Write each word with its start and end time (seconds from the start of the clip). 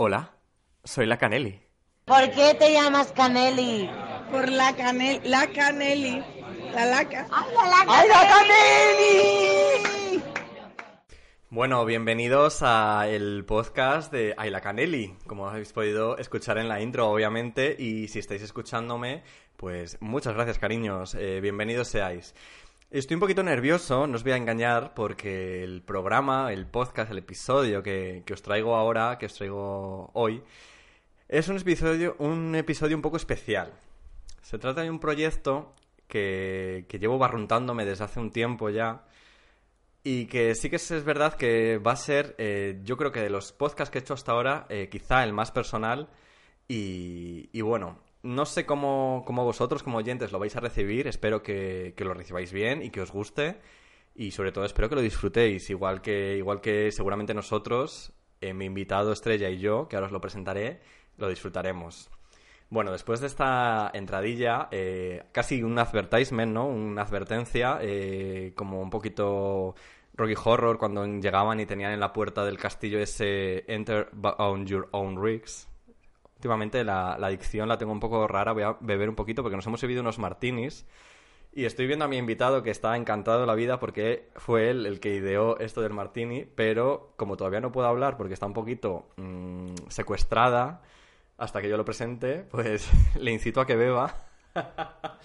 Hola, 0.00 0.30
soy 0.84 1.06
la 1.06 1.18
Canelli. 1.18 1.60
¿Por 2.04 2.30
qué 2.30 2.54
te 2.56 2.72
llamas 2.72 3.10
Canelli? 3.10 3.90
Por 4.30 4.48
la 4.48 4.76
canel, 4.76 5.20
la 5.24 5.48
caneli, 5.48 6.22
la 6.72 6.86
laca. 6.86 7.26
¡Ay, 7.32 8.08
la, 8.08 8.28
Canelli! 8.28 10.22
Bueno, 11.50 11.84
bienvenidos 11.84 12.62
a 12.62 13.08
el 13.08 13.44
podcast 13.44 14.12
de 14.12 14.36
Ay 14.38 14.50
la 14.50 14.60
Canelli, 14.60 15.16
como 15.26 15.48
habéis 15.48 15.72
podido 15.72 16.16
escuchar 16.16 16.58
en 16.58 16.68
la 16.68 16.80
intro, 16.80 17.10
obviamente, 17.10 17.74
y 17.76 18.06
si 18.06 18.20
estáis 18.20 18.42
escuchándome, 18.42 19.24
pues 19.56 20.00
muchas 20.00 20.34
gracias, 20.34 20.60
cariños, 20.60 21.16
eh, 21.16 21.40
bienvenidos 21.40 21.88
seáis. 21.88 22.36
Estoy 22.90 23.16
un 23.16 23.20
poquito 23.20 23.42
nervioso, 23.42 24.06
no 24.06 24.16
os 24.16 24.22
voy 24.22 24.32
a 24.32 24.36
engañar, 24.38 24.94
porque 24.94 25.62
el 25.62 25.82
programa, 25.82 26.54
el 26.54 26.66
podcast, 26.66 27.10
el 27.10 27.18
episodio 27.18 27.82
que, 27.82 28.22
que 28.24 28.32
os 28.32 28.40
traigo 28.40 28.76
ahora, 28.76 29.18
que 29.18 29.26
os 29.26 29.34
traigo 29.34 30.10
hoy, 30.14 30.42
es 31.28 31.48
un 31.48 31.58
episodio, 31.58 32.16
un 32.18 32.54
episodio 32.54 32.96
un 32.96 33.02
poco 33.02 33.18
especial. 33.18 33.74
Se 34.40 34.58
trata 34.58 34.82
de 34.82 34.90
un 34.90 35.00
proyecto 35.00 35.74
que, 36.06 36.86
que 36.88 36.98
llevo 36.98 37.18
barruntándome 37.18 37.84
desde 37.84 38.04
hace 38.04 38.20
un 38.20 38.30
tiempo 38.30 38.70
ya. 38.70 39.04
Y 40.02 40.26
que 40.26 40.54
sí 40.54 40.70
que 40.70 40.76
es, 40.76 41.04
verdad 41.04 41.34
que 41.34 41.76
va 41.76 41.92
a 41.92 41.96
ser, 41.96 42.34
eh, 42.38 42.80
yo 42.84 42.96
creo 42.96 43.12
que 43.12 43.20
de 43.20 43.28
los 43.28 43.52
podcasts 43.52 43.90
que 43.90 43.98
he 43.98 44.00
hecho 44.00 44.14
hasta 44.14 44.32
ahora, 44.32 44.66
eh, 44.70 44.88
quizá 44.90 45.24
el 45.24 45.34
más 45.34 45.50
personal. 45.52 46.08
Y, 46.68 47.50
y 47.52 47.60
bueno, 47.60 47.98
no 48.22 48.46
sé 48.46 48.66
cómo, 48.66 49.22
cómo 49.26 49.44
vosotros 49.44 49.82
como 49.82 49.98
oyentes 49.98 50.32
lo 50.32 50.38
vais 50.38 50.56
a 50.56 50.60
recibir. 50.60 51.06
Espero 51.06 51.42
que, 51.42 51.94
que 51.96 52.04
lo 52.04 52.14
recibáis 52.14 52.52
bien 52.52 52.82
y 52.82 52.90
que 52.90 53.00
os 53.00 53.12
guste. 53.12 53.60
Y 54.14 54.32
sobre 54.32 54.50
todo 54.50 54.64
espero 54.64 54.88
que 54.88 54.96
lo 54.96 55.00
disfrutéis, 55.00 55.70
igual 55.70 56.02
que, 56.02 56.36
igual 56.36 56.60
que 56.60 56.90
seguramente 56.90 57.34
nosotros, 57.34 58.12
eh, 58.40 58.52
mi 58.52 58.64
invitado 58.64 59.12
estrella 59.12 59.48
y 59.48 59.58
yo, 59.58 59.86
que 59.86 59.94
ahora 59.94 60.06
os 60.06 60.12
lo 60.12 60.20
presentaré, 60.20 60.80
lo 61.18 61.28
disfrutaremos. 61.28 62.10
Bueno, 62.68 62.90
después 62.90 63.20
de 63.20 63.28
esta 63.28 63.90
entradilla, 63.94 64.68
eh, 64.72 65.24
casi 65.30 65.62
un 65.62 65.78
advertisement, 65.78 66.52
¿no? 66.52 66.66
Una 66.66 67.02
advertencia, 67.02 67.78
eh, 67.80 68.52
como 68.56 68.82
un 68.82 68.90
poquito 68.90 69.76
Rocky 70.14 70.34
Horror 70.44 70.78
cuando 70.78 71.06
llegaban 71.06 71.60
y 71.60 71.66
tenían 71.66 71.92
en 71.92 72.00
la 72.00 72.12
puerta 72.12 72.44
del 72.44 72.58
castillo 72.58 72.98
ese 72.98 73.64
Enter 73.72 74.10
on 74.38 74.66
your 74.66 74.88
own 74.90 75.22
rigs. 75.22 75.67
Últimamente 76.38 76.84
la, 76.84 77.16
la 77.18 77.28
dicción 77.28 77.68
la 77.68 77.78
tengo 77.78 77.92
un 77.92 78.00
poco 78.00 78.26
rara, 78.28 78.52
voy 78.52 78.62
a 78.62 78.76
beber 78.80 79.08
un 79.08 79.16
poquito 79.16 79.42
porque 79.42 79.56
nos 79.56 79.66
hemos 79.66 79.80
servido 79.80 80.00
unos 80.02 80.18
martinis. 80.18 80.86
Y 81.52 81.64
estoy 81.64 81.86
viendo 81.88 82.04
a 82.04 82.08
mi 82.08 82.16
invitado 82.16 82.62
que 82.62 82.70
está 82.70 82.96
encantado 82.96 83.40
de 83.40 83.46
la 83.46 83.54
vida 83.56 83.80
porque 83.80 84.28
fue 84.36 84.70
él 84.70 84.86
el 84.86 85.00
que 85.00 85.14
ideó 85.14 85.58
esto 85.58 85.80
del 85.80 85.94
martini, 85.94 86.44
pero 86.44 87.12
como 87.16 87.36
todavía 87.36 87.60
no 87.60 87.72
puedo 87.72 87.88
hablar 87.88 88.16
porque 88.16 88.34
está 88.34 88.46
un 88.46 88.52
poquito 88.52 89.08
mm, 89.16 89.74
secuestrada 89.88 90.82
hasta 91.38 91.60
que 91.60 91.68
yo 91.68 91.76
lo 91.76 91.84
presente, 91.84 92.46
pues 92.50 92.88
le 93.18 93.32
incito 93.32 93.60
a 93.60 93.66
que 93.66 93.74
beba. 93.76 94.14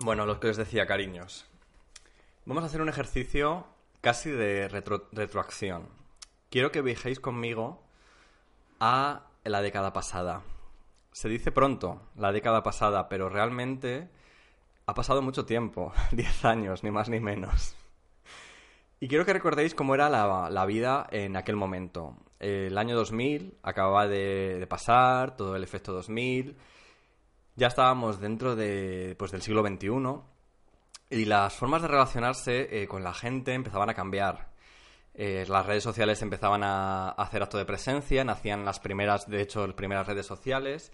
bueno, 0.00 0.26
lo 0.26 0.40
que 0.40 0.48
os 0.48 0.56
decía, 0.56 0.86
cariños. 0.86 1.46
Vamos 2.44 2.64
a 2.64 2.66
hacer 2.66 2.80
un 2.82 2.88
ejercicio 2.88 3.66
casi 4.00 4.30
de 4.30 4.68
retro- 4.68 5.08
retroacción. 5.12 5.88
Quiero 6.50 6.72
que 6.72 6.82
viajéis 6.82 7.20
conmigo 7.20 7.83
a 8.80 9.26
la 9.44 9.62
década 9.62 9.92
pasada. 9.92 10.42
Se 11.12 11.28
dice 11.28 11.52
pronto, 11.52 12.02
la 12.16 12.32
década 12.32 12.62
pasada, 12.62 13.08
pero 13.08 13.28
realmente 13.28 14.08
ha 14.86 14.94
pasado 14.94 15.22
mucho 15.22 15.44
tiempo, 15.44 15.92
10 16.12 16.44
años, 16.44 16.82
ni 16.82 16.90
más 16.90 17.08
ni 17.08 17.20
menos. 17.20 17.76
Y 19.00 19.08
quiero 19.08 19.24
que 19.24 19.32
recordéis 19.32 19.74
cómo 19.74 19.94
era 19.94 20.08
la, 20.08 20.48
la 20.50 20.66
vida 20.66 21.06
en 21.10 21.36
aquel 21.36 21.56
momento. 21.56 22.16
El 22.38 22.76
año 22.78 22.96
2000 22.96 23.58
acababa 23.62 24.06
de, 24.06 24.66
pasar, 24.68 25.36
todo 25.36 25.56
el 25.56 25.62
efecto 25.62 25.92
2000. 25.92 26.56
Ya 27.56 27.68
estábamos 27.68 28.20
dentro 28.20 28.56
de, 28.56 29.14
pues, 29.18 29.30
del 29.30 29.42
siglo 29.42 29.66
XXI 29.66 30.20
y 31.10 31.24
las 31.26 31.54
formas 31.54 31.82
de 31.82 31.88
relacionarse 31.88 32.82
eh, 32.82 32.88
con 32.88 33.04
la 33.04 33.14
gente 33.14 33.54
empezaban 33.54 33.90
a 33.90 33.94
cambiar. 33.94 34.53
Eh, 35.14 35.44
las 35.48 35.64
redes 35.64 35.84
sociales 35.84 36.20
empezaban 36.22 36.64
a 36.64 37.10
hacer 37.10 37.42
acto 37.42 37.56
de 37.56 37.64
presencia, 37.64 38.24
nacían 38.24 38.64
las 38.64 38.80
primeras, 38.80 39.28
de 39.28 39.42
hecho, 39.42 39.66
las 39.66 39.76
primeras 39.76 40.06
redes 40.06 40.26
sociales, 40.26 40.92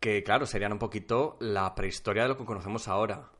que 0.00 0.22
claro, 0.22 0.46
serían 0.46 0.72
un 0.72 0.78
poquito 0.78 1.36
la 1.40 1.74
prehistoria 1.74 2.24
de 2.24 2.28
lo 2.28 2.36
que 2.36 2.44
conocemos 2.44 2.88
ahora. 2.88 3.30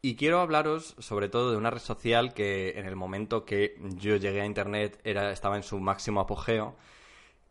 Y 0.00 0.16
quiero 0.16 0.40
hablaros 0.40 0.94
sobre 0.98 1.28
todo 1.28 1.50
de 1.50 1.56
una 1.56 1.70
red 1.70 1.80
social 1.80 2.32
que 2.32 2.78
en 2.78 2.86
el 2.86 2.96
momento 2.96 3.44
que 3.44 3.74
yo 3.96 4.16
llegué 4.16 4.40
a 4.40 4.46
Internet 4.46 5.00
era, 5.04 5.30
estaba 5.32 5.56
en 5.56 5.64
su 5.64 5.78
máximo 5.80 6.20
apogeo, 6.20 6.76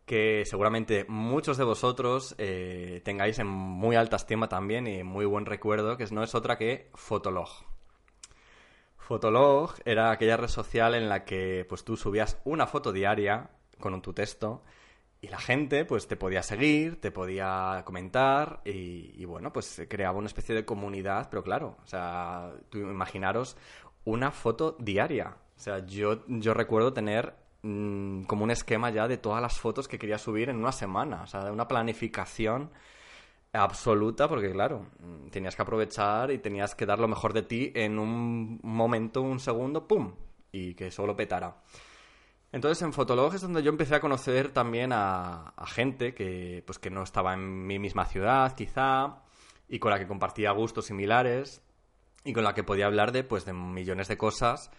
que 0.06 0.44
seguramente 0.46 1.04
muchos 1.08 1.58
de 1.58 1.64
vosotros 1.64 2.34
eh, 2.38 3.02
tengáis 3.04 3.38
en 3.38 3.46
muy 3.46 3.96
alta 3.96 4.16
estima 4.16 4.48
también 4.48 4.86
y 4.86 5.04
muy 5.04 5.26
buen 5.26 5.44
recuerdo, 5.46 5.96
que 5.98 6.06
no 6.06 6.24
es 6.24 6.34
otra 6.34 6.56
que 6.56 6.90
Fotolog. 6.94 7.50
Fotolog 9.08 9.72
era 9.86 10.10
aquella 10.10 10.36
red 10.36 10.48
social 10.48 10.94
en 10.94 11.08
la 11.08 11.24
que 11.24 11.64
pues 11.66 11.82
tú 11.82 11.96
subías 11.96 12.38
una 12.44 12.66
foto 12.66 12.92
diaria 12.92 13.48
con 13.80 14.02
tu 14.02 14.12
texto 14.12 14.62
y 15.22 15.28
la 15.28 15.38
gente 15.38 15.86
pues 15.86 16.06
te 16.08 16.16
podía 16.16 16.42
seguir, 16.42 17.00
te 17.00 17.10
podía 17.10 17.84
comentar 17.86 18.60
y, 18.66 19.24
bueno, 19.24 19.50
pues 19.50 19.80
creaba 19.88 20.18
una 20.18 20.26
especie 20.26 20.54
de 20.54 20.66
comunidad, 20.66 21.30
pero 21.30 21.42
claro, 21.42 21.78
o 21.82 21.86
sea, 21.86 22.52
tú 22.68 22.80
imaginaros 22.80 23.56
una 24.04 24.30
foto 24.30 24.76
diaria. 24.78 25.38
O 25.56 25.58
sea, 25.58 25.86
yo, 25.86 26.22
yo 26.26 26.52
recuerdo 26.52 26.92
tener 26.92 27.34
mmm, 27.62 28.24
como 28.24 28.44
un 28.44 28.50
esquema 28.50 28.90
ya 28.90 29.08
de 29.08 29.16
todas 29.16 29.40
las 29.40 29.58
fotos 29.58 29.88
que 29.88 29.98
quería 29.98 30.18
subir 30.18 30.50
en 30.50 30.56
una 30.58 30.72
semana, 30.72 31.22
o 31.22 31.26
sea, 31.26 31.44
de 31.44 31.50
una 31.50 31.66
planificación 31.66 32.70
absoluta 33.62 34.28
porque 34.28 34.50
claro, 34.50 34.86
tenías 35.30 35.56
que 35.56 35.62
aprovechar 35.62 36.30
y 36.30 36.38
tenías 36.38 36.74
que 36.74 36.86
dar 36.86 36.98
lo 36.98 37.08
mejor 37.08 37.32
de 37.32 37.42
ti 37.42 37.72
en 37.74 37.98
un 37.98 38.60
momento, 38.62 39.22
un 39.22 39.40
segundo, 39.40 39.86
¡pum! 39.86 40.14
y 40.52 40.74
que 40.74 40.90
solo 40.90 41.16
petara. 41.16 41.62
Entonces 42.50 42.82
en 42.82 42.92
Fotolog 42.92 43.34
es 43.34 43.42
donde 43.42 43.62
yo 43.62 43.70
empecé 43.70 43.94
a 43.94 44.00
conocer 44.00 44.52
también 44.52 44.90
a, 44.92 45.52
gente 45.66 46.14
que, 46.14 46.62
pues, 46.66 46.78
que 46.78 46.90
no 46.90 47.02
estaba 47.02 47.34
en 47.34 47.66
mi 47.66 47.78
misma 47.78 48.06
ciudad, 48.06 48.54
quizá, 48.54 49.22
y 49.68 49.78
con 49.78 49.90
la 49.90 49.98
que 49.98 50.06
compartía 50.06 50.50
gustos 50.52 50.86
similares, 50.86 51.62
y 52.24 52.32
con 52.32 52.44
la 52.44 52.54
que 52.54 52.64
podía 52.64 52.86
hablar 52.86 53.12
de, 53.12 53.22
pues, 53.22 53.44
de 53.44 53.52
millones 53.52 54.08
de 54.08 54.16
cosas 54.16 54.70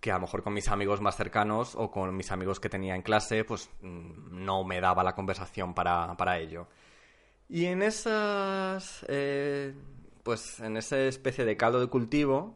que 0.00 0.12
a 0.12 0.14
lo 0.14 0.20
mejor 0.20 0.42
con 0.42 0.54
mis 0.54 0.68
amigos 0.68 1.00
más 1.00 1.16
cercanos 1.16 1.74
o 1.74 1.90
con 1.90 2.16
mis 2.16 2.30
amigos 2.30 2.60
que 2.60 2.68
tenía 2.68 2.94
en 2.94 3.02
clase, 3.02 3.44
pues 3.44 3.68
no 3.82 4.62
me 4.62 4.80
daba 4.80 5.02
la 5.02 5.14
conversación 5.14 5.74
para, 5.74 6.16
para 6.16 6.38
ello. 6.38 6.68
Y 7.48 7.66
en 7.66 7.82
esas, 7.82 9.04
eh, 9.08 9.74
pues 10.22 10.60
en 10.60 10.76
esa 10.76 10.98
especie 11.00 11.44
de 11.44 11.56
caldo 11.56 11.80
de 11.80 11.86
cultivo, 11.88 12.54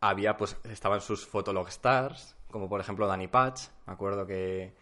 había, 0.00 0.36
pues, 0.36 0.56
estaban 0.64 1.00
sus 1.00 1.26
Fotolog 1.26 1.68
Stars, 1.68 2.36
como 2.50 2.68
por 2.68 2.80
ejemplo 2.80 3.06
Danny 3.06 3.28
Patch, 3.28 3.68
me 3.86 3.92
acuerdo 3.92 4.26
que, 4.26 4.74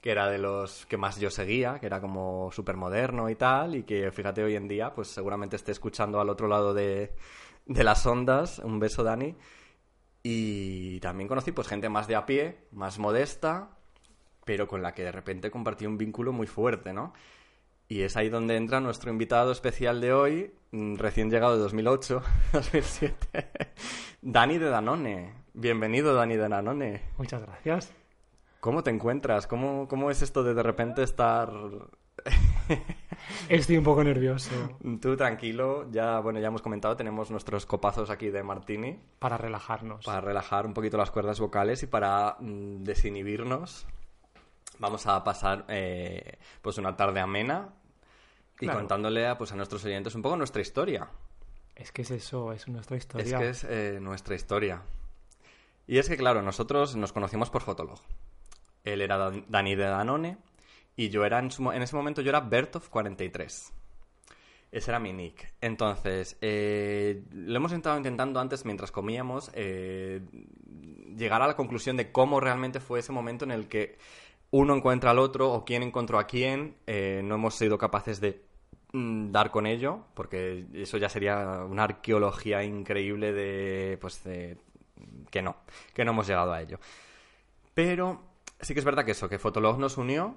que 0.00 0.10
era 0.10 0.28
de 0.28 0.38
los 0.38 0.86
que 0.86 0.96
más 0.96 1.18
yo 1.20 1.30
seguía, 1.30 1.78
que 1.78 1.86
era 1.86 2.00
como 2.00 2.50
súper 2.52 2.76
moderno 2.76 3.30
y 3.30 3.36
tal, 3.36 3.76
y 3.76 3.84
que 3.84 4.10
fíjate 4.10 4.42
hoy 4.42 4.56
en 4.56 4.68
día, 4.68 4.92
pues 4.94 5.08
seguramente 5.08 5.56
esté 5.56 5.72
escuchando 5.72 6.20
al 6.20 6.28
otro 6.30 6.48
lado 6.48 6.74
de, 6.74 7.14
de 7.66 7.84
las 7.84 8.04
ondas, 8.06 8.58
un 8.60 8.80
beso 8.80 9.04
Dani, 9.04 9.36
y 10.22 11.00
también 11.00 11.28
conocí 11.28 11.52
pues 11.52 11.68
gente 11.68 11.88
más 11.88 12.06
de 12.08 12.16
a 12.16 12.26
pie, 12.26 12.66
más 12.72 12.98
modesta, 12.98 13.70
pero 14.44 14.66
con 14.66 14.82
la 14.82 14.94
que 14.94 15.04
de 15.04 15.12
repente 15.12 15.50
compartí 15.50 15.86
un 15.86 15.98
vínculo 15.98 16.32
muy 16.32 16.46
fuerte, 16.46 16.92
¿no? 16.92 17.12
Y 17.90 18.02
es 18.02 18.16
ahí 18.16 18.28
donde 18.28 18.56
entra 18.56 18.78
nuestro 18.78 19.10
invitado 19.10 19.50
especial 19.50 20.00
de 20.00 20.12
hoy, 20.12 20.54
mm, 20.70 20.94
recién 20.94 21.28
llegado 21.28 21.54
de 21.56 21.62
2008, 21.62 22.22
2007, 22.52 23.50
Dani 24.22 24.58
de 24.58 24.70
Danone. 24.70 25.34
Bienvenido, 25.54 26.14
Dani 26.14 26.36
de 26.36 26.48
Danone. 26.48 27.02
Muchas 27.18 27.42
gracias. 27.42 27.92
¿Cómo 28.60 28.84
te 28.84 28.90
encuentras? 28.90 29.48
¿Cómo, 29.48 29.88
cómo 29.88 30.12
es 30.12 30.22
esto 30.22 30.44
de 30.44 30.54
de 30.54 30.62
repente 30.62 31.02
estar... 31.02 31.50
Estoy 33.48 33.78
un 33.78 33.84
poco 33.84 34.04
nervioso. 34.04 34.52
Tú 35.02 35.16
tranquilo, 35.16 35.90
ya 35.90 36.20
bueno, 36.20 36.38
ya 36.38 36.46
hemos 36.46 36.62
comentado, 36.62 36.96
tenemos 36.96 37.32
nuestros 37.32 37.66
copazos 37.66 38.08
aquí 38.08 38.30
de 38.30 38.44
Martini. 38.44 39.00
Para 39.18 39.36
relajarnos. 39.36 40.06
Para 40.06 40.20
relajar 40.20 40.64
un 40.64 40.74
poquito 40.74 40.96
las 40.96 41.10
cuerdas 41.10 41.40
vocales 41.40 41.82
y 41.82 41.88
para 41.88 42.36
mm, 42.38 42.84
desinhibirnos. 42.84 43.84
Vamos 44.78 45.08
a 45.08 45.24
pasar 45.24 45.64
eh, 45.68 46.38
pues 46.62 46.78
una 46.78 46.96
tarde 46.96 47.18
amena 47.18 47.79
y 48.66 48.68
contándole 48.68 49.26
a, 49.26 49.36
pues, 49.38 49.52
a 49.52 49.56
nuestros 49.56 49.84
oyentes 49.84 50.14
un 50.14 50.22
poco 50.22 50.36
nuestra 50.36 50.60
historia. 50.62 51.08
Es 51.76 51.92
que 51.92 52.02
es 52.02 52.10
eso, 52.10 52.52
es 52.52 52.68
nuestra 52.68 52.96
historia. 52.96 53.24
Es 53.26 53.32
que 53.42 53.48
es 53.48 53.64
eh, 53.64 53.98
nuestra 54.00 54.34
historia. 54.34 54.82
Y 55.86 55.98
es 55.98 56.08
que, 56.08 56.16
claro, 56.16 56.42
nosotros 56.42 56.94
nos 56.96 57.12
conocimos 57.12 57.50
por 57.50 57.62
Fotolog. 57.62 58.00
Él 58.84 59.00
era 59.00 59.16
Dan- 59.18 59.44
Dani 59.48 59.74
de 59.74 59.84
Danone 59.84 60.38
y 60.96 61.08
yo 61.08 61.24
era, 61.24 61.38
en, 61.38 61.50
su 61.50 61.70
en 61.72 61.82
ese 61.82 61.96
momento, 61.96 62.20
yo 62.22 62.28
era 62.30 62.48
Bertov43. 62.48 63.72
Ese 64.72 64.90
era 64.90 65.00
mi 65.00 65.12
nick. 65.12 65.52
Entonces, 65.60 66.36
eh, 66.40 67.24
lo 67.32 67.56
hemos 67.56 67.72
estado 67.72 67.96
intentando 67.96 68.38
antes, 68.38 68.64
mientras 68.64 68.92
comíamos, 68.92 69.50
eh, 69.54 70.20
llegar 71.16 71.42
a 71.42 71.46
la 71.48 71.56
conclusión 71.56 71.96
de 71.96 72.12
cómo 72.12 72.38
realmente 72.40 72.78
fue 72.78 73.00
ese 73.00 73.10
momento 73.12 73.44
en 73.44 73.50
el 73.50 73.66
que 73.66 73.98
uno 74.52 74.76
encuentra 74.76 75.10
al 75.10 75.18
otro 75.18 75.50
o 75.52 75.64
quién 75.64 75.82
encontró 75.82 76.18
a 76.20 76.26
quién. 76.26 76.76
Eh, 76.86 77.20
no 77.24 77.34
hemos 77.34 77.56
sido 77.56 77.78
capaces 77.78 78.20
de 78.20 78.44
dar 78.92 79.50
con 79.50 79.66
ello, 79.66 80.04
porque 80.14 80.66
eso 80.74 80.98
ya 80.98 81.08
sería 81.08 81.64
una 81.68 81.84
arqueología 81.84 82.64
increíble 82.64 83.32
de, 83.32 83.98
pues, 84.00 84.24
de 84.24 84.58
que 85.30 85.42
no, 85.42 85.56
que 85.94 86.04
no 86.04 86.12
hemos 86.12 86.26
llegado 86.26 86.52
a 86.52 86.60
ello. 86.60 86.78
Pero 87.74 88.22
sí 88.60 88.74
que 88.74 88.80
es 88.80 88.84
verdad 88.84 89.04
que 89.04 89.12
eso, 89.12 89.28
que 89.28 89.38
Fotolog 89.38 89.78
nos 89.78 89.96
unió. 89.96 90.36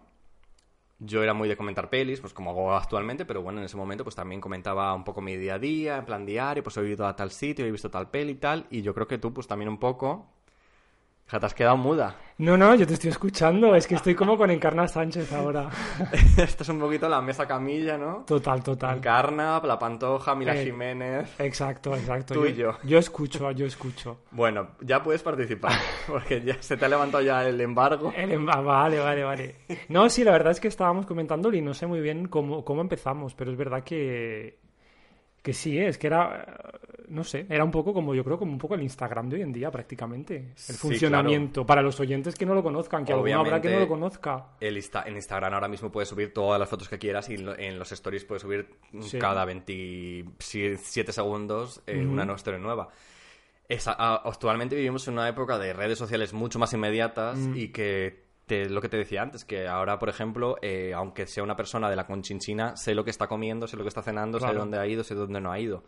Yo 0.99 1.21
era 1.23 1.33
muy 1.33 1.49
de 1.49 1.57
comentar 1.57 1.89
pelis, 1.89 2.21
pues 2.21 2.33
como 2.33 2.51
hago 2.51 2.73
actualmente, 2.75 3.25
pero 3.25 3.41
bueno, 3.41 3.59
en 3.59 3.65
ese 3.65 3.75
momento 3.75 4.03
pues 4.03 4.15
también 4.15 4.39
comentaba 4.39 4.93
un 4.93 5.03
poco 5.03 5.21
mi 5.21 5.35
día 5.35 5.55
a 5.55 5.59
día, 5.59 5.97
en 5.97 6.05
plan 6.05 6.25
diario, 6.25 6.63
pues 6.63 6.77
he 6.77 6.87
ido 6.87 7.05
a 7.05 7.15
tal 7.15 7.31
sitio, 7.31 7.65
he 7.65 7.71
visto 7.71 7.89
tal 7.89 8.09
peli 8.09 8.33
y 8.33 8.35
tal, 8.35 8.67
y 8.69 8.81
yo 8.83 8.93
creo 8.93 9.07
que 9.07 9.17
tú 9.17 9.33
pues 9.33 9.47
también 9.47 9.69
un 9.69 9.79
poco... 9.79 10.29
Ja, 11.27 11.39
te 11.39 11.45
has 11.47 11.53
quedado 11.53 11.77
muda. 11.77 12.15
No, 12.37 12.57
no, 12.57 12.75
yo 12.75 12.85
te 12.85 12.93
estoy 12.95 13.09
escuchando. 13.09 13.75
Es 13.75 13.87
que 13.87 13.95
estoy 13.95 14.13
como 14.13 14.37
con 14.37 14.51
Encarna 14.51 14.87
Sánchez 14.87 15.31
ahora. 15.33 15.69
Esto 16.37 16.63
es 16.63 16.69
un 16.69 16.79
poquito 16.79 17.07
la 17.07 17.21
mesa 17.21 17.47
camilla, 17.47 17.97
¿no? 17.97 18.23
Total, 18.27 18.61
total. 18.61 18.97
Encarna, 18.97 19.59
La 19.63 19.79
Pantoja, 19.79 20.35
Mila 20.35 20.55
Eh, 20.55 20.65
Jiménez... 20.65 21.33
Exacto, 21.39 21.95
exacto. 21.95 22.33
Tú 22.33 22.45
y 22.45 22.53
yo. 22.53 22.77
Yo 22.83 22.97
escucho, 22.99 23.49
yo 23.51 23.65
escucho. 23.65 24.19
Bueno, 24.31 24.69
ya 24.81 25.01
puedes 25.01 25.23
participar, 25.23 25.73
porque 26.07 26.41
ya 26.41 26.61
se 26.61 26.75
te 26.77 26.85
ha 26.85 26.89
levantado 26.89 27.23
ya 27.23 27.47
el 27.47 27.59
embargo. 27.61 28.11
El 28.15 28.31
em- 28.31 28.49
ah, 28.49 28.61
vale, 28.61 28.99
vale, 28.99 29.23
vale. 29.23 29.55
No, 29.89 30.09
sí, 30.09 30.23
la 30.23 30.31
verdad 30.33 30.51
es 30.51 30.59
que 30.59 30.67
estábamos 30.67 31.05
comentándolo 31.05 31.55
y 31.55 31.61
no 31.61 31.73
sé 31.73 31.87
muy 31.87 32.01
bien 32.01 32.27
cómo, 32.27 32.65
cómo 32.65 32.81
empezamos, 32.81 33.33
pero 33.33 33.49
es 33.51 33.57
verdad 33.57 33.83
que, 33.83 34.59
que 35.43 35.53
sí, 35.53 35.77
es 35.77 35.97
que 35.99 36.07
era, 36.07 36.45
eh, 36.47 37.03
no 37.09 37.23
sé, 37.23 37.45
era 37.49 37.63
un 37.63 37.69
poco 37.69 37.93
como, 37.93 38.15
yo 38.15 38.23
creo, 38.23 38.39
como 38.39 38.51
un 38.53 38.57
poco 38.57 38.73
el 38.75 38.81
Instagram 38.81 39.29
de 39.29 39.35
hoy 39.35 39.41
en 39.43 39.51
día 39.53 39.69
prácticamente. 39.69 40.37
El 40.37 40.51
Sí, 40.55 40.73
funcionamiento, 40.73 41.65
para 41.65 41.81
los 41.83 41.99
oyentes 41.99 42.33
que 42.33 42.45
no 42.45 42.55
lo 42.55 42.63
conozcan, 42.63 43.03
que 43.05 43.11
alguno 43.13 43.39
habrá 43.41 43.61
que 43.61 43.67
no 43.67 43.75
lo 43.79 43.83
Obviamente, 43.83 43.89
conozca. 44.21 44.45
El 44.59 44.77
Insta- 44.77 45.03
en 45.05 45.15
Instagram 45.17 45.53
ahora 45.53 45.67
mismo 45.67 45.91
puedes 45.91 46.09
subir 46.09 46.33
todas 46.33 46.59
las 46.59 46.67
fotos 46.69 46.87
que 46.89 46.97
quieras 46.97 47.29
y 47.29 47.35
en 47.35 47.77
los 47.77 47.91
stories 47.91 48.23
puedes 48.25 48.41
subir 48.41 48.69
Sí. 49.01 49.19
cada 49.19 49.45
27 49.45 51.11
segundos 51.11 51.81
eh, 51.87 51.99
Ujú. 52.01 52.13
una 52.13 52.25
nueva 52.25 52.37
historia 52.37 52.59
nueva. 52.59 52.89
Esa- 53.69 53.93
a- 53.97 54.15
actualmente 54.27 54.75
vivimos 54.75 55.07
en 55.07 55.13
una 55.15 55.27
época 55.29 55.57
de 55.57 55.73
redes 55.73 55.97
sociales 55.97 56.33
mucho 56.33 56.59
más 56.59 56.73
inmediatas 56.73 57.37
Mm. 57.37 57.57
y 57.57 57.67
que 57.69 58.22
te- 58.45 58.69
lo 58.69 58.81
que 58.81 58.89
te 58.89 58.97
decía 58.97 59.21
antes, 59.21 59.45
que 59.45 59.67
ahora, 59.67 59.99
por 59.99 60.09
ejemplo, 60.09 60.57
eh, 60.61 60.93
aunque 60.95 61.27
sea 61.27 61.43
una 61.43 61.55
persona 61.55 61.89
de 61.89 61.95
la 61.95 62.05
conchinchina, 62.05 62.75
sé 62.75 62.93
lo 62.95 63.03
que 63.03 63.09
está 63.09 63.27
comiendo, 63.27 63.67
sé 63.67 63.77
lo 63.77 63.83
que 63.83 63.89
está 63.89 64.01
cenando, 64.03 64.39
sé 64.39 64.45
dónde 64.59 64.77
ha 64.79 64.87
ido, 64.87 65.03
sé 65.03 65.15
dónde 65.15 65.39
no 65.41 65.51
ha 65.51 65.59
ido. 65.59 65.83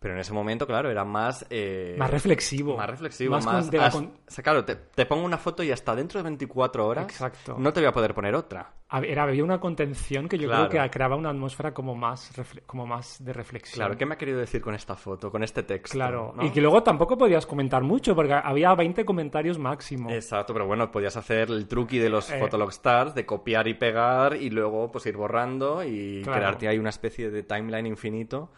Pero 0.00 0.14
en 0.14 0.20
ese 0.20 0.32
momento, 0.32 0.64
claro, 0.64 0.90
era 0.90 1.04
más... 1.04 1.44
eh, 1.50 1.96
Más 1.98 2.08
reflexivo. 2.10 2.76
Más 2.76 2.88
reflexivo, 2.88 3.32
Más 3.34 3.44
más... 3.44 3.68
con- 3.92 4.04
o 4.06 4.30
sea, 4.30 4.44
claro, 4.44 4.64
te, 4.64 4.76
te 4.76 5.06
pongo 5.06 5.24
una 5.24 5.38
foto 5.38 5.64
y 5.64 5.72
hasta 5.72 5.96
dentro 5.96 6.18
de 6.20 6.22
24 6.24 6.86
horas 6.86 7.04
Exacto. 7.04 7.56
no 7.58 7.72
te 7.72 7.80
voy 7.80 7.88
a 7.88 7.92
poder 7.92 8.14
poner 8.14 8.34
otra. 8.36 8.74
Era, 9.02 9.24
había 9.24 9.42
una 9.42 9.58
contención 9.60 10.28
que 10.28 10.38
yo 10.38 10.48
Claro. 10.48 10.68
creo 10.68 10.82
que 10.84 10.90
creaba 10.90 11.16
una 11.16 11.30
atmósfera 11.30 11.74
como 11.74 11.96
más, 11.96 12.30
como 12.64 12.86
más 12.86 13.22
de 13.24 13.32
reflexión. 13.32 13.74
Claro, 13.74 13.98
¿qué 13.98 14.06
me 14.06 14.14
ha 14.14 14.18
querido 14.18 14.38
decir 14.38 14.60
con 14.62 14.74
esta 14.74 14.94
foto, 14.94 15.32
con 15.32 15.42
este 15.42 15.64
texto? 15.64 15.94
Claro, 15.94 16.32
¿no? 16.36 16.44
y 16.44 16.50
que 16.50 16.60
luego 16.60 16.82
tampoco 16.84 17.18
podías 17.18 17.44
comentar 17.44 17.82
mucho, 17.82 18.14
porque 18.14 18.32
había 18.34 18.72
20 18.76 19.04
comentarios 19.04 19.58
máximo. 19.58 20.10
Exacto, 20.10 20.52
pero 20.52 20.66
bueno, 20.66 20.90
podías 20.92 21.16
hacer 21.16 21.50
el 21.50 21.66
truqui 21.66 21.98
de 21.98 22.08
los 22.08 22.30
Eh. 22.30 22.38
Fotolog 22.38 22.70
Stars, 22.70 23.14
de 23.16 23.26
copiar 23.26 23.66
y 23.66 23.74
pegar 23.74 24.36
y 24.36 24.48
luego 24.50 24.90
pues 24.92 25.04
ir 25.06 25.16
borrando 25.16 25.82
y 25.84 26.22
Claro. 26.22 26.38
crearte 26.38 26.68
ahí 26.68 26.78
una 26.78 26.90
especie 26.90 27.30
de 27.30 27.42
timeline 27.42 27.86
infinito. 27.86 28.52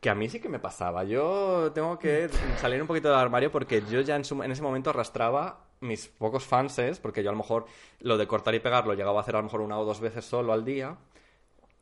Que 0.00 0.10
a 0.10 0.14
mí 0.14 0.28
sí 0.28 0.38
que 0.40 0.48
me 0.48 0.58
pasaba. 0.60 1.02
Yo 1.04 1.72
tengo 1.74 1.98
que 1.98 2.28
salir 2.58 2.80
un 2.80 2.86
poquito 2.86 3.08
del 3.08 3.18
armario 3.18 3.50
porque 3.50 3.82
yo 3.90 4.00
ya 4.00 4.14
en, 4.16 4.24
su- 4.24 4.42
en 4.42 4.52
ese 4.52 4.62
momento 4.62 4.90
arrastraba 4.90 5.64
mis 5.80 6.06
pocos 6.08 6.44
fanses, 6.44 7.00
porque 7.00 7.22
yo 7.22 7.30
a 7.30 7.32
lo 7.32 7.38
mejor 7.38 7.66
lo 8.00 8.16
de 8.16 8.26
cortar 8.26 8.54
y 8.54 8.60
pegar 8.60 8.86
lo 8.86 8.94
llegaba 8.94 9.18
a 9.18 9.22
hacer 9.22 9.34
a 9.34 9.38
lo 9.38 9.44
mejor 9.44 9.60
una 9.60 9.78
o 9.78 9.84
dos 9.84 10.00
veces 10.00 10.24
solo 10.24 10.52
al 10.52 10.64
día. 10.64 10.96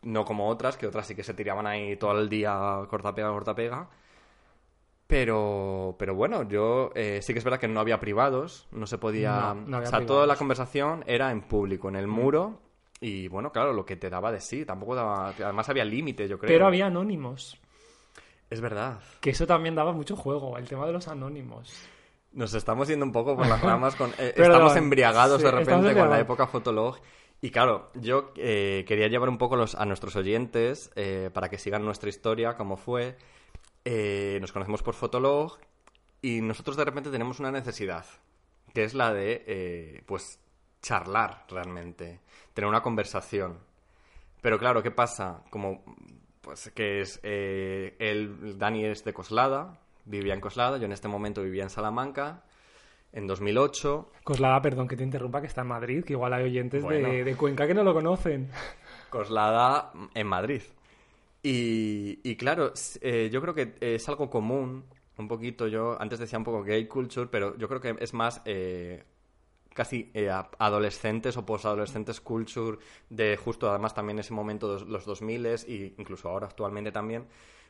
No 0.03 0.25
como 0.25 0.49
otras, 0.49 0.77
que 0.77 0.87
otras 0.87 1.07
sí 1.07 1.15
que 1.15 1.25
se 1.25 1.35
tiraban 1.35 1.67
ahí 1.67 1.97
todo 1.97 2.19
el 2.19 2.29
día 2.29 2.81
corta 2.89 3.15
pega, 3.15 3.29
corta 3.31 3.55
pega. 3.55 3.89
Pero, 5.07 5.95
pero 5.99 6.15
bueno, 6.17 6.43
yo 6.49 6.91
eh, 6.95 7.21
sí 7.23 7.33
que 7.33 7.39
es 7.39 7.45
verdad 7.45 7.61
que 7.61 7.69
no 7.69 7.79
había 7.81 8.01
privados, 8.01 8.67
no 8.73 8.87
se 8.89 8.99
podía... 8.99 9.55
No, 9.55 9.55
no 9.55 9.77
había 9.77 9.89
o 9.89 9.91
sea, 9.91 9.99
privados. 9.99 10.07
toda 10.07 10.27
la 10.27 10.37
conversación 10.37 11.05
era 11.07 11.31
en 11.31 11.43
público, 11.43 11.89
en 11.89 11.97
el 11.97 12.09
muro. 12.09 12.61
Y 13.01 13.29
bueno, 13.29 13.53
claro, 13.53 13.73
lo 13.73 13.85
que 13.87 13.95
te 13.97 14.11
daba 14.11 14.33
de 14.33 14.41
sí, 14.41 14.65
tampoco 14.65 14.97
daba... 14.97 15.29
Además 15.29 15.69
había 15.69 15.85
límite, 15.85 16.27
yo 16.27 16.39
creo. 16.39 16.49
Pero 16.49 16.67
había 16.67 16.87
anónimos, 16.87 17.57
Es 18.51 18.61
verdad. 18.61 19.01
que 19.21 19.31
eso 19.31 19.47
también 19.47 19.75
daba 19.75 19.93
mucho 19.93 20.17
juego, 20.17 20.57
el 20.59 20.69
tema 20.69 20.87
de 20.87 20.93
los 20.93 21.09
anónimos. 21.09 21.73
Nos 22.33 22.55
estamos 22.55 22.87
yendo 22.89 23.05
un 23.05 23.13
poco 23.13 23.37
por 23.37 23.47
las 23.47 23.61
ramas 23.63 23.97
con... 23.97 24.11
eh, 24.19 24.35
estamos 24.37 24.77
embriagados 24.77 25.39
Sí, 25.41 25.45
de 25.47 25.51
repente 25.51 25.95
con 25.95 26.11
la 26.11 26.21
época 26.21 26.47
Fotolog. 26.47 26.99
Y 27.41 27.51
claro, 27.51 27.91
yo 27.95 28.33
eh, 28.37 28.85
quería 28.87 29.09
llevar 29.09 29.29
un 29.29 29.39
poco 29.39 29.57
los, 29.57 29.75
a 29.75 29.85
nuestros 29.85 30.17
oyentes 30.17 30.91
eh, 30.97 31.31
para 31.33 31.49
que 31.49 31.59
sigan 31.59 31.85
nuestra 31.85 32.09
historia, 32.09 32.57
cómo 32.57 32.77
fue. 32.77 33.17
Nos 33.85 34.53
conocemos 34.53 34.83
por 34.83 34.95
Fotolog 34.95 35.59
y 36.21 36.41
nosotros 36.41 36.77
de 36.77 36.85
repente 36.85 37.11
tenemos 37.11 37.39
una 37.39 37.53
necesidad, 37.53 38.05
que 38.75 38.83
es 38.85 38.95
la 38.95 39.13
de, 39.13 40.03
pues, 40.07 40.41
charlar 40.83 41.45
realmente, 41.49 42.21
tener 42.53 42.69
una 42.69 42.83
conversación. 42.83 43.61
Pero 44.41 44.59
claro, 44.59 44.83
¿qué 44.83 44.91
pasa? 44.91 45.45
Como, 45.51 45.85
pues, 46.47 46.71
que 46.77 47.01
es, 47.01 47.19
eh, 47.25 47.97
él, 47.99 48.57
Dani 48.57 48.85
es 48.85 49.05
de 49.05 49.13
Coslada, 49.13 49.81
vivía 50.05 50.33
en 50.33 50.41
Coslada, 50.41 50.79
yo 50.79 50.85
en 50.85 50.93
este 50.93 51.09
momento 51.09 51.43
vivía 51.43 51.65
en 51.65 51.71
Salamanca, 51.71 52.45
en 53.13 53.27
2008. 53.27 54.13
Coslada, 54.23 54.63
perdón 54.63 54.87
que 54.87 54.97
te 54.97 55.03
interrumpa, 55.03 55.41
que 55.41 55.49
está 55.49 55.63
en 55.63 55.67
Madrid, 55.67 56.05
que 56.05 56.13
igual 56.13 56.33
hay 56.35 56.45
oyentes 56.45 56.83
de- 56.83 56.87
Bueno. 56.87 57.09
de, 57.09 57.37
Cuenca 57.37 57.67
que 57.67 57.75
no 57.75 57.83
lo 57.83 57.93
conocen. 57.93 58.49
Coslada 59.11 59.91
en 60.15 60.27
Madrid. 60.29 60.63
Y, 61.43 62.21
y 62.23 62.37
claro, 62.37 62.73
eh, 63.01 63.29
yo 63.33 63.41
creo 63.43 63.53
que 63.55 63.75
es 63.81 64.09
algo 64.09 64.31
común, 64.31 64.85
un 65.19 65.27
poquito, 65.29 65.67
yo 65.67 66.01
antes 66.01 66.21
decía 66.21 66.39
un 66.39 66.45
poco 66.45 66.63
gay 66.63 66.87
culture, 66.87 67.27
pero 67.29 67.57
yo 67.59 67.67
creo 67.69 67.81
que 67.81 67.97
es 67.99 68.15
más 68.15 68.41
eh, 68.45 69.03
casi 69.77 70.11
eh, 70.15 70.29
adolescentes 70.59 71.37
o 71.37 71.47
posadolescentes 71.47 72.21
culture 72.21 72.79
de 73.09 73.37
justo 73.37 73.71
además 73.71 73.95
también 73.95 74.19
ese 74.19 74.35
momento 74.35 74.67
dos- 74.67 74.87
los 74.89 75.05
2000 75.05 75.47
y 75.69 75.95
incluso 75.99 76.29
ahora 76.29 76.47
actualmente 76.49 76.91
también, 76.91 77.29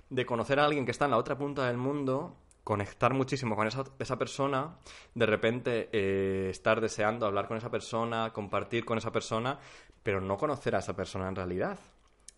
de 0.09 0.25
conocer 0.25 0.59
a 0.59 0.65
alguien 0.65 0.87
que 0.87 0.93
está 0.93 1.05
en 1.05 1.11
la 1.11 1.19
otra 1.19 1.37
punta 1.37 1.67
del 1.67 1.77
mundo 1.77 2.37
conectar 2.65 3.13
muchísimo 3.15 3.55
con 3.55 3.67
esa, 3.69 3.85
esa 4.01 4.17
persona, 4.19 4.79
de 5.15 5.27
repente 5.27 5.89
eh, 5.93 6.49
estar 6.51 6.81
deseando 6.81 7.27
hablar 7.27 7.47
con 7.47 7.57
esa 7.57 7.71
persona, 7.71 8.33
compartir 8.33 8.85
con 8.85 8.99
esa 8.99 9.13
persona, 9.13 9.59
pero 10.03 10.21
no 10.21 10.37
conocer 10.37 10.75
a 10.75 10.79
esa 10.81 10.97
persona 10.97 11.29
en 11.29 11.37
realidad. 11.37 11.79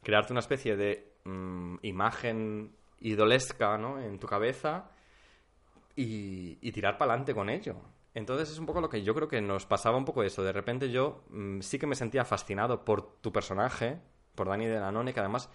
Crearte 0.02 0.32
una 0.34 0.40
especie 0.40 0.76
de 0.76 1.14
mm, 1.24 1.76
imagen 1.82 2.72
idolesca 3.00 3.78
¿no? 3.78 4.00
en 4.02 4.18
tu 4.18 4.26
cabeza 4.26 4.90
y, 5.96 6.58
y 6.60 6.72
tirar 6.72 6.98
para 6.98 7.12
adelante 7.12 7.34
con 7.34 7.48
ello. 7.48 7.76
Entonces 8.18 8.50
es 8.50 8.58
un 8.58 8.66
poco 8.66 8.80
lo 8.80 8.88
que 8.88 9.02
yo 9.02 9.14
creo 9.14 9.28
que 9.28 9.40
nos 9.40 9.64
pasaba 9.64 9.96
un 9.96 10.04
poco 10.04 10.22
eso. 10.22 10.42
De 10.42 10.52
repente 10.52 10.90
yo 10.90 11.22
mm, 11.30 11.60
sí 11.60 11.78
que 11.78 11.86
me 11.86 11.94
sentía 11.94 12.24
fascinado 12.24 12.84
por 12.84 13.20
tu 13.20 13.32
personaje, 13.32 13.98
por 14.34 14.48
Dani 14.48 14.66
de 14.66 14.78
Lanone, 14.78 15.14
que 15.14 15.20
además 15.20 15.48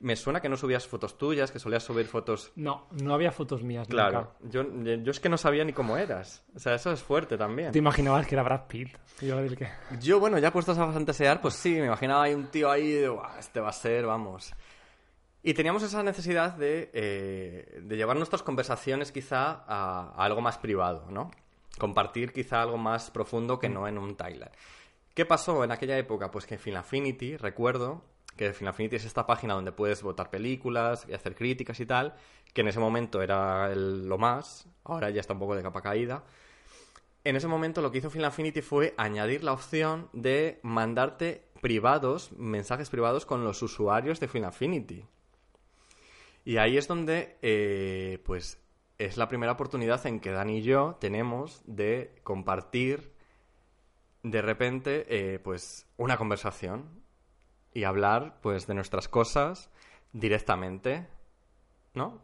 me 0.00 0.14
suena 0.14 0.40
que 0.40 0.48
no 0.48 0.56
subías 0.56 0.86
fotos 0.86 1.18
tuyas, 1.18 1.50
que 1.50 1.58
solías 1.58 1.82
subir 1.82 2.06
fotos 2.06 2.52
No, 2.54 2.86
no 3.02 3.14
había 3.14 3.32
fotos 3.32 3.64
mías 3.64 3.88
Claro, 3.88 4.34
nunca. 4.40 4.84
yo, 4.84 4.94
yo 5.02 5.10
es 5.10 5.18
que 5.18 5.28
no 5.28 5.36
sabía 5.38 5.64
ni 5.64 5.72
cómo 5.72 5.96
eras. 5.96 6.44
O 6.54 6.58
sea, 6.60 6.74
eso 6.74 6.92
es 6.92 7.02
fuerte 7.02 7.36
también. 7.36 7.72
¿Te 7.72 7.78
imaginabas 7.78 8.26
que 8.26 8.34
era 8.34 8.42
Brad 8.44 8.66
Pitt? 8.68 8.96
Yo 9.20 9.36
del 9.38 9.56
que... 9.56 9.68
Yo, 10.00 10.20
bueno, 10.20 10.38
ya 10.38 10.52
puestos 10.52 10.78
a 10.78 10.92
fantasear, 10.92 11.40
pues 11.40 11.54
sí, 11.54 11.70
me 11.74 11.86
imaginaba 11.86 12.24
ahí 12.24 12.34
un 12.34 12.46
tío 12.46 12.70
ahí 12.70 12.92
de, 12.92 13.08
"Buah, 13.08 13.38
este 13.40 13.58
va 13.60 13.70
a 13.70 13.72
ser, 13.72 14.06
vamos. 14.06 14.52
Y 15.42 15.54
teníamos 15.54 15.82
esa 15.82 16.02
necesidad 16.04 16.52
de, 16.54 16.90
eh, 16.92 17.80
de 17.82 17.96
llevar 17.96 18.16
nuestras 18.16 18.42
conversaciones 18.44 19.10
quizá 19.12 19.64
a, 19.66 20.12
a 20.16 20.24
algo 20.24 20.40
más 20.40 20.58
privado, 20.58 21.06
¿no? 21.10 21.30
Compartir 21.78 22.32
quizá 22.32 22.62
algo 22.62 22.76
más 22.78 23.10
profundo 23.10 23.58
que 23.58 23.68
no 23.68 23.86
en 23.88 23.98
un 23.98 24.16
Tyler. 24.16 24.50
¿Qué 25.14 25.24
pasó 25.24 25.64
en 25.64 25.72
aquella 25.72 25.98
época? 25.98 26.30
Pues 26.30 26.46
que 26.46 26.54
en 26.54 26.60
Film 26.60 26.76
Affinity, 26.76 27.36
recuerdo, 27.36 28.02
que 28.36 28.52
Film 28.52 28.68
Affinity 28.68 28.96
es 28.96 29.04
esta 29.04 29.26
página 29.26 29.54
donde 29.54 29.72
puedes 29.72 30.02
votar 30.02 30.30
películas 30.30 31.06
y 31.08 31.12
hacer 31.12 31.34
críticas 31.34 31.80
y 31.80 31.86
tal, 31.86 32.14
que 32.52 32.60
en 32.60 32.68
ese 32.68 32.78
momento 32.78 33.20
era 33.20 33.72
el- 33.72 34.06
lo 34.08 34.16
más, 34.18 34.66
ahora 34.84 35.10
ya 35.10 35.20
está 35.20 35.32
un 35.32 35.40
poco 35.40 35.56
de 35.56 35.62
capa 35.62 35.82
caída. 35.82 36.24
En 37.24 37.34
ese 37.34 37.48
momento 37.48 37.82
lo 37.82 37.90
que 37.90 37.98
hizo 37.98 38.10
Film 38.10 38.24
Affinity 38.26 38.62
fue 38.62 38.94
añadir 38.96 39.42
la 39.42 39.52
opción 39.52 40.08
de 40.12 40.60
mandarte 40.62 41.42
privados, 41.60 42.30
mensajes 42.32 42.88
privados 42.88 43.26
con 43.26 43.42
los 43.44 43.60
usuarios 43.60 44.20
de 44.20 44.28
Film 44.28 44.44
Affinity. 44.44 45.04
Y 46.44 46.56
ahí 46.56 46.78
es 46.78 46.86
donde, 46.88 47.36
eh, 47.42 48.22
pues, 48.24 48.58
es 48.98 49.16
la 49.16 49.28
primera 49.28 49.52
oportunidad 49.52 50.04
en 50.06 50.20
que 50.20 50.32
Dani 50.32 50.58
y 50.58 50.62
yo 50.62 50.96
tenemos 51.00 51.62
de 51.66 52.12
compartir 52.24 53.12
de 54.24 54.42
repente, 54.42 55.06
eh, 55.08 55.38
pues, 55.38 55.86
una 55.96 56.16
conversación 56.16 57.02
y 57.72 57.84
hablar, 57.84 58.40
pues, 58.42 58.66
de 58.66 58.74
nuestras 58.74 59.08
cosas, 59.08 59.70
directamente, 60.12 61.06
¿no? 61.94 62.20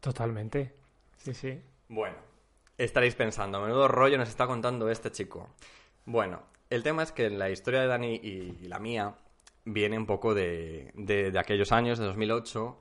Totalmente. 0.00 0.74
Sí, 1.16 1.32
sí. 1.32 1.62
Bueno, 1.88 2.16
estaréis 2.76 3.14
pensando, 3.14 3.60
menudo 3.62 3.88
rollo 3.88 4.18
nos 4.18 4.28
está 4.28 4.46
contando 4.46 4.90
este 4.90 5.10
chico. 5.10 5.48
Bueno, 6.04 6.42
el 6.68 6.82
tema 6.82 7.02
es 7.02 7.12
que 7.12 7.30
la 7.30 7.50
historia 7.50 7.80
de 7.80 7.86
Dani 7.86 8.20
y, 8.22 8.58
y 8.60 8.68
la 8.68 8.78
mía 8.78 9.14
viene 9.64 9.96
un 9.96 10.06
poco 10.06 10.34
de, 10.34 10.92
de, 10.94 11.30
de 11.30 11.38
aquellos 11.38 11.72
años, 11.72 11.98
de 11.98 12.04
2008, 12.04 12.78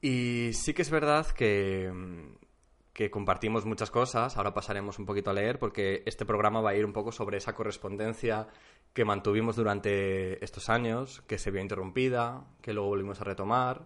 y 0.00 0.50
sí 0.54 0.74
que 0.74 0.82
es 0.82 0.90
verdad 0.90 1.26
que, 1.26 1.92
que 2.92 3.10
compartimos 3.10 3.64
muchas 3.64 3.90
cosas, 3.90 4.36
ahora 4.36 4.54
pasaremos 4.54 4.98
un 4.98 5.06
poquito 5.06 5.30
a 5.30 5.32
leer, 5.32 5.58
porque 5.58 6.02
este 6.06 6.26
programa 6.26 6.60
va 6.60 6.70
a 6.70 6.74
ir 6.74 6.84
un 6.84 6.92
poco 6.92 7.12
sobre 7.12 7.38
esa 7.38 7.54
correspondencia 7.54 8.48
que 8.92 9.04
mantuvimos 9.04 9.56
durante 9.56 10.44
estos 10.44 10.68
años, 10.68 11.22
que 11.26 11.38
se 11.38 11.50
vio 11.50 11.60
interrumpida, 11.60 12.44
que 12.60 12.72
luego 12.72 12.88
volvimos 12.88 13.20
a 13.20 13.24
retomar. 13.24 13.82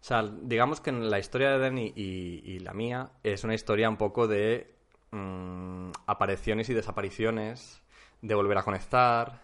O 0.00 0.04
sea, 0.04 0.22
digamos 0.22 0.80
que 0.80 0.92
la 0.92 1.18
historia 1.18 1.50
de 1.50 1.58
Dani 1.58 1.92
y, 1.94 2.42
y 2.44 2.58
la 2.60 2.72
mía 2.72 3.12
es 3.22 3.44
una 3.44 3.54
historia 3.54 3.88
un 3.88 3.98
poco 3.98 4.26
de 4.26 4.74
mm, 5.10 5.90
apariciones 6.06 6.70
y 6.70 6.74
desapariciones, 6.74 7.82
de 8.22 8.34
volver 8.34 8.58
a 8.58 8.62
conectar 8.62 9.42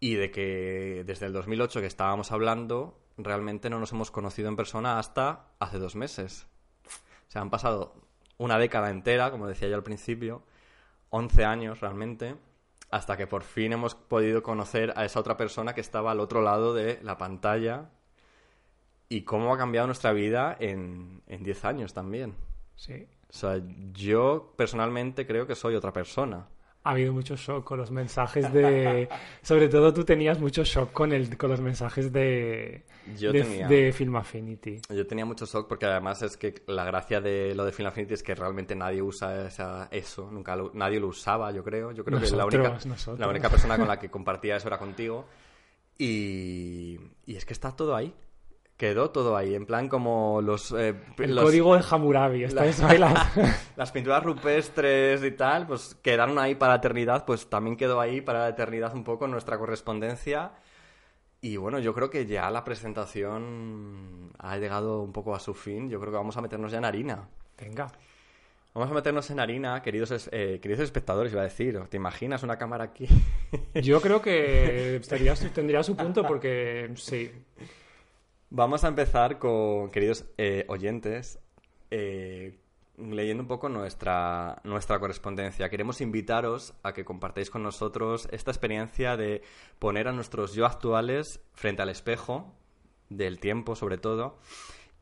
y 0.00 0.14
de 0.14 0.30
que 0.30 1.04
desde 1.06 1.26
el 1.26 1.32
2008 1.32 1.80
que 1.80 1.86
estábamos 1.86 2.32
hablando, 2.32 2.98
realmente 3.16 3.70
no 3.70 3.78
nos 3.78 3.92
hemos 3.92 4.10
conocido 4.10 4.48
en 4.48 4.56
persona 4.56 4.98
hasta 4.98 5.46
hace 5.58 5.78
dos 5.78 5.96
meses. 5.96 6.46
O 7.28 7.30
sea, 7.30 7.42
han 7.42 7.50
pasado 7.50 7.94
una 8.38 8.58
década 8.58 8.90
entera, 8.90 9.30
como 9.30 9.46
decía 9.46 9.68
yo 9.68 9.76
al 9.76 9.82
principio, 9.82 10.42
11 11.10 11.44
años 11.44 11.80
realmente, 11.80 12.36
hasta 12.90 13.16
que 13.16 13.26
por 13.26 13.42
fin 13.42 13.72
hemos 13.72 13.94
podido 13.94 14.42
conocer 14.42 14.92
a 14.96 15.04
esa 15.04 15.20
otra 15.20 15.36
persona 15.36 15.74
que 15.74 15.80
estaba 15.80 16.10
al 16.10 16.20
otro 16.20 16.42
lado 16.42 16.74
de 16.74 17.00
la 17.02 17.18
pantalla 17.18 17.90
y 19.08 19.22
cómo 19.22 19.52
ha 19.52 19.58
cambiado 19.58 19.86
nuestra 19.86 20.12
vida 20.12 20.56
en, 20.58 21.22
en 21.26 21.42
10 21.42 21.64
años 21.64 21.94
también. 21.94 22.34
Sí. 22.76 23.06
O 23.30 23.32
sea, 23.32 23.60
yo 23.92 24.54
personalmente 24.56 25.26
creo 25.26 25.46
que 25.46 25.54
soy 25.54 25.74
otra 25.74 25.92
persona. 25.92 26.46
Ha 26.86 26.90
habido 26.90 27.14
mucho 27.14 27.34
shock 27.34 27.64
con 27.64 27.78
los 27.78 27.90
mensajes 27.90 28.52
de... 28.52 29.08
Sobre 29.42 29.68
todo 29.68 29.92
tú 29.94 30.04
tenías 30.04 30.38
mucho 30.38 30.64
shock 30.64 30.92
con, 30.92 31.12
el, 31.12 31.36
con 31.38 31.48
los 31.50 31.60
mensajes 31.60 32.12
de, 32.12 32.84
Yo 33.18 33.32
de, 33.32 33.42
tenía. 33.42 33.66
de 33.68 33.90
Film 33.92 34.16
Affinity. 34.16 34.80
Yo 34.90 35.06
tenía 35.06 35.24
mucho 35.24 35.46
shock 35.46 35.66
porque 35.66 35.86
además 35.86 36.20
es 36.20 36.36
que 36.36 36.62
la 36.66 36.84
gracia 36.84 37.22
de 37.22 37.54
lo 37.54 37.64
de 37.64 37.72
Film 37.72 37.88
Affinity 37.88 38.12
es 38.14 38.22
que 38.22 38.34
realmente 38.34 38.74
nadie 38.76 39.00
usa 39.00 39.46
esa- 39.46 39.88
eso, 39.90 40.30
nunca 40.30 40.54
lo- 40.56 40.72
nadie 40.74 41.00
lo 41.00 41.08
usaba, 41.08 41.50
yo 41.52 41.64
creo. 41.64 41.90
Yo 41.92 42.04
creo 42.04 42.20
que 42.20 42.30
la 42.30 42.44
única, 42.44 42.58
Nosotros, 42.64 42.86
nosotros. 42.86 43.18
la 43.20 43.28
única 43.28 43.48
persona 43.48 43.78
con 43.78 43.88
la 43.88 43.98
que 43.98 44.10
compartía 44.10 44.56
eso 44.56 44.68
era 44.68 44.76
contigo. 44.78 45.24
Y, 45.96 46.98
y 47.24 47.36
es 47.36 47.44
que 47.46 47.52
está 47.52 47.70
todo 47.72 47.94
ahí. 47.96 48.12
Quedó 48.76 49.10
todo 49.10 49.36
ahí, 49.36 49.54
en 49.54 49.66
plan 49.66 49.88
como 49.88 50.40
los... 50.42 50.72
eh, 50.72 50.94
El 51.18 51.34
los- 51.36 51.44
código 51.44 51.76
de 51.76 51.84
Hammurabi. 51.88 52.42
Está 52.44 52.64
La- 52.98 53.30
las- 53.76 53.92
pinturas 53.92 54.22
rupestres 54.24 55.22
y 55.22 55.30
tal, 55.30 55.66
pues 55.68 55.94
quedaron 56.02 56.38
ahí 56.40 56.56
para 56.56 56.72
la 56.72 56.78
eternidad, 56.78 57.24
pues 57.24 57.48
también 57.48 57.76
quedó 57.76 58.00
ahí 58.00 58.20
para 58.20 58.40
la 58.40 58.48
eternidad 58.48 58.92
un 58.94 59.04
poco 59.04 59.28
nuestra 59.28 59.58
correspondencia. 59.58 60.52
Y 61.40 61.56
bueno, 61.56 61.78
yo 61.78 61.94
creo 61.94 62.10
que 62.10 62.26
ya 62.26 62.50
la 62.50 62.64
presentación 62.64 64.30
ha 64.38 64.56
llegado 64.58 65.02
un 65.02 65.12
poco 65.12 65.34
a 65.34 65.40
su 65.40 65.54
fin. 65.54 65.88
Yo 65.90 66.00
creo 66.00 66.10
que 66.12 66.16
vamos 66.18 66.36
a 66.36 66.40
meternos 66.40 66.72
ya 66.72 66.78
en 66.78 66.84
harina. 66.84 67.28
Venga. 67.60 67.92
Vamos 68.72 68.90
a 68.90 68.94
meternos 68.94 69.30
en 69.30 69.38
harina, 69.38 69.80
queridos, 69.82 70.28
eh, 70.32 70.58
queridos 70.60 70.82
espectadores, 70.82 71.32
iba 71.32 71.42
a 71.42 71.44
decir. 71.44 71.78
¿Te 71.88 71.96
imaginas 71.96 72.42
una 72.42 72.58
cámara 72.58 72.84
aquí? 72.84 73.06
Yo 73.74 74.00
creo 74.00 74.20
que 74.20 74.96
estaría 75.00 75.32
tendría 75.34 75.82
su 75.84 75.94
punto 75.94 76.24
porque 76.26 76.90
sí. 76.96 77.30
Vamos 78.56 78.84
a 78.84 78.88
empezar 78.88 79.40
con, 79.40 79.90
queridos 79.90 80.26
eh, 80.38 80.64
oyentes, 80.68 81.40
eh, 81.90 82.56
leyendo 82.96 83.42
un 83.42 83.48
poco 83.48 83.68
nuestra, 83.68 84.60
nuestra 84.62 85.00
correspondencia. 85.00 85.68
Queremos 85.68 86.00
invitaros 86.00 86.72
a 86.84 86.92
que 86.92 87.04
compartáis 87.04 87.50
con 87.50 87.64
nosotros 87.64 88.28
esta 88.30 88.52
experiencia 88.52 89.16
de 89.16 89.42
poner 89.80 90.06
a 90.06 90.12
nuestros 90.12 90.54
yo 90.54 90.66
actuales 90.66 91.40
frente 91.52 91.82
al 91.82 91.88
espejo, 91.88 92.54
del 93.08 93.40
tiempo 93.40 93.74
sobre 93.74 93.98
todo, 93.98 94.38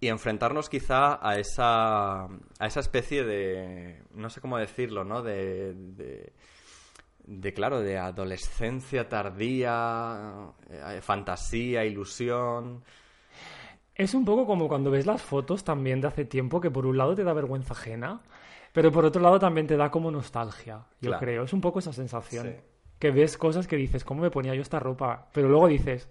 y 0.01 0.09
enfrentarnos 0.09 0.71
quizá 0.71 1.19
a 1.21 1.39
esa, 1.39 2.25
a 2.25 2.67
esa 2.67 2.81
especie 2.81 3.23
de, 3.23 4.03
no 4.15 4.31
sé 4.31 4.41
cómo 4.41 4.57
decirlo, 4.57 5.05
¿no? 5.05 5.21
De, 5.21 5.75
de, 5.75 6.33
de, 7.27 7.53
claro, 7.53 7.83
de 7.83 7.99
adolescencia 7.99 9.11
tardía, 9.11 10.55
eh, 10.71 11.01
fantasía, 11.03 11.85
ilusión. 11.85 12.83
Es 13.95 14.15
un 14.15 14.25
poco 14.25 14.47
como 14.47 14.69
cuando 14.69 14.91
ves 14.91 15.07
las 15.07 15.21
fotos 15.23 15.65
también 15.65 16.01
de 16.01 16.09
hace 16.09 16.25
tiempo 16.25 16.61
que 16.61 16.71
por 16.71 16.87
un 16.87 16.97
lado 16.97 17.15
te 17.15 17.25
da 17.25 17.33
vergüenza 17.33 17.75
ajena, 17.75 18.21
pero 18.73 18.91
por 18.91 19.05
otro 19.05 19.21
lado 19.21 19.39
también 19.39 19.67
te 19.67 19.77
da 19.77 19.91
como 19.91 20.11
nostalgia, 20.11 20.87
yo 21.01 21.11
Claro. 21.11 21.21
creo. 21.21 21.43
Es 21.45 21.53
un 21.53 21.61
poco 21.61 21.79
esa 21.81 21.93
sensación. 21.93 22.47
Sí. 22.47 22.55
Que 22.99 23.11
ves 23.11 23.37
cosas 23.37 23.67
que 23.67 23.77
dices, 23.77 24.05
¿cómo 24.05 24.23
me 24.23 24.31
ponía 24.31 24.55
yo 24.55 24.63
esta 24.63 24.79
ropa? 24.81 25.27
Pero 25.33 25.49
luego 25.49 25.67
dices, 25.69 26.09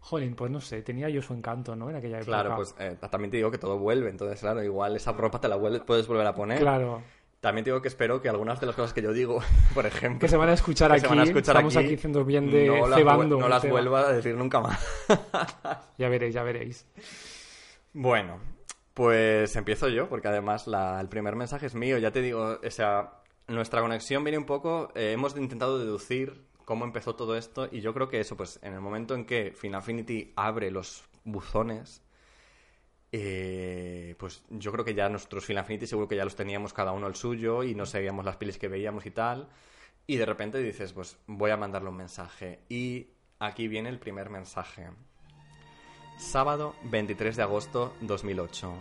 jolín, 0.00 0.34
pues 0.34 0.50
no 0.50 0.60
sé, 0.60 0.82
tenía 0.82 1.08
yo 1.08 1.20
su 1.22 1.32
encanto, 1.34 1.74
¿no? 1.74 1.90
En 1.90 1.96
aquella 1.96 2.18
época. 2.18 2.30
Claro, 2.42 2.56
pues 2.56 2.74
eh, 2.78 2.96
también 3.10 3.30
te 3.30 3.38
digo 3.38 3.50
que 3.50 3.58
todo 3.58 3.78
vuelve, 3.78 4.10
entonces 4.10 4.38
claro, 4.40 4.62
igual 4.62 4.94
esa 4.96 5.12
ropa 5.12 5.40
te 5.40 5.48
la 5.48 5.58
puedes 5.58 6.06
volver 6.06 6.26
a 6.26 6.34
poner. 6.34 6.58
Claro. 6.60 7.02
También 7.40 7.64
digo 7.64 7.80
que 7.80 7.88
espero 7.88 8.20
que 8.20 8.28
algunas 8.28 8.60
de 8.60 8.66
las 8.66 8.76
cosas 8.76 8.92
que 8.92 9.00
yo 9.00 9.12
digo, 9.12 9.40
por 9.74 9.86
ejemplo, 9.86 10.20
Que 10.20 10.28
se 10.28 10.36
van 10.36 10.50
a 10.50 10.52
escuchar 10.52 10.92
aquí. 10.92 11.00
se 11.00 11.06
van 11.08 11.20
a 11.20 11.22
escuchar 11.24 11.56
Estamos 11.56 11.76
aquí, 11.76 11.86
aquí 11.86 11.94
haciendo 11.94 12.24
bien 12.24 12.50
de 12.50 12.66
no 12.68 12.94
cebando. 12.94 13.38
no 13.38 13.48
las 13.48 13.62
tema. 13.62 13.72
vuelva 13.72 14.00
a 14.08 14.12
decir 14.12 14.34
nunca 14.36 14.60
más. 14.60 14.78
Ya 15.98 16.08
veréis, 16.08 16.34
ya 16.34 16.42
veréis. 16.42 16.86
Bueno, 17.92 18.38
pues 18.94 19.54
empiezo 19.56 19.88
yo, 19.88 20.08
porque 20.08 20.28
además 20.28 20.66
la- 20.66 21.00
el 21.00 21.08
primer 21.08 21.36
mensaje 21.36 21.66
es 21.66 21.74
mío. 21.74 21.98
Ya 21.98 22.10
te 22.10 22.20
digo, 22.22 22.58
o 22.64 22.70
sea, 22.70 23.14
nuestra 23.48 23.80
conexión 23.80 24.22
viene 24.24 24.38
un 24.38 24.46
poco. 24.46 24.90
eh, 24.94 25.12
hemos 25.12 25.36
intentado 25.36 25.78
deducir 25.78 26.44
cómo 26.64 26.84
empezó 26.84 27.16
todo 27.16 27.36
esto, 27.36 27.68
y 27.72 27.80
yo 27.80 27.92
creo 27.94 28.08
que 28.08 28.20
eso, 28.20 28.36
pues 28.36 28.60
en 28.62 28.74
el 28.74 28.80
momento 28.80 29.14
en 29.14 29.24
que 29.24 29.52
Finaffinity 29.56 30.32
abre 30.36 30.70
los 30.70 31.02
buzones, 31.24 32.02
eh, 33.12 34.14
pues 34.18 34.44
yo 34.50 34.70
creo 34.72 34.84
que 34.84 34.94
ya 34.94 35.08
nuestros 35.08 35.44
Finaffinity 35.44 35.86
seguro 35.86 36.08
que 36.08 36.16
ya 36.16 36.24
los 36.24 36.36
teníamos 36.36 36.72
cada 36.72 36.92
uno 36.92 37.06
el 37.06 37.14
suyo 37.14 37.64
y 37.64 37.74
no 37.74 37.86
seguíamos 37.86 38.24
las 38.24 38.36
pelis 38.36 38.58
que 38.58 38.68
veíamos 38.68 39.06
y 39.06 39.10
tal. 39.10 39.48
Y 40.06 40.16
de 40.16 40.26
repente 40.26 40.58
dices, 40.58 40.92
pues 40.92 41.18
voy 41.26 41.50
a 41.50 41.56
mandarle 41.56 41.88
un 41.88 41.96
mensaje. 41.96 42.60
Y 42.68 43.08
aquí 43.38 43.68
viene 43.68 43.88
el 43.88 43.98
primer 43.98 44.30
mensaje. 44.30 44.88
Sábado 46.18 46.74
23 46.84 47.36
de 47.36 47.42
agosto 47.42 47.94
2008. 48.02 48.74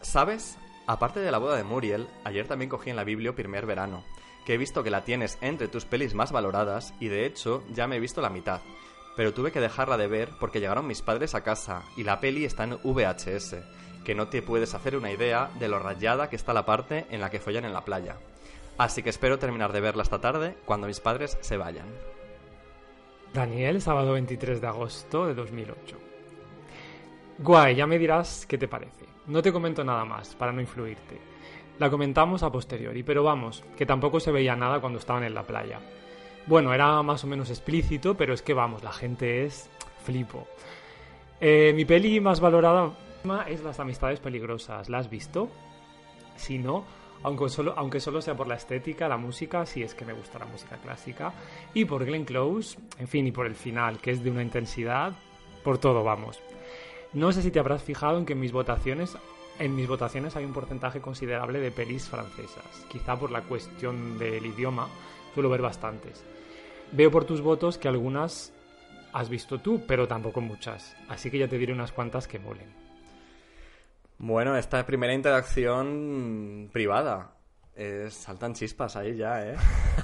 ¿Sabes? 0.00 0.56
Aparte 0.86 1.20
de 1.20 1.30
la 1.30 1.38
boda 1.38 1.56
de 1.56 1.64
Muriel, 1.64 2.08
ayer 2.24 2.46
también 2.46 2.68
cogí 2.68 2.90
en 2.90 2.96
la 2.96 3.04
Biblia 3.04 3.34
Primer 3.34 3.66
Verano, 3.66 4.04
que 4.44 4.54
he 4.54 4.58
visto 4.58 4.84
que 4.84 4.90
la 4.90 5.04
tienes 5.04 5.36
entre 5.40 5.66
tus 5.66 5.84
pelis 5.84 6.14
más 6.14 6.30
valoradas 6.30 6.94
y 7.00 7.08
de 7.08 7.26
hecho 7.26 7.64
ya 7.72 7.88
me 7.88 7.96
he 7.96 8.00
visto 8.00 8.20
la 8.20 8.30
mitad. 8.30 8.60
Pero 9.16 9.32
tuve 9.32 9.50
que 9.50 9.60
dejarla 9.60 9.96
de 9.96 10.06
ver 10.06 10.30
porque 10.38 10.60
llegaron 10.60 10.86
mis 10.86 11.02
padres 11.02 11.34
a 11.34 11.42
casa 11.42 11.82
y 11.96 12.04
la 12.04 12.20
peli 12.20 12.44
está 12.44 12.64
en 12.64 12.78
VHS, 12.82 13.56
que 14.04 14.14
no 14.14 14.28
te 14.28 14.42
puedes 14.42 14.74
hacer 14.74 14.96
una 14.96 15.10
idea 15.10 15.50
de 15.58 15.68
lo 15.68 15.78
rayada 15.78 16.28
que 16.28 16.36
está 16.36 16.52
la 16.52 16.66
parte 16.66 17.06
en 17.10 17.20
la 17.20 17.30
que 17.30 17.40
follan 17.40 17.64
en 17.64 17.72
la 17.72 17.84
playa. 17.84 18.16
Así 18.78 19.02
que 19.02 19.10
espero 19.10 19.38
terminar 19.38 19.72
de 19.72 19.80
verla 19.80 20.02
esta 20.02 20.20
tarde 20.20 20.54
cuando 20.66 20.86
mis 20.86 21.00
padres 21.00 21.38
se 21.40 21.56
vayan. 21.56 21.86
Daniel, 23.32 23.80
sábado 23.80 24.12
23 24.12 24.60
de 24.60 24.66
agosto 24.66 25.26
de 25.26 25.34
2008. 25.34 25.96
Guay, 27.38 27.74
ya 27.74 27.86
me 27.86 27.98
dirás 27.98 28.46
qué 28.46 28.56
te 28.58 28.68
parece. 28.68 29.06
No 29.26 29.42
te 29.42 29.52
comento 29.52 29.82
nada 29.82 30.04
más, 30.04 30.34
para 30.34 30.52
no 30.52 30.60
influirte. 30.60 31.18
La 31.78 31.90
comentamos 31.90 32.42
a 32.42 32.50
posteriori, 32.50 33.02
pero 33.02 33.22
vamos, 33.22 33.64
que 33.76 33.84
tampoco 33.84 34.20
se 34.20 34.32
veía 34.32 34.56
nada 34.56 34.80
cuando 34.80 34.98
estaban 34.98 35.24
en 35.24 35.34
la 35.34 35.42
playa. 35.42 35.80
Bueno, 36.46 36.72
era 36.72 37.02
más 37.02 37.24
o 37.24 37.26
menos 37.26 37.50
explícito, 37.50 38.16
pero 38.16 38.32
es 38.32 38.40
que 38.40 38.54
vamos, 38.54 38.84
la 38.84 38.92
gente 38.92 39.44
es 39.44 39.68
flipo. 40.04 40.46
Eh, 41.40 41.72
mi 41.74 41.84
peli 41.84 42.20
más 42.20 42.40
valorada 42.40 42.92
es 43.48 43.62
Las 43.64 43.80
amistades 43.80 44.20
peligrosas. 44.20 44.88
¿La 44.88 44.98
has 44.98 45.10
visto? 45.10 45.50
Si 46.36 46.58
no, 46.58 46.84
aunque 47.24 47.48
solo, 47.48 47.74
aunque 47.76 47.98
solo 47.98 48.22
sea 48.22 48.36
por 48.36 48.46
la 48.46 48.54
estética, 48.54 49.08
la 49.08 49.16
música, 49.16 49.66
si 49.66 49.82
es 49.82 49.94
que 49.94 50.04
me 50.04 50.12
gusta 50.12 50.38
la 50.38 50.46
música 50.46 50.76
clásica, 50.76 51.32
y 51.74 51.84
por 51.84 52.04
Glenn 52.04 52.24
Close, 52.24 52.78
en 52.98 53.08
fin, 53.08 53.26
y 53.26 53.32
por 53.32 53.46
el 53.46 53.56
final, 53.56 53.98
que 53.98 54.12
es 54.12 54.22
de 54.22 54.30
una 54.30 54.42
intensidad, 54.42 55.12
por 55.64 55.78
todo, 55.78 56.04
vamos. 56.04 56.40
No 57.12 57.32
sé 57.32 57.42
si 57.42 57.50
te 57.50 57.58
habrás 57.58 57.82
fijado 57.82 58.18
en 58.18 58.26
que 58.26 58.34
en 58.34 58.40
mis 58.40 58.52
votaciones, 58.52 59.16
en 59.58 59.74
mis 59.74 59.88
votaciones 59.88 60.36
hay 60.36 60.44
un 60.44 60.52
porcentaje 60.52 61.00
considerable 61.00 61.58
de 61.58 61.72
pelis 61.72 62.08
francesas. 62.08 62.86
Quizá 62.88 63.18
por 63.18 63.32
la 63.32 63.42
cuestión 63.42 64.18
del 64.18 64.46
idioma, 64.46 64.86
suelo 65.34 65.50
ver 65.50 65.62
bastantes. 65.62 66.35
Veo 66.92 67.10
por 67.10 67.24
tus 67.24 67.40
votos 67.40 67.78
que 67.78 67.88
algunas 67.88 68.52
has 69.12 69.28
visto 69.28 69.58
tú, 69.58 69.82
pero 69.86 70.06
tampoco 70.06 70.40
muchas. 70.40 70.96
Así 71.08 71.30
que 71.30 71.38
ya 71.38 71.48
te 71.48 71.58
diré 71.58 71.72
unas 71.72 71.92
cuantas 71.92 72.28
que 72.28 72.38
molen. 72.38 72.72
Bueno, 74.18 74.56
esta 74.56 74.84
primera 74.86 75.12
interacción 75.12 76.70
privada. 76.72 77.32
Eh, 77.74 78.08
saltan 78.10 78.54
chispas 78.54 78.96
ahí 78.96 79.16
ya, 79.16 79.46
¿eh? 79.46 79.56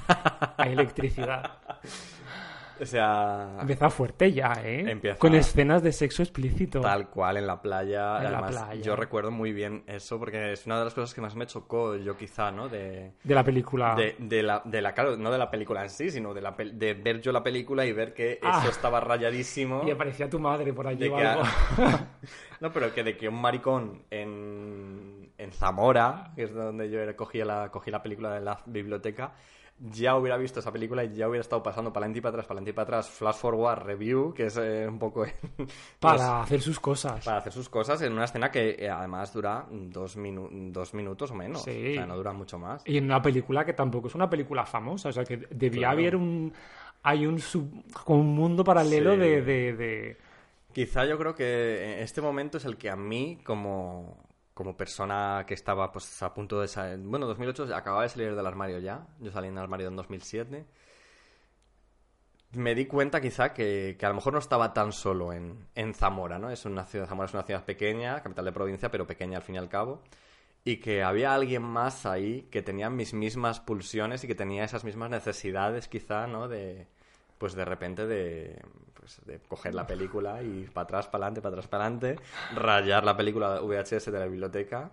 Hay 0.57 0.73
electricidad. 0.73 1.57
O 2.83 2.85
sea, 2.85 3.57
Empieza 3.61 3.89
fuerte 3.89 4.31
ya, 4.31 4.53
¿eh? 4.63 4.91
Empieza- 4.91 5.17
Con 5.17 5.33
escenas 5.35 5.81
de 5.81 5.91
sexo 5.91 6.21
explícito. 6.21 6.81
tal 6.81 7.09
cual 7.09 7.37
en 7.37 7.47
la 7.47 7.61
playa. 7.61 8.17
En 8.17 8.23
la 8.31 8.37
Además, 8.39 8.51
playa. 8.65 8.81
yo 8.81 8.95
recuerdo 8.95 9.31
muy 9.31 9.53
bien 9.53 9.83
eso 9.87 10.19
porque 10.19 10.51
es 10.53 10.65
una 10.65 10.77
de 10.79 10.85
las 10.85 10.93
cosas 10.93 11.13
que 11.13 11.21
más 11.21 11.35
me 11.35 11.45
chocó 11.47 11.95
yo 11.95 12.15
quizá, 12.17 12.51
¿no? 12.51 12.69
De, 12.69 13.13
De 13.23 13.35
la 13.35 13.43
película. 13.43 13.95
de, 13.95 14.15
de 14.19 14.43
la, 14.43 14.61
de 14.65 14.81
la, 14.81 14.93
claro, 14.93 15.17
no 15.17 15.31
de 15.31 15.37
la 15.37 15.49
película 15.49 15.81
en 15.83 15.89
sí, 15.89 16.09
sino 16.11 16.33
de, 16.33 16.41
la, 16.41 16.51
de 16.51 16.93
ver 16.93 17.21
yo 17.21 17.31
la 17.31 17.41
película 17.41 17.85
y 17.85 17.91
ver 17.93 18.13
que 18.13 18.39
Ah. 18.43 18.59
eso 18.61 18.69
estaba 18.71 18.99
rayadísimo. 18.99 19.83
Y 19.87 19.91
aparecía 19.91 20.29
tu 20.29 20.39
madre 20.39 20.73
por 20.73 20.87
allí 20.87 21.07
o 21.07 21.15
que 21.15 21.23
algo. 21.25 21.43
no, 22.59 22.71
pero 22.71 22.93
que 22.93 23.03
de 23.03 23.17
que 23.17 23.27
un 23.27 23.39
maricón 23.41 24.03
en, 24.09 25.31
en 25.37 25.51
Zamora, 25.51 26.31
que 26.35 26.43
es 26.43 26.53
donde 26.53 26.89
yo 26.89 26.99
cogí 27.15 27.39
la, 27.43 27.69
cogí 27.71 27.91
la 27.91 28.01
película 28.03 28.33
de 28.33 28.41
la 28.41 28.59
biblioteca, 28.65 29.33
ya 29.79 30.15
hubiera 30.15 30.37
visto 30.37 30.59
esa 30.59 30.71
película 30.71 31.03
y 31.03 31.13
ya 31.13 31.27
hubiera 31.27 31.41
estado 31.41 31.61
pasando 31.61 31.91
para 31.91 32.05
adelante 32.05 32.19
y 32.19 32.21
para 32.21 32.29
atrás, 32.31 32.45
para 32.45 32.53
adelante 32.57 32.69
y 32.69 32.73
para 32.73 32.83
atrás, 32.83 33.09
flash 33.09 33.35
forward 33.35 33.83
review, 33.83 34.33
que 34.33 34.45
es 34.45 34.57
eh, 34.57 34.87
un 34.87 34.97
poco 34.99 35.25
Para 35.99 36.41
hacer 36.43 36.61
sus 36.61 36.79
cosas. 36.79 37.25
para 37.25 37.37
hacer 37.37 37.51
sus 37.51 37.67
cosas 37.69 38.01
en 38.01 38.13
una 38.13 38.25
escena 38.25 38.49
que 38.51 38.75
eh, 38.79 38.89
además 38.89 39.33
dura 39.33 39.65
dos, 39.69 40.17
minu- 40.17 40.71
dos 40.71 40.93
minutos 40.93 41.31
o 41.31 41.35
menos. 41.35 41.63
Sí. 41.63 41.91
O 41.91 41.93
sea, 41.95 42.05
no 42.05 42.15
dura 42.15 42.31
mucho 42.33 42.57
más. 42.57 42.81
Y 42.85 42.97
en 42.97 43.05
una 43.05 43.21
película 43.21 43.65
que 43.65 43.73
tampoco 43.73 44.07
es 44.07 44.15
una 44.15 44.29
película 44.29 44.65
famosa. 44.65 45.09
O 45.09 45.11
sea, 45.11 45.23
que 45.25 45.37
debía 45.49 45.81
Claro. 45.89 45.93
haber 45.99 46.15
un... 46.15 46.53
Hay 47.05 47.25
un, 47.25 47.37
sub- 47.39 47.83
como 48.05 48.21
un 48.21 48.33
mundo 48.33 48.63
paralelo 48.63 49.13
Sí. 49.15 49.19
de, 49.19 49.41
de, 49.41 49.73
de- 49.73 50.17
Quizá 50.71 51.05
yo 51.05 51.17
creo 51.17 51.35
que 51.35 52.01
este 52.01 52.21
momento 52.21 52.57
es 52.57 52.65
el 52.65 52.77
que 52.77 52.89
a 52.89 52.95
mí, 52.95 53.39
como, 53.43 54.22
como 54.53 54.77
persona 54.77 55.45
que 55.47 55.53
estaba 55.53 55.91
pues 55.91 56.21
a 56.21 56.33
punto 56.33 56.61
de 56.61 56.67
salir... 56.67 56.99
Bueno, 57.05 57.25
2008 57.27 57.75
acababa 57.75 58.03
de 58.03 58.09
salir 58.09 58.35
del 58.35 58.45
armario 58.45 58.79
ya. 58.79 59.07
Yo 59.19 59.31
salí 59.31 59.49
del 59.49 59.57
armario 59.57 59.87
en 59.87 59.95
2007. 59.95 60.65
Me 62.51 62.75
di 62.75 62.85
cuenta 62.85 63.19
quizá 63.19 63.51
que, 63.51 63.95
que 63.97 64.05
a 64.05 64.09
lo 64.09 64.15
mejor 64.15 64.33
no 64.33 64.39
estaba 64.39 64.73
tan 64.73 64.91
solo 64.91 65.33
en, 65.33 65.67
en 65.73 65.93
Zamora, 65.95 66.37
¿no? 66.37 66.51
Es 66.51 66.65
una 66.65 66.85
ciudad, 66.85 67.07
Zamora 67.07 67.27
es 67.27 67.33
una 67.33 67.43
ciudad 67.43 67.65
pequeña, 67.65 68.21
capital 68.21 68.45
de 68.45 68.51
provincia, 68.51 68.91
pero 68.91 69.07
pequeña 69.07 69.37
al 69.37 69.43
fin 69.43 69.55
y 69.55 69.57
al 69.57 69.69
cabo. 69.69 70.03
Y 70.63 70.77
que 70.77 71.01
había 71.03 71.33
alguien 71.33 71.63
más 71.63 72.05
ahí 72.05 72.43
que 72.51 72.61
tenía 72.61 72.91
mis 72.91 73.13
mismas 73.13 73.59
pulsiones 73.59 74.23
y 74.23 74.27
que 74.27 74.35
tenía 74.35 74.63
esas 74.63 74.83
mismas 74.83 75.09
necesidades 75.09 75.87
quizá, 75.87 76.27
¿no? 76.27 76.47
De, 76.47 76.87
pues 77.39 77.55
de 77.55 77.65
repente 77.65 78.05
de, 78.05 78.61
pues 79.03 79.19
de 79.25 79.39
coger 79.39 79.75
la 79.75 79.85
película 79.85 80.41
y 80.41 80.65
para 80.73 80.83
atrás, 80.85 81.07
para 81.07 81.25
adelante, 81.25 81.41
para 81.41 81.55
atrás, 81.55 81.67
para 81.67 81.85
adelante, 81.85 82.15
rayar 82.55 83.03
la 83.03 83.17
película 83.17 83.59
VHS 83.59 84.05
de 84.05 84.19
la 84.19 84.25
biblioteca. 84.27 84.91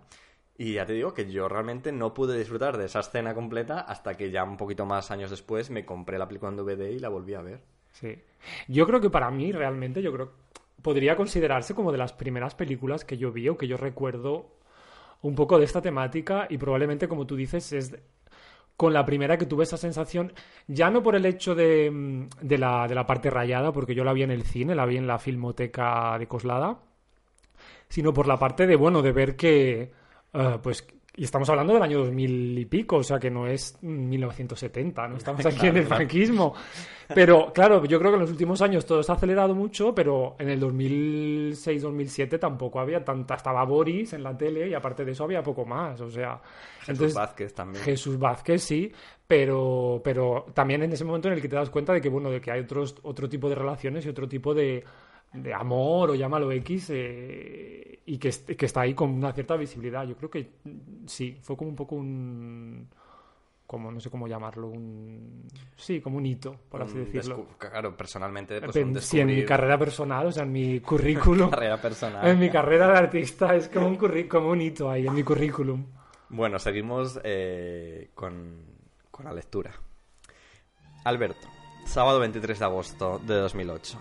Y 0.59 0.75
ya 0.75 0.85
te 0.85 0.95
digo 0.95 1.15
que 1.15 1.31
yo 1.31 1.49
realmente 1.49 1.93
no 1.93 2.13
pude 2.13 2.37
disfrutar 2.37 2.77
de 2.77 2.87
esa 2.87 3.01
escena 3.01 3.35
completa 3.35 3.81
hasta 3.81 4.17
que 4.17 4.33
ya 4.33 4.43
un 4.43 4.57
poquito 4.57 4.85
más 4.85 5.13
años 5.13 5.31
después 5.31 5.71
me 5.71 5.87
compré 5.87 6.19
la 6.19 6.27
película 6.27 6.51
en 6.51 6.57
DVD 6.57 6.91
y 6.91 6.99
la 6.99 7.09
volví 7.09 7.35
a 7.35 7.41
ver. 7.41 7.61
Sí. 7.93 8.19
Yo 8.67 8.85
creo 8.87 9.01
que 9.01 9.11
para 9.11 9.31
mí, 9.31 9.53
realmente, 9.53 10.03
yo 10.03 10.13
creo 10.13 10.33
podría 10.83 11.17
considerarse 11.17 11.75
como 11.75 11.93
de 11.93 11.99
las 11.99 12.13
primeras 12.13 12.55
películas 12.55 13.05
que 13.05 13.17
yo 13.17 13.31
vi 13.33 13.49
o 13.49 13.57
que 13.57 13.69
yo 13.69 13.77
recuerdo 13.77 14.57
un 15.23 15.35
poco 15.35 15.59
de 15.59 15.67
esta 15.67 15.83
temática 15.83 16.47
y 16.51 16.59
probablemente, 16.59 17.07
como 17.07 17.27
tú 17.27 17.37
dices, 17.37 17.73
es 17.73 17.97
con 18.81 18.95
la 18.95 19.05
primera 19.05 19.37
que 19.37 19.45
tuve 19.45 19.65
esa 19.65 19.77
sensación, 19.77 20.33
ya 20.67 20.89
no 20.89 21.03
por 21.03 21.15
el 21.15 21.27
hecho 21.27 21.55
de, 21.55 22.27
de 22.41 22.57
la, 22.57 22.89
de 22.89 22.95
la 22.95 23.07
parte 23.07 23.29
rayada, 23.29 23.73
porque 23.73 23.95
yo 23.95 24.05
la 24.05 24.15
vi 24.15 24.23
en 24.23 24.31
el 24.31 24.43
cine, 24.43 24.75
la 24.75 24.87
vi 24.87 24.97
en 24.97 25.07
la 25.07 25.19
filmoteca 25.19 26.17
de 26.19 26.27
Coslada, 26.27 26.79
sino 27.91 28.15
por 28.15 28.27
la 28.27 28.39
parte 28.39 28.67
de, 28.67 28.77
bueno, 28.77 29.03
de 29.03 29.13
ver 29.13 29.37
que, 29.37 29.93
eh, 30.33 30.59
pues, 30.63 30.87
y 31.17 31.25
estamos 31.25 31.49
hablando 31.51 31.75
del 31.75 31.83
año 31.83 31.99
2000 31.99 32.59
y 32.59 32.65
pico, 32.67 32.97
o 32.97 33.03
sea 33.03 33.19
que 33.19 33.31
no 33.31 33.47
es 33.47 33.77
mm, 33.83 34.09
1970, 34.09 35.09
no 35.09 35.17
estamos 35.17 35.45
aquí 35.47 35.67
en 35.67 35.77
el 35.79 35.87
franquismo. 35.87 36.55
Pero 37.13 37.53
claro, 37.53 37.85
yo 37.85 37.99
creo 37.99 38.13
que 38.13 38.17
en 38.17 38.21
los 38.21 38.31
últimos 38.31 38.63
años 38.63 38.87
todo 38.87 39.03
se 39.03 39.11
ha 39.11 39.17
acelerado 39.17 39.55
mucho, 39.55 39.93
pero 39.95 40.37
en 40.39 40.49
el 40.49 40.61
2006-2007 40.61 42.39
tampoco 42.39 42.79
había 42.79 43.05
tanta, 43.05 43.35
estaba 43.35 43.65
Boris 43.65 44.13
en 44.13 44.23
la 44.23 44.37
tele 44.37 44.69
y 44.69 44.75
aparte 44.75 45.05
de 45.05 45.13
eso 45.13 45.25
había 45.25 45.43
poco 45.43 45.65
más, 45.65 46.01
o 46.01 46.11
sea... 46.11 46.41
Jesús 46.81 46.89
entonces- 46.89 47.15
Vázquez 47.15 47.55
también. 47.55 47.85
Jesús 47.85 48.19
Vázquez, 48.19 48.63
sí, 48.63 48.93
pero, 49.27 50.01
pero 50.05 50.47
también 50.55 50.83
en 50.85 50.93
ese 50.93 51.05
momento 51.05 51.29
en 51.29 51.35
el 51.35 51.43
que 51.43 51.49
te 51.49 51.57
das 51.57 51.71
cuenta 51.71 51.93
de 51.93 52.01
que, 52.01 52.09
bueno, 52.09 52.31
de 52.31 52.41
que 52.41 52.53
hay 52.53 52.61
otros, 52.61 52.97
otro 53.03 53.29
tipo 53.29 53.49
de 53.49 53.57
relaciones 53.57 54.07
y 54.07 54.09
otro 54.09 54.29
tipo 54.29 54.55
de, 54.55 54.85
de 55.33 55.55
amor 55.55 56.11
o 56.11 56.15
llámalo 56.15 56.51
X 56.53 56.89
eh, 56.93 58.01
y 58.07 58.19
que, 58.19 58.31
que 58.57 58.67
está 58.67 58.81
ahí 58.83 58.95
con 58.95 59.11
una 59.11 59.33
cierta 59.33 59.57
visibilidad. 59.57 60.05
Yo 60.07 60.17
creo 60.17 60.31
que 60.31 60.51
mm, 60.65 61.07
sí, 61.07 61.39
fue 61.43 61.57
como 61.57 61.71
un 61.71 61.77
poco 61.77 61.95
un... 61.95 62.89
como 63.67 63.93
no 63.93 64.01
sé 64.01 64.11
cómo 64.11 64.27
llamarlo, 64.27 64.67
un... 64.69 65.47
Sí, 65.77 66.01
como 66.01 66.17
un 66.17 66.27
hito, 66.27 66.57
por 66.69 66.83
así 66.83 66.97
Un 66.99 67.05
decirlo. 67.05 67.47
Claro, 67.59 67.97
personalmente, 67.97 68.61
pues 68.61 68.75
En- 68.77 68.89
un 68.89 69.01
sí, 69.01 69.21
en 69.21 69.29
mi 69.29 69.45
carrera 69.45 69.79
personal, 69.79 70.27
o 70.27 70.33
sea, 70.33 70.43
en 70.43 70.53
mi 70.53 70.81
currículum, 70.81 71.49
carrera 71.51 71.81
personal. 71.81 72.27
en 72.27 72.39
mi 72.39 72.51
carrera 72.51 72.89
de 72.89 72.99
artista 72.99 73.55
es 73.55 73.69
como 73.69 73.87
un, 73.87 73.97
curri- 73.99 74.27
como 74.27 74.51
un 74.51 74.61
hito 74.61 74.91
ahí, 74.91 75.07
en 75.07 75.15
mi 75.15 75.23
currículum. 75.23 75.85
Bueno, 76.31 76.59
seguimos 76.59 77.21
eh, 77.23 78.11
con, 78.15 78.65
con 79.11 79.25
la 79.27 79.33
lectura. 79.33 79.73
Alberto, 81.05 81.47
sábado 81.87 82.19
23 82.21 82.59
de 82.59 82.65
agosto 82.65 83.19
de 83.21 83.35
2008. 83.35 84.01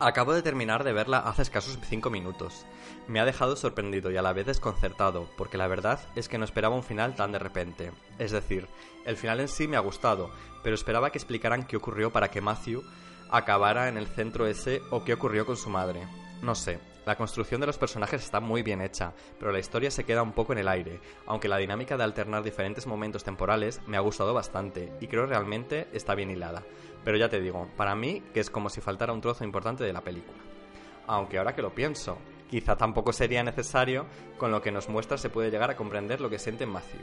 Acabo 0.00 0.32
de 0.32 0.42
terminar 0.42 0.84
de 0.84 0.92
verla 0.92 1.18
hace 1.18 1.42
escasos 1.42 1.76
5 1.82 2.08
minutos. 2.08 2.64
Me 3.08 3.18
ha 3.18 3.24
dejado 3.24 3.56
sorprendido 3.56 4.12
y 4.12 4.16
a 4.16 4.22
la 4.22 4.32
vez 4.32 4.46
desconcertado, 4.46 5.28
porque 5.36 5.58
la 5.58 5.66
verdad 5.66 5.98
es 6.14 6.28
que 6.28 6.38
no 6.38 6.44
esperaba 6.44 6.76
un 6.76 6.84
final 6.84 7.16
tan 7.16 7.32
de 7.32 7.40
repente. 7.40 7.90
Es 8.16 8.30
decir, 8.30 8.68
el 9.06 9.16
final 9.16 9.40
en 9.40 9.48
sí 9.48 9.66
me 9.66 9.76
ha 9.76 9.80
gustado, 9.80 10.30
pero 10.62 10.76
esperaba 10.76 11.10
que 11.10 11.18
explicaran 11.18 11.66
qué 11.66 11.76
ocurrió 11.76 12.12
para 12.12 12.30
que 12.30 12.40
Matthew 12.40 12.84
acabara 13.28 13.88
en 13.88 13.96
el 13.96 14.06
centro 14.06 14.46
ese 14.46 14.82
o 14.90 15.02
qué 15.02 15.14
ocurrió 15.14 15.44
con 15.44 15.56
su 15.56 15.68
madre. 15.68 16.06
No 16.42 16.54
sé, 16.54 16.78
la 17.04 17.16
construcción 17.16 17.60
de 17.60 17.66
los 17.66 17.78
personajes 17.78 18.22
está 18.22 18.38
muy 18.38 18.62
bien 18.62 18.80
hecha, 18.80 19.14
pero 19.40 19.50
la 19.50 19.58
historia 19.58 19.90
se 19.90 20.04
queda 20.04 20.22
un 20.22 20.32
poco 20.32 20.52
en 20.52 20.58
el 20.58 20.68
aire, 20.68 21.00
aunque 21.26 21.48
la 21.48 21.56
dinámica 21.56 21.96
de 21.96 22.04
alternar 22.04 22.44
diferentes 22.44 22.86
momentos 22.86 23.24
temporales 23.24 23.80
me 23.88 23.96
ha 23.96 24.00
gustado 24.00 24.32
bastante 24.32 24.92
y 25.00 25.08
creo 25.08 25.26
realmente 25.26 25.88
está 25.92 26.14
bien 26.14 26.30
hilada. 26.30 26.62
Pero 27.08 27.16
ya 27.16 27.30
te 27.30 27.40
digo, 27.40 27.66
para 27.74 27.94
mí 27.94 28.22
que 28.34 28.40
es 28.40 28.50
como 28.50 28.68
si 28.68 28.82
faltara 28.82 29.14
un 29.14 29.22
trozo 29.22 29.42
importante 29.42 29.82
de 29.82 29.94
la 29.94 30.02
película. 30.02 30.36
Aunque 31.06 31.38
ahora 31.38 31.54
que 31.54 31.62
lo 31.62 31.74
pienso, 31.74 32.18
quizá 32.50 32.76
tampoco 32.76 33.14
sería 33.14 33.42
necesario, 33.42 34.04
con 34.36 34.50
lo 34.50 34.60
que 34.60 34.70
nos 34.70 34.90
muestra 34.90 35.16
se 35.16 35.30
puede 35.30 35.50
llegar 35.50 35.70
a 35.70 35.74
comprender 35.74 36.20
lo 36.20 36.28
que 36.28 36.38
siente 36.38 36.66
Matthew. 36.66 37.00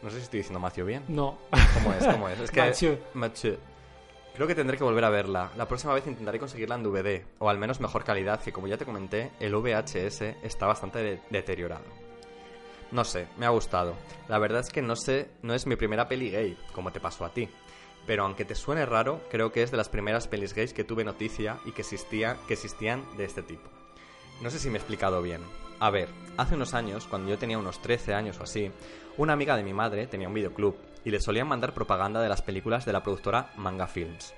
No 0.00 0.08
sé 0.08 0.16
si 0.16 0.22
estoy 0.22 0.38
diciendo 0.38 0.60
Matthew 0.60 0.86
bien. 0.86 1.04
No. 1.08 1.36
¿Cómo 1.74 1.92
es? 1.92 2.06
¿Cómo 2.06 2.26
es? 2.30 2.40
Es 2.40 2.50
que... 2.50 2.60
Mathieu. 2.62 2.98
Mathieu. 3.12 3.58
Creo 4.34 4.46
que 4.46 4.54
tendré 4.54 4.78
que 4.78 4.84
volver 4.84 5.04
a 5.04 5.10
verla. 5.10 5.50
La 5.58 5.68
próxima 5.68 5.92
vez 5.92 6.06
intentaré 6.06 6.38
conseguirla 6.38 6.76
en 6.76 6.82
DVD, 6.82 7.22
o 7.38 7.50
al 7.50 7.58
menos 7.58 7.80
mejor 7.80 8.04
calidad, 8.04 8.40
que 8.40 8.50
como 8.50 8.66
ya 8.66 8.78
te 8.78 8.86
comenté, 8.86 9.32
el 9.40 9.54
VHS 9.54 10.22
está 10.42 10.64
bastante 10.66 11.00
de- 11.00 11.20
deteriorado. 11.28 11.84
No 12.92 13.04
sé, 13.04 13.26
me 13.36 13.44
ha 13.44 13.50
gustado. 13.50 13.94
La 14.28 14.38
verdad 14.38 14.60
es 14.60 14.70
que 14.70 14.80
no 14.80 14.96
sé, 14.96 15.28
no 15.42 15.52
es 15.52 15.66
mi 15.66 15.76
primera 15.76 16.08
peli 16.08 16.30
gay, 16.30 16.56
como 16.74 16.90
te 16.92 16.98
pasó 17.00 17.26
a 17.26 17.32
ti. 17.34 17.46
Pero 18.06 18.24
aunque 18.24 18.44
te 18.44 18.54
suene 18.54 18.86
raro, 18.86 19.20
creo 19.30 19.52
que 19.52 19.62
es 19.62 19.70
de 19.70 19.76
las 19.76 19.88
primeras 19.88 20.26
pelis 20.26 20.54
gays 20.54 20.72
que 20.72 20.84
tuve 20.84 21.04
noticia 21.04 21.58
y 21.64 21.72
que, 21.72 21.82
existía, 21.82 22.36
que 22.46 22.54
existían 22.54 23.04
de 23.16 23.24
este 23.24 23.42
tipo. 23.42 23.68
No 24.40 24.50
sé 24.50 24.58
si 24.58 24.68
me 24.68 24.74
he 24.74 24.78
explicado 24.78 25.22
bien. 25.22 25.40
A 25.78 25.90
ver, 25.90 26.08
hace 26.36 26.54
unos 26.54 26.74
años, 26.74 27.06
cuando 27.06 27.30
yo 27.30 27.38
tenía 27.38 27.58
unos 27.58 27.80
13 27.80 28.14
años 28.14 28.38
o 28.40 28.44
así, 28.44 28.70
una 29.16 29.32
amiga 29.32 29.56
de 29.56 29.62
mi 29.62 29.72
madre 29.72 30.06
tenía 30.06 30.28
un 30.28 30.34
videoclub 30.34 30.76
y 31.04 31.10
le 31.10 31.20
solían 31.20 31.48
mandar 31.48 31.74
propaganda 31.74 32.20
de 32.20 32.28
las 32.28 32.42
películas 32.42 32.84
de 32.84 32.92
la 32.92 33.02
productora 33.02 33.50
Manga 33.56 33.86
Films. 33.86 34.34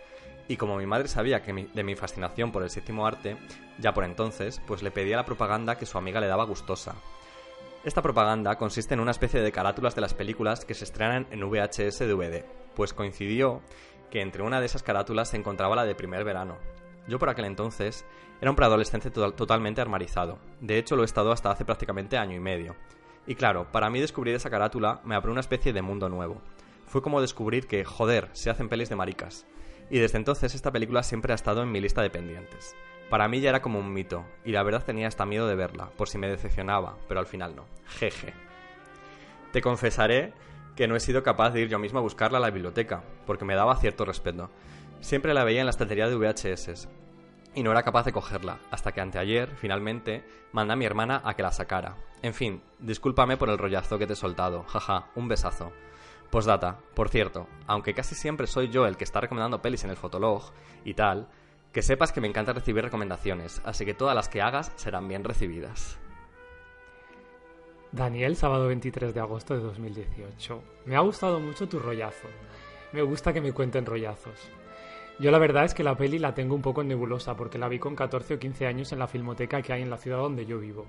Y 0.48 0.56
como 0.56 0.76
mi 0.76 0.86
madre 0.86 1.08
sabía 1.08 1.42
que 1.42 1.68
de 1.72 1.84
mi 1.84 1.96
fascinación 1.96 2.52
por 2.52 2.62
el 2.62 2.70
séptimo 2.70 3.06
arte, 3.06 3.36
ya 3.78 3.94
por 3.94 4.04
entonces, 4.04 4.60
pues 4.66 4.82
le 4.82 4.90
pedía 4.90 5.16
la 5.16 5.24
propaganda 5.24 5.78
que 5.78 5.86
su 5.86 5.96
amiga 5.96 6.20
le 6.20 6.26
daba 6.26 6.44
gustosa. 6.44 6.94
Esta 7.84 8.00
propaganda 8.02 8.56
consiste 8.56 8.94
en 8.94 9.00
una 9.00 9.10
especie 9.10 9.42
de 9.42 9.52
carátulas 9.52 9.94
de 9.94 10.00
las 10.00 10.14
películas 10.14 10.64
que 10.64 10.74
se 10.74 10.84
estrenan 10.84 11.26
en 11.30 11.40
VHS 11.48 11.98
DVD, 12.00 12.44
pues 12.74 12.94
coincidió 12.94 13.60
que 14.10 14.22
entre 14.22 14.42
una 14.42 14.60
de 14.60 14.66
esas 14.66 14.82
carátulas 14.82 15.28
se 15.28 15.36
encontraba 15.36 15.76
la 15.76 15.84
de 15.84 15.94
primer 15.94 16.24
verano. 16.24 16.56
Yo 17.06 17.18
por 17.18 17.28
aquel 17.28 17.44
entonces 17.44 18.06
era 18.40 18.50
un 18.50 18.56
preadolescente 18.56 19.10
to- 19.10 19.32
totalmente 19.32 19.82
armarizado, 19.82 20.38
de 20.60 20.78
hecho 20.78 20.96
lo 20.96 21.02
he 21.02 21.04
estado 21.04 21.30
hasta 21.30 21.50
hace 21.50 21.66
prácticamente 21.66 22.16
año 22.16 22.34
y 22.34 22.40
medio. 22.40 22.74
Y 23.26 23.34
claro, 23.34 23.70
para 23.70 23.90
mí 23.90 24.00
descubrir 24.00 24.34
esa 24.34 24.50
carátula 24.50 25.00
me 25.04 25.14
abrió 25.14 25.32
una 25.32 25.40
especie 25.40 25.72
de 25.72 25.82
mundo 25.82 26.08
nuevo. 26.08 26.40
Fue 26.86 27.02
como 27.02 27.20
descubrir 27.20 27.66
que, 27.66 27.84
joder, 27.84 28.28
se 28.32 28.50
hacen 28.50 28.68
pelis 28.68 28.88
de 28.88 28.96
maricas. 28.96 29.46
Y 29.90 29.98
desde 29.98 30.16
entonces 30.18 30.54
esta 30.54 30.70
película 30.72 31.02
siempre 31.02 31.32
ha 31.32 31.34
estado 31.34 31.62
en 31.62 31.70
mi 31.72 31.80
lista 31.80 32.00
de 32.02 32.10
pendientes. 32.10 32.74
Para 33.10 33.28
mí 33.28 33.40
ya 33.40 33.50
era 33.50 33.62
como 33.62 33.78
un 33.78 33.92
mito, 33.92 34.24
y 34.44 34.52
la 34.52 34.62
verdad 34.62 34.84
tenía 34.84 35.08
hasta 35.08 35.26
miedo 35.26 35.46
de 35.46 35.54
verla, 35.54 35.90
por 35.96 36.08
si 36.08 36.18
me 36.18 36.28
decepcionaba, 36.28 36.96
pero 37.06 37.20
al 37.20 37.26
final 37.26 37.54
no. 37.54 37.66
Jeje. 37.86 38.32
Te 39.52 39.60
confesaré 39.60 40.32
que 40.74 40.88
no 40.88 40.96
he 40.96 41.00
sido 41.00 41.22
capaz 41.22 41.50
de 41.50 41.60
ir 41.60 41.68
yo 41.68 41.78
mismo 41.78 41.98
a 41.98 42.02
buscarla 42.02 42.38
a 42.38 42.40
la 42.40 42.50
biblioteca, 42.50 43.04
porque 43.26 43.44
me 43.44 43.54
daba 43.54 43.76
cierto 43.76 44.04
respeto. 44.04 44.50
Siempre 45.00 45.34
la 45.34 45.44
veía 45.44 45.60
en 45.60 45.66
la 45.66 45.70
estantería 45.70 46.08
de 46.08 46.16
VHS, 46.16 46.88
y 47.54 47.62
no 47.62 47.70
era 47.70 47.82
capaz 47.82 48.04
de 48.04 48.12
cogerla, 48.12 48.58
hasta 48.70 48.92
que 48.92 49.00
anteayer, 49.00 49.54
finalmente, 49.56 50.24
mandé 50.52 50.72
a 50.72 50.76
mi 50.76 50.84
hermana 50.84 51.22
a 51.24 51.34
que 51.34 51.42
la 51.42 51.52
sacara. 51.52 51.96
En 52.22 52.34
fin, 52.34 52.62
discúlpame 52.78 53.36
por 53.36 53.48
el 53.48 53.58
rollazo 53.58 53.98
que 53.98 54.06
te 54.06 54.14
he 54.14 54.16
soltado, 54.16 54.64
jaja, 54.64 55.06
un 55.14 55.28
besazo. 55.28 55.72
Postdata, 56.30 56.78
por 56.94 57.10
cierto, 57.10 57.46
aunque 57.66 57.94
casi 57.94 58.16
siempre 58.16 58.48
soy 58.48 58.68
yo 58.68 58.86
el 58.86 58.96
que 58.96 59.04
está 59.04 59.20
recomendando 59.20 59.62
pelis 59.62 59.84
en 59.84 59.90
el 59.90 59.96
Fotolog 59.96 60.52
y 60.84 60.94
tal, 60.94 61.28
que 61.74 61.82
sepas 61.82 62.12
que 62.12 62.20
me 62.20 62.28
encanta 62.28 62.52
recibir 62.52 62.84
recomendaciones, 62.84 63.60
así 63.64 63.84
que 63.84 63.94
todas 63.94 64.14
las 64.14 64.28
que 64.28 64.40
hagas 64.40 64.72
serán 64.76 65.08
bien 65.08 65.24
recibidas. 65.24 65.98
Daniel, 67.90 68.36
sábado 68.36 68.68
23 68.68 69.12
de 69.12 69.18
agosto 69.18 69.54
de 69.54 69.60
2018. 69.60 70.62
Me 70.86 70.94
ha 70.94 71.00
gustado 71.00 71.40
mucho 71.40 71.68
tu 71.68 71.80
rollazo. 71.80 72.28
Me 72.92 73.02
gusta 73.02 73.32
que 73.32 73.40
me 73.40 73.52
cuenten 73.52 73.86
rollazos. 73.86 74.48
Yo 75.18 75.32
la 75.32 75.38
verdad 75.38 75.64
es 75.64 75.74
que 75.74 75.82
la 75.82 75.96
peli 75.96 76.20
la 76.20 76.32
tengo 76.32 76.54
un 76.54 76.62
poco 76.62 76.84
nebulosa 76.84 77.36
porque 77.36 77.58
la 77.58 77.68
vi 77.68 77.80
con 77.80 77.96
14 77.96 78.34
o 78.34 78.38
15 78.38 78.66
años 78.68 78.92
en 78.92 79.00
la 79.00 79.08
filmoteca 79.08 79.60
que 79.60 79.72
hay 79.72 79.82
en 79.82 79.90
la 79.90 79.98
ciudad 79.98 80.18
donde 80.18 80.46
yo 80.46 80.60
vivo. 80.60 80.86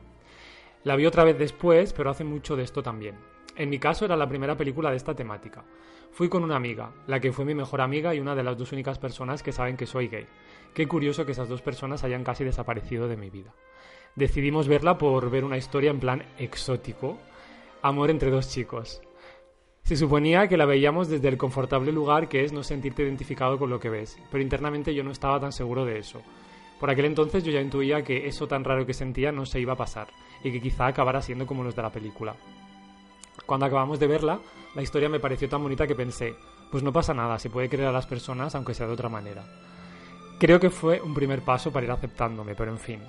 La 0.83 0.95
vi 0.95 1.07
otra 1.07 1.23
vez 1.23 1.37
después, 1.37 1.93
pero 1.93 2.11
hace 2.11 2.23
mucho 2.23 2.55
de 2.55 2.63
esto 2.63 2.83
también. 2.83 3.15
En 3.55 3.69
mi 3.69 3.79
caso 3.79 4.05
era 4.05 4.15
la 4.15 4.29
primera 4.29 4.55
película 4.55 4.91
de 4.91 4.97
esta 4.97 5.15
temática. 5.15 5.63
Fui 6.11 6.29
con 6.29 6.43
una 6.43 6.55
amiga, 6.55 6.91
la 7.07 7.19
que 7.19 7.31
fue 7.31 7.43
mi 7.43 7.55
mejor 7.55 7.81
amiga 7.81 8.13
y 8.13 8.19
una 8.19 8.35
de 8.35 8.43
las 8.43 8.57
dos 8.57 8.71
únicas 8.71 8.99
personas 8.99 9.43
que 9.43 9.51
saben 9.51 9.77
que 9.77 9.85
soy 9.85 10.07
gay. 10.07 10.27
Qué 10.75 10.89
curioso 10.89 11.25
que 11.25 11.31
esas 11.31 11.47
dos 11.47 11.61
personas 11.61 12.03
hayan 12.03 12.25
casi 12.25 12.43
desaparecido 12.43 13.07
de 13.07 13.15
mi 13.15 13.29
vida. 13.29 13.53
Decidimos 14.15 14.67
verla 14.67 14.97
por 14.97 15.29
ver 15.29 15.45
una 15.45 15.55
historia 15.55 15.89
en 15.89 16.01
plan 16.01 16.25
exótico, 16.37 17.17
amor 17.81 18.09
entre 18.09 18.29
dos 18.29 18.49
chicos. 18.49 19.01
Se 19.83 19.95
suponía 19.95 20.49
que 20.49 20.57
la 20.57 20.65
veíamos 20.65 21.07
desde 21.07 21.29
el 21.29 21.37
confortable 21.37 21.93
lugar 21.93 22.27
que 22.27 22.43
es 22.43 22.51
no 22.51 22.61
sentirte 22.61 23.03
identificado 23.03 23.57
con 23.57 23.69
lo 23.69 23.79
que 23.79 23.89
ves, 23.89 24.19
pero 24.29 24.43
internamente 24.43 24.93
yo 24.93 25.01
no 25.05 25.11
estaba 25.11 25.39
tan 25.39 25.53
seguro 25.53 25.85
de 25.85 25.97
eso. 25.97 26.21
Por 26.77 26.89
aquel 26.89 27.05
entonces 27.05 27.45
yo 27.45 27.53
ya 27.53 27.61
intuía 27.61 28.03
que 28.03 28.27
eso 28.27 28.45
tan 28.45 28.65
raro 28.65 28.85
que 28.85 28.93
sentía 28.93 29.31
no 29.31 29.45
se 29.45 29.61
iba 29.61 29.73
a 29.73 29.77
pasar, 29.77 30.09
y 30.43 30.51
que 30.51 30.59
quizá 30.59 30.87
acabara 30.87 31.21
siendo 31.21 31.45
como 31.45 31.63
los 31.63 31.73
de 31.73 31.83
la 31.83 31.89
película. 31.89 32.35
Cuando 33.45 33.65
acabamos 33.65 33.97
de 33.97 34.07
verla, 34.07 34.41
la 34.75 34.81
historia 34.81 35.07
me 35.07 35.21
pareció 35.21 35.47
tan 35.47 35.63
bonita 35.63 35.87
que 35.87 35.95
pensé, 35.95 36.35
pues 36.69 36.83
no 36.83 36.91
pasa 36.91 37.13
nada, 37.13 37.39
se 37.39 37.49
puede 37.49 37.69
querer 37.69 37.87
a 37.87 37.93
las 37.93 38.07
personas 38.07 38.55
aunque 38.55 38.73
sea 38.73 38.87
de 38.87 38.93
otra 38.93 39.07
manera. 39.07 39.45
Creo 40.37 40.59
que 40.59 40.69
fue 40.69 40.99
un 40.99 41.13
primer 41.13 41.41
paso 41.43 41.71
para 41.71 41.85
ir 41.85 41.91
aceptándome, 41.91 42.55
pero 42.55 42.69
en 42.69 42.77
fin. 42.77 42.99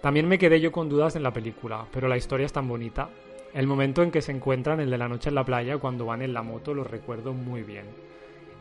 También 0.00 0.28
me 0.28 0.38
quedé 0.38 0.60
yo 0.60 0.70
con 0.70 0.88
dudas 0.88 1.16
en 1.16 1.24
la 1.24 1.32
película, 1.32 1.84
pero 1.92 2.06
la 2.06 2.16
historia 2.16 2.46
es 2.46 2.52
tan 2.52 2.68
bonita. 2.68 3.08
El 3.52 3.66
momento 3.66 4.04
en 4.04 4.12
que 4.12 4.22
se 4.22 4.30
encuentran, 4.30 4.78
el 4.78 4.88
de 4.88 4.98
la 4.98 5.08
noche 5.08 5.30
en 5.30 5.34
la 5.34 5.44
playa, 5.44 5.78
cuando 5.78 6.06
van 6.06 6.22
en 6.22 6.32
la 6.32 6.42
moto, 6.42 6.72
lo 6.72 6.84
recuerdo 6.84 7.32
muy 7.32 7.64
bien. 7.64 7.86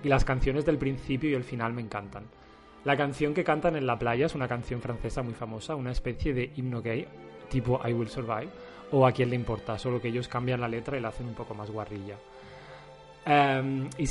Y 0.04 0.08
las 0.08 0.26
canciones 0.26 0.66
del 0.66 0.80
principio 0.80 1.30
y 1.30 1.36
el 1.36 1.44
final 1.44 1.74
me 1.74 1.84
encantan. 1.84 2.24
La 2.84 2.98
canción 2.98 3.36
que 3.36 3.44
cantan 3.44 3.76
en 3.76 3.86
la 3.86 4.00
playa 4.00 4.26
es 4.26 4.34
una 4.34 4.48
canción 4.48 4.82
francesa 4.82 5.22
muy 5.22 5.36
famosa, 5.36 5.76
una 5.76 5.92
especie 5.92 6.34
de 6.34 6.52
himno 6.56 6.82
gay, 6.82 7.08
tipo 7.50 7.80
I 7.88 7.94
Will 7.94 8.10
Survive, 8.10 8.50
o 8.92 9.06
a 9.06 9.12
quién 9.12 9.30
le 9.30 9.36
importa, 9.36 9.78
solo 9.78 10.02
que 10.02 10.08
ellos 10.08 10.28
cambian 10.28 10.62
la 10.62 10.68
letra 10.68 10.98
y 10.98 11.00
la 11.00 11.10
hacen 11.10 11.28
un 11.28 11.36
poco 11.36 11.54
más 11.54 11.70
guarrilla. 11.70 12.18
Em, 13.26 13.90
y, 13.98 14.04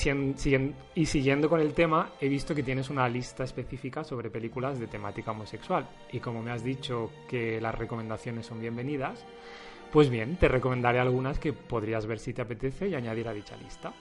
y 0.94 1.06
siguiendo 1.06 1.48
con 1.48 1.60
el 1.60 1.74
tema, 1.74 2.12
he 2.20 2.28
visto 2.28 2.54
que 2.54 2.62
tienes 2.62 2.88
una 2.88 3.08
lista 3.08 3.44
específica 3.44 4.04
sobre 4.04 4.30
películas 4.30 4.78
de 4.78 4.86
temática 4.86 5.32
homosexual. 5.32 5.86
Y 6.12 6.20
como 6.20 6.42
me 6.42 6.50
has 6.50 6.64
dicho 6.64 7.10
que 7.28 7.60
las 7.60 7.74
recomendaciones 7.74 8.46
son 8.46 8.60
bienvenidas, 8.60 9.24
pues 9.92 10.08
bien, 10.08 10.36
te 10.36 10.48
recomendaré 10.48 10.98
algunas 11.00 11.38
que 11.38 11.52
podrías 11.52 12.06
ver 12.06 12.18
si 12.18 12.32
te 12.32 12.40
apetece 12.40 12.88
y 12.88 12.94
añadir 12.94 13.28
a 13.28 13.34
dicha 13.34 13.56
lista. 13.56 13.92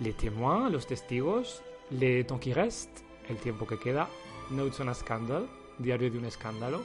Les 0.00 0.14
témoins, 0.16 0.70
Los 0.70 0.86
testigos, 0.86 1.62
Le 1.90 2.24
temps 2.24 2.40
qui 2.40 2.52
reste, 2.52 3.02
El 3.28 3.36
tiempo 3.36 3.66
que 3.66 3.78
queda, 3.78 4.08
Notes 4.50 4.80
on 4.80 4.88
a 4.88 4.94
Scandal, 4.94 5.48
Diario 5.78 6.10
de 6.10 6.18
un 6.18 6.26
escándalo, 6.26 6.82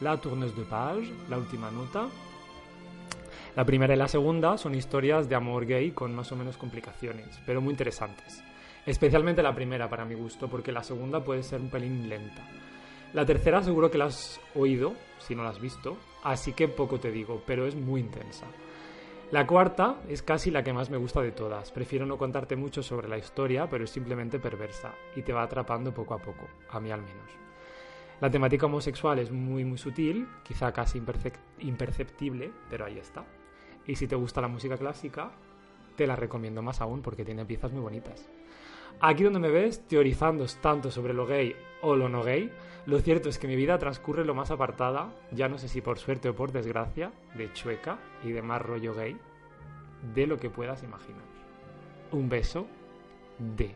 La 0.00 0.16
tourneuse 0.16 0.54
de 0.54 0.64
page, 0.64 1.12
La 1.28 1.36
última 1.36 1.70
nota, 1.70 2.08
la 3.56 3.64
primera 3.64 3.94
y 3.94 3.96
la 3.96 4.08
segunda 4.08 4.56
son 4.58 4.74
historias 4.74 5.28
de 5.28 5.36
amor 5.36 5.64
gay 5.66 5.92
con 5.92 6.14
más 6.14 6.32
o 6.32 6.36
menos 6.36 6.56
complicaciones, 6.56 7.40
pero 7.46 7.60
muy 7.60 7.70
interesantes. 7.70 8.42
Especialmente 8.84 9.42
la 9.42 9.54
primera 9.54 9.88
para 9.88 10.04
mi 10.04 10.14
gusto, 10.14 10.48
porque 10.48 10.72
la 10.72 10.82
segunda 10.82 11.22
puede 11.22 11.42
ser 11.42 11.60
un 11.60 11.70
pelín 11.70 12.08
lenta. 12.08 12.42
La 13.12 13.24
tercera 13.24 13.62
seguro 13.62 13.90
que 13.90 13.98
la 13.98 14.06
has 14.06 14.40
oído, 14.56 14.94
si 15.18 15.34
no 15.34 15.44
la 15.44 15.50
has 15.50 15.60
visto, 15.60 15.96
así 16.24 16.52
que 16.52 16.66
poco 16.68 16.98
te 16.98 17.12
digo, 17.12 17.42
pero 17.46 17.66
es 17.66 17.76
muy 17.76 18.00
intensa. 18.00 18.46
La 19.30 19.46
cuarta 19.46 20.00
es 20.08 20.22
casi 20.22 20.50
la 20.50 20.62
que 20.62 20.72
más 20.72 20.90
me 20.90 20.96
gusta 20.96 21.22
de 21.22 21.32
todas. 21.32 21.70
Prefiero 21.70 22.06
no 22.06 22.18
contarte 22.18 22.56
mucho 22.56 22.82
sobre 22.82 23.08
la 23.08 23.16
historia, 23.16 23.68
pero 23.70 23.84
es 23.84 23.90
simplemente 23.90 24.38
perversa 24.38 24.92
y 25.16 25.22
te 25.22 25.32
va 25.32 25.44
atrapando 25.44 25.94
poco 25.94 26.14
a 26.14 26.18
poco, 26.18 26.48
a 26.70 26.80
mí 26.80 26.90
al 26.90 27.02
menos. 27.02 27.30
La 28.20 28.30
temática 28.30 28.66
homosexual 28.66 29.18
es 29.18 29.30
muy 29.30 29.64
muy 29.64 29.78
sutil, 29.78 30.28
quizá 30.42 30.72
casi 30.72 31.00
impercep- 31.00 31.38
imperceptible, 31.60 32.52
pero 32.68 32.84
ahí 32.84 32.98
está. 32.98 33.24
Y 33.86 33.96
si 33.96 34.06
te 34.06 34.16
gusta 34.16 34.40
la 34.40 34.48
música 34.48 34.76
clásica, 34.76 35.30
te 35.96 36.06
la 36.06 36.16
recomiendo 36.16 36.62
más 36.62 36.80
aún 36.80 37.02
porque 37.02 37.24
tiene 37.24 37.44
piezas 37.44 37.72
muy 37.72 37.82
bonitas. 37.82 38.28
Aquí 39.00 39.24
donde 39.24 39.40
me 39.40 39.50
ves 39.50 39.86
teorizando 39.86 40.46
tanto 40.60 40.90
sobre 40.90 41.14
lo 41.14 41.26
gay 41.26 41.54
o 41.82 41.96
lo 41.96 42.08
no 42.08 42.22
gay, 42.22 42.50
lo 42.86 42.98
cierto 43.00 43.28
es 43.28 43.38
que 43.38 43.48
mi 43.48 43.56
vida 43.56 43.78
transcurre 43.78 44.24
lo 44.24 44.34
más 44.34 44.50
apartada, 44.50 45.12
ya 45.30 45.48
no 45.48 45.58
sé 45.58 45.68
si 45.68 45.80
por 45.80 45.98
suerte 45.98 46.28
o 46.28 46.34
por 46.34 46.52
desgracia, 46.52 47.12
de 47.34 47.52
chueca 47.52 47.98
y 48.22 48.32
de 48.32 48.42
más 48.42 48.62
rollo 48.62 48.94
gay, 48.94 49.16
de 50.14 50.26
lo 50.26 50.38
que 50.38 50.50
puedas 50.50 50.82
imaginar. 50.82 51.24
Un 52.12 52.28
beso 52.28 52.66
de... 53.38 53.74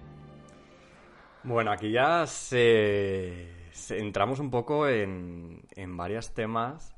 Bueno, 1.43 1.73
aquí 1.73 1.91
ya 1.91 2.27
se, 2.27 3.49
entramos 3.91 4.39
un 4.41 4.51
poco 4.51 4.87
en, 4.89 5.63
en 5.75 5.97
varios 5.97 6.35
temas 6.35 6.95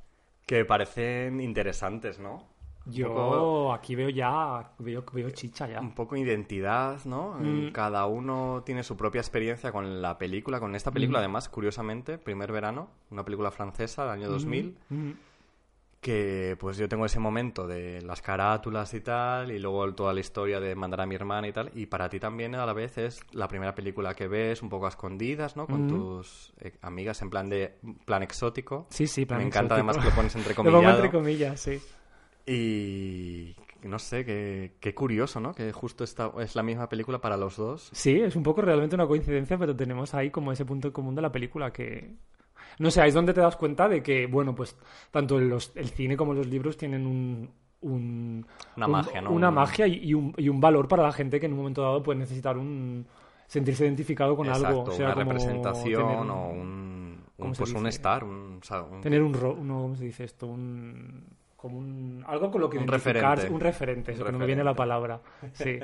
que 0.47 0.65
parecen 0.65 1.41
interesantes, 1.41 2.19
¿no? 2.19 2.50
Yo 2.91 3.09
poco- 3.09 3.73
aquí 3.73 3.95
veo 3.95 4.09
ya, 4.09 4.73
veo, 4.79 5.05
veo 5.13 5.31
chicha 5.31 5.69
ya. 5.69 5.81
un 5.81 5.95
poco 5.95 6.17
identidad, 6.17 6.99
¿no? 7.05 7.37
Mm. 7.39 7.73
Cada 7.73 8.07
uno 8.07 8.63
tiene 8.65 8.83
su 8.83 8.97
propia 8.97 9.21
experiencia 9.21 9.73
con 9.73 10.01
la 10.03 10.19
película, 10.19 10.61
con 10.61 10.75
esta 10.75 10.91
película, 10.91 11.19
Mm. 11.19 11.23
además, 11.23 11.49
curiosamente, 11.49 12.19
Primer 12.19 12.53
Verano, 12.53 12.89
una 13.11 13.25
película 13.25 13.51
francesa 13.51 14.03
del 14.03 14.13
año 14.13 14.29
2000, 14.29 14.77
Mm. 14.89 15.11
que 16.01 16.57
pues 16.59 16.79
yo 16.79 16.89
tengo 16.89 17.05
ese 17.05 17.21
momento 17.21 17.67
de 17.67 18.01
las 18.01 18.23
carátulas 18.23 18.95
y 18.95 19.01
tal, 19.03 19.53
y 19.53 19.59
luego 19.59 19.93
toda 19.95 20.15
la 20.15 20.21
historia 20.21 20.59
de 20.59 20.75
mandar 20.75 21.03
a 21.03 21.07
mi 21.07 21.15
hermana 21.15 21.47
y 21.47 21.53
tal, 21.53 21.71
y 21.75 21.85
para 21.87 22.09
ti 22.09 22.19
también 22.19 22.55
a 22.55 22.65
la 22.65 22.73
vez 22.73 22.97
es 22.97 23.21
la 23.33 23.49
primera 23.49 23.75
película 23.75 24.15
que 24.15 24.27
ves, 24.27 24.63
un 24.63 24.71
poco 24.71 24.87
a 24.87 24.89
escondidas, 24.89 25.57
¿no? 25.59 25.67
Con 25.67 25.85
Mm. 25.85 25.89
tus 25.89 26.55
eh, 26.61 26.73
amigas 26.81 27.21
en 27.21 27.29
plan 27.29 27.51
de 27.51 27.77
plan 28.07 28.23
exótico. 28.23 28.87
Sí, 28.89 29.07
sí, 29.07 29.27
plan 29.27 29.41
Me 29.41 29.47
encanta 29.47 29.75
además 29.75 29.99
que 29.99 30.05
lo 30.05 30.11
pones 30.13 30.35
entre 30.37 30.55
comillas. 30.55 30.95
entre 30.97 31.11
comillas, 31.11 31.61
sí. 31.61 31.79
Y 32.53 33.55
no 33.89 33.99
sé, 33.99 34.25
qué, 34.25 34.73
qué 34.81 34.95
curioso, 34.95 35.41
¿no? 35.41 35.55
Que 35.55 35.73
justo 35.73 36.05
esta 36.05 36.33
es 36.41 36.55
la 36.57 36.63
misma 36.63 36.89
película 36.89 37.21
para 37.21 37.37
los 37.37 37.57
dos. 37.57 37.91
Sí, 37.93 38.21
es 38.21 38.35
un 38.37 38.43
poco 38.43 38.61
realmente 38.61 38.95
una 38.97 39.07
coincidencia, 39.07 39.57
pero 39.57 39.75
tenemos 39.77 40.15
ahí 40.15 40.31
como 40.31 40.53
ese 40.53 40.65
punto 40.65 40.89
en 40.89 40.93
común 40.93 41.15
de 41.15 41.23
la 41.23 41.33
película 41.33 41.73
que... 41.73 42.15
No 42.79 42.91
sé, 42.91 43.01
ahí 43.03 43.09
es 43.09 43.15
donde 43.15 43.33
te 43.35 43.41
das 43.41 43.57
cuenta 43.57 43.89
de 43.89 44.03
que, 44.03 44.27
bueno, 44.27 44.55
pues 44.55 44.77
tanto 45.11 45.39
los- 45.39 45.73
el 45.77 45.89
cine 45.91 46.17
como 46.17 46.35
los 46.35 46.47
libros 46.47 46.77
tienen 46.77 47.07
un... 47.07 47.51
un- 47.83 48.47
Una 48.77 48.87
un- 48.87 48.93
magia, 48.93 49.21
¿no? 49.21 49.31
Una 49.33 49.49
Un- 49.49 49.55
magia 49.55 49.87
y, 49.87 49.95
y 50.11 50.15
un, 50.15 50.35
y 50.37 50.49
un 50.49 50.61
valor 50.61 50.89
para 50.89 51.03
la 51.03 51.13
gente 51.13 51.39
que 51.41 51.47
en 51.47 51.53
un 51.53 51.59
momento 51.59 51.83
dado 51.83 52.03
puede 52.03 52.19
necesitar 52.19 52.57
un... 52.59 53.07
sentirse 53.47 53.85
identificado 53.85 54.37
con 54.37 54.47
Exacto, 54.47 54.67
algo. 54.69 54.83
O 54.85 54.91
sea, 54.93 55.07
una 55.07 55.15
como 55.15 55.25
representación 55.33 56.31
o 56.31 56.49
un, 56.51 57.23
¿cómo 57.37 57.49
un- 57.51 57.55
se 57.55 57.63
pues 57.63 57.73
un 57.73 57.87
o 58.61 58.65
sea, 58.65 58.83
un- 58.83 59.01
Tener 59.01 59.23
un... 59.23 59.35
ro- 59.35 59.59
no, 59.63 59.81
¿Cómo 59.83 59.97
se 59.97 60.05
dice 60.05 60.25
esto? 60.25 60.47
Un... 60.47 61.25
Como 61.61 61.77
un... 61.77 62.25
Algo 62.27 62.51
con 62.51 62.63
lo 62.63 62.71
que 62.71 62.79
Un 62.79 62.89
referente. 62.89 63.51
Un 63.51 63.61
referente, 63.61 64.13
eso 64.13 64.23
Un 64.23 64.27
que 64.29 64.33
no 64.33 64.39
me 64.39 64.47
viene 64.47 64.65
la 64.65 64.75
palabra. 64.75 65.21
Sí, 65.53 65.79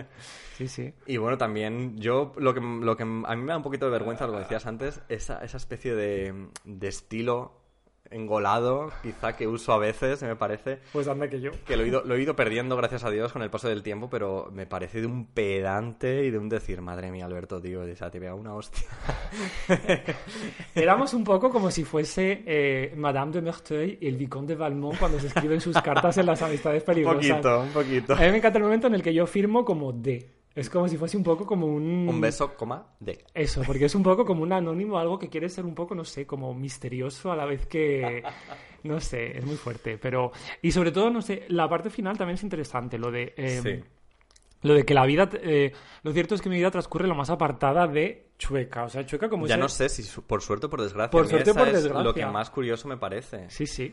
sí, 0.55 0.69
sí. 0.69 0.95
Y 1.07 1.19
bueno, 1.19 1.37
también 1.37 1.99
yo 1.99 2.33
lo 2.39 2.55
que, 2.55 2.61
lo 2.61 2.97
que 2.97 3.03
a 3.03 3.07
mí 3.07 3.43
me 3.43 3.49
da 3.49 3.59
un 3.59 3.63
poquito 3.63 3.85
de 3.85 3.93
vergüenza, 3.93 4.27
lo 4.27 4.33
que 4.33 4.39
decías 4.39 4.65
antes, 4.65 5.03
esa, 5.11 5.45
esa 5.45 5.59
especie 5.59 5.95
de, 5.95 6.49
de 6.65 6.89
estilo 6.89 7.66
engolado, 8.11 8.91
quizá 9.03 9.37
que 9.37 9.47
uso 9.47 9.73
a 9.73 9.79
veces, 9.79 10.23
me 10.23 10.37
parece, 10.37 10.79
Pues 10.93 11.09
anda 11.09 11.29
que 11.29 11.41
yo. 11.41 11.51
que 11.67 11.77
lo 11.77 11.83
he, 11.85 11.89
ido, 11.89 12.03
lo 12.05 12.15
he 12.15 12.23
ido 12.23 12.37
perdiendo, 12.37 12.77
gracias 12.77 13.05
a 13.05 13.11
Dios, 13.11 13.33
con 13.33 13.43
el 13.43 13.51
paso 13.51 13.69
del 13.69 13.83
tiempo, 13.83 14.09
pero 14.11 14.51
me 14.53 14.67
parece 14.67 15.01
de 15.01 15.07
un 15.07 15.27
pedante 15.27 16.25
y 16.25 16.31
de 16.31 16.39
un 16.39 16.49
decir, 16.49 16.81
madre 16.83 17.11
mía, 17.11 17.25
Alberto, 17.27 17.61
tío, 17.61 17.81
o 17.83 17.95
sea, 17.97 18.11
te 18.11 18.19
pega 18.21 18.35
una 18.35 18.55
hostia. 18.55 18.87
Éramos 20.75 21.15
un 21.15 21.25
poco 21.25 21.51
como 21.51 21.71
si 21.71 21.85
fuese 21.85 22.43
eh, 22.47 22.93
Madame 22.97 23.33
de 23.33 23.43
Merteuil 23.43 23.99
y 24.01 24.07
el 24.09 24.17
Vicomte 24.17 24.55
de 24.55 24.59
Valmont 24.59 24.99
cuando 24.99 25.19
se 25.19 25.29
escriben 25.29 25.61
sus 25.61 25.81
cartas 25.81 26.19
en 26.19 26.27
las 26.27 26.43
amistades 26.43 26.83
un 26.87 26.87
peligrosas. 26.87 27.31
poquito, 27.31 27.61
un 27.61 27.69
poquito. 27.71 28.13
A 28.15 28.21
mí 28.21 28.31
me 28.31 28.37
encanta 28.39 28.59
el 28.59 28.65
momento 28.65 28.87
en 28.87 28.95
el 28.95 29.03
que 29.03 29.15
yo 29.15 29.27
firmo 29.27 29.65
como 29.65 29.93
D. 29.93 30.31
Es 30.57 30.69
como 30.71 30.89
si 30.89 30.97
fuese 30.97 31.17
un 31.17 31.23
poco 31.23 31.47
como 31.47 31.67
un... 31.67 32.09
Un 32.09 32.21
beso, 32.21 32.55
coma, 32.57 32.87
de. 32.99 33.25
Eso, 33.35 33.63
porque 33.65 33.85
es 33.85 33.95
un 33.95 34.03
poco 34.03 34.25
como 34.25 34.43
un 34.43 34.53
anónimo, 34.53 34.99
algo 34.99 35.19
que 35.19 35.29
quiere 35.29 35.49
ser 35.51 35.65
un 35.67 35.75
poco, 35.75 35.95
no 35.95 36.05
sé, 36.05 36.27
como 36.27 36.53
misterioso 36.55 37.31
a 37.31 37.37
la 37.37 37.45
vez 37.45 37.67
que... 37.67 38.23
No 38.83 39.01
sé, 39.01 39.37
es 39.39 39.45
muy 39.45 39.57
fuerte, 39.57 39.99
pero... 39.99 40.31
Y 40.63 40.71
sobre 40.71 40.93
todo, 40.93 41.11
no 41.11 41.21
sé, 41.21 41.45
la 41.49 41.69
parte 41.69 41.91
final 41.91 42.17
también 42.17 42.37
es 42.37 42.43
interesante, 42.45 42.99
lo 42.99 43.11
de... 43.11 43.35
eh, 43.37 43.61
Sí. 43.63 43.85
Lo 44.63 44.75
de 44.75 44.85
que 44.85 44.95
la 44.95 45.05
vida... 45.05 45.29
eh, 45.35 45.73
lo 46.03 46.13
cierto 46.13 46.35
es 46.37 46.41
que 46.41 46.49
mi 46.49 46.57
vida 46.57 46.71
transcurre 46.71 47.07
lo 47.09 47.15
más 47.17 47.29
apartada 47.29 47.87
de 47.89 48.29
Chueca. 48.39 48.85
O 48.85 48.89
sea, 48.89 49.05
Chueca 49.05 49.29
como 49.29 49.47
Ya 49.47 49.55
ese- 49.57 49.61
no 49.63 49.69
sé 49.69 49.89
si 49.89 50.21
por 50.21 50.41
suerte 50.41 50.67
o 50.67 50.71
por 50.71 50.83
desgracia. 50.83 51.11
Por 51.11 51.27
suerte 51.29 51.51
o 51.51 51.55
por 51.55 51.69
es 51.69 51.75
desgracia. 51.75 52.03
Lo 52.05 52.15
que 52.15 52.25
más 52.27 52.49
curioso 52.51 52.87
me 52.89 52.97
parece. 52.97 53.51
Sí, 53.51 53.67
sí. 53.67 53.93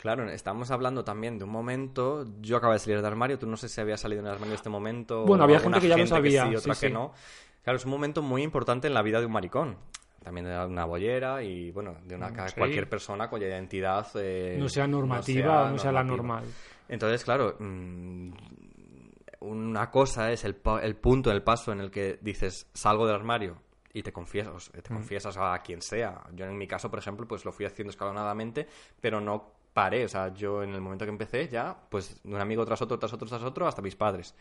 Claro, 0.00 0.26
estamos 0.30 0.70
hablando 0.70 1.04
también 1.04 1.36
de 1.36 1.44
un 1.44 1.50
momento. 1.50 2.24
Yo 2.40 2.56
acabo 2.56 2.72
de 2.72 2.78
salir 2.78 2.96
del 2.96 3.04
armario, 3.04 3.38
tú 3.38 3.46
no 3.46 3.58
sé 3.58 3.68
si 3.68 3.82
había 3.82 3.98
salido 3.98 4.20
en 4.20 4.26
el 4.28 4.32
armario 4.32 4.52
en 4.52 4.56
este 4.56 4.70
momento. 4.70 5.26
Bueno, 5.26 5.44
había 5.44 5.60
gente 5.60 5.78
que 5.78 5.88
ya 5.88 5.96
lo 5.98 6.06
sabía, 6.06 6.46
sí, 6.48 6.56
otra 6.56 6.74
sí, 6.74 6.80
que 6.80 6.86
sí. 6.88 6.92
no. 6.92 7.12
Claro, 7.62 7.76
es 7.76 7.84
un 7.84 7.90
momento 7.90 8.22
muy 8.22 8.42
importante 8.42 8.86
en 8.88 8.94
la 8.94 9.02
vida 9.02 9.20
de 9.20 9.26
un 9.26 9.32
maricón. 9.32 9.76
También 10.24 10.46
de 10.46 10.64
una 10.66 10.86
bollera 10.86 11.42
y, 11.42 11.70
bueno, 11.70 11.96
de 12.04 12.14
una, 12.14 12.30
Mm, 12.30 12.36
cualquier 12.56 12.88
persona 12.88 13.28
cuya 13.28 13.46
identidad. 13.48 14.06
eh, 14.14 14.56
No 14.58 14.70
sea 14.70 14.86
normativa 14.86 15.70
no 15.70 15.78
sea 15.78 15.92
la 15.92 16.02
normal. 16.02 16.44
Entonces, 16.88 17.22
claro, 17.22 17.56
mm, 17.58 18.30
una 19.40 19.90
cosa 19.90 20.32
es 20.32 20.44
el, 20.44 20.54
punto, 20.56 21.30
el 21.30 21.42
paso 21.42 21.72
en 21.72 21.80
el 21.80 21.90
que 21.90 22.18
dices 22.22 22.68
salgo 22.72 23.06
del 23.06 23.16
armario 23.16 23.56
y 23.92 24.02
te 24.02 24.12
confiesas, 24.12 24.70
Mm. 24.70 24.78
te 24.80 24.94
confiesas 24.94 25.36
a 25.38 25.58
quien 25.58 25.82
sea. 25.82 26.22
Yo 26.32 26.46
en 26.46 26.56
mi 26.56 26.66
caso, 26.66 26.88
por 26.90 26.98
ejemplo, 26.98 27.26
pues 27.26 27.44
lo 27.44 27.52
fui 27.52 27.66
haciendo 27.66 27.90
escalonadamente, 27.90 28.66
pero 29.00 29.20
no 29.20 29.59
paré. 29.72 30.04
O 30.04 30.08
sea, 30.08 30.32
yo 30.34 30.62
en 30.62 30.70
el 30.74 30.80
momento 30.80 31.04
que 31.04 31.10
empecé 31.10 31.48
ya, 31.48 31.76
pues 31.88 32.20
de 32.22 32.34
un 32.34 32.40
amigo 32.40 32.64
tras 32.64 32.80
otro, 32.82 32.98
tras 32.98 33.12
otro, 33.12 33.26
tras 33.28 33.42
otro, 33.42 33.66
hasta 33.66 33.82
mis 33.82 33.96
padres. 33.96 34.34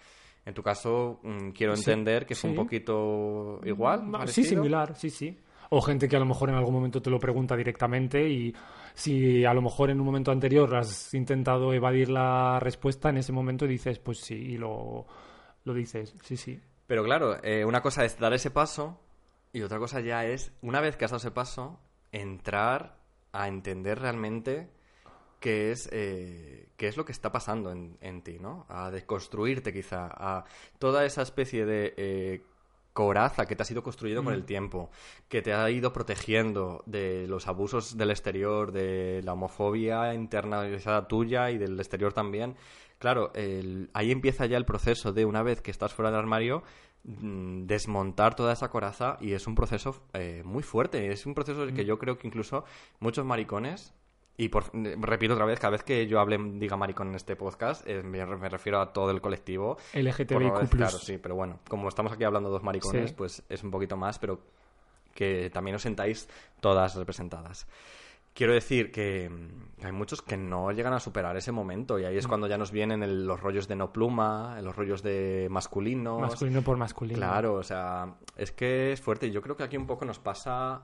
En 0.46 0.54
tu 0.54 0.64
caso, 0.64 1.20
mm, 1.24 1.50
quiero 1.50 1.76
Sí, 1.76 1.82
entender 1.92 2.26
que 2.26 2.34
es 2.34 2.44
un 2.44 2.52
sí. 2.52 2.56
poquito 2.56 3.60
igual. 3.66 4.02
Sí, 4.06 4.12
parecido. 4.12 4.50
similar, 4.50 4.96
sí, 4.96 5.10
sí. 5.10 5.38
O 5.72 5.82
gente 5.82 6.08
que 6.08 6.16
a 6.16 6.20
lo 6.20 6.26
mejor 6.26 6.50
en 6.50 6.56
algún 6.56 6.74
momento 6.74 7.00
te 7.02 7.12
lo 7.12 7.20
pregunta 7.20 7.56
directamente 7.56 8.28
y 8.28 8.56
si 8.96 9.46
a 9.46 9.54
lo 9.54 9.62
mejor 9.62 9.92
en 9.92 10.00
un 10.00 10.06
momento 10.06 10.32
anterior 10.32 10.76
has 10.76 11.14
intentado 11.14 11.74
evadir 11.74 12.10
la 12.10 12.60
respuesta, 12.60 13.10
en 13.10 13.18
ese 13.18 13.32
momento 13.32 13.68
dices, 13.68 14.00
pues 14.00 14.20
sí, 14.20 14.34
y 14.34 14.58
lo, 14.58 15.06
lo 15.66 15.74
dices, 15.76 16.16
sí, 16.24 16.38
sí. 16.38 16.60
Pero 16.88 17.04
claro, 17.04 17.38
eh, 17.44 17.64
una 17.66 17.82
cosa 17.84 18.04
es 18.04 18.18
dar 18.18 18.34
ese 18.34 18.50
paso 18.50 19.00
y 19.54 19.62
otra 19.62 19.78
cosa 19.78 20.00
ya 20.00 20.26
es, 20.26 20.52
una 20.64 20.82
vez 20.82 20.96
que 20.96 21.06
has 21.06 21.12
dado 21.12 21.20
ese 21.20 21.30
paso, 21.32 21.80
entrar 22.12 22.98
a 23.32 23.48
entender 23.48 24.00
realmente 24.00 24.72
qué 25.40 25.72
es, 25.72 25.90
eh, 25.92 26.68
qué 26.78 26.88
es 26.88 26.98
lo 26.98 27.06
que 27.06 27.12
está 27.12 27.32
pasando 27.32 27.72
en, 27.72 27.98
en 28.02 28.22
ti, 28.22 28.38
¿no? 28.40 28.66
A 28.70 28.92
desconstruirte 28.92 29.72
quizá, 29.74 30.08
a 30.12 30.44
toda 30.80 31.06
esa 31.06 31.22
especie 31.22 31.66
de 31.66 31.94
eh, 31.98 32.42
coraza 32.94 33.46
que 33.46 33.56
te 33.56 33.62
has 33.64 33.72
ido 33.72 33.82
construyendo 33.84 34.24
con 34.24 34.34
el 34.34 34.44
tiempo, 34.46 34.90
que 35.30 35.42
te 35.42 35.54
ha 35.54 35.70
ido 35.70 35.94
protegiendo 35.94 36.84
de 36.86 37.28
los 37.28 37.48
abusos 37.48 37.96
del 37.98 38.10
exterior, 38.12 38.72
de 38.74 39.22
la 39.24 39.34
homofobia 39.34 40.14
internalizada 40.14 41.08
tuya 41.08 41.52
y 41.52 41.58
del 41.58 41.80
exterior 41.80 42.12
también. 42.14 42.56
Claro, 42.98 43.32
el- 43.36 43.90
ahí 43.94 44.12
empieza 44.12 44.46
ya 44.48 44.58
el 44.58 44.66
proceso 44.66 45.14
de 45.14 45.24
una 45.26 45.44
vez 45.44 45.62
que 45.62 45.72
estás 45.72 45.94
fuera 45.94 46.12
del 46.12 46.20
armario, 46.20 46.64
mm, 47.06 47.66
desmontar 47.66 48.36
toda 48.36 48.52
esa 48.52 48.70
coraza 48.70 49.18
y 49.22 49.32
es 49.32 49.48
un 49.48 49.56
proceso 49.56 50.04
eh, 50.14 50.42
muy 50.44 50.64
fuerte. 50.64 51.10
Es 51.14 51.26
un 51.26 51.34
proceso 51.34 51.66
que 51.68 51.86
yo 51.86 51.98
creo 51.98 52.18
que 52.18 52.28
incluso 52.28 52.66
muchos 53.00 53.24
maricones, 53.26 53.94
y 54.42 54.50
por, 54.50 54.66
repito 54.74 55.34
otra 55.34 55.46
vez, 55.46 55.60
cada 55.60 55.72
vez 55.72 55.84
que 55.84 56.08
yo 56.08 56.20
hable, 56.20 56.38
diga 56.54 56.78
maricón 56.78 57.10
en 57.10 57.16
este 57.16 57.36
podcast, 57.36 57.86
eh, 57.88 58.02
me, 58.04 58.26
me 58.26 58.50
refiero 58.50 58.80
a 58.80 58.94
todo 58.94 59.12
el 59.12 59.22
colectivo. 59.22 59.78
LGTBIQ+. 59.94 60.42
no 60.64 60.70
claro, 60.70 60.98
sí, 60.98 61.18
pero 61.18 61.36
bueno, 61.36 61.60
como 61.68 61.90
estamos 61.90 62.12
aquí 62.14 62.24
hablando 62.24 62.50
dos 62.50 62.64
maricones, 62.64 63.10
Sí. 63.10 63.16
pues 63.18 63.44
es 63.50 63.64
un 63.64 63.72
poquito 63.72 63.98
más, 63.98 64.18
pero 64.18 64.40
que 65.14 65.50
también 65.50 65.76
os 65.76 65.82
sentáis 65.82 66.30
todas 66.62 66.96
representadas. 66.96 67.68
Quiero 68.34 68.54
decir 68.54 68.92
que 68.92 69.30
hay 69.84 69.92
muchos 69.92 70.22
que 70.22 70.38
no 70.38 70.72
llegan 70.72 70.94
a 70.94 71.00
superar 71.02 71.36
ese 71.36 71.52
momento 71.52 72.00
y 72.00 72.06
ahí 72.06 72.16
es 72.16 72.26
Mm. 72.26 72.30
cuando 72.30 72.48
ya 72.48 72.58
nos 72.58 72.72
vienen 72.72 73.04
el- 73.04 73.26
los 73.26 73.42
rollos 73.42 73.68
de 73.68 73.76
no 73.76 73.92
pluma, 73.92 74.62
los 74.62 74.76
rollos 74.76 75.04
de 75.04 75.48
masculinos. 75.50 76.22
Masculino 76.22 76.62
por 76.62 76.78
masculino. 76.78 77.18
Claro, 77.18 77.56
o 77.56 77.64
sea, 77.64 78.16
es 78.38 78.52
que 78.54 78.94
es 78.94 79.02
fuerte. 79.02 79.32
Yo 79.32 79.42
creo 79.42 79.58
que 79.58 79.64
aquí 79.64 79.76
un 79.76 79.88
poco 79.88 80.06
nos 80.06 80.20
pasa. 80.20 80.84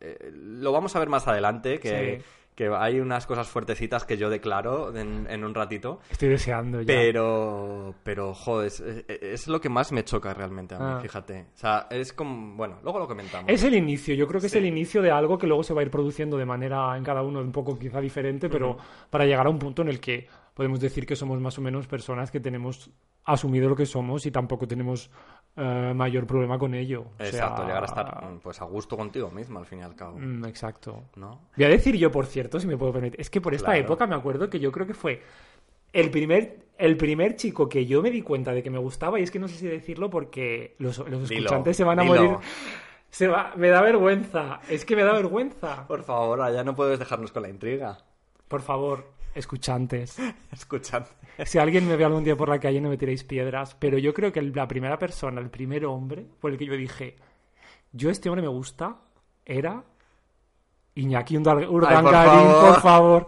eh, 0.00 0.30
lo 0.32 0.72
vamos 0.72 0.94
a 0.94 0.98
ver 0.98 1.08
más 1.08 1.26
adelante, 1.26 1.80
que, 1.80 2.18
Sí. 2.18 2.24
Que 2.56 2.68
hay 2.74 2.98
unas 2.98 3.26
cosas 3.26 3.46
fuertecitas 3.48 4.04
que 4.04 4.16
yo 4.16 4.30
declaro 4.30 4.96
en, 4.96 5.26
en 5.30 5.44
un 5.44 5.54
ratito. 5.54 6.00
Estoy 6.10 6.30
deseando 6.30 6.80
ya. 6.80 6.86
Pero, 6.86 7.94
pero, 8.02 8.34
joder, 8.34 8.66
es, 8.66 8.80
es- 8.80 9.04
es 9.22 9.46
lo 9.48 9.60
que 9.60 9.68
más 9.68 9.92
me 9.92 10.02
choca 10.04 10.32
realmente 10.34 10.74
a 10.74 10.78
mí, 10.78 10.84
Ah. 10.88 10.98
fíjate. 11.00 11.42
O 11.54 11.58
sea, 11.58 11.86
es 11.90 12.12
como. 12.12 12.56
Bueno, 12.56 12.78
luego 12.82 12.98
lo 12.98 13.06
comentamos. 13.06 13.48
Es 13.50 13.62
el 13.62 13.74
inicio, 13.74 14.14
yo 14.14 14.26
creo 14.26 14.40
que 14.40 14.48
Sí. 14.48 14.56
es 14.56 14.62
el 14.62 14.66
inicio 14.66 15.02
de 15.02 15.10
algo 15.10 15.36
que 15.38 15.46
luego 15.46 15.62
se 15.62 15.74
va 15.74 15.82
a 15.82 15.84
ir 15.84 15.90
produciendo 15.90 16.36
de 16.36 16.46
manera 16.46 16.96
en 16.96 17.04
cada 17.04 17.22
uno 17.22 17.40
un 17.40 17.52
poco 17.52 17.78
quizá 17.78 18.00
diferente, 18.00 18.48
pero 18.48 18.76
para 19.10 19.26
llegar 19.26 19.46
a 19.46 19.50
un 19.50 19.58
punto 19.58 19.82
en 19.82 19.88
el 19.88 20.00
que 20.00 20.26
podemos 20.56 20.80
decir 20.80 21.04
que 21.06 21.14
somos 21.14 21.38
más 21.38 21.58
o 21.58 21.60
menos 21.60 21.86
personas 21.86 22.30
que 22.30 22.40
tenemos 22.40 22.90
asumido 23.24 23.68
lo 23.68 23.76
que 23.76 23.84
somos 23.84 24.24
y 24.24 24.30
tampoco 24.30 24.66
tenemos 24.66 25.10
eh, 25.56 25.92
mayor 25.94 26.26
problema 26.26 26.58
con 26.58 26.72
ello. 26.74 27.02
O 27.02 27.16
sea, 27.18 27.26
Exacto, 27.28 27.62
llegar 27.66 27.82
a 27.82 27.86
estar 27.86 28.24
mm, 28.24 28.38
pues 28.38 28.60
a 28.62 28.64
gusto 28.64 28.96
contigo 28.96 29.30
mismo, 29.30 29.58
al 29.58 29.66
fin 29.66 29.80
y 29.80 29.82
al 29.82 29.94
cabo. 29.94 30.16
mm, 30.18 30.46
exacto. 30.46 31.04
¿No? 31.16 31.42
Voy 31.56 31.66
a 31.66 31.68
decir 31.68 31.94
yo, 31.96 32.10
por 32.10 32.24
cierto, 32.24 32.58
si 32.58 32.66
me 32.66 32.78
puedo 32.78 32.92
permitir, 32.92 33.20
es 33.20 33.28
que 33.28 33.40
por 33.42 33.52
esta 33.54 33.66
Claro. 33.72 33.80
época 33.80 34.06
me 34.06 34.14
acuerdo 34.14 34.48
que 34.48 34.58
yo 34.58 34.72
creo 34.72 34.86
que 34.86 34.94
fue 34.94 35.22
el 35.92 36.10
primer, 36.10 36.66
el 36.78 36.96
primer 36.96 37.36
chico 37.36 37.68
que 37.68 37.84
yo 37.84 38.00
me 38.02 38.10
di 38.10 38.22
cuenta 38.22 38.52
de 38.52 38.62
que 38.62 38.70
me 38.70 38.78
gustaba, 38.78 39.20
y 39.20 39.24
es 39.24 39.30
que 39.30 39.38
no 39.38 39.48
sé 39.48 39.56
si 39.56 39.66
decirlo 39.66 40.08
porque 40.08 40.74
los, 40.78 40.98
los 40.98 41.28
Dilo, 41.28 41.42
escuchantes 41.46 41.76
se 41.76 41.84
van 41.84 41.98
a 41.98 42.02
dilo. 42.02 42.14
morir. 42.14 42.36
Se 43.10 43.28
va, 43.28 43.52
me 43.56 43.68
da 43.68 43.80
vergüenza, 43.82 44.60
es 44.68 44.84
que 44.84 44.94
me 44.96 45.02
da 45.02 45.12
vergüenza. 45.12 45.86
Por 45.86 46.02
favor, 46.02 46.40
allá 46.42 46.64
no 46.64 46.74
puedes 46.74 46.98
dejarnos 46.98 47.32
con 47.32 47.42
la 47.42 47.48
intriga. 47.48 47.98
Por 48.48 48.60
favor, 48.62 49.06
escuchantes. 49.36 50.16
Escuchad. 50.52 51.04
Si 51.44 51.58
alguien 51.58 51.86
me 51.86 51.96
ve 51.96 52.04
algún 52.04 52.24
día 52.24 52.36
por 52.36 52.48
la 52.48 52.58
calle, 52.58 52.80
no 52.80 52.88
me 52.88 52.96
tiréis 52.96 53.22
piedras. 53.24 53.74
Pero 53.78 53.98
yo 53.98 54.12
creo 54.14 54.32
que 54.32 54.42
la 54.42 54.66
primera 54.66 54.98
persona, 54.98 55.40
el 55.40 55.50
primer 55.50 55.84
hombre, 55.84 56.26
por 56.40 56.50
el 56.52 56.58
que 56.58 56.66
yo 56.66 56.74
dije, 56.74 57.16
yo 57.92 58.10
este 58.10 58.28
hombre 58.28 58.42
me 58.42 58.48
gusta, 58.48 58.96
era 59.44 59.84
Iñaki 60.94 61.36
Urdangarín, 61.36 62.32
favor. 62.32 62.72
por 62.72 62.80
favor. 62.80 63.26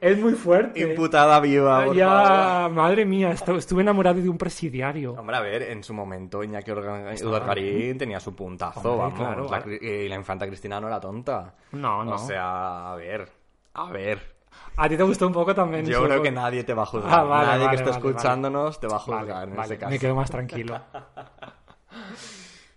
Es 0.00 0.18
muy 0.18 0.32
fuerte. 0.32 0.80
Imputada 0.80 1.38
viva, 1.40 1.84
por 1.84 1.94
ya, 1.94 2.08
favor. 2.08 2.70
madre 2.72 3.04
mía, 3.04 3.30
estu- 3.32 3.58
estuve 3.58 3.82
enamorado 3.82 4.22
de 4.22 4.28
un 4.30 4.38
presidiario. 4.38 5.12
Hombre, 5.12 5.36
a 5.36 5.40
ver, 5.40 5.62
en 5.64 5.84
su 5.84 5.92
momento 5.92 6.42
Iñaki 6.42 6.70
Urdangarín 6.72 7.98
tenía 7.98 8.20
su 8.20 8.34
puntazo, 8.34 8.94
Hombre, 8.94 9.22
vamos. 9.26 9.48
claro, 9.50 9.68
la, 9.70 9.86
y 9.86 10.08
la 10.08 10.14
infanta 10.16 10.46
Cristina 10.46 10.80
no 10.80 10.86
era 10.86 10.98
tonta. 10.98 11.54
No, 11.72 12.02
no. 12.04 12.14
O 12.14 12.18
sea, 12.18 12.92
a 12.92 12.96
ver, 12.96 13.28
a 13.74 13.90
ver. 13.92 14.39
A 14.76 14.88
ti 14.88 14.96
te 14.96 15.02
gustó 15.02 15.26
un 15.26 15.32
poco 15.32 15.54
también. 15.54 15.84
Yo 15.86 16.04
creo 16.04 16.22
que 16.22 16.30
nadie 16.30 16.64
te 16.64 16.74
va 16.74 16.82
a 16.84 16.86
juzgar. 16.86 17.12
Ah, 17.12 17.22
vale, 17.22 17.46
nadie 17.46 17.64
vale, 17.66 17.70
que 17.70 17.82
esté 17.82 17.90
vale, 17.90 18.08
escuchándonos 18.08 18.80
te 18.80 18.86
va 18.86 18.96
a 18.96 18.98
juzgar 18.98 19.48
en 19.48 19.60
ese 19.60 19.78
caso. 19.78 19.90
me 19.90 19.98
quedo 19.98 20.14
más 20.14 20.30
tranquilo. 20.30 20.80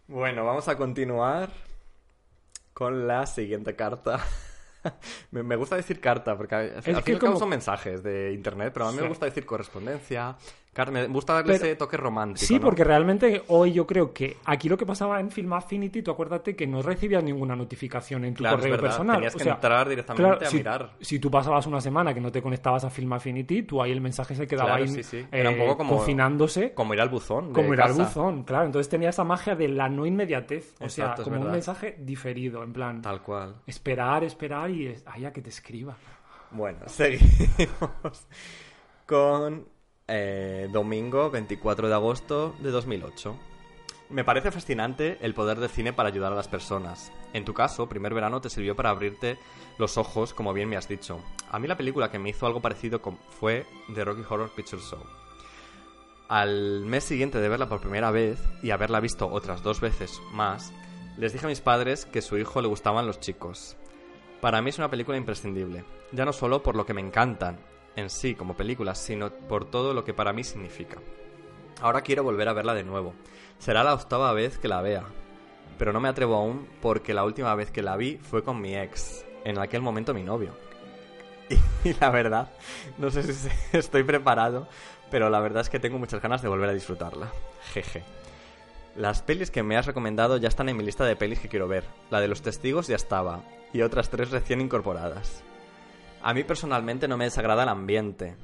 Bueno, 0.08 0.46
vamos 0.46 0.68
a 0.68 0.76
continuar 0.76 1.50
con 2.74 3.08
la 3.08 3.26
siguiente 3.26 3.76
carta. 3.76 4.20
me, 5.32 5.56
gusta 5.56 5.76
decir 5.78 6.02
carta, 6.02 6.38
porque 6.38 6.56
al 6.56 6.76
al 6.76 6.84
fin 6.84 6.98
y 6.98 7.02
que 7.02 7.14
al 7.14 7.20
cabo 7.20 7.32
como- 7.32 7.40
son 7.40 7.50
mensajes 7.50 8.04
de 8.04 8.34
internet, 8.34 8.72
pero 8.74 8.88
a 8.88 8.92
mí 8.92 9.00
me 9.00 9.08
gusta 9.08 9.26
decir 9.26 9.46
correspondencia. 9.46 10.36
Car- 10.74 10.92
Me 10.92 11.08
gusta 11.08 11.34
darle 11.34 11.54
Pero- 11.54 11.66
ese 11.66 11.76
toque 11.76 11.98
romántico. 11.98 12.46
Sí, 12.46 12.56
¿no? 12.56 12.62
porque 12.62 12.84
realmente 12.84 13.44
hoy 13.48 13.72
yo 13.74 13.86
creo 13.88 14.12
que 14.14 14.38
aquí 14.46 14.68
lo 14.70 14.78
que 14.78 14.86
pasaba 14.86 15.20
en 15.20 15.32
Film 15.32 15.54
Affinity, 15.54 16.02
tú 16.02 16.12
acuérdate 16.12 16.56
que 16.56 16.68
no 16.68 16.82
recibías 16.82 17.24
ninguna 17.24 17.56
notificación 17.56 18.26
en 18.26 18.34
tu 18.34 18.40
Claro, 18.40 18.58
correo 18.58 18.80
personal. 18.80 19.16
tenías 19.18 19.36
O 19.36 19.38
que 19.38 19.44
sea, 19.44 19.54
entrar 19.54 19.88
directamente 19.88 20.24
claro, 20.30 20.46
a 20.46 20.50
si, 20.50 20.58
mirar. 20.58 20.92
Si 21.00 21.20
tú 21.20 21.30
pasabas 21.32 21.66
una 21.68 21.80
semana 21.80 22.14
que 22.14 22.20
no 22.22 22.32
te 22.32 22.42
conectabas 22.42 22.84
a 22.84 22.90
Film 22.90 23.14
Affinity, 23.14 23.64
tú 23.64 23.82
ahí 23.82 23.92
el 23.92 24.02
mensaje 24.02 24.36
se 24.36 24.48
quedaba 24.48 24.70
Claro, 24.72 24.84
ahí 24.84 24.90
sí, 24.90 25.04
sí. 25.04 25.26
Era 25.32 25.50
un 25.52 25.58
poco 25.58 25.72
eh, 25.74 25.78
como- 25.78 25.98
confinándose. 25.98 26.74
Como 26.74 26.94
ir 26.94 27.02
al 27.02 27.10
buzón. 27.10 27.54
Como 27.54 27.74
ir 27.74 27.82
al 27.82 27.94
buzón, 27.94 28.44
claro. 28.44 28.66
Entonces 28.66 28.90
tenía 28.90 29.10
esa 29.10 29.24
magia 29.24 29.56
de 29.56 29.68
la 29.68 29.90
no 29.90 30.06
inmediatez. 30.06 30.74
O 30.80 30.90
sea, 30.90 31.06
Exacto, 31.06 31.24
como 31.24 31.40
un 31.42 31.52
mensaje 31.52 31.96
diferido, 32.00 32.64
en 32.64 32.74
plan, 32.74 33.02
Tal 33.02 33.22
cual. 33.22 33.56
esperar, 33.68 34.24
esperar 34.24 34.70
y 34.72 34.88
es, 34.88 35.04
ay, 35.06 35.26
a 35.26 35.32
que 35.34 35.42
te 35.42 35.50
escriba. 35.50 35.96
Bueno, 36.52 36.80
seguimos 36.88 38.28
con 39.06 39.68
eh, 40.08 40.68
domingo 40.72 41.30
24 41.30 41.88
de 41.88 41.94
agosto 41.94 42.56
de 42.60 42.72
2008. 42.72 43.36
Me 44.10 44.24
parece 44.24 44.52
fascinante 44.52 45.18
el 45.22 45.34
poder 45.34 45.60
del 45.60 45.70
cine 45.70 45.94
para 45.94 46.10
ayudar 46.10 46.34
a 46.34 46.36
las 46.36 46.48
personas. 46.48 47.12
En 47.32 47.46
tu 47.46 47.54
caso, 47.54 47.90
primer 47.90 48.14
verano 48.14 48.42
te 48.42 48.50
sirvió 48.50 48.76
para 48.76 48.90
abrirte 48.90 49.40
los 49.78 49.98
ojos, 49.98 50.34
como 50.34 50.54
bien 50.54 50.70
me 50.70 50.78
has 50.78 50.88
dicho. 50.88 51.20
A 51.50 51.58
mí 51.58 51.68
la 51.68 51.78
película 51.78 52.12
que 52.12 52.20
me 52.20 52.30
hizo 52.30 52.46
algo 52.46 52.62
parecido 52.62 53.02
fue 53.30 53.66
The 53.94 54.04
Rocky 54.04 54.22
Horror 54.28 54.52
Picture 54.54 54.82
Show. 54.82 55.00
Al 56.28 56.82
mes 56.86 57.06
siguiente 57.06 57.40
de 57.40 57.50
verla 57.50 57.70
por 57.70 57.82
primera 57.82 58.12
vez 58.12 58.40
y 58.62 58.72
haberla 58.72 59.00
visto 59.00 59.28
otras 59.28 59.64
dos 59.64 59.82
veces 59.82 60.22
más, 60.32 60.74
les 61.18 61.34
dije 61.34 61.46
a 61.46 61.50
mis 61.50 61.62
padres 61.62 62.06
que 62.06 62.22
su 62.22 62.38
hijo 62.38 62.62
le 62.62 62.68
gustaban 62.68 63.08
los 63.08 63.20
chicos. 63.20 63.78
Para 64.42 64.62
mí 64.62 64.70
es 64.70 64.78
una 64.78 64.90
película 64.90 65.18
imprescindible, 65.18 65.86
ya 66.12 66.26
no 66.26 66.34
solo 66.34 66.62
por 66.62 66.76
lo 66.76 66.86
que 66.86 66.94
me 66.94 67.02
encantan 67.02 67.60
en 67.96 68.10
sí 68.10 68.36
como 68.36 68.56
películas, 68.56 68.98
sino 68.98 69.32
por 69.32 69.66
todo 69.66 69.94
lo 69.94 70.04
que 70.04 70.14
para 70.14 70.34
mí 70.34 70.44
significa. 70.44 70.98
Ahora 71.82 72.02
quiero 72.02 72.24
volver 72.24 72.48
a 72.50 72.54
verla 72.54 72.74
de 72.74 72.84
nuevo. 72.84 73.14
Será 73.60 73.84
la 73.84 73.94
octava 73.94 74.34
vez 74.34 74.58
que 74.58 74.68
la 74.68 74.82
vea, 74.82 75.04
pero 75.78 75.94
no 75.94 76.00
me 76.00 76.10
atrevo 76.10 76.36
aún 76.36 76.68
porque 76.82 77.14
la 77.14 77.24
última 77.24 77.54
vez 77.56 77.72
que 77.72 77.82
la 77.82 77.98
vi 77.98 78.18
fue 78.18 78.44
con 78.44 78.62
mi 78.62 78.76
ex, 78.76 79.26
en 79.44 79.60
aquel 79.60 79.82
momento 79.82 80.14
mi 80.14 80.24
novio. 80.24 80.56
Y, 81.84 81.94
la 81.96 82.10
verdad, 82.10 82.52
no 82.98 83.12
sé 83.12 83.22
si 83.24 83.50
estoy 83.78 84.04
preparado, 84.04 84.68
pero 85.12 85.30
la 85.30 85.42
verdad 85.42 85.62
es 85.62 85.70
que 85.70 85.80
tengo 85.80 86.00
muchas 86.00 86.22
ganas 86.22 86.42
de 86.42 86.48
volver 86.48 86.70
a 86.70 86.74
disfrutarla. 86.74 87.32
Jeje. 87.74 88.04
Las 88.96 89.22
pelis 89.22 89.52
que 89.52 89.64
me 89.64 89.76
has 89.76 89.86
recomendado 89.86 90.38
ya 90.38 90.48
están 90.48 90.70
en 90.70 90.78
mi 90.78 90.84
lista 90.86 91.04
de 91.04 91.16
pelis 91.16 91.40
que 91.40 91.50
quiero 91.50 91.68
ver. 91.68 91.84
La 92.10 92.22
de 92.22 92.30
los 92.30 92.42
testigos 92.42 92.88
ya 92.88 92.96
estaba, 92.96 93.42
y 93.74 93.82
otras 93.82 94.10
tres 94.10 94.32
recién 94.32 94.62
incorporadas. 94.62 95.44
A 96.24 96.34
mí 96.34 96.46
personalmente 96.46 97.10
no 97.10 97.18
me 97.18 97.26
desagrada 97.26 97.64
el 97.64 97.70
ambiente, 97.70 98.38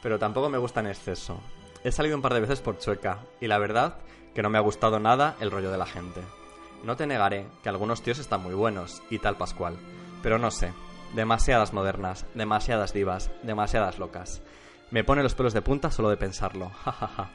pero 0.00 0.16
tampoco 0.16 0.48
me 0.48 0.58
gusta 0.58 0.78
en 0.78 0.86
exceso. 0.86 1.40
He 1.82 1.90
salido 1.90 2.14
un 2.14 2.22
par 2.22 2.32
de 2.32 2.40
veces 2.40 2.60
por 2.60 2.78
Chueca 2.78 3.18
y 3.40 3.48
la 3.48 3.58
verdad 3.58 3.98
que 4.32 4.42
no 4.42 4.48
me 4.48 4.58
ha 4.58 4.60
gustado 4.60 5.00
nada 5.00 5.34
el 5.40 5.50
rollo 5.50 5.72
de 5.72 5.78
la 5.78 5.86
gente. 5.86 6.20
No 6.84 6.94
te 6.94 7.06
negaré 7.08 7.48
que 7.64 7.68
algunos 7.68 8.02
tíos 8.02 8.20
están 8.20 8.44
muy 8.44 8.54
buenos 8.54 9.02
y 9.10 9.18
tal 9.18 9.36
Pascual, 9.36 9.76
pero 10.22 10.38
no 10.38 10.52
sé, 10.52 10.72
demasiadas 11.16 11.72
modernas, 11.72 12.26
demasiadas 12.34 12.92
divas, 12.92 13.32
demasiadas 13.42 13.98
locas. 13.98 14.40
Me 14.92 15.02
pone 15.02 15.24
los 15.24 15.34
pelos 15.34 15.52
de 15.52 15.62
punta 15.62 15.90
solo 15.90 16.10
de 16.10 16.16
pensarlo, 16.16 16.70
jajaja. 16.84 17.30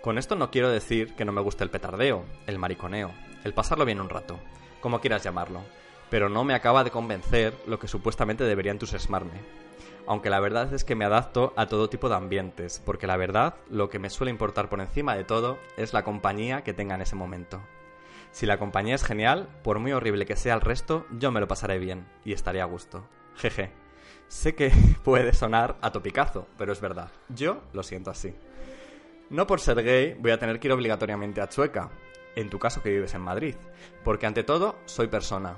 Con 0.00 0.18
esto 0.18 0.34
no 0.34 0.50
quiero 0.50 0.68
decir 0.68 1.14
que 1.14 1.24
no 1.24 1.30
me 1.30 1.42
guste 1.42 1.62
el 1.62 1.70
petardeo, 1.70 2.24
el 2.48 2.58
mariconeo, 2.58 3.12
el 3.44 3.54
pasarlo 3.54 3.84
bien 3.84 4.00
un 4.00 4.08
rato, 4.08 4.40
como 4.80 5.00
quieras 5.00 5.22
llamarlo, 5.22 5.60
pero 6.12 6.28
no 6.28 6.44
me 6.44 6.52
acaba 6.52 6.84
de 6.84 6.90
convencer 6.90 7.54
lo 7.66 7.78
que 7.78 7.88
supuestamente 7.88 8.44
debería 8.44 8.70
entusiasmarme. 8.70 9.40
Aunque 10.06 10.28
la 10.28 10.40
verdad 10.40 10.74
es 10.74 10.84
que 10.84 10.94
me 10.94 11.06
adapto 11.06 11.54
a 11.56 11.68
todo 11.68 11.88
tipo 11.88 12.10
de 12.10 12.16
ambientes, 12.16 12.82
porque 12.84 13.06
la 13.06 13.16
verdad 13.16 13.54
lo 13.70 13.88
que 13.88 13.98
me 13.98 14.10
suele 14.10 14.30
importar 14.30 14.68
por 14.68 14.82
encima 14.82 15.16
de 15.16 15.24
todo 15.24 15.58
es 15.78 15.94
la 15.94 16.04
compañía 16.04 16.64
que 16.64 16.74
tenga 16.74 16.96
en 16.96 17.00
ese 17.00 17.16
momento. 17.16 17.62
Si 18.30 18.44
la 18.44 18.58
compañía 18.58 18.94
es 18.94 19.04
genial, 19.04 19.48
por 19.64 19.78
muy 19.78 19.92
horrible 19.92 20.26
que 20.26 20.36
sea 20.36 20.52
el 20.52 20.60
resto, 20.60 21.06
yo 21.18 21.32
me 21.32 21.40
lo 21.40 21.48
pasaré 21.48 21.78
bien 21.78 22.06
y 22.26 22.34
estaré 22.34 22.60
a 22.60 22.66
gusto. 22.66 23.06
Jeje. 23.36 23.70
Sé 24.28 24.54
que 24.54 24.70
puede 25.04 25.32
sonar 25.32 25.78
a 25.80 25.92
topicazo, 25.92 26.46
pero 26.58 26.74
es 26.74 26.80
verdad. 26.82 27.10
Yo 27.30 27.62
lo 27.72 27.82
siento 27.82 28.10
así. 28.10 28.34
No 29.30 29.46
por 29.46 29.60
ser 29.60 29.82
gay 29.82 30.14
voy 30.20 30.32
a 30.32 30.38
tener 30.38 30.60
que 30.60 30.68
ir 30.68 30.72
obligatoriamente 30.72 31.40
a 31.40 31.48
Chueca, 31.48 31.88
en 32.36 32.50
tu 32.50 32.58
caso 32.58 32.82
que 32.82 32.90
vives 32.90 33.14
en 33.14 33.22
Madrid, 33.22 33.54
porque 34.04 34.26
ante 34.26 34.44
todo 34.44 34.76
soy 34.84 35.06
persona 35.06 35.56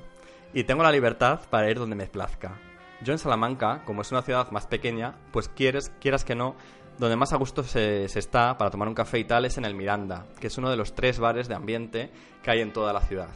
y 0.55 0.65
tengo 0.65 0.85
la 0.85 0.93
libertad 0.93 1.41
para 1.51 1.69
ir 1.69 1.79
donde 1.79 1.97
me 1.97 2.07
plazca. 2.07 2.59
Yo 3.03 3.13
en 3.13 3.19
Salamanca, 3.19 3.83
como 3.85 4.03
es 4.03 4.13
una 4.13 4.23
ciudad 4.23 4.51
más 4.53 4.67
pequeña, 4.67 5.17
pues 5.33 5.49
quieres, 5.49 5.93
quieras 6.01 6.25
que 6.25 6.37
no, 6.37 6.55
donde 6.99 7.17
más 7.17 7.33
a 7.33 7.37
gusto 7.37 7.65
se, 7.65 8.09
se, 8.09 8.21
está 8.21 8.57
para 8.57 8.71
tomar 8.71 8.87
un 8.87 8.95
café 8.95 9.19
y 9.19 9.25
tal 9.25 9.45
es 9.45 9.59
en 9.59 9.65
el 9.65 9.75
Miranda, 9.75 10.27
que 10.41 10.47
es 10.47 10.57
uno 10.57 10.71
de 10.71 10.77
los 10.77 10.95
tres 10.95 11.19
bares 11.19 11.49
de 11.49 11.57
ambiente 11.57 12.13
que 12.43 12.53
hay 12.53 12.61
en 12.61 12.73
toda 12.73 12.93
la 12.93 13.01
ciudad. 13.01 13.29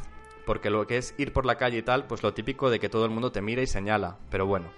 Porque 0.46 0.70
lo 0.70 0.86
que 0.86 0.96
es 0.96 1.14
ir 1.18 1.32
por 1.32 1.44
la 1.44 1.56
calle 1.56 1.78
y 1.78 1.82
tal, 1.82 2.06
pues 2.06 2.22
lo 2.22 2.32
típico 2.32 2.70
de 2.70 2.78
que 2.78 2.88
todo 2.88 3.04
el 3.04 3.10
mundo 3.10 3.32
te 3.32 3.42
mira 3.42 3.60
y 3.60 3.66
señala, 3.66 4.16
pero 4.30 4.46
bueno. 4.46 4.68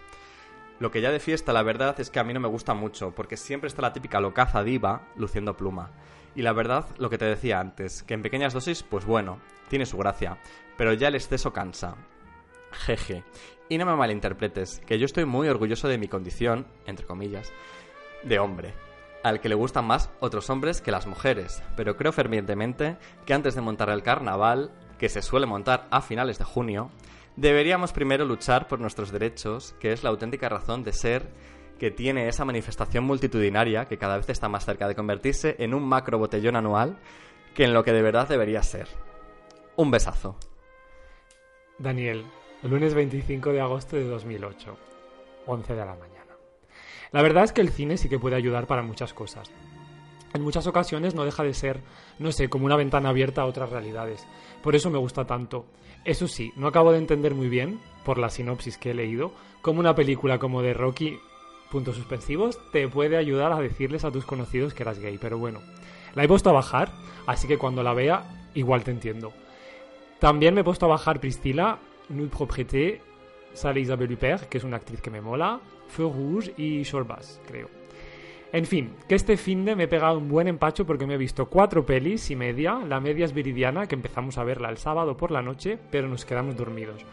Lo 0.81 0.91
que 0.91 1.03
ya 1.03 1.13
de 1.13 1.21
fiesta, 1.21 1.53
la 1.53 1.63
verdad, 1.63 2.01
es 2.01 2.09
que 2.09 2.21
a 2.21 2.25
mí 2.25 2.33
no 2.33 2.41
me 2.41 2.49
gusta 2.49 2.73
mucho, 2.73 3.15
porque 3.15 3.37
siempre 3.37 3.69
está 3.69 3.83
la 3.83 3.93
típica 3.93 4.19
locaza 4.19 4.65
diva 4.65 5.09
luciendo 5.15 5.59
pluma. 5.59 5.91
Y 6.35 6.41
la 6.41 6.55
verdad, 6.55 6.87
lo 6.97 7.11
que 7.11 7.19
te 7.19 7.27
decía 7.27 7.61
antes, 7.61 8.03
que 8.03 8.15
en 8.15 8.23
pequeñas 8.23 8.55
dosis, 8.55 8.83
pues 8.83 9.05
bueno, 9.05 9.41
tiene 9.69 9.85
su 9.85 9.99
gracia, 9.99 10.39
pero 10.79 10.95
ya 10.95 11.09
el 11.09 11.17
exceso 11.17 11.53
cansa. 11.53 11.97
Jeje. 12.73 13.25
Y 13.69 13.79
no 13.79 13.87
me 13.87 13.95
malinterpretes, 13.95 14.81
que 14.87 14.99
yo 14.99 15.07
estoy 15.07 15.25
muy 15.25 15.49
orgulloso 15.49 15.89
de 15.89 15.99
mi 15.99 16.09
condición, 16.09 16.67
entre 16.87 17.07
comillas, 17.07 17.53
de 18.25 18.39
hombre, 18.39 18.75
al 19.23 19.41
que 19.41 19.49
le 19.49 19.55
gustan 19.55 19.85
más 19.87 20.11
otros 20.21 20.51
hombres 20.51 20.81
que 20.81 20.91
las 20.91 21.07
mujeres, 21.07 21.63
pero 21.77 21.97
creo 21.97 22.13
fervientemente 22.13 22.97
que 23.27 23.35
antes 23.35 23.55
de 23.55 23.61
montar 23.61 23.91
el 23.91 24.03
carnaval, 24.03 24.73
que 24.99 25.09
se 25.09 25.23
suele 25.23 25.47
montar 25.47 25.87
a 25.91 26.01
finales 26.01 26.39
de 26.39 26.45
junio, 26.45 26.91
deberíamos 27.37 27.93
primero 27.93 28.25
luchar 28.25 28.67
por 28.67 28.81
nuestros 28.81 29.13
derechos, 29.13 29.75
que 29.79 29.93
es 29.93 30.03
la 30.03 30.11
auténtica 30.11 30.49
razón 30.49 30.83
de 30.83 30.93
ser 30.93 31.29
que 31.79 31.91
tiene 31.91 32.29
esa 32.29 32.45
manifestación 32.45 33.05
multitudinaria 33.05 33.87
que 33.87 33.97
cada 33.97 34.19
vez 34.19 34.29
está 34.29 34.49
más 34.51 34.67
cerca 34.67 34.87
de 34.87 34.95
convertirse 34.95 35.57
en 35.59 35.73
un 35.73 35.83
macro 35.83 36.19
botellón 36.19 36.57
anual 36.57 36.99
que 37.55 37.65
en 37.65 37.73
lo 37.73 37.83
que 37.83 37.93
de 37.93 38.03
verdad 38.03 38.29
debería 38.29 38.63
ser. 38.63 38.89
Un 39.77 39.91
besazo. 39.91 40.37
Daniel, 41.79 42.27
lunes 42.69 42.93
25 42.93 43.53
de 43.53 43.61
agosto 43.61 43.97
de 43.97 44.05
2008, 44.05 44.77
11 45.47 45.75
de 45.75 45.85
la 45.85 45.95
mañana. 45.95 46.37
La 47.11 47.23
verdad 47.23 47.45
es 47.45 47.53
que 47.53 47.63
el 47.63 47.71
cine 47.71 47.97
sí 47.97 48.09
que 48.09 48.19
puede 48.19 48.37
ayudar 48.37 48.67
para 48.67 48.83
muchas 48.83 49.15
cosas. 49.15 49.51
En 50.35 50.43
muchas 50.43 50.67
ocasiones 50.67 51.15
no 51.15 51.25
deja 51.25 51.43
de 51.43 51.55
ser, 51.55 51.81
no 52.19 52.31
sé, 52.33 52.49
como 52.49 52.67
una 52.67 52.77
ventana 52.77 53.09
abierta 53.09 53.43
a 53.43 53.47
otras 53.47 53.71
realidades. 53.71 54.27
Por 54.63 54.77
eso 54.77 54.91
me 54.91 54.99
gusta 54.99 55.27
tanto. 55.27 55.65
Eso 56.05 56.29
sí, 56.29 56.53
no 56.55 56.69
acabo 56.69 56.93
de 56.93 56.99
entender 56.99 57.35
muy 57.35 57.49
bien, 57.49 57.81
por 58.05 58.19
la 58.19 58.31
sinopsis 58.31 58.79
que 58.79 58.91
he 58.91 58.95
leído, 58.95 59.33
cómo 59.63 59.81
una 59.81 59.95
película 59.95 60.39
como 60.39 60.63
de 60.63 60.75
Rocky, 60.75 61.19
puntos 61.71 61.97
suspensivos, 61.97 62.59
te 62.73 62.87
puede 62.89 63.17
ayudar 63.17 63.53
a 63.53 63.61
decirles 63.61 64.05
a 64.05 64.13
tus 64.13 64.25
conocidos 64.25 64.75
que 64.75 64.83
eras 64.83 64.99
gay. 64.99 65.19
Pero 65.19 65.39
bueno, 65.39 65.61
la 66.15 66.25
he 66.25 66.29
puesto 66.29 66.51
a 66.51 66.55
bajar, 66.55 66.93
así 67.27 67.49
que 67.49 67.59
cuando 67.59 67.83
la 67.83 67.95
vea, 67.95 68.49
igual 68.55 68.85
te 68.85 68.93
entiendo. 68.93 69.33
También 70.21 70.55
me 70.55 70.61
he 70.61 70.65
puesto 70.65 70.87
a 70.87 70.91
bajar 70.91 71.21
Priscila, 71.21 71.79
Nude 72.11 72.29
Propriété, 72.29 73.01
sale 73.53 73.81
Isabelle 73.81 74.15
Huppert, 74.15 74.49
que 74.49 74.59
es 74.59 74.65
una 74.65 74.77
actriz 74.77 75.01
que 75.01 75.11
me 75.11 75.21
mola, 75.21 75.61
Feu 75.89 76.13
Rouge 76.13 76.53
y 76.57 76.83
Shorbas, 76.83 77.41
creo. 77.47 77.69
En 78.53 78.67
fin, 78.67 78.91
que 79.09 79.15
este 79.15 79.37
fin 79.37 79.65
de 79.65 79.77
me 79.77 79.85
he 79.85 79.89
pegado 79.89 80.19
un 80.19 80.29
buen 80.29 80.49
empacho 80.49 80.85
porque 80.85 81.07
me 81.07 81.15
he 81.15 81.19
visto 81.19 81.47
cuatro 81.47 81.87
pelis 81.87 82.31
y 82.33 82.37
media. 82.37 82.81
La 82.87 82.99
media 82.99 83.25
es 83.25 83.33
Viridiana, 83.33 83.87
que 83.87 83.95
empezamos 83.95 84.39
a 84.39 84.45
verla 84.45 84.71
el 84.71 84.77
sábado 84.77 85.17
por 85.17 85.31
la 85.31 85.41
noche, 85.41 85.79
pero 85.91 86.09
nos 86.09 86.25
quedamos 86.25 86.57
dormidos. 86.57 87.05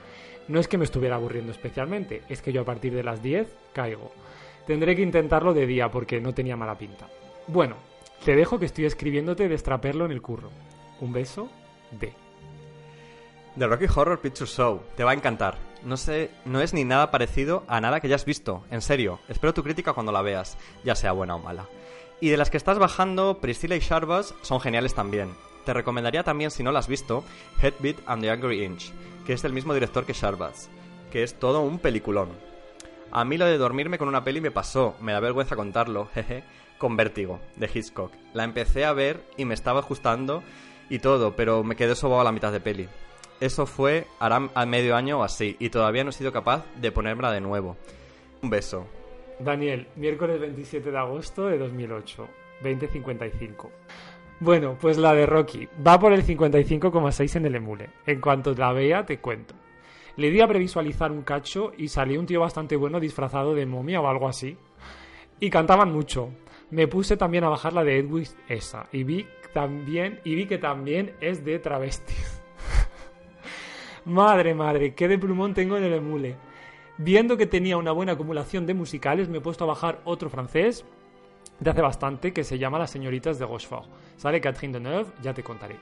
No 0.48 0.60
es 0.60 0.68
que 0.68 0.80
me 0.80 0.86
estuviera 0.86 1.16
aburriendo 1.16 1.52
especialmente, 1.52 2.24
es 2.28 2.42
que 2.42 2.52
yo 2.52 2.62
a 2.62 2.66
partir 2.66 2.94
de 2.94 3.04
las 3.04 3.22
10 3.22 3.48
caigo. 3.74 4.12
Tendré 4.66 4.96
que 4.96 5.04
intentarlo 5.04 5.54
de 5.54 5.68
día 5.68 5.92
porque 5.92 6.20
no 6.20 6.34
tenía 6.34 6.58
mala 6.58 6.78
pinta. 6.78 7.08
Bueno, 7.48 7.76
te 8.26 8.36
dejo 8.36 8.58
que 8.58 8.66
estoy 8.66 8.86
escribiéndote 8.86 9.48
de 9.48 9.56
estraperlo 9.56 10.06
en 10.06 10.12
el 10.12 10.22
curro. 10.22 10.50
Un 11.02 11.14
beso 11.14 11.50
de... 11.92 12.14
The 13.58 13.66
Rocky 13.66 13.86
Horror 13.86 14.20
Picture 14.20 14.48
Show. 14.48 14.84
Te 14.96 15.04
va 15.04 15.12
a 15.12 15.14
encantar. 15.16 15.58
No 15.84 15.98
sé, 15.98 16.30
no 16.46 16.62
es 16.62 16.76
ni 16.76 16.84
nada 16.84 17.10
parecido 17.10 17.64
a 17.68 17.82
nada 17.82 18.00
que 18.00 18.06
hayas 18.06 18.24
visto. 18.24 18.64
En 18.70 18.84
serio. 18.84 19.20
Espero 19.30 19.52
tu 19.56 19.64
crítica 19.64 19.94
cuando 19.94 20.12
la 20.12 20.22
veas, 20.22 20.60
ya 20.84 20.94
sea 20.94 21.12
buena 21.12 21.36
o 21.36 21.40
mala. 21.40 21.66
Y 22.22 22.30
de 22.30 22.38
las 22.38 22.52
que 22.52 22.58
estás 22.58 22.78
bajando, 22.78 23.40
Priscilla 23.40 23.76
y 23.76 23.80
Sharbas 23.80 24.36
son 24.44 24.60
geniales 24.60 24.94
también. 24.94 25.34
Te 25.66 25.74
recomendaría 25.74 26.24
también, 26.24 26.52
si 26.52 26.62
no 26.62 26.72
la 26.72 26.80
has 26.80 26.88
visto, 26.88 27.24
Headbeat 27.60 27.98
and 28.06 28.22
the 28.22 28.30
Angry 28.30 28.64
Inch, 28.64 28.92
que 29.26 29.34
es 29.34 29.42
del 29.42 29.54
mismo 29.54 29.74
director 29.74 30.06
que 30.06 30.14
Sharbas, 30.14 30.70
que 31.12 31.24
es 31.24 31.40
todo 31.40 31.62
un 31.62 31.80
peliculón. 31.80 32.30
A 33.12 33.26
mí 33.26 33.38
lo 33.38 33.46
de 33.46 33.58
dormirme 33.58 33.98
con 33.98 34.08
una 34.08 34.24
peli 34.24 34.40
me 34.40 34.52
pasó, 34.52 34.96
me 35.02 35.14
da 35.14 35.20
vergüenza 35.20 35.56
contarlo, 35.56 36.10
jeje, 36.14 36.44
con 36.78 36.96
Vértigo, 36.96 37.40
de 37.56 37.68
Hitchcock. 37.74 38.12
La 38.34 38.44
empecé 38.44 38.86
a 38.86 38.94
ver 38.94 39.24
y 39.36 39.46
me 39.46 39.56
estaba 39.56 39.80
ajustando 39.80 40.44
y 40.92 41.00
todo, 41.00 41.36
pero 41.36 41.64
me 41.64 41.76
quedé 41.76 41.96
sobado 41.96 42.22
a 42.22 42.26
la 42.26 42.32
mitad 42.32 42.52
de 42.52 42.60
peli. 42.60 42.88
Eso 43.40 43.66
fue 43.66 44.06
hará 44.20 44.50
a 44.54 44.66
medio 44.66 44.96
año 44.96 45.20
o 45.20 45.24
así, 45.24 45.56
y 45.60 45.70
todavía 45.70 46.04
no 46.04 46.10
he 46.10 46.14
sido 46.14 46.32
capaz 46.32 46.66
de 46.76 46.92
ponérmela 46.92 47.32
de 47.32 47.42
nuevo. 47.42 47.78
Un 48.42 48.50
beso. 48.50 48.88
Daniel, 49.40 49.88
miércoles 49.96 50.40
27 50.40 50.92
de 50.92 50.98
agosto 50.98 51.46
de 51.46 51.58
2008, 51.60 52.28
20.55. 52.64 53.70
Bueno, 54.40 54.78
pues 54.80 54.98
la 54.98 55.14
de 55.14 55.26
Rocky 55.26 55.68
va 55.86 56.00
por 56.00 56.14
el 56.14 56.24
55,6 56.24 57.36
en 57.36 57.46
el 57.46 57.56
emule. 57.56 57.90
En 58.06 58.22
cuanto 58.22 58.54
la 58.54 58.72
vea, 58.72 59.06
te 59.06 59.20
cuento. 59.20 59.56
Le 60.16 60.32
di 60.32 60.42
a 60.42 60.48
previsualizar 60.48 61.12
un 61.12 61.22
cacho 61.22 61.72
y 61.78 61.88
salió 61.88 62.20
un 62.20 62.26
tío 62.26 62.42
bastante 62.42 62.76
bueno 62.76 63.00
disfrazado 63.00 63.54
de 63.54 63.66
momia 63.66 64.02
o 64.02 64.08
algo 64.08 64.28
así. 64.28 64.58
Y 65.40 65.50
cantaban 65.52 65.92
mucho. 65.92 66.32
Me 66.72 66.88
puse 66.88 67.18
también 67.18 67.44
a 67.44 67.50
bajar 67.50 67.74
la 67.74 67.84
de 67.84 68.00
Edwin 68.00 68.26
esa 68.48 68.88
y 68.92 69.04
vi 69.04 69.28
también 69.54 70.20
y 70.24 70.36
vi 70.36 70.46
que 70.48 70.58
también 70.58 71.14
es 71.22 71.46
de 71.46 71.60
travestis. 71.60 72.42
Madre, 74.08 74.54
madre, 74.54 74.96
qué 74.96 75.10
de 75.10 75.20
plumón 75.20 75.54
tengo 75.54 75.76
en 75.76 75.84
el 75.84 75.92
emule. 75.92 76.38
Viendo 76.98 77.36
que 77.36 77.46
tenía 77.46 77.76
una 77.76 77.92
buena 77.92 78.14
acumulación 78.14 78.66
de 78.66 78.74
musicales, 78.74 79.28
me 79.28 79.40
he 79.40 79.42
puesto 79.42 79.66
a 79.66 79.68
bajar 79.68 80.00
otro 80.06 80.30
francés 80.30 80.86
de 81.60 81.70
hace 81.70 81.82
bastante 81.82 82.32
que 82.32 82.46
se 82.46 82.58
llama 82.58 82.80
Las 82.80 82.90
señoritas 82.90 83.38
de 83.38 83.46
Rochefort. 83.46 83.90
Sale 84.16 84.40
Catherine 84.40 84.80
Deneuve, 84.80 85.12
ya 85.22 85.34
te 85.34 85.44
contaré. 85.44 85.76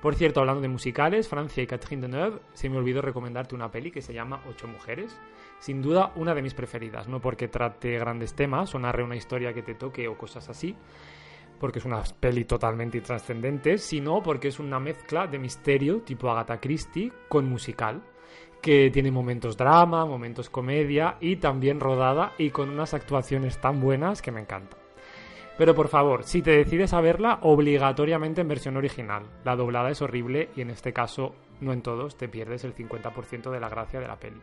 Por 0.00 0.14
cierto, 0.14 0.40
hablando 0.40 0.62
de 0.62 0.68
musicales, 0.68 1.28
Francia 1.28 1.62
y 1.62 1.66
Catherine 1.66 2.00
Deneuve, 2.00 2.38
se 2.54 2.70
me 2.70 2.78
olvidó 2.78 3.02
recomendarte 3.02 3.54
una 3.54 3.70
peli 3.70 3.90
que 3.90 4.00
se 4.00 4.14
llama 4.14 4.40
Ocho 4.48 4.66
mujeres. 4.66 5.14
Sin 5.58 5.82
duda, 5.82 6.12
una 6.16 6.34
de 6.34 6.40
mis 6.40 6.54
preferidas, 6.54 7.08
no 7.08 7.20
porque 7.20 7.46
trate 7.46 7.98
grandes 7.98 8.32
temas 8.32 8.74
o 8.74 8.78
narre 8.78 9.02
una 9.02 9.16
historia 9.16 9.52
que 9.52 9.62
te 9.62 9.74
toque 9.74 10.08
o 10.08 10.16
cosas 10.16 10.48
así, 10.48 10.74
porque 11.58 11.78
es 11.78 11.84
una 11.84 12.02
peli 12.20 12.44
totalmente 12.44 12.98
intrascendente, 12.98 13.78
sino 13.78 14.22
porque 14.22 14.48
es 14.48 14.58
una 14.58 14.78
mezcla 14.78 15.26
de 15.26 15.38
misterio 15.38 16.00
tipo 16.00 16.30
Agatha 16.30 16.60
Christie 16.60 17.12
con 17.28 17.48
musical, 17.48 18.02
que 18.60 18.90
tiene 18.90 19.10
momentos 19.10 19.56
drama, 19.56 20.04
momentos 20.04 20.50
comedia 20.50 21.16
y 21.20 21.36
también 21.36 21.80
rodada 21.80 22.32
y 22.38 22.50
con 22.50 22.70
unas 22.70 22.94
actuaciones 22.94 23.60
tan 23.60 23.80
buenas 23.80 24.22
que 24.22 24.32
me 24.32 24.40
encantan. 24.40 24.80
Pero 25.56 25.74
por 25.74 25.88
favor, 25.88 26.24
si 26.24 26.42
te 26.42 26.50
decides 26.50 26.92
a 26.92 27.00
verla, 27.00 27.38
obligatoriamente 27.42 28.42
en 28.42 28.48
versión 28.48 28.76
original. 28.76 29.22
La 29.44 29.56
doblada 29.56 29.90
es 29.90 30.02
horrible 30.02 30.50
y 30.54 30.60
en 30.60 30.70
este 30.70 30.92
caso, 30.92 31.34
no 31.60 31.72
en 31.72 31.80
todos, 31.80 32.16
te 32.18 32.28
pierdes 32.28 32.64
el 32.64 32.74
50% 32.74 33.50
de 33.50 33.60
la 33.60 33.70
gracia 33.70 34.00
de 34.00 34.08
la 34.08 34.20
peli. 34.20 34.40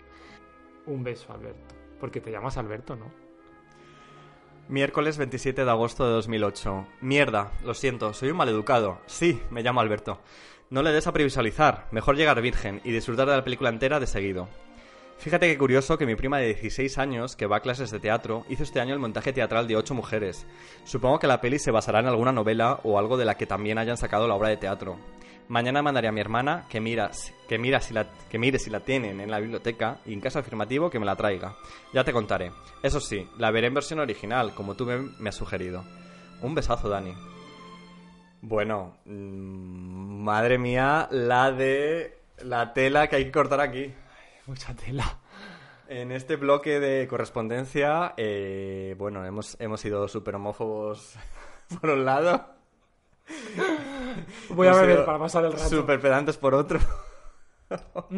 Un 0.88 1.04
beso, 1.04 1.32
Alberto. 1.32 1.76
Porque 2.00 2.20
te 2.20 2.32
llamas 2.32 2.58
Alberto, 2.58 2.96
¿no? 2.96 3.23
Miércoles 4.70 5.18
27 5.18 5.66
de 5.66 5.70
agosto 5.70 6.06
de 6.06 6.14
2008. 6.14 6.88
Mierda, 7.02 7.52
lo 7.66 7.74
siento, 7.74 8.14
soy 8.14 8.30
un 8.30 8.38
maleducado. 8.38 8.98
Sí, 9.08 9.42
me 9.50 9.62
llamo 9.62 9.82
Alberto. 9.82 10.22
No 10.70 10.82
le 10.82 10.94
des 10.94 11.06
a 11.06 11.12
previsualizar, 11.12 11.90
mejor 11.92 12.16
llegar 12.16 12.42
virgen 12.42 12.80
y 12.86 12.92
disfrutar 12.92 13.28
de 13.28 13.36
la 13.36 13.44
película 13.44 13.70
entera 13.70 14.00
de 14.00 14.08
seguido. 14.08 14.48
Fíjate 15.18 15.48
qué 15.48 15.58
curioso 15.58 15.98
que 15.98 16.06
mi 16.06 16.16
prima 16.16 16.40
de 16.40 16.54
16 16.54 16.98
años, 16.98 17.36
que 17.36 17.46
va 17.46 17.58
a 17.58 17.62
clases 17.62 17.92
de 17.92 18.00
teatro, 18.00 18.46
hizo 18.50 18.64
este 18.64 18.80
año 18.80 18.94
el 18.94 19.02
montaje 19.02 19.34
teatral 19.34 19.68
de 19.68 19.76
Ocho 19.76 19.96
Mujeres. 19.96 20.48
Supongo 20.86 21.20
que 21.20 21.28
la 21.28 21.42
peli 21.42 21.60
se 21.60 21.72
basará 21.72 22.00
en 22.00 22.08
alguna 22.08 22.32
novela 22.32 22.80
o 22.84 22.98
algo 22.98 23.18
de 23.18 23.26
la 23.26 23.36
que 23.36 23.46
también 23.46 23.78
hayan 23.78 23.98
sacado 23.98 24.30
la 24.30 24.36
obra 24.36 24.48
de 24.48 24.58
teatro. 24.58 24.98
Mañana 25.48 25.82
mandaré 25.82 26.08
a 26.08 26.12
mi 26.12 26.22
hermana 26.22 26.66
que, 26.70 26.80
mira, 26.80 27.12
que, 27.48 27.58
mira 27.58 27.80
si 27.80 27.94
la, 27.94 28.08
que 28.30 28.40
mire 28.40 28.60
si 28.60 28.70
la 28.70 28.80
tienen 28.80 29.20
en 29.20 29.30
la 29.30 29.40
biblioteca 29.40 30.00
y 30.06 30.14
en 30.14 30.22
caso 30.22 30.40
afirmativo 30.40 30.90
que 30.90 31.00
me 31.00 31.06
la 31.06 31.16
traiga. 31.16 31.56
Ya 31.94 32.04
te 32.04 32.14
contaré. 32.14 32.52
Eso 32.82 33.00
sí, 33.00 33.28
la 33.38 33.52
veré 33.52 33.68
en 33.68 33.74
versión 33.74 34.00
original, 34.00 34.54
como 34.54 34.76
tú 34.76 34.86
me, 34.86 34.98
me 34.98 35.30
has 35.30 35.36
sugerido. 35.36 35.84
Un 36.42 36.56
besazo, 36.56 36.90
Dani. 36.90 37.14
Bueno, 38.42 38.98
mm, 39.06 40.24
madre 40.24 40.58
mía, 40.58 41.08
la 41.12 41.52
de 41.52 42.24
la 42.44 42.74
tela 42.74 43.08
que 43.08 43.16
hay 43.18 43.26
que 43.26 43.32
cortar 43.32 43.62
aquí. 43.62 43.94
Mucha 44.48 44.76
tela. 44.76 45.20
En 45.88 46.12
este 46.12 46.36
bloque 46.36 46.80
de 46.80 47.08
correspondencia, 47.08 48.14
eh, 48.18 48.96
bueno, 48.98 49.26
hemos, 49.26 49.56
hemos 49.60 49.80
sido 49.80 50.08
súper 50.08 50.36
homófobos 50.36 51.16
por 51.82 51.92
un 51.92 52.06
lado. 52.06 52.54
Voy 54.50 54.68
a 54.68 54.74
beber 54.74 55.06
para 55.06 55.20
pasar 55.20 55.46
el 55.46 55.54
rato. 55.54 55.70
Súper 55.70 56.00
pedantes 56.00 56.38
por 56.38 56.54
otro. 56.54 56.80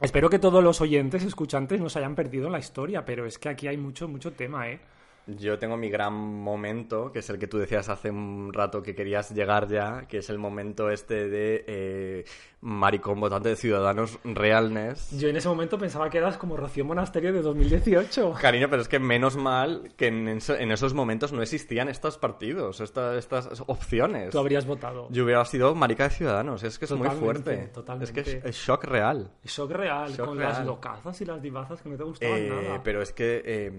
Espero 0.00 0.28
que 0.28 0.38
todos 0.38 0.62
los 0.62 0.80
oyentes, 0.80 1.24
escuchantes, 1.24 1.80
no 1.80 1.88
se 1.88 1.98
hayan 1.98 2.14
perdido 2.14 2.46
en 2.46 2.52
la 2.52 2.58
historia, 2.58 3.04
pero 3.04 3.24
es 3.26 3.38
que 3.38 3.48
aquí 3.48 3.66
hay 3.66 3.78
mucho, 3.78 4.08
mucho 4.08 4.32
tema, 4.32 4.68
¿eh? 4.68 4.80
Yo 5.28 5.58
tengo 5.58 5.76
mi 5.76 5.90
gran 5.90 6.12
momento, 6.14 7.10
que 7.10 7.18
es 7.18 7.28
el 7.30 7.38
que 7.38 7.48
tú 7.48 7.58
decías 7.58 7.88
hace 7.88 8.10
un 8.10 8.52
rato 8.52 8.80
que 8.82 8.94
querías 8.94 9.34
llegar 9.34 9.66
ya, 9.68 10.06
que 10.06 10.18
es 10.18 10.30
el 10.30 10.38
momento 10.38 10.88
este 10.88 11.28
de 11.28 11.64
eh, 11.66 12.24
maricón 12.60 13.18
votante 13.18 13.48
de 13.48 13.56
Ciudadanos 13.56 14.20
Realness. 14.22 15.18
Yo 15.18 15.28
en 15.28 15.36
ese 15.36 15.48
momento 15.48 15.78
pensaba 15.78 16.08
que 16.10 16.18
eras 16.18 16.38
como 16.38 16.56
Rocío 16.56 16.84
Monasterio 16.84 17.32
de 17.32 17.42
2018. 17.42 18.34
Cariño, 18.40 18.68
pero 18.70 18.82
es 18.82 18.88
que 18.88 19.00
menos 19.00 19.36
mal 19.36 19.92
que 19.96 20.06
en, 20.06 20.28
eso- 20.28 20.54
en 20.56 20.70
esos 20.70 20.94
momentos 20.94 21.32
no 21.32 21.42
existían 21.42 21.88
estos 21.88 22.18
partidos, 22.18 22.80
esta- 22.80 23.18
estas 23.18 23.48
opciones. 23.66 24.30
Tú 24.30 24.38
habrías 24.38 24.64
votado. 24.64 25.08
Yo 25.10 25.24
hubiera 25.24 25.44
sido 25.44 25.74
marica 25.74 26.04
de 26.04 26.10
Ciudadanos, 26.10 26.62
es 26.62 26.78
que 26.78 26.84
es 26.84 26.92
muy 26.92 27.08
fuerte. 27.10 27.68
totalmente. 27.74 28.20
Es 28.20 28.24
que 28.26 28.36
es, 28.38 28.44
es 28.44 28.56
shock 28.56 28.84
real. 28.84 29.30
Shock 29.44 29.72
real, 29.72 30.12
Shock 30.12 30.26
con 30.28 30.38
real. 30.38 30.52
las 30.52 30.64
locazas 30.66 31.20
y 31.20 31.24
las 31.24 31.42
divazas 31.42 31.82
que 31.82 31.88
no 31.88 31.96
te 31.96 32.04
gustaban 32.04 32.38
Eh, 32.38 32.48
nada. 32.48 32.80
pero 32.84 33.02
es 33.02 33.12
que... 33.12 33.42
eh, 33.44 33.72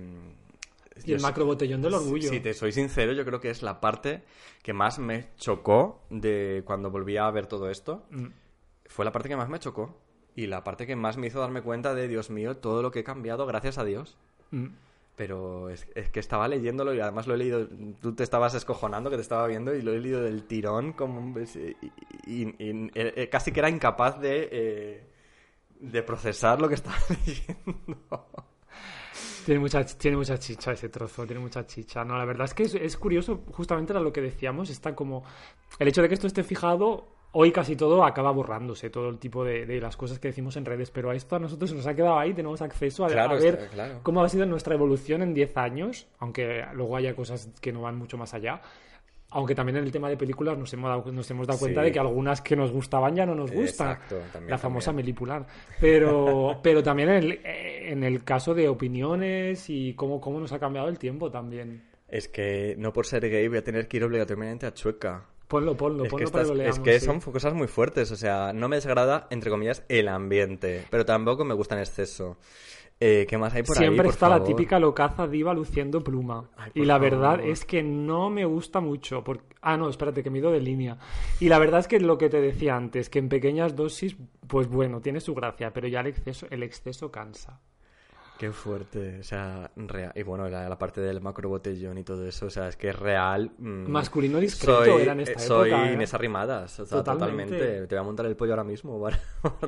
Y 1.06 1.14
el 1.14 1.20
yo- 1.20 1.24
macrobotellón 1.28 1.82
del 1.82 1.94
orgullo. 1.94 2.30
Si 2.30 2.40
te 2.40 2.54
soy 2.54 2.72
sincero, 2.72 3.14
yo 3.14 3.26
creo 3.26 3.40
que 3.40 3.50
es 3.50 3.62
la 3.64 3.80
parte 3.82 4.24
que 4.64 4.74
más 4.74 5.00
me 5.00 5.30
chocó 5.38 6.02
de 6.10 6.64
cuando 6.66 6.90
volví 6.92 7.18
a 7.18 7.30
ver 7.32 7.48
todo 7.48 7.70
esto. 7.70 8.06
Mm. 8.12 8.28
Fue 8.88 9.06
la 9.06 9.12
parte 9.12 9.30
que 9.30 9.36
más 9.36 9.50
me 9.50 9.60
chocó. 9.60 9.98
Y 10.36 10.46
la 10.48 10.64
parte 10.64 10.86
que 10.86 10.96
más 10.96 11.18
me 11.18 11.28
hizo 11.28 11.40
darme 11.40 11.62
cuenta 11.64 11.96
de, 11.96 12.08
Dios 12.08 12.30
mío, 12.30 12.58
todo 12.58 12.82
lo 12.84 12.92
que 12.92 13.00
he 13.00 13.04
cambiado, 13.04 13.46
gracias 13.48 13.78
a 13.78 13.84
Dios. 13.84 14.18
Mm. 14.52 14.68
Pero 15.16 15.70
es, 15.72 15.88
es 15.96 16.10
que 16.12 16.20
estaba 16.20 16.48
leyéndolo 16.48 16.94
y 16.94 17.00
además 17.00 17.26
lo 17.26 17.34
he 17.34 17.38
leído. 17.38 17.68
Tú 18.02 18.14
te 18.14 18.22
estabas 18.24 18.54
escojonando 18.54 19.10
que 19.10 19.16
te 19.16 19.24
estaba 19.24 19.48
viendo 19.48 19.74
y 19.74 19.82
lo 19.82 19.92
he 19.94 20.00
leído 20.00 20.22
del 20.22 20.44
tirón 20.44 20.94
como 20.94 21.34
bes- 21.34 21.56
y, 21.56 22.32
y- 22.32 22.56
y- 22.60 22.92
eh, 22.94 23.14
eh, 23.16 23.30
casi 23.30 23.52
que 23.52 23.60
era 23.62 23.70
incapaz 23.72 24.20
de, 24.22 24.48
eh, 24.52 25.04
de 25.80 26.04
procesar 26.04 26.62
lo 26.62 26.70
que 26.70 26.76
estaba 26.76 26.98
leyendo. 27.26 28.28
Tiene 29.48 29.62
mucha, 29.62 29.86
tiene 29.86 30.18
mucha 30.18 30.38
chicha 30.38 30.74
ese 30.74 30.90
trozo, 30.90 31.26
tiene 31.26 31.40
mucha 31.40 31.66
chicha. 31.66 32.04
No, 32.04 32.18
la 32.18 32.26
verdad 32.26 32.44
es 32.44 32.54
que 32.54 32.64
es, 32.64 32.76
es 32.76 32.98
curioso, 32.98 33.46
justamente 33.54 33.94
era 33.94 34.02
lo 34.02 34.12
que 34.12 34.20
decíamos, 34.20 34.70
está 34.70 34.94
como... 34.94 35.24
El 35.80 35.88
hecho 35.88 36.02
de 36.02 36.10
que 36.10 36.16
esto 36.16 36.28
esté 36.28 36.44
fijado, 36.44 37.08
hoy 37.32 37.54
casi 37.54 37.78
todo 37.78 38.04
acaba 38.04 38.30
borrándose, 38.32 38.90
todo 38.90 39.08
el 39.08 39.20
tipo 39.20 39.46
de, 39.46 39.66
de 39.66 39.80
las 39.80 39.96
cosas 39.96 40.20
que 40.20 40.28
decimos 40.28 40.58
en 40.58 40.66
redes, 40.66 40.92
pero 40.92 41.12
a 41.12 41.16
esto 41.16 41.38
a 41.38 41.40
nosotros 41.40 41.74
nos 41.74 41.88
ha 41.88 41.96
quedado 41.96 42.20
ahí, 42.20 42.34
tenemos 42.34 42.62
acceso 42.62 43.06
a, 43.06 43.08
Claro, 43.08 43.36
a 43.36 43.40
ver 43.40 43.54
está 43.54 43.70
claro. 43.70 44.00
cómo 44.04 44.22
ha 44.22 44.28
sido 44.28 44.46
nuestra 44.46 44.76
evolución 44.76 45.22
en 45.22 45.34
10 45.34 45.56
años, 45.56 46.10
aunque 46.20 46.66
luego 46.74 46.98
haya 46.98 47.16
cosas 47.16 47.50
que 47.62 47.72
no 47.72 47.84
van 47.84 47.96
mucho 47.96 48.18
más 48.18 48.34
allá. 48.34 48.62
Aunque 49.32 49.54
también 49.54 49.78
en 49.78 49.84
el 49.84 49.92
tema 49.92 50.08
de 50.10 50.16
películas 50.16 50.58
nos 50.58 50.72
hemos 50.74 50.90
dado, 50.90 51.12
nos 51.12 51.30
hemos 51.32 51.46
dado 51.48 51.60
cuenta 51.60 51.82
Sí. 51.82 51.86
de 51.88 51.92
que 51.92 52.00
algunas 52.00 52.42
que 52.42 52.56
nos 52.56 52.72
gustaban 52.72 53.14
ya 53.16 53.26
no 53.26 53.36
nos 53.36 53.52
gustan. 53.52 53.92
Exacto, 53.92 54.16
también, 54.32 54.50
la 54.52 54.58
famosa 54.58 54.86
también. 54.88 55.06
melipular. 55.06 55.46
Pero, 55.82 56.60
pero 56.64 56.82
también 56.82 57.10
en 57.10 57.16
el, 57.24 57.40
en 57.44 58.04
el 58.04 58.24
caso 58.24 58.54
de 58.54 58.70
opiniones 58.70 59.70
y 59.70 59.94
cómo, 59.96 60.22
cómo 60.22 60.40
nos 60.40 60.52
ha 60.54 60.60
cambiado 60.60 60.88
el 60.88 60.98
tiempo 60.98 61.30
también. 61.30 61.84
Es 62.08 62.30
que 62.30 62.76
no 62.78 62.94
por 62.94 63.06
ser 63.06 63.30
gay 63.30 63.48
voy 63.50 63.58
a 63.58 63.64
tener 63.64 63.88
que 63.88 63.98
ir 63.98 64.04
obligatoriamente 64.06 64.66
a 64.66 64.74
Chueca. 64.74 65.26
Ponlo, 65.50 65.76
ponlo, 65.78 66.04
Es 66.06 66.10
que, 66.10 66.16
ponlo 66.26 66.32
para 66.32 66.44
que 66.44 66.48
lo 66.50 66.54
es 66.56 66.60
leamos. 66.60 66.80
que 66.80 67.00
sí. 67.00 67.06
son 67.06 67.20
cosas 67.22 67.54
muy 67.54 67.68
fuertes, 67.68 68.12
o 68.12 68.16
sea, 68.18 68.52
no 68.54 68.68
me 68.70 68.78
desagrada, 68.78 69.28
entre 69.30 69.50
comillas, 69.50 69.84
el 69.88 70.08
ambiente, 70.10 70.84
pero 70.90 71.06
tampoco 71.06 71.46
me 71.46 71.54
gusta 71.54 71.76
en 71.76 71.82
exceso. 71.82 72.38
Eh, 73.00 73.28
¿Qué 73.30 73.38
más 73.38 73.54
hay 73.54 73.62
por 73.64 73.78
ahí? 73.78 73.84
Siempre 73.84 74.06
por 74.06 74.14
está 74.14 74.28
la 74.28 74.44
típica 74.44 74.80
locaza 74.80 75.28
diva 75.28 75.54
luciendo 75.54 76.04
pluma. 76.04 76.50
Ay, 76.58 76.72
y 76.74 76.86
la 76.86 76.96
favor. 76.96 77.12
verdad 77.12 77.40
es 77.46 77.64
que 77.64 77.84
no 77.84 78.30
me 78.32 78.44
gusta 78.46 78.80
mucho. 78.80 79.24
Porque... 79.24 79.56
Ah, 79.62 79.78
no, 79.78 79.88
espérate, 79.90 80.24
que 80.24 80.30
mido 80.32 80.52
de 80.52 80.60
línea. 80.62 80.98
Y 81.40 81.48
la 81.50 81.60
verdad 81.60 81.82
es 81.82 81.88
que 81.88 82.00
lo 82.00 82.18
que 82.18 82.30
te 82.30 82.42
decía 82.42 82.76
antes, 82.76 83.10
que 83.10 83.20
en 83.20 83.30
pequeñas 83.30 83.76
dosis, 83.76 84.16
pues 84.48 84.68
bueno, 84.68 85.00
tiene 85.02 85.20
su 85.20 85.36
gracia, 85.36 85.72
pero 85.74 85.88
ya 85.88 86.00
el 86.00 86.08
exceso, 86.08 86.48
el 86.50 86.64
exceso 86.64 87.12
cansa. 87.12 87.60
Qué 88.40 88.52
fuerte, 88.52 89.20
o 89.20 89.24
sea, 89.24 89.72
real. 89.76 90.12
Y 90.16 90.22
bueno, 90.24 90.48
la, 90.48 90.70
la 90.70 90.78
parte 90.78 91.02
del 91.02 91.22
macro 91.22 91.50
botellón 91.50 91.98
y 91.98 92.04
todo 92.04 92.26
eso, 92.28 92.46
o 92.46 92.50
sea, 92.52 92.68
es 92.68 92.78
que 92.78 92.90
es 92.90 92.96
real. 92.96 93.52
mm, 93.58 93.90
Masculino 93.90 94.40
discreto 94.40 94.86
soy, 94.86 95.02
era 95.02 95.14
en 95.14 95.20
esta 95.22 95.40
Soy 95.40 95.70
época, 95.70 95.90
¿eh? 95.90 95.94
Inés 95.94 96.14
Arrimadas, 96.14 96.80
o 96.80 96.86
sea, 96.86 96.98
Totalmente. 97.04 97.56
totalmente. 97.56 97.88
Te 97.88 97.96
voy 97.96 98.02
a 98.02 98.06
montar 98.06 98.26
el 98.28 98.36
pollo 98.36 98.54
ahora 98.54 98.64
mismo 98.64 99.02
para 99.02 99.20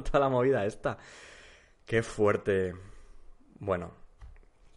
toda 0.03 0.19
la 0.19 0.29
movida 0.29 0.65
esta. 0.67 0.97
Qué 1.85 2.03
fuerte. 2.03 2.75
Bueno, 3.59 3.91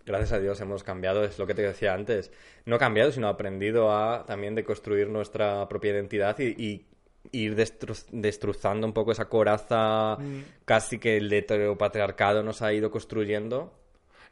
gracias 0.04 0.32
a 0.32 0.40
Dios 0.40 0.60
hemos 0.60 0.82
cambiado, 0.82 1.24
es 1.24 1.38
lo 1.38 1.46
que 1.46 1.54
te 1.54 1.62
decía 1.62 1.94
antes. 1.94 2.30
No 2.66 2.78
cambiado, 2.78 3.12
sino 3.12 3.28
aprendido 3.28 3.92
a 3.92 4.24
también 4.26 4.54
de 4.54 4.64
construir 4.64 5.08
nuestra 5.08 5.68
propia 5.68 5.92
identidad 5.92 6.38
y, 6.38 6.54
y 6.62 6.86
ir 7.32 7.54
destru- 7.56 8.04
destrozando 8.10 8.86
un 8.86 8.92
poco 8.92 9.12
esa 9.12 9.28
coraza 9.28 10.16
Mm. 10.18 10.42
casi 10.64 10.98
que 10.98 11.16
el 11.18 11.32
heteropatriarcado 11.32 12.42
nos 12.42 12.62
ha 12.62 12.72
ido 12.72 12.90
construyendo. 12.90 13.72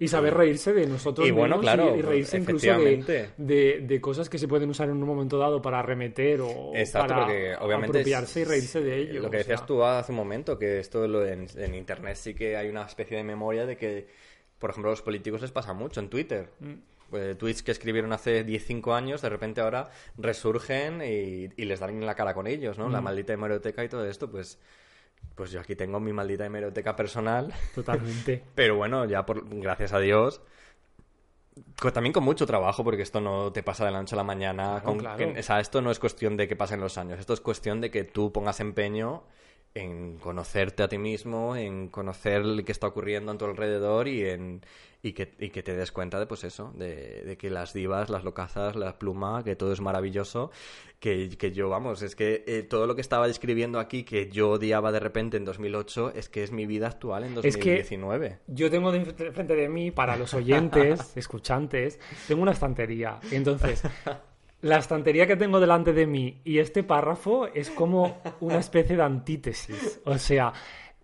Y 0.03 0.09
saber 0.09 0.33
reírse 0.33 0.73
de 0.73 0.87
nosotros 0.87 1.29
Y 1.29 1.31
bueno, 1.31 1.59
mismos 1.59 1.75
claro, 1.75 1.95
y, 1.95 1.99
y 1.99 2.03
reírse 2.03 2.39
incluso 2.39 2.67
de, 2.79 3.29
de, 3.37 3.81
de 3.83 4.01
cosas 4.01 4.31
que 4.31 4.39
se 4.39 4.49
pueden 4.49 4.71
usar 4.71 4.89
en 4.89 4.97
un 4.97 5.07
momento 5.07 5.37
dado 5.37 5.61
para 5.61 5.79
arremeter 5.81 6.41
o 6.41 6.73
Exacto, 6.75 7.09
para 7.09 7.27
porque 7.27 7.55
obviamente 7.61 7.99
es- 7.99 8.07
apropiarse 8.07 8.41
y 8.41 8.45
reírse 8.45 8.81
de 8.81 8.97
ello. 8.97 9.21
Lo 9.21 9.31
que 9.31 9.37
decías 9.39 9.61
sea. 9.61 9.67
tú 9.67 9.85
hace 9.85 10.11
un 10.13 10.17
momento, 10.17 10.59
que 10.59 10.79
esto 10.81 11.07
lo 11.07 11.27
en, 11.27 11.47
en 11.55 11.75
internet 11.75 12.17
sí 12.17 12.33
que 12.35 12.57
hay 12.57 12.71
una 12.71 12.87
especie 12.87 13.19
de 13.19 13.25
memoria 13.25 13.67
de 13.67 13.77
que, 13.77 14.07
por 14.61 14.71
ejemplo, 14.71 14.91
a 14.91 14.93
los 14.93 15.03
políticos 15.03 15.41
les 15.41 15.51
pasa 15.51 15.73
mucho 15.73 15.99
en 15.99 16.09
Twitter. 16.09 16.51
Mm. 16.61 16.75
Pues, 17.11 17.37
tweets 17.37 17.65
que 17.65 17.73
escribieron 17.73 18.13
hace 18.13 18.47
15 18.47 18.83
años, 18.93 19.21
de 19.21 19.29
repente 19.31 19.61
ahora 19.61 19.91
resurgen 20.17 21.03
y, 21.03 21.49
y 21.61 21.65
les 21.65 21.81
dan 21.81 21.91
en 21.91 22.07
la 22.07 22.15
cara 22.15 22.35
con 22.35 22.47
ellos, 22.47 22.79
¿no? 22.79 22.89
Mm. 22.89 22.93
La 22.93 23.01
maldita 23.01 23.33
hemeroteca 23.33 23.83
y 23.83 23.89
todo 23.89 24.07
esto, 24.07 24.31
pues, 24.31 24.61
pues 25.35 25.51
yo 25.51 25.59
aquí 25.61 25.75
tengo 25.75 25.99
mi 25.99 26.13
maldita 26.13 26.47
hemeroteca 26.47 26.95
personal. 26.95 27.53
Totalmente. 27.75 28.45
Pero 28.55 28.77
bueno, 28.77 29.07
ya 29.07 29.27
por 29.27 29.45
gracias 29.49 29.93
a 29.93 29.99
Dios. 29.99 30.41
También 31.93 32.13
con 32.13 32.23
mucho 32.25 32.47
trabajo, 32.47 32.85
porque 32.85 33.03
esto 33.03 33.21
no 33.21 33.53
te 33.53 33.63
pasa 33.63 33.85
de 33.85 33.91
la 33.91 33.99
noche 34.01 34.15
a 34.15 34.19
la 34.19 34.25
mañana. 34.25 34.65
Claro, 34.65 34.85
con- 34.85 34.99
claro. 34.99 35.19
que- 35.19 35.41
o 35.41 35.43
sea, 35.43 35.61
esto 35.61 35.81
no 35.83 35.91
es 35.91 35.99
cuestión 35.99 36.37
de 36.37 36.47
que 36.47 36.55
pasen 36.57 36.81
los 36.81 36.97
años. 36.97 37.19
Esto 37.19 37.33
es 37.35 37.41
cuestión 37.41 37.81
de 37.81 37.91
que 37.91 38.05
tú 38.05 38.33
pongas 38.33 38.61
empeño 38.61 39.25
en 39.75 40.19
conocerte 40.19 40.83
a 40.83 40.89
ti 40.89 40.99
mismo, 40.99 41.55
en 41.57 41.89
conocer 41.89 42.45
lo 42.45 42.65
que 42.65 42.73
está 42.73 42.89
ocurriendo 42.89 43.31
a 43.33 43.39
tu 43.39 43.45
alrededor 43.45 44.09
y 44.09 44.29
en 44.29 44.63
y 45.03 45.13
que, 45.15 45.33
y 45.39 45.49
que 45.49 45.63
te 45.63 45.75
des 45.75 45.93
cuenta 45.93 46.19
de 46.21 46.27
pues 46.27 46.45
eso, 46.45 46.75
de, 46.77 47.23
de 47.23 47.39
que 47.39 47.49
las 47.49 47.73
divas, 47.73 48.11
las 48.11 48.23
locazas, 48.23 48.77
la 48.77 48.99
pluma, 48.99 49.43
que 49.43 49.57
todo 49.57 49.73
es 49.73 49.81
maravilloso, 49.81 50.51
que, 50.99 51.31
que 51.39 51.53
yo, 51.53 51.71
vamos, 51.71 52.03
es 52.03 52.15
que 52.15 52.45
eh, 52.47 52.63
todo 52.65 52.87
lo 52.87 52.95
que 52.95 53.01
estaba 53.01 53.27
describiendo 53.27 53.79
aquí 53.79 54.03
que 54.05 54.29
yo 54.29 54.51
odiaba 54.51 54.93
de 54.93 55.01
repente 55.01 55.39
en 55.39 55.47
2008 55.47 56.13
es 56.15 56.29
que 56.29 56.43
es 56.43 56.53
mi 56.53 56.67
vida 56.67 56.89
actual 56.89 57.25
en 57.25 57.33
Es 57.39 57.57
que- 57.57 57.77
2019. 57.79 58.41
Yo 58.49 58.71
tengo 58.71 58.93
de 58.93 59.07
frente 59.33 59.55
de 59.57 59.71
mí, 59.71 59.91
para 59.91 60.17
los 60.19 60.35
oyentes, 60.35 61.13
escuchantes, 61.17 61.99
tengo 62.29 62.43
una 62.43 62.53
estantería. 62.53 63.19
Entonces, 63.31 63.83
la 64.63 64.79
estantería 64.79 65.27
que 65.27 65.37
tengo 65.37 65.61
delante 65.61 65.93
de 65.93 66.07
mí 66.07 66.41
y 66.45 66.59
este 66.59 66.83
párrafo 66.83 67.47
es 67.47 67.71
como 67.71 68.21
una 68.41 68.59
especie 68.59 68.97
de 68.97 69.03
antítesis. 69.03 70.01
O 70.05 70.19
sea, 70.19 70.53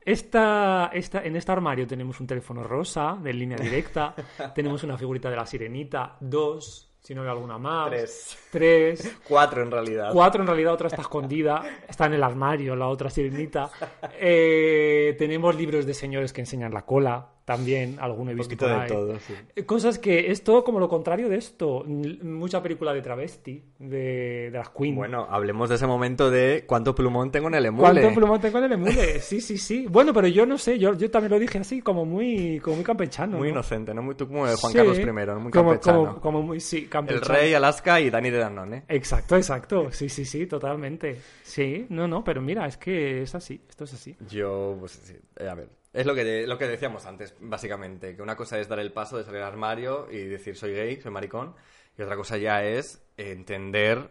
esta, 0.04 0.90
esta, 0.92 1.22
en 1.24 1.36
este 1.36 1.52
armario 1.52 1.86
tenemos 1.86 2.20
un 2.20 2.26
teléfono 2.26 2.62
rosa 2.62 3.18
de 3.22 3.32
línea 3.32 3.57
directa, 3.57 4.14
tenemos 4.54 4.84
una 4.84 4.96
figurita 4.96 5.30
de 5.30 5.36
la 5.36 5.46
sirenita, 5.46 6.16
dos, 6.20 6.86
si 7.00 7.14
no 7.14 7.22
hay 7.22 7.28
alguna 7.28 7.57
más, 7.57 7.88
Tres. 7.88 8.38
tres, 8.50 9.16
Cuatro 9.28 9.62
en 9.62 9.70
realidad. 9.70 10.11
Cuatro, 10.12 10.40
en 10.42 10.48
realidad, 10.48 10.72
otra 10.72 10.88
está 10.88 11.02
escondida. 11.02 11.62
Está 11.88 12.07
en 12.07 12.14
el 12.14 12.22
armario, 12.24 12.74
la 12.74 12.88
otra 12.88 13.11
sirenita. 13.11 13.70
Eh, 14.18 15.14
tenemos 15.16 15.54
libros 15.54 15.86
de 15.86 15.94
señores 15.94 16.32
que 16.32 16.40
enseñan 16.40 16.74
la 16.74 16.82
cola. 16.82 17.28
También 17.47 17.97
alguno 18.01 18.32
he 18.32 18.34
visto 18.34 18.49
poquito 18.51 18.66
por 18.66 18.74
de 18.76 18.82
ahí. 18.82 18.88
todo, 18.90 19.18
sí. 19.20 19.32
Eh, 19.55 19.64
Cosas 19.64 19.99
que 19.99 20.30
es 20.32 20.42
todo 20.44 20.64
como 20.64 20.80
lo 20.80 20.88
contrario 20.88 21.28
de 21.28 21.36
esto. 21.36 21.84
Mucha 21.86 22.61
película 22.62 22.92
de 22.92 23.01
travesti, 23.03 23.62
de, 23.78 24.51
de 24.51 24.59
las 24.59 24.68
Queen. 24.70 24.97
Bueno, 24.97 25.26
hablemos 25.30 25.68
de 25.68 25.76
ese 25.76 25.86
momento 25.86 26.28
de 26.30 26.64
cuánto 26.66 26.94
plumón 26.94 27.30
tengo 27.30 27.47
en 27.49 27.55
el 27.55 27.66
emule. 27.66 27.82
¿Cuánto 28.01 28.12
plumón 28.14 28.40
tengo 28.40 28.59
en 28.59 28.64
el 28.64 28.72
emule? 28.72 29.20
Sí, 29.20 29.40
sí, 29.40 29.57
sí. 29.59 29.86
Bueno, 29.88 30.12
pero 30.12 30.26
yo 30.26 30.44
no 30.44 30.59
sé, 30.59 30.76
yo, 30.78 30.94
yo 30.94 31.09
también 31.11 31.32
lo 31.32 31.38
dije 31.38 31.59
así, 31.59 31.80
como 31.80 32.05
muy, 32.05 32.59
como 32.61 32.76
muy 32.76 32.84
campechano. 32.84 33.38
Muy 33.38 33.49
¿no? 33.49 33.55
inocente, 33.55 33.94
¿no? 33.94 34.03
Muy, 34.03 34.16
tú 34.16 34.26
como 34.26 34.44
de 34.47 34.57
Juan 34.57 34.72
Sí, 34.72 34.78
Carlos 34.78 34.99
I, 34.99 35.05
¿no? 35.07 35.40
Muy 35.40 35.53
como, 35.53 35.70
campechano. 35.70 35.99
como, 36.07 36.20
como 36.20 36.42
muy, 36.42 36.59
sí, 36.61 36.78
El 36.78 36.88
campechano. 36.88 37.26
rey, 37.32 37.55
Alaska 37.55 38.01
y 38.01 38.11
Dani 38.11 38.28
de 38.30 38.38
Danone. 38.38 38.82
Exacto, 38.88 39.36
exacto. 39.36 39.92
Sí, 39.92 40.09
sí, 40.09 40.24
sí, 40.24 40.47
totalmente. 40.47 41.18
Sí, 41.44 41.86
no, 41.90 42.09
no, 42.09 42.24
pero 42.24 42.42
mira, 42.42 42.66
es 42.66 42.76
que 42.76 43.22
es 43.22 43.34
así, 43.36 43.61
esto 43.68 43.84
es 43.84 43.94
así. 43.94 44.16
Yo, 44.28 44.76
pues 44.80 44.92
sí, 45.05 45.14
eh, 45.38 45.49
a 45.49 45.55
ver. 45.55 45.68
Es 45.97 46.05
lo 46.05 46.14
que, 46.14 46.47
lo 46.47 46.59
que 46.59 46.68
decíamos 46.68 47.07
antes, 47.07 47.34
básicamente. 47.40 48.14
Que 48.14 48.20
una 48.20 48.36
cosa 48.36 48.61
es 48.61 48.68
dar 48.68 48.80
el 48.80 48.92
paso 48.92 49.16
de 49.16 49.24
salir 49.24 49.40
al 49.40 49.49
armario 49.49 50.09
y 50.11 50.18
decir 50.18 50.55
soy 50.55 50.74
gay, 50.74 51.01
soy 51.01 51.11
maricón. 51.11 51.55
Y 51.97 52.03
otra 52.03 52.16
cosa 52.16 52.36
ya 52.36 52.62
es 52.62 53.03
entender 53.16 54.11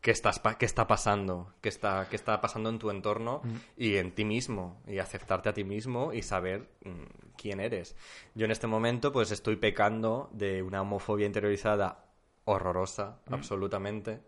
qué, 0.00 0.12
estás, 0.12 0.40
qué 0.58 0.64
está 0.64 0.86
pasando, 0.86 1.52
qué 1.60 1.68
está, 1.68 2.06
qué 2.08 2.16
está 2.16 2.40
pasando 2.40 2.70
en 2.70 2.78
tu 2.78 2.90
entorno 2.90 3.42
y 3.76 3.96
en 3.96 4.14
ti 4.14 4.24
mismo. 4.24 4.82
Y 4.86 4.98
aceptarte 4.98 5.50
a 5.50 5.52
ti 5.52 5.62
mismo 5.62 6.14
y 6.14 6.22
saber 6.22 6.70
mm, 6.82 7.34
quién 7.36 7.60
eres. 7.60 7.94
Yo 8.34 8.46
en 8.46 8.50
este 8.50 8.66
momento 8.66 9.12
pues 9.12 9.30
estoy 9.30 9.56
pecando 9.56 10.30
de 10.32 10.62
una 10.62 10.80
homofobia 10.80 11.26
interiorizada 11.26 12.06
horrorosa, 12.46 13.20
absolutamente. 13.30 14.20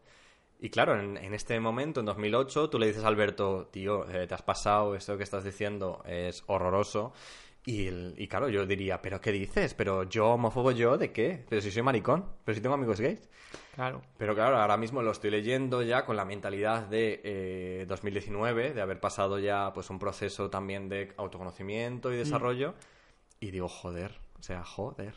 Y 0.63 0.69
claro, 0.71 0.99
en, 1.01 1.17
en 1.17 1.33
este 1.35 1.59
momento, 1.59 2.01
en 2.01 2.07
2008, 2.07 2.69
tú 2.69 2.79
le 2.79 2.87
dices 2.87 3.03
a 3.05 3.09
Alberto, 3.09 3.69
tío, 3.73 4.09
eh, 4.11 4.27
te 4.27 4.35
has 4.35 4.43
pasado, 4.43 4.95
esto 4.95 5.17
que 5.17 5.23
estás 5.23 5.43
diciendo 5.43 6.03
es 6.07 6.43
horroroso. 6.47 7.13
Y, 7.65 7.87
el- 7.87 8.15
y 8.19 8.27
claro, 8.29 8.49
yo 8.49 8.65
diría, 8.67 9.01
¿pero 9.03 9.21
qué 9.21 9.33
dices? 9.33 9.75
¿Pero 9.75 10.05
yo 10.05 10.29
homófobo 10.31 10.71
yo 10.73 10.97
de 10.99 11.13
qué? 11.13 11.45
¿Pero 11.49 11.61
si 11.63 11.71
soy 11.71 11.83
maricón? 11.83 12.25
¿Pero 12.45 12.55
si 12.57 12.61
tengo 12.63 12.75
amigos 12.75 13.01
gays? 13.01 13.29
Claro. 13.75 14.03
Pero 14.19 14.35
claro, 14.35 14.57
ahora 14.59 14.77
mismo 14.77 15.03
lo 15.03 15.11
estoy 15.13 15.31
leyendo 15.31 15.83
ya 15.83 16.05
con 16.05 16.17
la 16.17 16.25
mentalidad 16.25 16.87
de 16.87 17.21
eh, 17.25 17.85
2019, 17.89 18.73
de 18.75 18.81
haber 18.81 19.01
pasado 19.01 19.39
ya 19.39 19.73
pues 19.75 19.89
un 19.91 19.99
proceso 19.99 20.49
también 20.51 20.89
de 20.89 21.13
autoconocimiento 21.17 22.13
y 22.13 22.17
desarrollo. 22.17 22.75
Y 23.41 23.51
digo, 23.51 23.69
joder, 23.69 24.19
o 24.39 24.43
sea, 24.43 24.63
joder, 24.65 25.15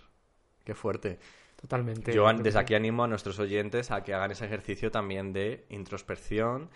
qué 0.66 0.74
fuerte. 0.76 1.20
Totalmente. 1.64 2.12
Yo 2.14 2.28
desde 2.34 2.60
aquí 2.60 2.76
animo 2.76 3.06
a 3.06 3.08
nuestros 3.08 3.40
oyentes 3.40 3.90
a 3.90 4.04
que 4.04 4.14
hagan 4.14 4.32
ese 4.32 4.44
ejercicio 4.44 4.92
también 4.92 5.32
de 5.32 5.66
introspección, 5.70 6.70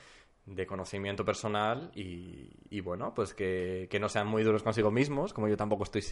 de 0.45 0.65
conocimiento 0.65 1.25
personal 1.25 1.91
y, 1.93 2.51
y 2.69 2.79
bueno, 2.79 3.13
pues 3.13 3.33
que, 3.33 3.89
que 3.91 3.99
no 3.99 4.07
sean 4.07 4.27
muy 4.27 4.43
duros 4.43 4.63
consigo 4.63 4.89
mismos, 4.89 5.33
como 5.33 5.49
yo 5.49 5.57
tampoco 5.57 5.83
estoy... 5.83 6.05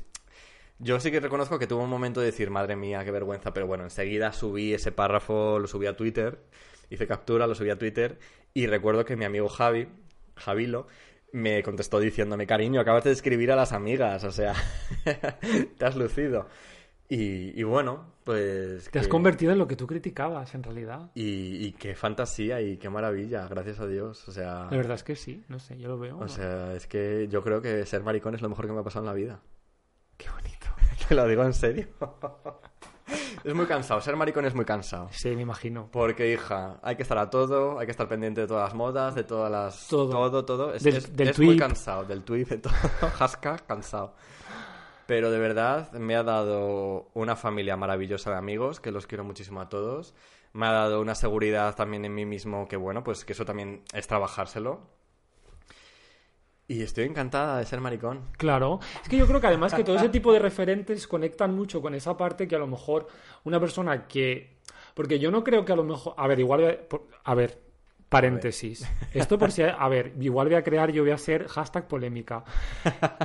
Yo 0.78 0.99
sí 0.99 1.09
que 1.09 1.21
reconozco 1.21 1.57
que 1.57 1.67
tuve 1.67 1.84
un 1.84 1.89
momento 1.89 2.19
de 2.19 2.26
decir, 2.26 2.49
madre 2.49 2.76
mía, 2.76 3.05
qué 3.05 3.11
vergüenza, 3.11 3.53
pero 3.53 3.65
bueno, 3.65 3.86
enseguida 3.86 4.34
subí 4.34 4.73
ese 4.73 4.91
párrafo, 4.91 5.57
lo 5.57 5.67
subí 5.67 5.86
a 5.86 5.95
Twitter, 5.95 6.43
hice 6.89 7.07
captura, 7.07 7.47
lo 7.47 7.55
subí 7.55 7.69
a 7.69 7.78
Twitter 7.78 8.19
y 8.53 8.67
recuerdo 8.67 9.05
que 9.05 9.15
mi 9.15 9.23
amigo 9.23 9.47
Javi, 9.47 9.88
Javilo, 10.36 10.88
me 11.32 11.63
contestó 11.63 12.01
diciéndome, 12.01 12.45
cariño, 12.45 12.82
acabas 12.82 13.05
de 13.05 13.11
escribir 13.13 13.53
a 13.53 13.55
las 13.55 13.71
amigas, 13.71 14.26
o 14.26 14.34
sea, 14.34 14.53
te 15.78 15.86
has 15.86 15.95
lucido. 15.95 16.49
Y, 17.08 17.60
y 17.60 17.64
bueno, 17.64 18.03
pues... 18.24 18.89
Te 18.89 18.97
has 18.99 19.08
convertido 19.08 19.51
en 19.51 19.60
lo 19.60 19.68
que 19.68 19.76
tú 19.76 19.86
criticabas, 19.86 20.56
en 20.56 20.64
realidad. 20.64 21.12
y, 21.14 21.64
y 21.66 21.72
qué 21.74 21.93
fantasía 21.95 22.62
y 22.62 22.78
qué 22.78 22.89
maravilla, 22.89 23.47
gracias 23.47 23.80
a 23.80 23.86
Dios. 23.88 24.28
O 24.28 24.32
sea, 24.32 24.68
La 24.72 24.78
verdad 24.78 24.95
es 24.95 25.03
que 25.03 25.16
sí, 25.16 25.43
no 25.47 25.60
sé, 25.60 25.78
yo 25.78 25.88
lo 25.88 25.99
veo. 25.99 26.18
o 26.18 26.28
sea, 26.28 26.74
es 26.74 26.88
que 26.88 27.28
yo 27.30 27.43
creo 27.43 27.62
que 27.62 27.86
ser 27.86 28.01
maricón 28.01 28.34
es 28.34 28.41
lo 28.41 28.49
mejor 28.49 28.66
que 28.66 28.74
me 28.74 28.80
ha 28.80 28.84
pasado 28.84 29.03
en 29.06 29.08
la 29.08 29.14
vida. 29.14 29.39
Qué 30.18 30.30
bonito. 30.30 30.66
Te 31.08 31.14
lo 31.14 31.28
digo 31.28 31.43
en 31.43 31.53
serio. 31.53 31.88
es 33.43 33.53
muy 33.53 33.68
cansado, 33.68 34.01
ser 34.01 34.16
maricón 34.16 34.45
es 34.45 34.56
muy 34.56 34.66
cansado. 34.66 35.08
Sí, 35.12 35.36
me 35.36 35.43
imagino. 35.43 35.89
Porque, 35.91 36.34
hija, 36.34 36.80
hay 36.82 36.95
que 36.95 37.03
estar 37.03 37.20
a 37.20 37.30
todo, 37.30 37.78
hay 37.78 37.86
que 37.86 37.91
estar 37.91 38.08
pendiente 38.08 38.41
de 38.41 38.47
todas 38.47 38.64
las 38.70 38.74
modas, 38.74 39.14
de 39.14 39.24
todas 39.24 39.51
las... 39.51 39.88
Todo. 39.88 40.10
Todo, 40.10 40.43
todo. 40.43 40.74
Es, 40.74 40.82
Del- 40.82 40.95
es- 40.95 41.16
del 41.16 41.28
es 41.30 41.39
muy 41.39 41.56
cansado, 41.58 42.03
del 42.06 42.24
tweet, 42.24 42.45
de 42.45 42.58
todo. 42.58 42.74
Jasca, 43.18 43.58
cansado. 43.68 44.16
Pero 45.08 45.30
de 45.32 45.39
verdad 45.39 45.91
me 45.93 46.16
ha 46.16 46.24
dado 46.24 47.10
una 47.14 47.36
familia 47.36 47.78
maravillosa 47.78 48.32
de 48.32 48.38
amigos, 48.38 48.80
que 48.80 48.91
los 48.91 49.06
quiero 49.08 49.24
muchísimo 49.24 49.62
a 49.62 49.70
todos. 49.70 50.16
Me 50.53 50.66
ha 50.66 50.72
dado 50.72 51.01
una 51.01 51.16
seguridad 51.16 51.76
también 51.76 52.06
en 52.06 52.16
mí 52.16 52.26
mismo, 52.26 52.68
que 52.68 52.78
bueno, 52.78 53.03
pues 53.03 53.26
que 53.26 53.34
eso 53.34 53.45
también 53.45 53.84
es 53.93 54.08
trabajárselo. 54.08 54.82
Y 56.68 56.82
estoy 56.82 57.03
encantada 57.03 57.60
de 57.60 57.66
ser 57.66 57.80
maricón. 57.80 58.22
Claro, 58.38 58.80
es 59.03 59.08
que 59.08 59.18
yo 59.18 59.28
creo 59.28 59.39
que 59.39 59.47
además 59.47 59.74
que 59.74 59.84
todo 59.84 59.97
ese 59.97 60.10
tipo 60.10 60.34
de 60.34 60.39
referentes 60.39 61.06
conectan 61.08 61.53
mucho 61.53 61.80
con 61.82 61.93
esa 61.93 62.18
parte 62.18 62.47
que 62.47 62.56
a 62.56 62.60
lo 62.60 62.68
mejor 62.68 63.08
una 63.43 63.60
persona 63.60 64.08
que... 64.08 64.56
Porque 64.95 65.20
yo 65.20 65.30
no 65.30 65.43
creo 65.43 65.64
que 65.64 65.74
a 65.74 65.76
lo 65.76 65.84
mejor... 65.84 66.16
A 66.18 66.26
ver, 66.26 66.39
igual... 66.39 66.88
A 67.24 67.36
ver, 67.36 67.64
paréntesis. 68.16 68.88
Esto 69.13 69.38
por 69.38 69.51
si... 69.51 69.61
A 69.63 69.88
ver, 69.89 70.13
igual 70.20 70.47
voy 70.47 70.55
a 70.55 70.63
crear, 70.63 70.91
yo 70.91 71.03
voy 71.03 71.11
a 71.11 71.16
hacer 71.16 71.47
hashtag 71.47 71.88
polémica. 71.88 72.43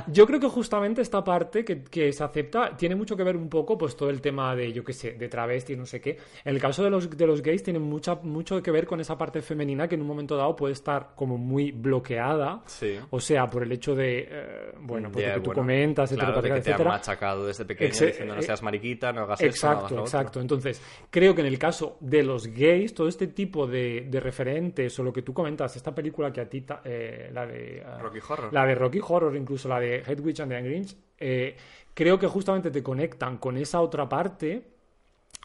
Yo 0.07 0.25
creo 0.27 0.39
que 0.39 0.47
justamente 0.47 1.01
esta 1.01 1.23
parte 1.23 1.63
que, 1.63 1.83
que 1.83 2.11
se 2.13 2.23
acepta 2.23 2.75
tiene 2.75 2.95
mucho 2.95 3.15
que 3.15 3.23
ver 3.23 3.35
un 3.37 3.49
poco, 3.49 3.77
pues 3.77 3.95
todo 3.95 4.09
el 4.09 4.21
tema 4.21 4.55
de, 4.55 4.71
yo 4.73 4.83
qué 4.83 4.93
sé, 4.93 5.13
de 5.13 5.27
travesti, 5.29 5.75
no 5.75 5.85
sé 5.85 6.01
qué. 6.01 6.17
En 6.43 6.55
el 6.55 6.61
caso 6.61 6.83
de 6.83 6.89
los, 6.89 7.09
de 7.09 7.27
los 7.27 7.41
gays 7.41 7.63
tiene 7.63 7.79
mucha, 7.79 8.15
mucho 8.15 8.61
que 8.61 8.71
ver 8.71 8.85
con 8.85 8.99
esa 8.99 9.17
parte 9.17 9.41
femenina 9.41 9.87
que 9.87 9.95
en 9.95 10.01
un 10.01 10.07
momento 10.07 10.35
dado 10.37 10.55
puede 10.55 10.73
estar 10.73 11.11
como 11.15 11.37
muy 11.37 11.71
bloqueada. 11.71 12.61
Sí. 12.65 12.97
O 13.09 13.19
sea, 13.19 13.47
por 13.47 13.63
el 13.63 13.71
hecho 13.71 13.95
de, 13.95 14.27
eh, 14.29 14.71
bueno, 14.81 15.11
por 15.11 15.21
De, 15.21 15.27
lo 15.29 15.33
que 15.35 15.39
tú 15.41 15.45
bueno, 15.47 15.61
comentas, 15.61 16.11
claro, 16.11 16.33
de 16.33 16.39
etcétera, 16.39 16.55
que 16.55 16.61
te 16.61 16.69
han 16.69 16.73
etcétera. 16.75 16.89
machacado 16.89 17.45
desde 17.47 17.65
pequeño 17.65 17.91
Exe- 17.91 18.05
diciendo 18.07 18.35
no 18.35 18.39
eh, 18.41 18.43
seas 18.43 18.61
mariquita, 18.61 19.11
no 19.13 19.21
hagas 19.21 19.41
esto, 19.41 19.67
no 19.67 19.71
hagas 19.71 19.81
Exacto, 19.83 19.85
otro. 19.95 20.05
exacto. 20.05 20.41
Entonces, 20.41 20.81
creo 21.09 21.35
que 21.35 21.41
en 21.41 21.47
el 21.47 21.59
caso 21.59 21.97
de 21.99 22.23
los 22.23 22.47
gays, 22.47 22.93
todo 22.93 23.07
este 23.07 23.27
tipo 23.27 23.67
de, 23.67 24.07
de 24.09 24.19
referentes 24.19 24.80
o 24.87 25.03
lo 25.03 25.11
que 25.13 25.21
tú 25.21 25.33
comentas, 25.33 25.75
esta 25.75 25.93
película 25.93 26.31
que 26.31 26.41
a 26.41 26.49
ti, 26.49 26.65
eh, 26.85 27.29
la 27.33 27.45
de... 27.45 27.77
eh, 27.79 27.83
Rocky 28.01 28.19
Horror. 28.27 28.53
La 28.53 28.65
de 28.65 28.75
Rocky 28.75 28.99
Horror, 29.05 29.35
incluso 29.35 29.69
la 29.69 29.79
de 29.79 29.97
Hedwig 30.05 30.41
and 30.41 30.51
the 30.51 30.61
Grinch, 30.61 30.95
eh, 31.19 31.55
creo 31.93 32.17
que 32.17 32.27
justamente 32.27 32.71
te 32.71 32.81
conectan 32.81 33.37
con 33.37 33.57
esa 33.57 33.81
otra 33.81 34.07
parte 34.07 34.63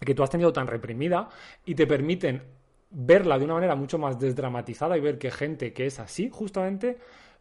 que 0.01 0.15
tú 0.15 0.23
has 0.23 0.31
tenido 0.31 0.53
tan 0.53 0.67
reprimida 0.67 1.29
y 1.65 1.75
te 1.75 1.87
permiten 1.87 2.43
verla 2.91 3.39
de 3.39 3.45
una 3.45 3.55
manera 3.55 3.75
mucho 3.75 3.99
más 3.99 4.19
desdramatizada 4.19 4.97
y 4.97 5.01
ver 5.01 5.19
que 5.19 5.31
gente 5.31 5.73
que 5.73 5.87
es 5.87 5.99
así, 5.99 6.31
justamente, 6.31 6.99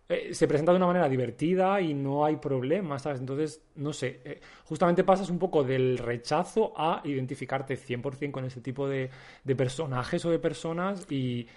eh, 0.08 0.34
se 0.34 0.48
presenta 0.48 0.72
de 0.72 0.78
una 0.78 0.88
manera 0.88 1.10
divertida 1.10 1.82
y 1.82 1.94
no 1.94 2.26
hay 2.26 2.36
problemas, 2.36 3.02
¿sabes? 3.04 3.20
Entonces, 3.20 3.62
no 3.76 3.92
sé, 3.92 4.22
eh, 4.24 4.40
justamente 4.66 5.04
pasas 5.04 5.30
un 5.30 5.40
poco 5.40 5.64
del 5.64 5.98
rechazo 5.98 6.74
a 6.78 7.02
identificarte 7.06 7.76
100% 7.76 8.32
con 8.32 8.46
ese 8.46 8.62
tipo 8.62 8.88
de, 8.88 9.10
de 9.44 9.56
personajes 9.56 10.24
o 10.26 10.30
de 10.30 10.40
personas 10.40 11.10
y 11.12 11.48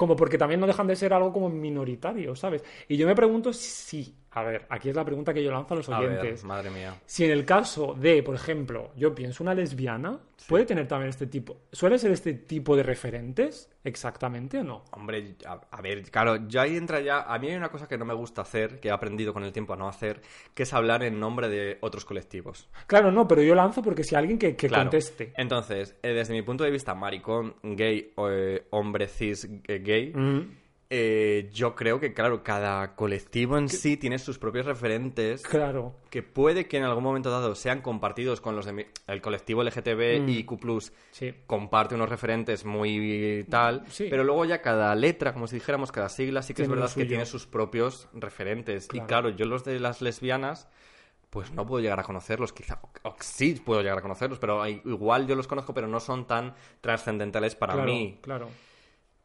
como 0.00 0.16
porque 0.16 0.38
también 0.38 0.60
no 0.60 0.66
dejan 0.66 0.86
de 0.86 0.96
ser 0.96 1.12
algo 1.12 1.30
como 1.30 1.50
minoritario, 1.50 2.34
¿sabes? 2.34 2.64
Y 2.88 2.96
yo 2.96 3.06
me 3.06 3.14
pregunto 3.14 3.52
si, 3.52 4.14
a 4.32 4.42
ver, 4.44 4.66
aquí 4.68 4.88
es 4.90 4.94
la 4.96 5.04
pregunta 5.04 5.34
que 5.34 5.42
yo 5.42 5.50
lanzo 5.50 5.74
a 5.74 5.76
los 5.78 5.88
A 5.88 5.98
ver, 6.00 6.10
oyentes. 6.20 6.44
madre 6.44 6.70
mía. 6.70 6.94
Si 7.06 7.24
en 7.24 7.32
el 7.32 7.44
caso 7.44 7.94
de, 7.94 8.22
por 8.22 8.34
ejemplo, 8.36 8.92
yo 8.96 9.14
pienso 9.14 9.42
una 9.42 9.54
lesbiana, 9.54 10.18
puede 10.48 10.64
tener 10.66 10.86
también 10.86 11.08
este 11.10 11.26
tipo. 11.26 11.62
¿Suele 11.72 11.98
ser 11.98 12.12
este 12.12 12.34
tipo 12.34 12.76
de 12.76 12.82
referentes 12.84 13.68
exactamente 13.84 14.58
o 14.58 14.64
no? 14.64 14.84
Hombre, 14.92 15.34
a, 15.46 15.60
a 15.70 15.80
ver, 15.82 16.02
claro, 16.10 16.46
ya 16.48 16.62
ahí 16.62 16.76
entra 16.76 17.00
ya. 17.00 17.22
A 17.22 17.38
mí 17.38 17.48
hay 17.48 17.56
una 17.56 17.70
cosa 17.70 17.88
que 17.88 17.98
no 17.98 18.04
me 18.04 18.14
gusta 18.14 18.42
hacer, 18.42 18.78
que 18.80 18.88
he 18.88 18.90
aprendido 18.92 19.32
con 19.32 19.42
el 19.42 19.52
tiempo 19.52 19.72
a 19.72 19.76
no 19.76 19.88
hacer, 19.88 20.20
que 20.54 20.62
es 20.62 20.72
hablar 20.72 21.02
en 21.02 21.18
nombre 21.18 21.48
de 21.48 21.78
otros 21.80 22.04
colectivos. 22.04 22.68
Claro, 22.86 23.10
no, 23.10 23.26
pero 23.26 23.42
yo 23.42 23.54
lanzo 23.54 23.82
porque 23.82 24.04
si 24.04 24.14
alguien 24.14 24.38
que, 24.38 24.54
que 24.56 24.68
Claro. 24.68 24.84
conteste. 24.84 25.32
Entonces, 25.36 25.96
eh, 26.02 26.12
desde 26.12 26.34
mi 26.34 26.42
punto 26.42 26.62
de 26.64 26.70
vista, 26.70 26.94
maricón, 26.94 27.56
gay, 27.62 28.12
o, 28.16 28.28
eh, 28.30 28.64
hombre 28.70 29.08
cis 29.08 29.48
eh, 29.66 29.78
gay, 29.80 30.12
Mm, 30.14 30.56
eh, 30.92 31.48
yo 31.52 31.76
creo 31.76 32.00
que, 32.00 32.12
claro, 32.12 32.42
cada 32.42 32.96
colectivo 32.96 33.56
en 33.56 33.68
sí 33.68 33.96
tiene 33.96 34.18
sus 34.18 34.38
propios 34.40 34.66
referentes 34.66 35.42
claro, 35.46 35.94
que 36.10 36.24
puede 36.24 36.66
que 36.66 36.78
en 36.78 36.82
algún 36.82 37.04
momento 37.04 37.30
dado 37.30 37.54
sean 37.54 37.80
compartidos 37.80 38.40
con 38.40 38.56
los 38.56 38.66
del 38.66 39.22
colectivo 39.22 39.62
LGTB 39.62 40.20
Mm. 40.22 40.28
y 40.28 40.42
Q+, 40.44 40.58
sí. 41.12 41.32
comparte 41.46 41.94
unos 41.94 42.08
referentes 42.08 42.64
muy 42.64 43.46
tal, 43.48 43.84
Sí. 43.88 44.08
pero 44.10 44.24
luego 44.24 44.44
ya 44.44 44.60
cada 44.62 44.92
letra, 44.96 45.32
como 45.32 45.46
si 45.46 45.54
dijéramos, 45.56 45.92
cada 45.92 46.08
sigla, 46.08 46.42
sí 46.42 46.54
que 46.54 46.62
es 46.62 46.68
Tiene 46.68 46.80
verdad 46.80 46.94
que 46.94 47.04
tiene 47.04 47.24
sus 47.24 47.46
propios 47.46 48.08
referentes. 48.12 48.88
Y 48.92 49.00
Claro. 49.02 49.30
yo 49.30 49.46
los 49.46 49.62
de 49.64 49.78
las 49.78 50.02
lesbianas, 50.02 50.66
pues 51.30 51.52
no 51.52 51.64
puedo 51.64 51.80
llegar 51.80 52.00
a 52.00 52.02
conocerlos, 52.02 52.52
quizá, 52.52 52.80
o, 53.04 53.14
sí 53.20 53.54
puedo 53.64 53.80
llegar 53.82 53.98
a 53.98 54.02
conocerlos, 54.02 54.40
pero 54.40 54.66
igual 54.66 55.28
yo 55.28 55.36
los 55.36 55.46
conozco, 55.46 55.72
pero 55.72 55.86
no 55.86 56.00
son 56.00 56.26
tan 56.26 56.52
trascendentales 56.80 57.54
para 57.54 57.74
claro, 57.74 57.92
mí. 57.92 58.18
Claro. 58.20 58.48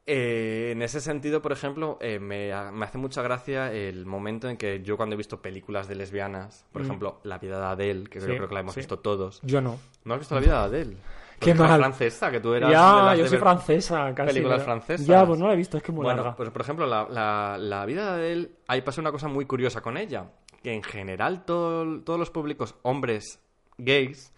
Eh, 0.08 0.70
en 0.72 0.84
ese 0.84 1.02
sentido, 1.02 1.42
por 1.42 1.52
ejemplo, 1.52 1.98
eh, 2.00 2.20
me, 2.20 2.52
me 2.72 2.86
hace 2.86 2.98
mucha 3.00 3.24
gracia 3.24 3.72
el 3.74 4.06
momento 4.06 4.48
en 4.48 4.56
que 4.58 4.84
yo 4.84 4.98
cuando 4.98 5.16
he 5.16 5.18
visto 5.18 5.42
películas 5.42 5.88
de 5.88 5.96
lesbianas, 5.96 6.64
por 6.72 6.84
Mm. 6.84 6.86
ejemplo, 6.86 7.20
La 7.24 7.40
vida 7.40 7.60
de 7.60 7.66
Adele, 7.66 8.04
que 8.08 8.22
Sí, 8.22 8.28
yo 8.28 8.36
creo 8.36 8.48
que 8.48 8.54
la 8.54 8.60
hemos 8.60 8.74
sí. 8.76 8.82
visto 8.82 9.00
todos. 9.00 9.40
Yo 9.42 9.62
no. 9.62 9.80
¿No 10.04 10.14
has 10.14 10.20
visto 10.20 10.36
La 10.36 10.42
vida 10.42 10.60
de 10.60 10.66
Adele? 10.78 10.98
Qué 11.40 11.54
la 11.56 11.68
mal. 11.68 11.80
francesa, 11.80 12.30
que 12.32 12.40
tú 12.40 12.54
eras 12.54 12.70
de 12.70 12.76
Ya, 12.76 12.82
las 13.04 13.18
yo 13.18 13.24
de 13.24 13.30
soy 13.30 13.38
francesa 13.40 14.14
casi. 14.16 14.28
películas 14.30 14.58
pero- 14.60 14.66
francesas. 14.66 15.08
Ya, 15.08 15.26
pues 15.26 15.40
no 15.40 15.48
la 15.48 15.54
he 15.54 15.58
visto, 15.58 15.78
es 15.78 15.84
que 15.84 15.92
es 15.92 15.96
muy 15.96 16.04
bueno, 16.04 16.22
larga. 16.22 16.36
pues 16.38 16.50
por 16.52 16.62
ejemplo, 16.62 16.86
la, 16.86 17.08
la- 17.10 17.58
la 17.60 17.86
vida 17.86 18.16
de 18.16 18.32
él, 18.32 18.56
ahí 18.68 18.82
pasa 18.84 19.02
una 19.02 19.12
cosa 19.12 19.28
muy 19.28 19.46
curiosa 19.46 19.82
con 19.82 19.98
ella, 19.98 20.32
que 20.64 20.72
en 20.72 20.84
general 20.84 21.44
todo- 21.46 22.00
todos 22.02 22.20
los 22.20 22.30
públicos 22.30 22.76
hombres 22.84 23.40
gays 23.80 24.32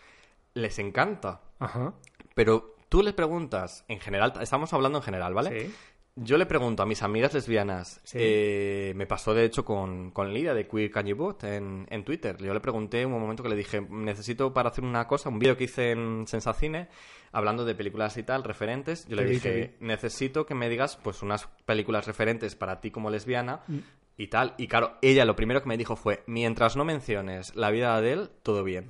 les 0.55 0.79
encanta. 0.79 1.41
Ajá. 1.59 1.93
Pero 2.33 2.73
tú 2.89 3.01
les 3.03 3.13
preguntas, 3.13 3.85
en 3.87 3.99
general, 3.99 4.33
estamos 4.41 4.73
hablando 4.73 4.99
en 4.99 5.03
general, 5.03 5.33
¿vale? 5.33 5.67
Sí. 5.67 5.73
Yo 6.19 6.39
le 6.39 6.47
pregunto 6.47 6.81
a 6.81 6.87
mis 6.87 7.03
amigas 7.03 7.33
lesbianas, 7.35 8.01
Sí. 8.03 8.17
eh, 8.19 8.93
me 8.95 9.05
pasó 9.05 9.35
de 9.35 9.45
hecho 9.45 9.63
con, 9.63 10.09
con 10.09 10.33
Lidia 10.33 10.55
de 10.55 10.67
Queer 10.67 10.89
Can 10.89 11.05
You 11.05 11.15
Vote 11.15 11.55
en, 11.57 11.85
en 11.91 12.03
Twitter. 12.03 12.35
Yo 12.39 12.55
le 12.55 12.59
pregunté 12.59 13.01
en 13.03 13.13
un 13.13 13.21
momento 13.21 13.43
que 13.43 13.49
le 13.49 13.55
dije, 13.55 13.81
necesito 13.81 14.51
para 14.51 14.69
hacer 14.69 14.83
una 14.83 15.05
cosa, 15.07 15.29
un 15.29 15.37
vídeo 15.37 15.55
que 15.55 15.65
hice 15.65 15.91
en 15.91 16.25
Sensacine, 16.25 16.87
hablando 17.31 17.65
de 17.65 17.75
películas 17.75 18.17
y 18.17 18.23
tal, 18.23 18.43
referentes. 18.43 19.05
Yo 19.07 19.15
le 19.15 19.25
dije, 19.25 19.75
necesito 19.79 20.47
que 20.47 20.55
me 20.55 20.69
digas 20.69 20.97
pues 21.03 21.21
unas 21.21 21.45
películas 21.65 22.07
referentes 22.07 22.55
para 22.55 22.81
ti 22.81 22.89
como 22.89 23.11
lesbiana 23.11 23.61
Mm. 23.67 23.77
y 24.17 24.25
tal. 24.27 24.55
Y 24.57 24.67
claro, 24.67 24.97
ella 25.03 25.23
lo 25.23 25.35
primero 25.35 25.61
que 25.61 25.69
me 25.69 25.77
dijo 25.77 25.95
fue, 25.95 26.23
mientras 26.25 26.75
no 26.75 26.83
menciones 26.83 27.55
la 27.55 27.69
vida 27.69 28.01
de 28.01 28.13
él, 28.13 28.29
todo 28.41 28.63
bien. 28.63 28.89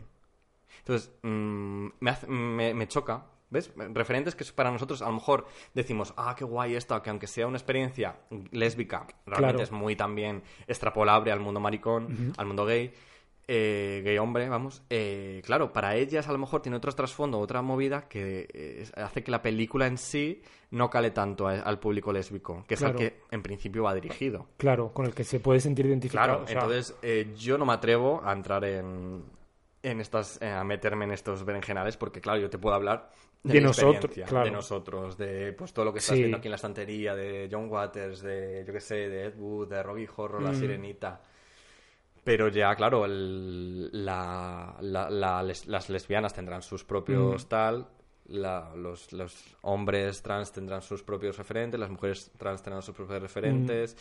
Entonces, 0.80 1.12
mm, 1.24 1.88
me, 2.00 2.10
hace- 2.10 2.28
me, 2.28 2.74
me 2.74 2.88
choca, 2.88 3.26
¿ves? 3.50 3.72
Referentes 3.94 4.36
que 4.36 4.44
para 4.54 4.72
nosotros 4.72 5.02
a 5.02 5.08
lo 5.08 5.14
mejor 5.14 5.46
decimos, 5.74 6.14
ah, 6.18 6.36
qué 6.38 6.44
guay 6.46 6.76
esto, 6.76 7.02
que 7.02 7.10
aunque 7.10 7.28
sea 7.28 7.48
una 7.48 7.58
experiencia 7.58 8.16
lésbica, 8.52 9.08
realmente 9.26 9.58
Claro. 9.58 9.64
es 9.64 9.72
muy 9.72 9.96
también 9.96 10.44
extrapolable 10.68 11.32
al 11.32 11.40
mundo 11.40 11.60
maricón, 11.60 12.34
al 12.38 12.46
mundo 12.46 12.66
gay, 12.66 12.94
eh, 13.50 14.02
gay 14.04 14.18
hombre, 14.18 14.50
vamos. 14.50 14.84
eh, 14.90 15.42
claro, 15.46 15.72
para 15.72 15.96
ellas 15.96 16.28
a 16.28 16.34
lo 16.34 16.38
mejor 16.38 16.62
tiene 16.62 16.76
otro 16.78 16.92
trasfondo, 16.92 17.40
otra 17.40 17.62
movida 17.62 18.08
que 18.10 18.48
eh, 18.54 18.86
hace 18.98 19.24
que 19.24 19.32
la 19.32 19.42
película 19.42 19.88
en 19.88 19.98
sí 19.98 20.42
no 20.72 20.90
cale 20.90 21.12
tanto 21.12 21.48
a- 21.48 21.54
al 21.62 21.80
público 21.80 22.12
lésbico, 22.12 22.66
que 22.68 22.74
es 22.74 22.80
Claro. 22.82 23.00
al 23.00 23.06
que 23.06 23.22
en 23.32 23.42
principio 23.42 23.84
va 23.84 23.94
dirigido. 23.96 24.48
Claro, 24.58 24.92
con 24.94 25.06
el 25.06 25.16
que 25.16 25.24
se 25.24 25.40
puede 25.40 25.62
sentir 25.62 25.86
identificado. 25.86 26.26
Claro, 26.28 26.44
o 26.44 26.48
sea, 26.48 26.60
entonces 26.62 26.96
yo 27.42 27.58
no 27.58 27.66
me 27.66 27.72
atrevo 27.72 28.22
a 28.26 28.34
entrar 28.34 28.66
en, 28.66 29.24
en 29.82 30.02
estas, 30.02 30.42
eh, 30.42 30.50
a 30.50 30.66
meterme 30.66 31.06
en 31.06 31.12
estos 31.12 31.46
berenjenales 31.46 31.96
porque, 31.96 32.20
claro, 32.20 32.42
yo 32.42 32.50
te 32.50 32.58
puedo 32.58 32.76
hablar 32.76 33.10
de, 33.48 33.54
De 33.54 33.62
nosotros, 33.62 34.14
claro. 34.28 34.46
de 34.46 34.52
nosotros, 34.52 35.18
de 35.18 35.54
pues 35.54 35.74
todo 35.74 35.86
lo 35.86 35.94
que 35.94 36.00
estás 36.00 36.16
Sí. 36.16 36.22
viendo 36.22 36.38
aquí 36.38 36.48
en 36.48 36.52
la 36.52 36.56
estantería, 36.58 37.16
de 37.16 37.48
John 37.52 37.70
Waters, 37.70 38.22
de, 38.22 38.64
yo 38.68 38.74
qué 38.74 38.80
sé, 38.82 38.96
de 39.10 39.26
Ed 39.26 39.36
Wood, 39.38 39.70
de 39.70 39.82
Robbie 39.84 40.10
Horror, 40.16 40.42
La 40.42 40.52
Mm. 40.52 40.56
Sirenita. 40.60 41.22
Pero 42.24 42.50
ya, 42.50 42.76
claro, 42.76 43.06
el- 43.06 44.06
la- 44.06 44.76
la- 44.82 45.10
la 45.10 45.42
les- 45.44 45.66
las 45.68 45.90
lesbianas 45.90 46.34
tendrán 46.34 46.62
sus 46.62 46.84
propios 46.84 47.46
Mm. 47.46 47.48
tal, 47.48 47.88
los, 48.30 49.14
los 49.14 49.56
hombres 49.62 50.22
trans 50.22 50.52
tendrán 50.52 50.82
sus 50.82 51.02
propios 51.04 51.38
referentes, 51.38 51.80
las 51.80 51.90
mujeres 51.90 52.30
trans 52.38 52.62
tendrán 52.62 52.82
sus 52.82 52.94
propios 52.94 53.22
referentes, 53.22 53.96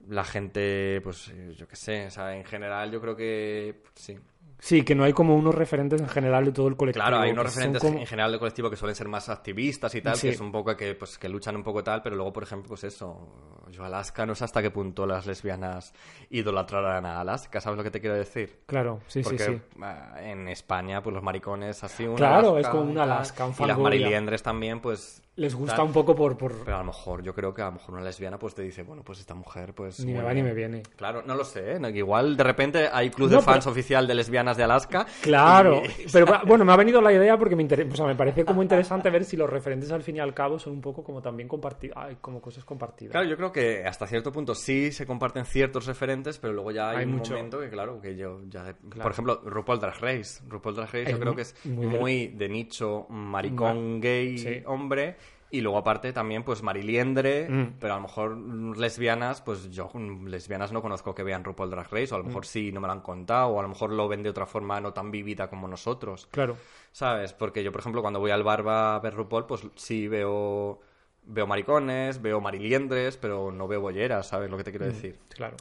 Mm. 0.00 0.12
la 0.12 0.24
gente, 0.24 1.00
pues 1.02 1.32
yo 1.56 1.66
qué 1.66 1.76
sé, 1.76 2.06
o 2.06 2.10
sea, 2.10 2.36
en 2.36 2.44
general 2.44 2.90
yo 2.90 3.00
creo 3.00 3.16
que 3.16 3.82
sí. 3.94 4.18
Sí, 4.58 4.82
que 4.82 4.94
no 4.94 5.04
hay 5.04 5.12
como 5.12 5.36
unos 5.36 5.54
referentes 5.54 6.00
en 6.00 6.08
general 6.08 6.46
de 6.46 6.52
todo 6.52 6.68
el 6.68 6.76
colectivo. 6.76 7.04
Claro, 7.04 7.20
hay 7.20 7.32
unos 7.32 7.44
referentes 7.44 7.82
como- 7.82 7.98
en 7.98 8.06
general 8.06 8.30
del 8.30 8.40
colectivo 8.40 8.70
que 8.70 8.76
suelen 8.76 8.94
ser 8.96 9.08
más 9.08 9.28
activistas 9.28 9.94
y 9.94 10.00
tal, 10.00 10.16
Sí. 10.16 10.28
que 10.28 10.34
es 10.34 10.40
un 10.40 10.50
poco 10.50 10.74
que, 10.74 10.94
pues, 10.94 11.18
que 11.18 11.28
luchan 11.28 11.54
un 11.56 11.62
poco 11.62 11.84
tal, 11.84 12.00
pero 12.00 12.16
luego, 12.16 12.32
por 12.32 12.44
ejemplo, 12.44 12.68
pues 12.68 12.82
eso, 12.84 13.28
yo 13.70 13.84
Alaska 13.84 14.24
no 14.24 14.34
sé 14.34 14.44
hasta 14.44 14.62
qué 14.62 14.70
punto 14.70 15.04
las 15.06 15.26
lesbianas 15.26 15.92
idolatrarán 16.30 17.04
a 17.06 17.20
Alaska, 17.20 17.60
¿sabes 17.60 17.76
lo 17.76 17.84
que 17.84 17.90
te 17.90 18.00
quiero 18.00 18.16
decir? 18.16 18.60
Claro, 18.66 19.00
sí, 19.06 19.22
Porque 19.22 19.38
sí, 19.44 19.52
sí. 19.54 19.60
ah, 19.82 20.14
en 20.22 20.48
España, 20.48 21.02
pues 21.02 21.12
los 21.14 21.22
maricones 21.22 21.84
así, 21.84 22.06
un 22.06 22.16
Claro, 22.16 22.50
Alaska 22.56 22.60
es 22.60 22.68
como 22.68 22.90
un 22.90 22.98
Alaska, 22.98 23.44
un 23.46 23.54
Y 23.58 23.66
las 23.66 23.78
mariliendres 23.78 24.42
también, 24.42 24.80
pues... 24.80 25.20
Les 25.36 25.52
gusta 25.52 25.74
tal. 25.74 25.86
un 25.86 25.92
poco 25.92 26.14
por... 26.14 26.38
por... 26.38 26.64
Pero 26.64 26.76
a 26.76 26.78
lo 26.78 26.84
mejor, 26.86 27.20
yo 27.24 27.34
creo 27.34 27.52
que 27.52 27.60
a 27.60 27.64
lo 27.66 27.72
mejor 27.72 27.94
una 27.96 28.04
lesbiana 28.04 28.38
pues 28.38 28.54
te 28.54 28.62
dice, 28.62 28.84
bueno, 28.84 29.02
pues 29.02 29.18
esta 29.18 29.34
mujer, 29.34 29.74
pues... 29.74 29.98
Ni 30.04 30.12
me 30.12 30.22
va 30.22 30.32
ni 30.32 30.44
me 30.44 30.54
viene. 30.54 30.84
Claro, 30.96 31.22
no 31.26 31.34
lo 31.34 31.44
sé, 31.44 31.72
¿eh? 31.76 31.80
Igual 31.92 32.36
de 32.36 32.44
repente 32.44 32.88
hay 32.92 33.10
club 33.10 33.30
No, 33.30 33.38
de 33.38 33.42
fans 33.42 33.64
pero- 33.64 33.72
oficial 33.72 34.06
de 34.06 34.14
lesbianas 34.14 34.33
de 34.34 34.64
Alaska. 34.64 35.06
Claro, 35.22 35.82
y- 35.84 36.06
pero 36.12 36.26
bueno, 36.46 36.64
me 36.64 36.72
ha 36.72 36.76
venido 36.76 37.00
la 37.00 37.12
idea 37.12 37.38
porque 37.38 37.54
me, 37.54 37.62
inter- 37.62 37.86
o 37.90 37.94
sea, 37.94 38.06
me 38.06 38.16
parece 38.16 38.44
como 38.44 38.62
interesante 38.62 39.08
ver 39.10 39.24
si 39.24 39.36
los 39.36 39.48
referentes 39.48 39.92
al 39.92 40.02
fin 40.02 40.16
y 40.16 40.20
al 40.20 40.34
cabo 40.34 40.58
son 40.58 40.72
un 40.72 40.80
poco 40.80 41.04
como 41.04 41.22
también 41.22 41.48
compartidos, 41.48 41.96
como 42.20 42.40
cosas 42.42 42.64
compartidas. 42.64 43.12
Claro, 43.12 43.26
yo 43.28 43.36
creo 43.36 43.52
que 43.52 43.84
hasta 43.84 44.06
cierto 44.08 44.32
punto 44.32 44.54
sí 44.54 44.90
se 44.90 45.06
comparten 45.06 45.44
ciertos 45.44 45.86
referentes, 45.86 46.38
pero 46.38 46.52
luego 46.52 46.72
ya 46.72 46.90
hay, 46.90 46.96
Hay 46.98 47.04
un 47.04 47.12
mucho. 47.16 47.32
momento 47.34 47.60
que, 47.60 47.68
claro, 47.70 48.00
que 48.00 48.16
yo 48.16 48.40
ya... 48.48 48.74
Claro. 48.88 49.02
Por 49.02 49.12
ejemplo, 49.12 49.40
RuPaul 49.44 49.78
Drag 49.78 50.00
Race. 50.00 50.42
RuPaul 50.48 50.74
Drag 50.74 50.86
Race 50.88 51.02
Es 51.02 51.10
yo 51.12 51.18
creo 51.20 51.32
muy- 51.32 51.36
que 51.36 51.42
es 51.42 51.66
muy 51.66 51.86
muy, 51.86 52.26
de- 52.28 52.48
nicho 52.48 53.06
maricón, 53.08 54.00
gay, 54.00 54.38
sí. 54.38 54.62
hombre... 54.66 55.16
Y 55.54 55.60
luego 55.60 55.78
aparte 55.78 56.12
también 56.12 56.42
pues 56.42 56.62
Mariliendre, 56.64 57.48
Mm. 57.48 57.74
pero 57.78 57.92
a 57.94 57.96
lo 57.96 58.02
mejor 58.02 58.34
mm, 58.34 58.72
lesbianas, 58.76 59.40
pues 59.40 59.70
yo 59.70 59.88
mm, 59.94 60.26
lesbianas 60.26 60.72
no 60.72 60.82
conozco 60.82 61.14
que 61.14 61.22
vean 61.22 61.44
RuPaul 61.44 61.70
Drag 61.70 61.88
Race, 61.92 62.12
o 62.12 62.16
a 62.16 62.18
lo 62.18 62.24
Mm. 62.24 62.26
mejor 62.28 62.44
sí, 62.46 62.72
no 62.72 62.80
me 62.80 62.88
lo 62.88 62.92
han 62.92 63.02
contado, 63.02 63.48
o 63.48 63.60
a 63.60 63.62
lo 63.62 63.68
mejor 63.68 63.90
lo 63.92 64.08
ven 64.08 64.24
de 64.24 64.30
otra 64.30 64.46
forma 64.46 64.80
no 64.80 64.92
tan 64.92 65.10
vívida 65.12 65.48
como 65.48 65.68
nosotros. 65.68 66.26
Claro, 66.32 66.56
¿Sabes? 66.90 67.32
Porque 67.32 67.62
yo, 67.62 67.70
por 67.72 67.80
ejemplo, 67.80 68.02
cuando 68.02 68.20
voy 68.20 68.30
al 68.32 68.42
bar 68.42 68.64
a 68.68 68.98
ver 69.00 69.14
RuPaul, 69.14 69.46
pues 69.46 69.62
sí 69.76 70.06
veo, 70.08 70.80
veo 71.24 71.46
maricones, 71.46 72.20
veo 72.22 72.40
mariliendres, 72.40 73.16
pero 73.16 73.50
no 73.52 73.66
veo 73.68 73.80
bolleras, 73.80 74.26
¿sabes 74.28 74.50
lo 74.50 74.56
que 74.56 74.64
te 74.64 74.70
quiero 74.70 74.86
decir? 74.86 75.18
claro. 75.28 75.56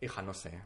Hija, 0.00 0.22
no 0.22 0.34
sé. 0.34 0.60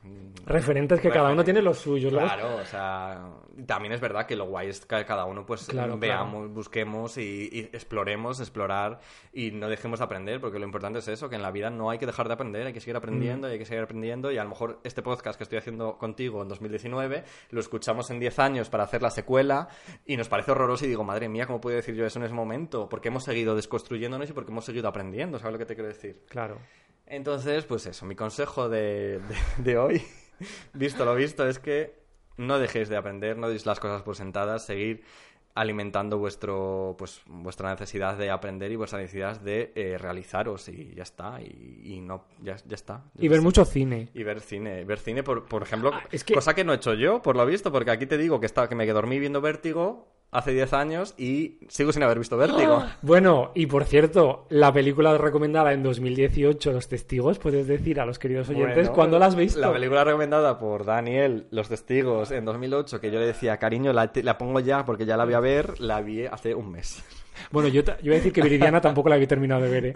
Referentes 0.45 1.01
que 1.01 1.11
cada 1.11 1.31
uno 1.31 1.45
tiene 1.45 1.63
los 1.63 1.79
suyos. 1.79 2.13
Claro, 2.13 2.57
o 2.57 2.65
sea, 2.65 3.31
también 3.67 3.93
es 3.93 4.01
verdad 4.01 4.27
que 4.27 4.35
lo 4.35 4.47
guay 4.47 4.69
es 4.69 4.81
que 4.85 5.05
cada 5.05 5.25
uno 5.25 5.47
pues 5.47 5.67
Claro, 5.67 5.97
veamos, 5.99 6.53
busquemos 6.53 7.17
y, 7.19 7.49
y 7.53 7.61
exploremos, 7.73 8.41
explorar 8.41 9.01
y 9.33 9.53
no 9.53 9.69
dejemos 9.69 10.01
de 10.01 10.05
aprender, 10.05 10.41
porque 10.41 10.59
lo 10.59 10.65
importante 10.65 10.99
es 10.99 11.09
eso, 11.09 11.29
que 11.29 11.37
en 11.37 11.43
la 11.43 11.51
vida 11.53 11.71
no 11.71 11.91
hay 11.91 11.99
que 11.99 12.07
dejar 12.07 12.27
de 12.27 12.35
aprender, 12.35 12.67
hay 12.67 12.73
que 12.73 12.81
seguir 12.81 12.97
aprendiendo 12.97 13.47
Mm. 13.47 13.51
y 13.51 13.53
hay 13.53 13.59
que 13.59 13.67
seguir 13.67 13.83
aprendiendo 13.83 14.33
y 14.33 14.39
a 14.39 14.43
lo 14.43 14.51
mejor 14.51 14.81
este 14.83 15.03
podcast 15.03 15.37
que 15.37 15.45
estoy 15.45 15.59
haciendo 15.59 15.99
contigo 15.99 16.43
en 16.43 16.49
2019 16.49 17.25
lo 17.51 17.61
escuchamos 17.61 18.11
en 18.11 18.19
10 18.19 18.39
años 18.39 18.71
para 18.71 18.85
hacer 18.85 19.03
la 19.03 19.11
secuela 19.11 19.69
y 20.07 20.17
nos 20.17 20.29
parece 20.29 20.51
horroroso 20.53 20.85
y 20.85 20.89
digo, 20.89 21.05
madre 21.05 21.29
mía, 21.29 21.47
¿cómo 21.47 21.61
puedo 21.61 21.77
decir 21.77 21.95
yo 21.95 22.05
eso 22.05 22.19
en 22.19 22.25
ese 22.25 22.35
momento? 22.35 22.89
Porque 22.89 23.09
hemos 23.09 23.25
seguido 23.25 23.55
desconstruyéndonos 23.55 24.29
y 24.31 24.33
porque 24.33 24.51
hemos 24.51 24.65
seguido 24.65 24.89
aprendiendo, 24.89 25.39
¿sabes 25.39 25.53
lo 25.53 25.59
que 25.59 25.67
te 25.67 25.75
quiero 25.75 25.89
decir? 25.89 26.25
Claro. 26.29 26.59
Entonces, 27.07 27.65
pues 27.65 27.87
eso, 27.87 28.07
mi 28.07 28.15
consejo 28.15 28.69
de, 28.69 29.20
de- 29.29 29.63
de 29.63 29.79
hoy, 29.79 30.03
visto 30.75 31.05
lo 31.05 31.15
visto, 31.15 31.47
es 31.49 31.59
que 31.59 31.95
no 32.37 32.59
dejéis 32.59 32.89
de 32.89 32.97
aprender, 32.97 33.37
no 33.37 33.49
deis 33.49 33.67
las 33.67 33.81
cosas 33.81 34.03
por 34.03 34.17
sentadas, 34.17 34.65
seguir 34.65 35.03
alimentando 35.53 36.17
vuestro 36.17 36.95
pues 36.97 37.23
vuestra 37.27 37.71
necesidad 37.71 38.17
de 38.17 38.31
aprender 38.31 38.71
y 38.71 38.77
vuestra 38.77 39.01
necesidad 39.01 39.41
de 39.41 39.73
eh, 39.75 39.99
realizaros 39.99 40.69
y 40.69 40.95
ya 40.95 41.03
está 41.03 41.41
y, 41.43 41.81
y 41.85 42.01
no 42.01 42.25
ya, 42.41 42.55
ya 42.65 42.77
está 42.77 43.03
Y 43.19 43.27
ver 43.27 43.39
sé. 43.39 43.45
mucho 43.45 43.65
cine. 43.65 44.09
y 44.15 44.23
ver 44.23 44.41
cine 44.41 44.85
ver 44.85 45.01
cine 45.01 45.25
por, 45.25 45.47
por 45.47 45.63
ejemplo 45.65 45.91
Ah, 45.93 46.05
es 46.13 46.23
que- 46.23 46.35
cosa 46.35 46.55
que 46.55 46.63
no 46.63 46.73
he 46.73 46.77
hecho 46.77 46.95
yo 46.95 47.21
por 47.21 47.35
lo 47.37 47.45
visto 47.47 47.73
porque 47.73 47.91
aquí 47.91 48.07
te 48.07 48.17
digo 48.17 48.39
que 48.39 48.47
estaba 48.47 48.69
que 48.69 48.77
me 48.77 48.87
dormí 48.87 49.19
viendo 49.19 49.41
Vértigo 49.41 50.07
hace 50.33 50.53
10 50.53 50.73
años 50.75 51.15
y 51.19 51.59
sigo 51.69 51.93
sin 51.93 52.03
haber 52.03 52.19
visto 52.19 52.37
Vértigo 52.37 52.85
Bueno, 53.03 53.51
y 53.55 53.67
por 53.67 53.85
cierto, 53.85 54.47
la 54.49 54.73
película 54.73 55.17
recomendada 55.19 55.73
en 55.73 55.83
2018, 55.83 56.73
Los 56.73 56.89
Testigos, 56.89 57.39
puedes 57.39 57.67
decir 57.67 58.01
a 58.01 58.07
los 58.07 58.19
queridos 58.19 58.49
oyentes 58.49 58.75
Bueno, 58.77 58.93
cuándo 58.93 59.19
la 59.19 59.27
has 59.27 59.35
visto. 59.37 59.61
La 59.61 59.73
película 59.73 60.05
recomendada 60.05 60.59
por 60.59 60.85
Daniel, 60.85 61.47
Los 61.51 61.69
Testigos, 61.69 62.31
en 62.31 62.45
2008, 62.45 63.01
que 63.01 63.11
yo 63.11 63.19
le 63.19 63.27
decía, 63.27 63.57
cariño, 63.57 63.93
la, 63.93 64.13
te- 64.13 64.23
la 64.23 64.39
pongo 64.39 64.61
ya 64.61 64.85
porque 64.85 65.05
ya 65.07 65.17
la 65.17 65.25
voy 65.25 65.35
a 65.35 65.41
ver, 65.41 65.81
la 65.81 66.01
vi 66.01 66.27
hace 66.27 66.55
un 66.55 66.71
mes. 66.71 67.03
Bueno, 67.51 67.69
yo, 67.69 67.83
yo 67.83 67.95
voy 68.03 68.13
a 68.13 68.17
decir 68.17 68.33
que 68.33 68.43
Viridiana 68.43 68.81
tampoco 68.83 69.09
la 69.09 69.15
había 69.17 69.27
terminado 69.27 69.63
de 69.63 69.69
ver, 69.71 69.87
¿eh? 69.87 69.95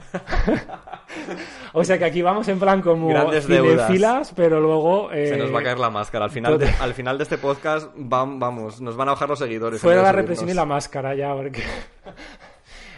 o 1.72 1.84
sea 1.84 1.98
que 1.98 2.04
aquí 2.04 2.22
vamos 2.22 2.48
en 2.48 2.58
plan 2.58 2.80
como 2.80 3.08
Grandes 3.08 3.46
cinefilas, 3.46 4.32
pero 4.34 4.60
luego... 4.60 5.10
eh, 5.12 5.28
Se 5.28 5.36
nos 5.36 5.54
va 5.54 5.60
a 5.60 5.62
caer 5.62 5.78
la 5.78 5.90
máscara. 5.90 6.24
Al 6.24 6.30
final, 6.30 6.58
de, 6.58 6.68
al 6.68 6.94
final 6.94 7.18
de 7.18 7.24
este 7.24 7.38
podcast, 7.38 7.94
vam- 7.96 8.38
vamos, 8.38 8.80
nos 8.80 8.96
van 8.96 9.08
a 9.08 9.12
bajar 9.12 9.28
los 9.28 9.38
seguidores. 9.38 9.80
Fuera 9.80 10.02
la 10.02 10.08
de 10.08 10.12
represión 10.12 10.48
y 10.48 10.54
la 10.54 10.64
máscara 10.64 11.14
ya, 11.14 11.34
porque... 11.34 11.62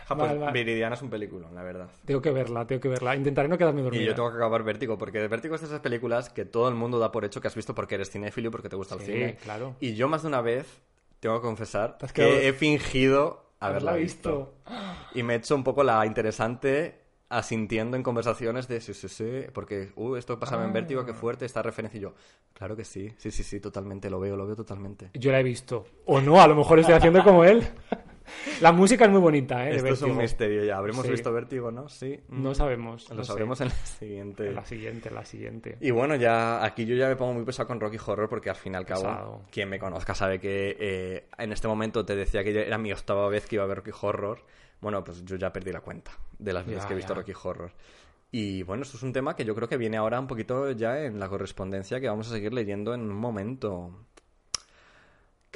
Ja, 0.08 0.14
pues. 0.14 0.52
Viridiana 0.52 0.94
es 0.94 1.02
un 1.02 1.10
película, 1.10 1.48
la 1.52 1.64
verdad. 1.64 1.88
Tengo 2.04 2.22
que 2.22 2.30
verla, 2.30 2.64
tengo 2.64 2.80
que 2.80 2.88
verla. 2.88 3.16
Intentaré 3.16 3.48
no 3.48 3.58
quedarme 3.58 3.82
dormida. 3.82 4.00
Y 4.02 4.06
yo 4.06 4.14
tengo 4.14 4.30
que 4.30 4.36
acabar 4.36 4.62
Vértigo, 4.62 4.96
porque 4.96 5.26
Vértigo 5.26 5.56
es 5.56 5.62
de 5.62 5.66
esas 5.66 5.80
películas 5.80 6.30
que 6.30 6.44
todo 6.44 6.68
el 6.68 6.76
mundo 6.76 7.00
da 7.00 7.10
por 7.10 7.24
hecho 7.24 7.40
que 7.40 7.48
has 7.48 7.56
visto 7.56 7.74
porque 7.74 7.96
eres 7.96 8.10
cinéfilo 8.10 8.48
y 8.48 8.50
porque 8.52 8.68
te 8.68 8.76
gusta 8.76 8.94
el 8.94 9.00
Sí, 9.00 9.06
cine. 9.12 9.36
claro. 9.42 9.74
Y 9.80 9.94
yo 9.96 10.06
más 10.06 10.22
de 10.22 10.28
una 10.28 10.40
vez, 10.42 10.80
tengo 11.18 11.40
que 11.40 11.42
confesar, 11.46 11.98
que 12.14 12.46
he 12.46 12.52
fingido 12.52 13.45
Haberla 13.68 13.94
visto. 13.94 14.54
Y 15.14 15.22
me 15.22 15.34
he 15.34 15.36
hecho 15.36 15.54
un 15.54 15.64
poco 15.64 15.82
la 15.84 16.04
interesante 16.06 17.02
asintiendo 17.28 17.96
en 17.96 18.04
conversaciones 18.04 18.68
de 18.68 18.80
sí, 18.80 18.94
sí, 18.94 19.08
sí, 19.08 19.24
porque, 19.52 19.90
uh, 19.96 20.14
esto 20.14 20.38
pasaba 20.38 20.64
en 20.64 20.72
Vértigo, 20.72 21.00
Ah. 21.00 21.06
qué 21.06 21.12
fuerte 21.12 21.44
esta 21.44 21.60
referencia. 21.60 21.98
Y 21.98 22.02
yo, 22.02 22.14
claro 22.52 22.76
que 22.76 22.84
sí, 22.84 23.12
sí, 23.18 23.30
sí, 23.32 23.42
sí, 23.42 23.58
totalmente, 23.58 24.08
lo 24.10 24.20
veo, 24.20 24.36
lo 24.36 24.46
veo 24.46 24.54
totalmente. 24.54 25.10
Yo 25.14 25.32
la 25.32 25.40
he 25.40 25.42
visto. 25.42 25.86
O 26.04 26.20
no, 26.20 26.40
a 26.40 26.46
lo 26.46 26.54
mejor 26.54 26.78
estoy 26.78 26.94
haciendo 26.94 27.24
como 27.24 27.42
él. 27.44 27.66
La 28.60 28.72
música 28.72 29.04
es 29.04 29.10
muy 29.10 29.20
bonita, 29.20 29.68
¿eh? 29.68 29.76
Esto 29.76 29.88
es 29.88 30.02
un 30.02 30.16
misterio 30.16 30.64
ya. 30.64 30.76
¿Habremos 30.76 31.04
Sí. 31.04 31.12
visto 31.12 31.32
Vértigo, 31.32 31.70
no? 31.70 31.88
Sí. 31.88 32.20
No 32.28 32.54
sabemos. 32.54 33.08
Lo 33.10 33.16
no 33.16 33.22
sé. 33.24 33.28
sabremos 33.28 33.60
en 33.60 33.68
la 33.68 33.74
siguiente. 33.74 34.48
En 34.48 34.54
la 34.54 34.64
siguiente, 34.64 35.08
en 35.08 35.14
la 35.14 35.24
siguiente. 35.24 35.78
Y 35.80 35.90
bueno, 35.90 36.16
ya 36.16 36.64
aquí 36.64 36.84
yo 36.86 36.96
ya 36.96 37.08
me 37.08 37.16
pongo 37.16 37.34
muy 37.34 37.44
pesado 37.44 37.66
con 37.68 37.80
Rocky 37.80 37.98
Horror 38.04 38.28
porque 38.28 38.50
al 38.50 38.56
fin 38.56 38.72
y 38.74 38.76
al 38.76 38.86
cabo, 38.86 39.02
Pesado. 39.02 39.42
quien 39.50 39.68
me 39.68 39.78
conozca 39.78 40.14
sabe 40.14 40.38
que 40.40 40.76
eh, 40.78 41.28
en 41.38 41.52
este 41.52 41.68
momento 41.68 42.04
te 42.04 42.16
decía 42.16 42.42
que 42.44 42.66
era 42.66 42.78
mi 42.78 42.92
octava 42.92 43.28
vez 43.28 43.46
que 43.46 43.56
iba 43.56 43.64
a 43.64 43.66
ver 43.68 43.78
Rocky 43.78 43.92
Horror. 44.00 44.40
Bueno, 44.80 45.02
pues 45.04 45.24
yo 45.24 45.36
ya 45.36 45.52
perdí 45.52 45.72
la 45.72 45.80
cuenta 45.80 46.10
de 46.38 46.52
las 46.52 46.66
veces 46.66 46.82
Ya, 46.82 46.88
que 46.88 46.94
he 46.94 46.96
visto 46.96 47.14
ya. 47.14 47.20
Rocky 47.20 47.32
Horror. 47.42 47.70
Y 48.32 48.62
bueno, 48.64 48.82
esto 48.82 48.96
es 48.96 49.02
un 49.02 49.12
tema 49.12 49.34
que 49.36 49.44
yo 49.44 49.54
creo 49.54 49.68
que 49.68 49.76
viene 49.76 49.96
ahora 49.96 50.18
un 50.20 50.26
poquito 50.26 50.70
ya 50.72 51.00
en 51.04 51.18
la 51.18 51.28
correspondencia 51.28 52.00
que 52.00 52.08
vamos 52.08 52.28
a 52.28 52.32
seguir 52.32 52.52
leyendo 52.52 52.92
en 52.92 53.02
un 53.02 53.14
momento. 53.14 54.04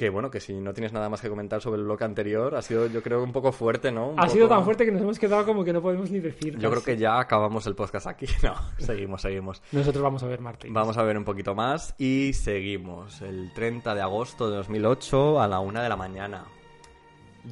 Que 0.01 0.09
bueno, 0.09 0.31
que 0.31 0.39
si 0.39 0.53
no 0.53 0.73
tienes 0.73 0.93
nada 0.93 1.09
más 1.09 1.21
que 1.21 1.29
comentar 1.29 1.61
sobre 1.61 1.77
el 1.79 1.85
bloque 1.85 2.03
anterior, 2.03 2.55
ha 2.55 2.63
sido 2.63 2.87
yo 2.87 3.03
creo 3.03 3.23
un 3.23 3.31
poco 3.31 3.51
fuerte, 3.51 3.91
¿no? 3.91 4.07
Un 4.07 4.19
Ha 4.19 4.27
sido 4.29 4.47
tan 4.47 4.65
fuerte 4.65 4.83
que 4.83 4.91
nos 4.91 4.99
hemos 4.99 5.19
quedado 5.19 5.45
como 5.45 5.63
que 5.63 5.73
no 5.73 5.79
podemos 5.79 6.09
ni 6.09 6.19
decir. 6.19 6.57
Yo 6.57 6.71
creo 6.71 6.83
que 6.83 6.97
ya 6.97 7.19
acabamos 7.19 7.67
el 7.67 7.75
podcast 7.75 8.07
aquí. 8.07 8.25
No, 8.41 8.55
seguimos, 8.79 9.21
seguimos. 9.21 9.61
Nosotros 9.71 10.01
vamos 10.01 10.23
a 10.23 10.25
ver 10.25 10.41
Martín. 10.41 10.73
Vamos 10.73 10.97
a 10.97 11.03
ver 11.03 11.19
un 11.19 11.23
poquito 11.23 11.53
más 11.53 11.93
y 11.99 12.33
seguimos. 12.33 13.21
El 13.21 13.53
30 13.53 13.93
de 13.93 14.01
agosto 14.01 14.49
de 14.49 14.57
2008 14.57 15.39
a 15.39 15.47
la 15.47 15.59
una 15.59 15.83
de 15.83 15.89
la 15.89 15.97
mañana. 15.97 16.45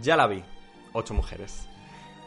Ya 0.02 0.18
la 0.18 0.26
vi. 0.26 0.44
Ocho 0.94 1.14
mujeres. 1.14 1.70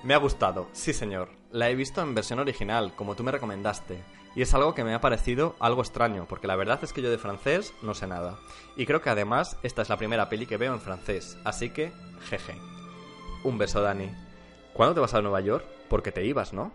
Me 0.04 0.14
ha 0.14 0.18
gustado, 0.18 0.68
sí 0.70 0.92
señor. 0.92 1.30
La 1.50 1.68
he 1.68 1.74
visto 1.74 2.00
en 2.00 2.14
versión 2.14 2.38
original, 2.38 2.92
como 2.94 3.16
tú 3.16 3.24
me 3.24 3.32
recomendaste. 3.32 3.98
Y 4.34 4.42
es 4.42 4.54
algo 4.54 4.74
que 4.74 4.84
me 4.84 4.94
ha 4.94 5.00
parecido 5.00 5.56
algo 5.60 5.82
extraño, 5.82 6.26
porque 6.26 6.46
la 6.46 6.56
verdad 6.56 6.80
es 6.82 6.92
que 6.92 7.02
yo 7.02 7.10
de 7.10 7.18
francés 7.18 7.74
no 7.82 7.94
sé 7.94 8.06
nada. 8.06 8.38
Y 8.76 8.86
creo 8.86 9.02
que 9.02 9.10
además 9.10 9.58
esta 9.62 9.82
es 9.82 9.88
la 9.90 9.98
primera 9.98 10.28
peli 10.28 10.46
que 10.46 10.56
veo 10.56 10.72
en 10.72 10.80
francés, 10.80 11.38
así 11.44 11.70
que, 11.70 11.92
jeje. 12.30 12.54
Un 13.44 13.58
beso, 13.58 13.82
Dani. 13.82 14.10
¿Cuándo 14.72 14.94
te 14.94 15.00
vas 15.00 15.12
a 15.14 15.20
Nueva 15.20 15.40
York? 15.40 15.64
Porque 15.88 16.12
te 16.12 16.24
ibas, 16.24 16.54
¿no? 16.54 16.72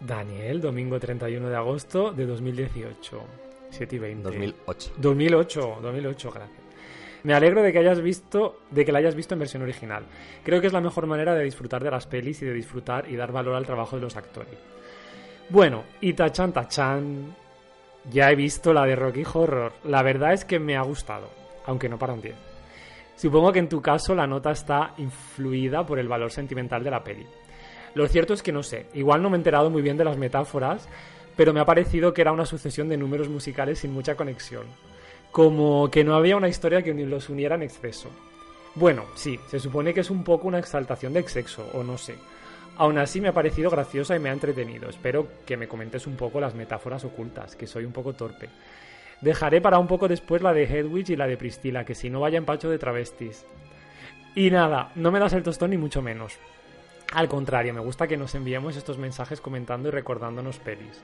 Daniel, 0.00 0.60
domingo 0.60 1.00
31 1.00 1.48
de 1.48 1.56
agosto 1.56 2.12
de 2.12 2.26
2018. 2.26 3.22
7 3.70 3.96
y 3.96 3.98
20. 3.98 4.22
2008. 4.24 4.92
2008, 4.98 5.78
2008, 5.80 6.30
gracias. 6.32 6.60
Me 7.22 7.34
alegro 7.34 7.62
de 7.62 7.72
que 7.72 7.78
hayas 7.78 8.00
visto, 8.00 8.60
de 8.70 8.84
que 8.84 8.92
la 8.92 8.98
hayas 8.98 9.14
visto 9.14 9.34
en 9.34 9.40
versión 9.40 9.62
original. 9.62 10.04
Creo 10.44 10.60
que 10.60 10.66
es 10.66 10.72
la 10.72 10.80
mejor 10.80 11.06
manera 11.06 11.34
de 11.34 11.44
disfrutar 11.44 11.82
de 11.82 11.90
las 11.90 12.06
pelis 12.06 12.42
y 12.42 12.44
de 12.44 12.52
disfrutar 12.52 13.10
y 13.10 13.16
dar 13.16 13.32
valor 13.32 13.54
al 13.54 13.66
trabajo 13.66 13.96
de 13.96 14.02
los 14.02 14.16
actores. 14.16 14.75
Bueno, 15.48 15.84
y 16.00 16.12
tachan 16.12 16.52
tachan. 16.52 17.34
Ya 18.10 18.30
he 18.30 18.36
visto 18.36 18.72
la 18.72 18.84
de 18.84 18.96
Rocky 18.96 19.22
Horror. 19.32 19.72
La 19.84 20.02
verdad 20.02 20.32
es 20.32 20.44
que 20.44 20.58
me 20.58 20.76
ha 20.76 20.82
gustado, 20.82 21.28
aunque 21.66 21.88
no 21.88 21.98
para 21.98 22.12
un 22.12 22.20
10. 22.20 22.34
Supongo 23.16 23.52
que 23.52 23.60
en 23.60 23.68
tu 23.68 23.80
caso 23.80 24.14
la 24.14 24.26
nota 24.26 24.50
está 24.50 24.94
influida 24.98 25.86
por 25.86 25.98
el 25.98 26.08
valor 26.08 26.30
sentimental 26.30 26.84
de 26.84 26.90
la 26.90 27.02
peli. 27.02 27.26
Lo 27.94 28.06
cierto 28.08 28.34
es 28.34 28.42
que 28.42 28.52
no 28.52 28.62
sé, 28.62 28.86
igual 28.94 29.22
no 29.22 29.30
me 29.30 29.36
he 29.36 29.38
enterado 29.38 29.70
muy 29.70 29.82
bien 29.82 29.96
de 29.96 30.04
las 30.04 30.18
metáforas, 30.18 30.88
pero 31.34 31.52
me 31.52 31.60
ha 31.60 31.64
parecido 31.64 32.12
que 32.12 32.20
era 32.20 32.32
una 32.32 32.44
sucesión 32.44 32.88
de 32.88 32.96
números 32.96 33.28
musicales 33.28 33.78
sin 33.78 33.92
mucha 33.92 34.16
conexión. 34.16 34.66
Como 35.30 35.90
que 35.90 36.04
no 36.04 36.14
había 36.14 36.36
una 36.36 36.48
historia 36.48 36.82
que 36.82 36.92
los 36.92 37.28
uniera 37.28 37.54
en 37.54 37.62
exceso. 37.62 38.10
Bueno, 38.74 39.04
sí, 39.14 39.40
se 39.48 39.58
supone 39.58 39.94
que 39.94 40.00
es 40.00 40.10
un 40.10 40.24
poco 40.24 40.48
una 40.48 40.58
exaltación 40.58 41.14
del 41.14 41.26
sexo, 41.26 41.66
o 41.72 41.82
no 41.82 41.96
sé. 41.96 42.16
Aún 42.78 42.98
así 42.98 43.20
me 43.20 43.28
ha 43.28 43.32
parecido 43.32 43.70
graciosa 43.70 44.14
y 44.14 44.18
me 44.18 44.28
ha 44.28 44.34
entretenido. 44.34 44.88
Espero 44.88 45.28
que 45.46 45.56
me 45.56 45.68
comentes 45.68 46.06
un 46.06 46.16
poco 46.16 46.40
las 46.40 46.54
metáforas 46.54 47.04
ocultas, 47.04 47.56
que 47.56 47.66
soy 47.66 47.84
un 47.84 47.92
poco 47.92 48.12
torpe. 48.12 48.50
Dejaré 49.22 49.62
para 49.62 49.78
un 49.78 49.86
poco 49.86 50.08
después 50.08 50.42
la 50.42 50.52
de 50.52 50.64
Hedwig 50.64 51.10
y 51.10 51.16
la 51.16 51.26
de 51.26 51.38
Priscila, 51.38 51.86
que 51.86 51.94
si 51.94 52.10
no 52.10 52.20
vaya 52.20 52.36
empacho 52.36 52.68
de 52.68 52.78
travestis. 52.78 53.46
Y 54.34 54.50
nada, 54.50 54.92
no 54.94 55.10
me 55.10 55.18
das 55.18 55.32
el 55.32 55.42
tostón 55.42 55.70
ni 55.70 55.78
mucho 55.78 56.02
menos. 56.02 56.38
Al 57.14 57.28
contrario, 57.28 57.72
me 57.72 57.80
gusta 57.80 58.06
que 58.06 58.18
nos 58.18 58.34
enviemos 58.34 58.76
estos 58.76 58.98
mensajes 58.98 59.40
comentando 59.40 59.88
y 59.88 59.92
recordándonos 59.92 60.58
pelis. 60.58 61.02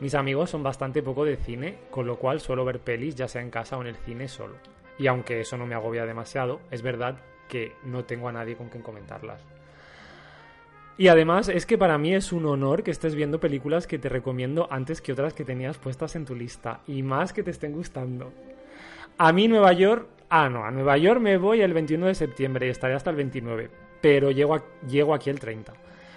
Mis 0.00 0.14
amigos 0.14 0.50
son 0.50 0.62
bastante 0.62 1.02
poco 1.02 1.24
de 1.24 1.36
cine, 1.36 1.78
con 1.90 2.06
lo 2.06 2.18
cual 2.18 2.40
suelo 2.40 2.66
ver 2.66 2.80
pelis 2.80 3.14
ya 3.14 3.28
sea 3.28 3.40
en 3.40 3.50
casa 3.50 3.78
o 3.78 3.80
en 3.80 3.86
el 3.86 3.96
cine 3.96 4.28
solo. 4.28 4.56
Y 4.98 5.06
aunque 5.06 5.40
eso 5.40 5.56
no 5.56 5.64
me 5.64 5.74
agobia 5.74 6.04
demasiado, 6.04 6.60
es 6.70 6.82
verdad 6.82 7.16
que 7.48 7.72
no 7.84 8.04
tengo 8.04 8.28
a 8.28 8.32
nadie 8.32 8.56
con 8.56 8.68
quien 8.68 8.82
comentarlas. 8.82 9.53
Y 10.96 11.08
además 11.08 11.48
es 11.48 11.66
que 11.66 11.76
para 11.76 11.98
mí 11.98 12.14
es 12.14 12.32
un 12.32 12.46
honor 12.46 12.84
que 12.84 12.92
estés 12.92 13.16
viendo 13.16 13.40
películas 13.40 13.88
que 13.88 13.98
te 13.98 14.08
recomiendo 14.08 14.68
antes 14.70 15.00
que 15.00 15.12
otras 15.12 15.34
que 15.34 15.44
tenías 15.44 15.76
puestas 15.76 16.14
en 16.14 16.24
tu 16.24 16.36
lista, 16.36 16.80
y 16.86 17.02
más 17.02 17.32
que 17.32 17.42
te 17.42 17.50
estén 17.50 17.72
gustando. 17.72 18.32
A 19.18 19.32
mí 19.32 19.48
Nueva 19.48 19.72
York... 19.72 20.08
Ah, 20.30 20.48
no, 20.48 20.64
a 20.64 20.70
Nueva 20.70 20.96
York 20.96 21.20
me 21.20 21.36
voy 21.36 21.60
el 21.60 21.74
21 21.74 22.06
de 22.06 22.14
septiembre 22.14 22.66
y 22.66 22.70
estaré 22.70 22.94
hasta 22.94 23.10
el 23.10 23.16
29, 23.16 23.70
pero 24.00 24.30
llego, 24.30 24.58
llego 24.88 25.14
aquí 25.14 25.30
el 25.30 25.40
30. 25.40 25.72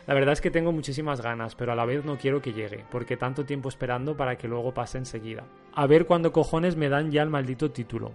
La 0.07 0.13
verdad 0.13 0.33
es 0.33 0.41
que 0.41 0.51
tengo 0.51 0.71
muchísimas 0.71 1.21
ganas, 1.21 1.55
pero 1.55 1.71
a 1.71 1.75
la 1.75 1.85
vez 1.85 2.05
no 2.05 2.17
quiero 2.17 2.41
que 2.41 2.53
llegue, 2.53 2.85
porque 2.89 3.17
tanto 3.17 3.45
tiempo 3.45 3.69
esperando 3.69 4.15
para 4.15 4.37
que 4.37 4.47
luego 4.47 4.73
pase 4.73 4.99
enseguida. 4.99 5.43
A 5.73 5.85
ver 5.85 6.05
cuándo 6.05 6.31
cojones 6.31 6.75
me 6.75 6.87
dan 6.87 7.11
ya 7.11 7.23
el 7.23 7.29
maldito 7.29 7.71
título. 7.71 8.11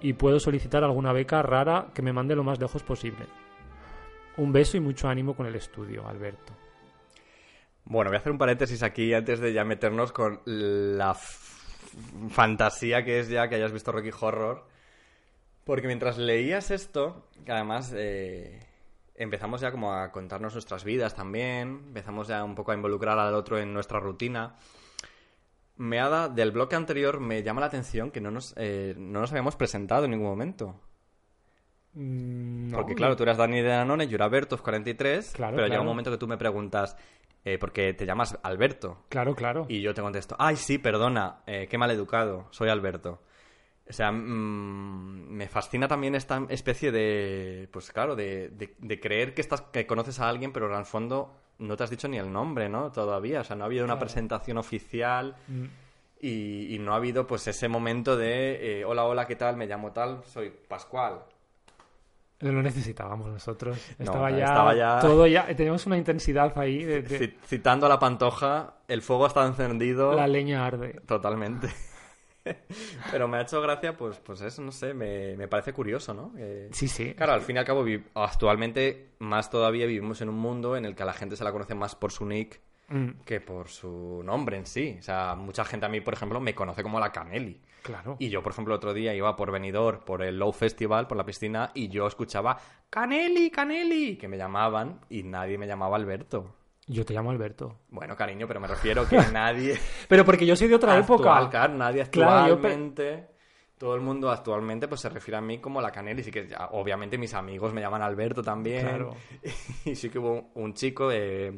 Y 0.00 0.14
puedo 0.14 0.40
solicitar 0.40 0.82
alguna 0.82 1.12
beca 1.12 1.42
rara 1.42 1.86
que 1.94 2.02
me 2.02 2.12
mande 2.12 2.34
lo 2.34 2.44
más 2.44 2.58
lejos 2.58 2.82
posible. 2.82 3.26
Un 4.36 4.52
beso 4.52 4.76
y 4.76 4.80
mucho 4.80 5.08
ánimo 5.08 5.36
con 5.36 5.46
el 5.46 5.54
estudio, 5.54 6.06
Alberto. 6.08 6.54
Bueno, 7.84 8.10
voy 8.10 8.16
a 8.16 8.20
hacer 8.20 8.32
un 8.32 8.38
paréntesis 8.38 8.82
aquí 8.82 9.12
antes 9.12 9.40
de 9.40 9.52
ya 9.52 9.64
meternos 9.64 10.12
con 10.12 10.40
la 10.46 11.14
fantasía 12.30 13.04
que 13.04 13.20
es 13.20 13.28
ya 13.28 13.48
que 13.48 13.56
hayas 13.56 13.72
visto 13.72 13.92
Rocky 13.92 14.10
Horror. 14.18 14.66
Porque 15.64 15.86
mientras 15.86 16.16
leías 16.16 16.70
esto, 16.70 17.28
que 17.44 17.52
además 17.52 17.92
eh, 17.94 18.66
empezamos 19.14 19.60
ya 19.60 19.70
como 19.70 19.92
a 19.92 20.10
contarnos 20.10 20.54
nuestras 20.54 20.82
vidas 20.82 21.14
también, 21.14 21.82
empezamos 21.88 22.28
ya 22.28 22.42
un 22.42 22.54
poco 22.54 22.72
a 22.72 22.74
involucrar 22.74 23.18
al 23.18 23.34
otro 23.34 23.58
en 23.58 23.72
nuestra 23.72 24.00
rutina. 24.00 24.56
Me 25.76 26.00
ha 26.00 26.08
dado, 26.08 26.34
del 26.34 26.50
bloque 26.50 26.74
anterior 26.74 27.20
me 27.20 27.42
llama 27.42 27.60
la 27.60 27.66
atención 27.66 28.10
que 28.10 28.20
no 28.20 28.30
nos, 28.30 28.54
eh, 28.56 28.94
no 28.96 29.20
nos 29.20 29.30
habíamos 29.30 29.56
presentado 29.56 30.06
en 30.06 30.12
ningún 30.12 30.28
momento. 30.28 30.80
Mm, 31.94 32.70
no, 32.70 32.76
Porque 32.78 32.94
claro, 32.94 33.16
tú 33.16 33.22
eras 33.22 33.36
Dani 33.36 33.60
de 33.60 33.68
Danone, 33.68 34.08
yo 34.08 34.16
era 34.16 34.28
Bertov 34.28 34.62
43, 34.62 35.32
Claro, 35.34 35.56
pero 35.56 35.68
llega 35.68 35.80
un 35.80 35.86
momento 35.86 36.10
que 36.10 36.18
tú 36.18 36.26
me 36.26 36.38
preguntas, 36.38 36.96
eh, 37.44 37.58
porque 37.58 37.92
te 37.94 38.06
llamas 38.06 38.38
Alberto. 38.42 39.04
Claro, 39.08 39.34
claro. 39.34 39.66
Y 39.68 39.80
yo 39.82 39.92
te 39.94 40.00
contesto, 40.02 40.34
ay, 40.38 40.56
sí, 40.56 40.78
perdona, 40.78 41.42
eh, 41.46 41.66
qué 41.68 41.76
mal 41.78 41.90
educado, 41.90 42.46
soy 42.50 42.68
Alberto. 42.70 43.20
O 43.88 43.92
sea, 43.92 44.10
mm, 44.12 45.28
me 45.28 45.48
fascina 45.48 45.86
también 45.88 46.14
esta 46.14 46.40
especie 46.48 46.92
de, 46.92 47.68
pues 47.72 47.90
claro, 47.90 48.16
de, 48.16 48.48
de- 48.48 48.74
de 48.78 49.00
creer 49.00 49.34
que, 49.34 49.40
estás, 49.42 49.60
que 49.62 49.86
conoces 49.86 50.18
a 50.20 50.28
alguien, 50.28 50.52
pero 50.52 50.72
en 50.72 50.78
el 50.78 50.86
fondo 50.86 51.34
no 51.58 51.76
te 51.76 51.84
has 51.84 51.90
dicho 51.90 52.08
ni 52.08 52.16
el 52.16 52.32
nombre, 52.32 52.68
¿no? 52.68 52.90
Todavía, 52.92 53.40
o 53.40 53.44
sea, 53.44 53.54
no 53.56 53.64
ha 53.64 53.66
habido 53.66 53.84
una 53.84 53.98
presentación 53.98 54.56
oficial 54.56 55.36
Mm, 55.48 55.64
y, 56.20 56.74
y 56.76 56.78
no 56.78 56.92
ha 56.92 56.96
habido 56.96 57.26
pues 57.26 57.46
ese 57.48 57.68
momento 57.68 58.16
de, 58.16 58.80
eh, 58.80 58.84
hola, 58.84 59.04
hola, 59.04 59.26
¿qué 59.26 59.34
tal? 59.36 59.56
Me 59.56 59.66
llamo 59.66 59.90
tal, 59.92 60.22
soy 60.24 60.50
Pascual. 60.68 61.20
No 62.42 62.52
lo 62.52 62.62
necesitábamos 62.62 63.28
nosotros. 63.28 63.78
No, 63.98 64.04
Estaba, 64.04 64.30
ya, 64.30 64.44
estaba 64.44 64.74
ya- 64.74 64.98
todo 65.00 65.26
ya. 65.26 65.46
Teníamos 65.56 65.86
una 65.86 65.96
intensidad 65.96 66.56
ahí 66.58 66.84
de, 66.84 67.02
de- 67.02 67.20
Ci- 67.20 67.34
Citando 67.46 67.86
a 67.86 67.88
la 67.88 67.98
pantoja, 67.98 68.74
el 68.88 69.00
fuego 69.00 69.26
está 69.26 69.46
encendido. 69.46 70.12
la 70.14 70.26
leña 70.26 70.66
arde. 70.66 71.00
Totalmente. 71.06 71.68
Pero 73.12 73.28
me 73.28 73.36
ha 73.36 73.42
hecho 73.42 73.60
gracia, 73.62 73.96
pues, 73.96 74.18
pues 74.18 74.40
eso, 74.40 74.62
no 74.62 74.72
sé, 74.72 74.94
me, 74.94 75.36
me 75.36 75.46
parece 75.46 75.72
curioso, 75.72 76.12
¿no? 76.12 76.32
Sí, 76.72 76.88
sí. 76.88 77.14
Claro, 77.14 77.34
al 77.34 77.40
fin 77.42 77.54
y 77.56 77.58
al 77.60 77.64
cabo, 77.64 77.84
actualmente, 78.14 79.10
más 79.20 79.48
todavía 79.48 79.86
vivimos 79.86 80.20
en 80.22 80.28
un 80.28 80.36
mundo 80.38 80.76
en 80.76 80.84
el 80.84 80.94
que 80.96 81.04
a 81.04 81.06
la 81.06 81.12
gente 81.12 81.36
se 81.36 81.44
la 81.44 81.52
conoce 81.52 81.74
más 81.74 81.94
por 81.94 82.10
su 82.12 82.26
nick 82.26 82.60
Mm, 82.88 83.22
que 83.24 83.40
por 83.40 83.68
su 83.68 84.20
nombre 84.24 84.56
en 84.58 84.66
sí. 84.66 84.96
O 84.98 85.02
sea, 85.02 85.34
mucha 85.34 85.64
gente 85.64 85.86
a 85.86 85.88
mí, 85.88 86.00
por 86.02 86.12
ejemplo, 86.12 86.40
me 86.40 86.54
conoce 86.54 86.82
como 86.82 86.98
la 87.00 87.10
Caneli. 87.12 87.58
Claro. 87.82 88.16
Y 88.18 88.28
yo, 88.30 88.42
por 88.42 88.52
ejemplo, 88.52 88.74
el 88.74 88.78
otro 88.78 88.94
día 88.94 89.14
iba 89.14 89.34
por 89.36 89.50
Benidorm, 89.50 90.00
por 90.00 90.22
el 90.22 90.38
Low 90.38 90.52
Festival, 90.52 91.06
por 91.06 91.16
la 91.16 91.24
piscina, 91.24 91.70
y 91.74 91.88
yo 91.88 92.06
escuchaba 92.06 92.58
Caneli, 92.88 93.50
Caneli, 93.50 94.16
que 94.16 94.28
me 94.28 94.36
llamaban 94.36 95.00
y 95.10 95.22
nadie 95.22 95.58
me 95.58 95.66
llamaba 95.66 95.96
Alberto. 95.96 96.54
Yo 96.86 97.04
te 97.04 97.14
llamo 97.14 97.30
Alberto. 97.30 97.78
Bueno, 97.90 98.16
cariño, 98.16 98.46
pero 98.48 98.60
me 98.60 98.66
refiero 98.66 99.06
que 99.08 99.16
nadie... 99.32 99.78
Pero 100.08 100.24
porque 100.24 100.44
yo 100.46 100.56
soy 100.56 100.68
de 100.68 100.74
otra 100.74 100.96
Actual, 100.96 101.20
época. 101.20 101.50
claro, 101.50 101.74
nadie 101.74 102.04
Claro, 102.06 102.48
yo 102.48 102.54
actualmente... 102.54 103.28
Todo 103.78 103.96
el 103.96 104.00
mundo 104.00 104.30
actualmente 104.30 104.86
pues 104.86 105.00
se 105.00 105.08
refiere 105.08 105.38
a 105.38 105.40
mí 105.40 105.58
como 105.58 105.80
la 105.80 105.90
Caneli. 105.90 106.22
Sí 106.22 106.30
que 106.30 106.46
ya, 106.46 106.68
obviamente 106.70 107.18
mis 107.18 107.34
amigos 107.34 107.72
me 107.72 107.80
llaman 107.80 108.00
Alberto 108.00 108.40
también. 108.40 108.86
Claro. 108.86 109.16
Y 109.84 109.96
sí 109.96 110.08
que 110.08 110.20
hubo 110.20 110.50
un 110.54 110.72
chico, 110.74 111.10
eh, 111.10 111.52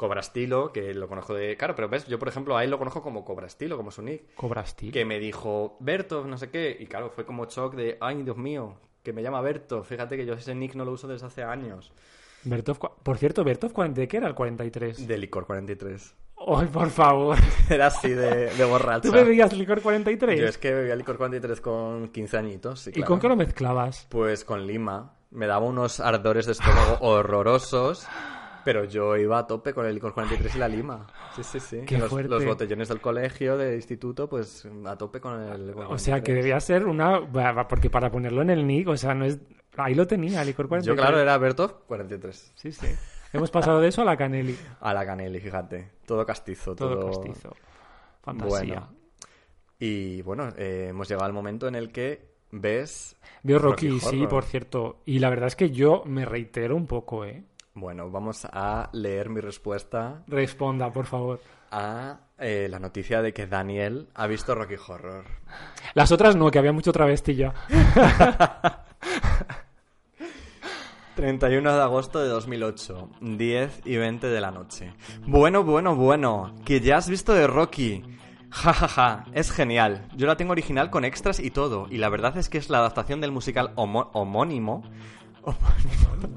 Cobrastilo, 0.00 0.72
que 0.72 0.94
lo 0.94 1.08
conozco 1.08 1.34
de... 1.34 1.58
Claro, 1.58 1.74
pero 1.74 1.86
ves, 1.90 2.06
yo 2.06 2.18
por 2.18 2.28
ejemplo 2.28 2.56
a 2.56 2.64
él 2.64 2.70
lo 2.70 2.78
conozco 2.78 3.02
como 3.02 3.22
Cobrastilo, 3.22 3.76
como 3.76 3.90
su 3.90 4.00
nick. 4.00 4.34
Cobras 4.34 4.74
ti. 4.74 4.90
Que 4.90 5.04
me 5.04 5.18
dijo, 5.18 5.76
Berto, 5.78 6.24
no 6.26 6.38
sé 6.38 6.48
qué. 6.48 6.74
Y 6.80 6.86
claro, 6.86 7.10
fue 7.10 7.26
como 7.26 7.44
shock 7.44 7.74
de, 7.74 7.98
ay, 8.00 8.22
Dios 8.22 8.38
mío, 8.38 8.76
que 9.02 9.12
me 9.12 9.22
llama 9.22 9.42
Berto. 9.42 9.84
Fíjate 9.84 10.16
que 10.16 10.24
yo 10.24 10.32
ese 10.32 10.54
nick 10.54 10.74
no 10.74 10.86
lo 10.86 10.92
uso 10.92 11.06
desde 11.06 11.26
hace 11.26 11.42
años. 11.42 11.92
Bertov 12.44 12.78
Por 13.02 13.18
cierto, 13.18 13.44
Bertov, 13.44 13.72
¿cuán- 13.74 13.92
¿de 13.92 14.08
qué 14.08 14.16
era 14.16 14.26
el 14.26 14.34
43? 14.34 15.06
De 15.06 15.18
licor 15.18 15.44
43. 15.44 16.14
¡Ay, 16.46 16.66
por 16.68 16.88
favor! 16.88 17.36
Era 17.68 17.88
así 17.88 18.08
de, 18.08 18.46
de 18.54 18.64
borracha. 18.64 19.02
¿Tú 19.02 19.12
bebías 19.12 19.52
licor 19.52 19.82
43? 19.82 20.40
Yo 20.40 20.46
es 20.46 20.56
que 20.56 20.72
bebía 20.72 20.96
licor 20.96 21.18
43 21.18 21.60
con 21.60 22.08
15 22.08 22.38
añitos, 22.38 22.80
sí, 22.80 22.92
¿Y 22.94 23.02
con 23.02 23.20
qué 23.20 23.28
lo 23.28 23.36
mezclabas? 23.36 24.06
Pues 24.08 24.46
con 24.46 24.66
lima. 24.66 25.18
Me 25.30 25.46
daba 25.46 25.66
unos 25.66 26.00
ardores 26.00 26.46
de 26.46 26.52
estómago 26.52 26.96
horrorosos, 27.00 28.06
pero 28.64 28.84
yo 28.84 29.16
iba 29.16 29.38
a 29.38 29.46
tope 29.46 29.72
con 29.72 29.86
el 29.86 29.94
licor 29.94 30.14
43 30.14 30.56
y 30.56 30.58
la 30.58 30.68
lima. 30.68 31.06
Sí, 31.34 31.42
sí, 31.42 31.60
sí. 31.60 31.80
Qué 31.86 31.98
los, 31.98 32.10
botellones 32.10 32.88
del 32.88 33.00
colegio, 33.00 33.56
del 33.56 33.76
instituto, 33.76 34.28
pues 34.28 34.66
a 34.86 34.96
tope 34.96 35.20
con 35.20 35.40
el 35.40 35.68
licor 35.68 35.86
O 35.88 35.98
sea, 35.98 36.16
que 36.16 36.32
43. 36.32 36.36
debía 36.36 36.60
ser 36.60 36.86
una... 36.86 37.20
Porque 37.68 37.90
para 37.90 38.10
ponerlo 38.10 38.42
en 38.42 38.50
el 38.50 38.66
nick, 38.66 38.88
o 38.88 38.96
sea, 38.96 39.14
no 39.14 39.24
es... 39.24 39.38
Ahí 39.76 39.94
lo 39.94 40.06
tenía, 40.06 40.44
licor 40.44 40.68
43. 40.68 40.84
Yo, 40.86 41.00
claro, 41.00 41.20
era 41.20 41.38
Bertov 41.38 41.86
43. 41.86 42.52
Sí, 42.54 42.72
sí. 42.72 42.86
Hemos 43.32 43.50
pasado 43.50 43.80
de 43.80 43.88
eso 43.88 44.02
a 44.02 44.04
la 44.04 44.16
Canelli. 44.16 44.56
A 44.80 44.92
la 44.92 45.06
Canelli, 45.06 45.40
fíjate. 45.40 45.90
Todo 46.04 46.26
castizo, 46.26 46.74
todo, 46.74 46.98
Todo 46.98 47.22
castizo. 47.22 47.56
Fantasía. 48.22 48.80
Bueno. 48.80 48.94
Y 49.78 50.20
bueno, 50.22 50.48
eh, 50.56 50.88
hemos 50.90 51.08
llegado 51.08 51.26
al 51.26 51.32
momento 51.32 51.68
en 51.68 51.74
el 51.74 51.90
que 51.90 52.28
ves... 52.50 53.16
Veo 53.42 53.58
Rocky, 53.58 53.88
Rocky 53.88 54.00
sí, 54.00 54.26
por 54.26 54.44
cierto. 54.44 55.00
Y 55.06 55.20
la 55.20 55.30
verdad 55.30 55.46
es 55.46 55.56
que 55.56 55.70
yo 55.70 56.02
me 56.04 56.24
reitero 56.24 56.76
un 56.76 56.86
poco, 56.86 57.24
¿eh? 57.24 57.44
Bueno, 57.80 58.10
vamos 58.10 58.44
a 58.44 58.90
leer 58.92 59.30
mi 59.30 59.40
respuesta 59.40 60.22
Responda, 60.26 60.92
por 60.92 61.06
favor. 61.06 61.40
a 61.70 62.18
eh, 62.38 62.68
la 62.70 62.78
noticia 62.78 63.22
de 63.22 63.32
que 63.32 63.46
Daniel 63.46 64.10
ha 64.14 64.26
visto 64.26 64.54
Rocky 64.54 64.74
Horror. 64.74 65.24
Las 65.94 66.12
otras 66.12 66.36
no, 66.36 66.50
que 66.50 66.58
había 66.58 66.72
mucho 66.72 66.92
travesti 66.92 67.34
ya. 67.36 67.54
31 71.16 71.74
de 71.74 71.80
agosto 71.82 72.20
de 72.20 72.28
2008, 72.28 73.08
10 73.22 73.80
y 73.86 73.96
20 73.96 74.26
de 74.26 74.40
la 74.42 74.50
noche. 74.50 74.92
Bueno, 75.26 75.64
bueno, 75.64 75.96
bueno, 75.96 76.54
que 76.66 76.80
ya 76.80 76.98
has 76.98 77.08
visto 77.08 77.32
de 77.32 77.46
Rocky. 77.46 78.04
Ja, 78.50 78.74
ja, 78.74 78.88
ja, 78.88 79.24
es 79.32 79.50
genial. 79.50 80.06
Yo 80.16 80.26
la 80.26 80.36
tengo 80.36 80.52
original 80.52 80.90
con 80.90 81.06
extras 81.06 81.40
y 81.40 81.50
todo, 81.50 81.86
y 81.88 81.96
la 81.96 82.10
verdad 82.10 82.36
es 82.36 82.50
que 82.50 82.58
es 82.58 82.68
la 82.68 82.78
adaptación 82.78 83.22
del 83.22 83.32
musical 83.32 83.72
homónimo. 83.74 84.82
Homónimo. 85.42 86.28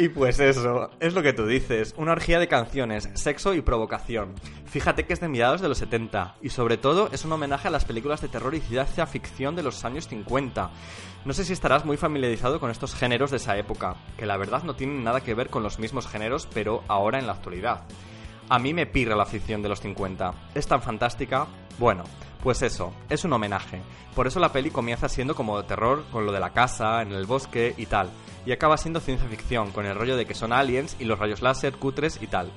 Y 0.00 0.10
pues 0.10 0.38
eso, 0.38 0.90
es 1.00 1.12
lo 1.12 1.24
que 1.24 1.32
tú 1.32 1.44
dices, 1.44 1.92
una 1.96 2.12
orgía 2.12 2.38
de 2.38 2.46
canciones, 2.46 3.10
sexo 3.14 3.52
y 3.54 3.62
provocación. 3.62 4.32
Fíjate 4.66 5.04
que 5.04 5.12
es 5.12 5.18
de 5.18 5.26
mediados 5.26 5.60
de 5.60 5.68
los 5.68 5.78
70 5.78 6.36
y 6.40 6.50
sobre 6.50 6.76
todo 6.76 7.08
es 7.10 7.24
un 7.24 7.32
homenaje 7.32 7.66
a 7.66 7.72
las 7.72 7.84
películas 7.84 8.20
de 8.20 8.28
terror 8.28 8.54
y 8.54 8.60
ciencia 8.60 9.08
ficción 9.08 9.56
de 9.56 9.64
los 9.64 9.84
años 9.84 10.06
50. 10.06 10.70
No 11.24 11.32
sé 11.32 11.44
si 11.44 11.52
estarás 11.52 11.84
muy 11.84 11.96
familiarizado 11.96 12.60
con 12.60 12.70
estos 12.70 12.94
géneros 12.94 13.32
de 13.32 13.38
esa 13.38 13.58
época, 13.58 13.96
que 14.16 14.24
la 14.24 14.36
verdad 14.36 14.62
no 14.62 14.76
tienen 14.76 15.02
nada 15.02 15.20
que 15.20 15.34
ver 15.34 15.50
con 15.50 15.64
los 15.64 15.80
mismos 15.80 16.06
géneros, 16.06 16.46
pero 16.54 16.84
ahora 16.86 17.18
en 17.18 17.26
la 17.26 17.32
actualidad. 17.32 17.82
A 18.50 18.58
mí 18.58 18.72
me 18.72 18.86
pirra 18.86 19.14
la 19.14 19.26
ficción 19.26 19.62
de 19.62 19.68
los 19.68 19.80
50. 19.80 20.32
Es 20.54 20.66
tan 20.66 20.80
fantástica. 20.80 21.46
Bueno, 21.78 22.04
pues 22.42 22.62
eso, 22.62 22.92
es 23.10 23.24
un 23.24 23.32
homenaje. 23.34 23.80
Por 24.14 24.26
eso 24.26 24.40
la 24.40 24.52
peli 24.52 24.70
comienza 24.70 25.08
siendo 25.08 25.34
como 25.34 25.60
de 25.60 25.68
terror, 25.68 26.04
con 26.10 26.24
lo 26.24 26.32
de 26.32 26.40
la 26.40 26.52
casa, 26.52 27.02
en 27.02 27.12
el 27.12 27.26
bosque 27.26 27.74
y 27.76 27.86
tal. 27.86 28.10
Y 28.46 28.52
acaba 28.52 28.78
siendo 28.78 29.00
ciencia 29.00 29.28
ficción, 29.28 29.70
con 29.70 29.84
el 29.84 29.94
rollo 29.94 30.16
de 30.16 30.24
que 30.24 30.34
son 30.34 30.52
aliens 30.52 30.96
y 30.98 31.04
los 31.04 31.18
rayos 31.18 31.42
láser, 31.42 31.76
cutres 31.76 32.20
y 32.22 32.26
tal. 32.26 32.50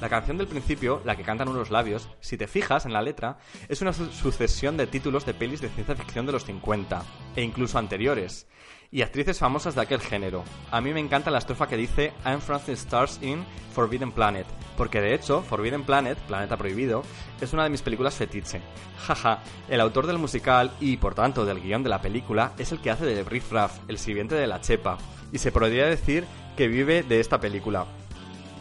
La 0.00 0.08
canción 0.08 0.38
del 0.38 0.48
principio, 0.48 1.00
la 1.04 1.14
que 1.14 1.22
cantan 1.22 1.48
unos 1.48 1.70
labios, 1.70 2.08
si 2.20 2.36
te 2.36 2.46
fijas 2.48 2.84
en 2.86 2.92
la 2.92 3.02
letra, 3.02 3.38
es 3.68 3.80
una 3.80 3.92
su- 3.92 4.10
sucesión 4.10 4.76
de 4.76 4.86
títulos 4.86 5.24
de 5.26 5.34
pelis 5.34 5.60
de 5.60 5.68
ciencia 5.68 5.94
ficción 5.94 6.26
de 6.26 6.32
los 6.32 6.44
50, 6.44 7.02
e 7.36 7.42
incluso 7.42 7.78
anteriores, 7.78 8.46
y 8.94 9.02
actrices 9.02 9.40
famosas 9.40 9.74
de 9.74 9.80
aquel 9.80 10.00
género. 10.00 10.44
A 10.70 10.80
mí 10.80 10.94
me 10.94 11.00
encanta 11.00 11.32
la 11.32 11.38
estrofa 11.38 11.66
que 11.66 11.76
dice 11.76 12.12
I'm 12.24 12.38
the 12.64 12.72
stars 12.74 13.18
in 13.22 13.44
Forbidden 13.74 14.12
Planet, 14.12 14.46
porque 14.76 15.00
de 15.00 15.14
hecho, 15.14 15.42
Forbidden 15.42 15.82
Planet, 15.82 16.16
Planeta 16.28 16.56
Prohibido, 16.56 17.02
es 17.40 17.52
una 17.52 17.64
de 17.64 17.70
mis 17.70 17.82
películas 17.82 18.14
fetiche. 18.14 18.60
Jaja, 19.04 19.40
el 19.68 19.80
autor 19.80 20.06
del 20.06 20.18
musical 20.18 20.70
y, 20.80 20.96
por 20.96 21.16
tanto, 21.16 21.44
del 21.44 21.60
guion 21.60 21.82
de 21.82 21.90
la 21.90 22.00
película 22.00 22.52
es 22.56 22.70
el 22.70 22.80
que 22.80 22.92
hace 22.92 23.04
de 23.04 23.24
Riff 23.24 23.50
Raff, 23.50 23.80
el 23.88 23.98
sirviente 23.98 24.36
de 24.36 24.46
la 24.46 24.60
chepa, 24.60 24.96
y 25.32 25.38
se 25.38 25.50
podría 25.50 25.86
decir 25.86 26.24
que 26.56 26.68
vive 26.68 27.02
de 27.02 27.18
esta 27.18 27.40
película. 27.40 27.86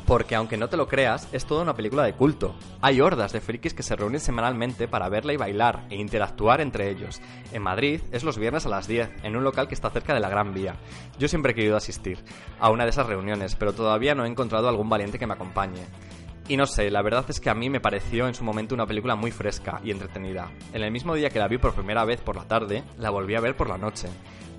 Porque 0.06 0.36
aunque 0.36 0.58
no 0.58 0.68
te 0.68 0.78
lo 0.78 0.88
creas, 0.88 1.30
es 1.32 1.46
toda 1.46 1.64
una 1.64 1.76
película 1.76 2.04
de 2.04 2.14
culto. 2.14 2.56
Hay 2.82 3.00
hordas 3.00 3.32
de 3.32 3.40
frikis 3.40 3.74
que 3.74 3.84
se 3.84 3.96
reúnen 3.96 4.20
semanalmente 4.20 4.88
para 4.88 5.10
verla 5.10 5.34
y 5.34 5.38
bailar 5.38 5.86
e 5.90 5.96
interactuar 5.96 6.60
entre 6.60 6.90
ellos. 6.90 7.22
En 7.52 7.62
Madrid 7.62 8.02
es 8.12 8.24
los 8.24 8.38
viernes 8.38 8.66
a 8.66 8.70
las 8.70 8.88
10, 8.88 9.24
en 9.24 9.36
un 9.36 9.44
local 9.44 9.68
que 9.68 9.76
está 9.76 9.90
cerca 9.90 10.14
de 10.14 10.20
la 10.20 10.30
Gran 10.30 10.54
Vía. 10.54 10.76
Yo 11.18 11.28
siempre 11.28 11.54
he 11.54 11.56
querido 11.56 11.78
asistir 11.78 12.20
a 12.60 12.70
una 12.70 12.84
de 12.84 12.90
esas 12.90 13.08
reuniones, 13.08 13.56
pero 13.56 13.74
todavía 13.74 14.14
no 14.14 14.26
he 14.26 14.30
encontrado 14.30 14.68
algún 14.68 14.90
valiente 14.90 15.18
que 15.18 15.28
me 15.28 15.34
acompañe. 15.34 15.86
Y 16.50 16.58
no 16.58 16.66
sé, 16.66 16.92
la 16.92 17.02
verdad 17.02 17.26
es 17.30 17.40
que 17.40 17.50
a 17.50 17.56
mí 17.56 17.70
me 17.70 17.80
pareció 17.80 18.28
en 18.28 18.34
su 18.34 18.44
momento 18.44 18.76
una 18.76 18.86
película 18.86 19.16
muy 19.16 19.32
fresca 19.32 19.80
y 19.84 19.92
entretenida. 19.92 20.52
En 20.74 20.84
el 20.84 20.92
mismo 20.92 21.16
día 21.16 21.30
que 21.30 21.40
la 21.40 21.48
vi 21.48 21.58
por 21.58 21.74
primera 21.74 22.04
vez 22.04 22.20
por 22.20 22.36
la 22.36 22.44
tarde, 22.44 22.84
la 22.98 23.10
volví 23.10 23.36
a 23.36 23.40
ver 23.40 23.56
por 23.56 23.70
la 23.70 23.78
noche. 23.78 24.10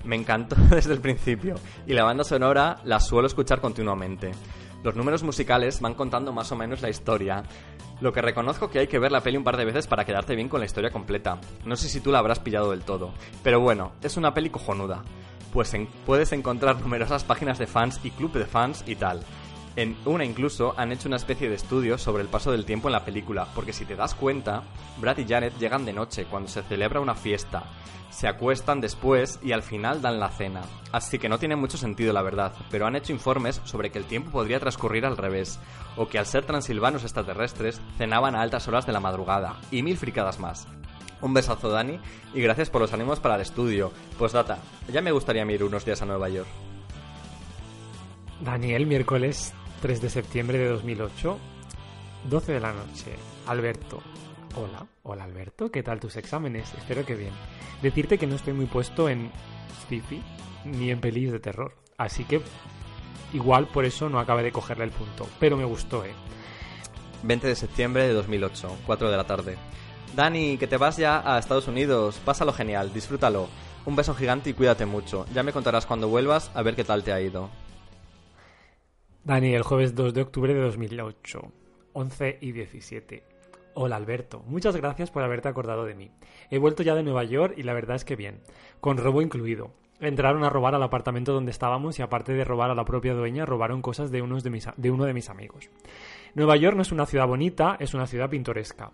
Me 0.03 0.15
encantó 0.15 0.55
desde 0.69 0.93
el 0.93 0.99
principio, 0.99 1.55
y 1.85 1.93
la 1.93 2.03
banda 2.03 2.23
sonora 2.23 2.79
la 2.83 2.99
suelo 2.99 3.27
escuchar 3.27 3.61
continuamente. 3.61 4.31
Los 4.85 4.95
números 4.95 5.23
musicales 5.23 5.81
van 5.81 5.95
contando 5.95 6.31
más 6.31 6.51
o 6.51 6.55
menos 6.55 6.83
la 6.83 6.89
historia. 6.91 7.41
Lo 8.01 8.13
que 8.13 8.21
reconozco 8.21 8.69
que 8.69 8.77
hay 8.77 8.85
que 8.87 8.99
ver 8.99 9.11
la 9.11 9.21
peli 9.21 9.35
un 9.35 9.43
par 9.43 9.57
de 9.57 9.65
veces 9.65 9.87
para 9.87 10.05
quedarte 10.05 10.35
bien 10.35 10.47
con 10.47 10.59
la 10.59 10.67
historia 10.67 10.91
completa. 10.91 11.39
No 11.65 11.75
sé 11.75 11.89
si 11.89 12.01
tú 12.01 12.11
la 12.11 12.19
habrás 12.19 12.37
pillado 12.39 12.69
del 12.69 12.81
todo. 12.81 13.11
Pero 13.41 13.59
bueno, 13.59 13.93
es 14.03 14.15
una 14.15 14.35
peli 14.35 14.51
cojonuda. 14.51 15.01
Pues 15.51 15.73
en- 15.73 15.87
puedes 16.05 16.31
encontrar 16.33 16.79
numerosas 16.81 17.23
páginas 17.23 17.57
de 17.57 17.65
fans 17.65 17.99
y 18.03 18.11
club 18.11 18.31
de 18.33 18.45
fans 18.45 18.83
y 18.85 18.95
tal. 18.95 19.21
En 19.75 19.97
una 20.05 20.23
incluso 20.23 20.73
han 20.77 20.93
hecho 20.93 21.09
una 21.09 21.17
especie 21.17 21.49
de 21.49 21.55
estudio 21.55 21.97
sobre 21.97 22.23
el 22.23 22.29
paso 22.29 22.49
del 22.49 22.63
tiempo 22.63 22.87
en 22.87 22.93
la 22.93 23.03
película, 23.03 23.47
porque 23.53 23.73
si 23.73 23.83
te 23.83 23.97
das 23.97 24.15
cuenta, 24.15 24.63
Brad 24.97 25.17
y 25.17 25.25
Janet 25.25 25.57
llegan 25.59 25.83
de 25.83 25.91
noche 25.91 26.25
cuando 26.25 26.47
se 26.47 26.63
celebra 26.63 27.01
una 27.01 27.13
fiesta, 27.13 27.63
se 28.09 28.29
acuestan 28.29 28.79
después 28.79 29.37
y 29.43 29.51
al 29.51 29.63
final 29.63 30.01
dan 30.01 30.17
la 30.17 30.29
cena. 30.29 30.61
Así 30.93 31.19
que 31.19 31.27
no 31.27 31.39
tiene 31.39 31.57
mucho 31.57 31.77
sentido 31.77 32.13
la 32.13 32.21
verdad, 32.21 32.53
pero 32.71 32.87
han 32.87 32.95
hecho 32.95 33.11
informes 33.11 33.61
sobre 33.65 33.89
que 33.89 33.99
el 33.99 34.05
tiempo 34.05 34.31
podría 34.31 34.61
transcurrir 34.61 35.05
al 35.05 35.17
revés, 35.17 35.59
o 35.97 36.07
que 36.07 36.19
al 36.19 36.25
ser 36.25 36.45
transilvanos 36.45 37.03
extraterrestres 37.03 37.81
cenaban 37.97 38.33
a 38.33 38.41
altas 38.41 38.69
horas 38.69 38.85
de 38.85 38.93
la 38.93 39.01
madrugada, 39.01 39.57
y 39.71 39.83
mil 39.83 39.97
fricadas 39.97 40.39
más. 40.39 40.69
Un 41.19 41.33
besazo 41.33 41.69
Dani 41.69 41.99
y 42.33 42.39
gracias 42.39 42.69
por 42.69 42.79
los 42.79 42.93
ánimos 42.93 43.19
para 43.19 43.35
el 43.35 43.41
estudio. 43.41 43.91
Pues 44.17 44.31
data, 44.31 44.59
ya 44.87 45.01
me 45.01 45.11
gustaría 45.11 45.43
ir 45.51 45.63
unos 45.65 45.83
días 45.83 46.01
a 46.01 46.05
Nueva 46.05 46.29
York. 46.29 46.47
Daniel, 48.39 48.85
miércoles 48.85 49.53
3 49.85 50.01
de 50.01 50.09
septiembre 50.09 50.57
de 50.57 50.67
2008, 50.69 51.37
12 52.27 52.53
de 52.53 52.59
la 52.59 52.73
noche. 52.73 53.11
Alberto. 53.45 54.01
Hola, 54.55 54.87
hola 55.03 55.25
Alberto, 55.25 55.69
¿qué 55.69 55.83
tal 55.83 55.99
tus 55.99 56.15
exámenes? 56.15 56.73
Espero 56.73 57.05
que 57.05 57.13
bien. 57.13 57.33
Decirte 57.83 58.17
que 58.17 58.25
no 58.25 58.33
estoy 58.33 58.53
muy 58.53 58.65
puesto 58.65 59.09
en 59.09 59.29
sci-fi 59.87 60.23
ni 60.63 60.89
en 60.89 60.99
pelis 60.99 61.31
de 61.31 61.39
terror, 61.39 61.75
así 61.99 62.23
que 62.23 62.41
igual 63.31 63.67
por 63.67 63.85
eso 63.85 64.09
no 64.09 64.19
acabé 64.19 64.41
de 64.41 64.51
cogerle 64.51 64.85
el 64.85 64.89
punto, 64.89 65.27
pero 65.39 65.55
me 65.55 65.65
gustó, 65.65 66.03
¿eh? 66.03 66.15
20 67.21 67.47
de 67.47 67.55
septiembre 67.55 68.07
de 68.07 68.13
2008, 68.13 68.77
4 68.87 69.11
de 69.11 69.17
la 69.17 69.27
tarde. 69.27 69.55
Dani, 70.15 70.57
que 70.57 70.65
te 70.65 70.77
vas 70.77 70.97
ya 70.97 71.21
a 71.23 71.37
Estados 71.37 71.67
Unidos. 71.67 72.19
Pásalo 72.25 72.53
genial, 72.53 72.91
disfrútalo. 72.91 73.49
Un 73.85 73.95
beso 73.95 74.15
gigante 74.15 74.49
y 74.49 74.53
cuídate 74.53 74.87
mucho. 74.87 75.27
Ya 75.31 75.43
me 75.43 75.53
contarás 75.53 75.85
cuando 75.85 76.07
vuelvas 76.07 76.49
a 76.55 76.63
ver 76.63 76.75
qué 76.75 76.83
tal 76.83 77.03
te 77.03 77.13
ha 77.13 77.21
ido. 77.21 77.51
Dani, 79.25 79.55
el 79.55 79.63
jueves 79.63 79.95
2 79.95 80.13
de 80.13 80.21
octubre 80.21 80.53
de 80.53 80.61
2008, 80.61 81.51
11 81.93 82.37
y 82.41 82.51
17. 82.51 83.23
Hola 83.73 83.95
Alberto, 83.95 84.43
muchas 84.45 84.75
gracias 84.75 85.09
por 85.09 85.23
haberte 85.23 85.47
acordado 85.47 85.83
de 85.83 85.95
mí. 85.95 86.11
He 86.51 86.59
vuelto 86.59 86.83
ya 86.83 86.93
de 86.93 87.01
Nueva 87.01 87.23
York 87.23 87.55
y 87.57 87.63
la 87.63 87.73
verdad 87.73 87.95
es 87.95 88.05
que 88.05 88.15
bien, 88.15 88.41
con 88.81 88.97
robo 88.97 89.23
incluido. 89.23 89.71
Entraron 89.99 90.43
a 90.43 90.51
robar 90.51 90.75
al 90.75 90.83
apartamento 90.83 91.33
donde 91.33 91.49
estábamos 91.49 91.97
y 91.97 92.03
aparte 92.03 92.33
de 92.33 92.43
robar 92.43 92.69
a 92.69 92.75
la 92.75 92.85
propia 92.85 93.15
dueña, 93.15 93.47
robaron 93.47 93.81
cosas 93.81 94.11
de, 94.11 94.21
unos 94.21 94.43
de, 94.43 94.51
mis, 94.51 94.69
de 94.77 94.91
uno 94.91 95.05
de 95.05 95.13
mis 95.15 95.31
amigos. 95.31 95.71
Nueva 96.35 96.55
York 96.55 96.75
no 96.75 96.83
es 96.83 96.91
una 96.91 97.07
ciudad 97.07 97.25
bonita, 97.25 97.77
es 97.79 97.95
una 97.95 98.05
ciudad 98.05 98.29
pintoresca. 98.29 98.91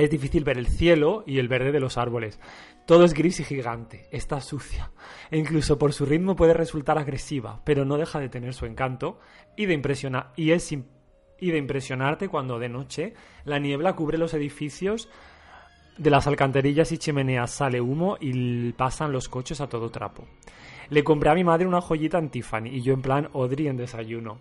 Es 0.00 0.08
difícil 0.08 0.44
ver 0.44 0.56
el 0.56 0.66
cielo 0.66 1.24
y 1.26 1.40
el 1.40 1.48
verde 1.48 1.72
de 1.72 1.80
los 1.80 1.98
árboles. 1.98 2.40
Todo 2.86 3.04
es 3.04 3.12
gris 3.12 3.38
y 3.40 3.44
gigante. 3.44 4.08
Está 4.10 4.40
sucia. 4.40 4.92
E 5.30 5.36
incluso 5.36 5.78
por 5.78 5.92
su 5.92 6.06
ritmo 6.06 6.36
puede 6.36 6.54
resultar 6.54 6.96
agresiva, 6.96 7.60
pero 7.66 7.84
no 7.84 7.98
deja 7.98 8.18
de 8.18 8.30
tener 8.30 8.54
su 8.54 8.64
encanto 8.64 9.20
y 9.58 9.66
de 9.66 9.74
impresionar 9.74 10.32
y 10.36 10.52
es 10.52 10.72
y 10.72 11.50
de 11.50 11.58
impresionarte 11.58 12.28
cuando 12.28 12.58
de 12.58 12.70
noche 12.70 13.12
la 13.44 13.58
niebla 13.58 13.94
cubre 13.94 14.16
los 14.16 14.32
edificios 14.32 15.10
de 15.98 16.08
las 16.08 16.26
alcantarillas 16.26 16.92
y 16.92 16.98
chimeneas 16.98 17.50
sale 17.50 17.82
humo 17.82 18.16
y 18.18 18.72
pasan 18.72 19.12
los 19.12 19.28
coches 19.28 19.60
a 19.60 19.68
todo 19.68 19.90
trapo. 19.90 20.26
Le 20.88 21.04
compré 21.04 21.28
a 21.28 21.34
mi 21.34 21.44
madre 21.44 21.66
una 21.66 21.82
joyita 21.82 22.16
en 22.16 22.30
Tiffany 22.30 22.68
y 22.68 22.80
yo 22.80 22.94
en 22.94 23.02
plan 23.02 23.28
Audrey 23.34 23.68
en 23.68 23.76
desayuno. 23.76 24.38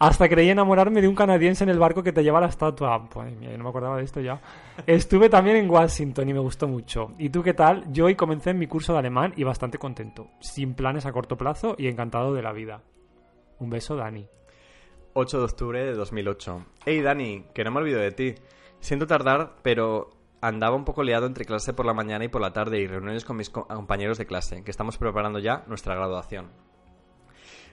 Hasta 0.00 0.28
creí 0.28 0.48
enamorarme 0.48 1.00
de 1.02 1.08
un 1.08 1.16
canadiense 1.16 1.64
en 1.64 1.70
el 1.70 1.78
barco 1.80 2.04
que 2.04 2.12
te 2.12 2.22
lleva 2.22 2.40
la 2.40 2.46
estatua. 2.46 3.08
Pues 3.08 3.36
mía, 3.36 3.50
yo 3.50 3.58
no 3.58 3.64
me 3.64 3.70
acordaba 3.70 3.96
de 3.96 4.04
esto 4.04 4.20
ya. 4.20 4.40
Estuve 4.86 5.28
también 5.28 5.56
en 5.56 5.68
Washington 5.68 6.28
y 6.28 6.32
me 6.34 6.38
gustó 6.38 6.68
mucho. 6.68 7.12
¿Y 7.18 7.30
tú 7.30 7.42
qué 7.42 7.52
tal? 7.52 7.84
Yo 7.92 8.04
hoy 8.04 8.14
comencé 8.14 8.50
en 8.50 8.58
mi 8.60 8.68
curso 8.68 8.92
de 8.92 9.00
alemán 9.00 9.32
y 9.36 9.42
bastante 9.42 9.76
contento. 9.78 10.28
Sin 10.40 10.74
planes 10.74 11.04
a 11.04 11.12
corto 11.12 11.36
plazo 11.36 11.74
y 11.78 11.88
encantado 11.88 12.32
de 12.32 12.42
la 12.42 12.52
vida. 12.52 12.82
Un 13.58 13.70
beso, 13.70 13.96
Dani. 13.96 14.24
8 15.14 15.38
de 15.38 15.44
octubre 15.44 15.84
de 15.84 15.94
2008. 15.94 16.64
Hey 16.86 17.00
Dani, 17.00 17.46
que 17.52 17.64
no 17.64 17.72
me 17.72 17.78
olvido 17.80 17.98
de 17.98 18.12
ti. 18.12 18.34
Siento 18.78 19.08
tardar, 19.08 19.56
pero 19.62 20.10
andaba 20.40 20.76
un 20.76 20.84
poco 20.84 21.02
liado 21.02 21.26
entre 21.26 21.44
clase 21.44 21.72
por 21.72 21.86
la 21.86 21.92
mañana 21.94 22.24
y 22.24 22.28
por 22.28 22.40
la 22.40 22.52
tarde 22.52 22.78
y 22.78 22.86
reuniones 22.86 23.24
con 23.24 23.36
mis 23.36 23.50
co- 23.50 23.66
compañeros 23.66 24.18
de 24.18 24.26
clase, 24.26 24.62
que 24.62 24.70
estamos 24.70 24.96
preparando 24.96 25.40
ya 25.40 25.64
nuestra 25.66 25.96
graduación. 25.96 26.52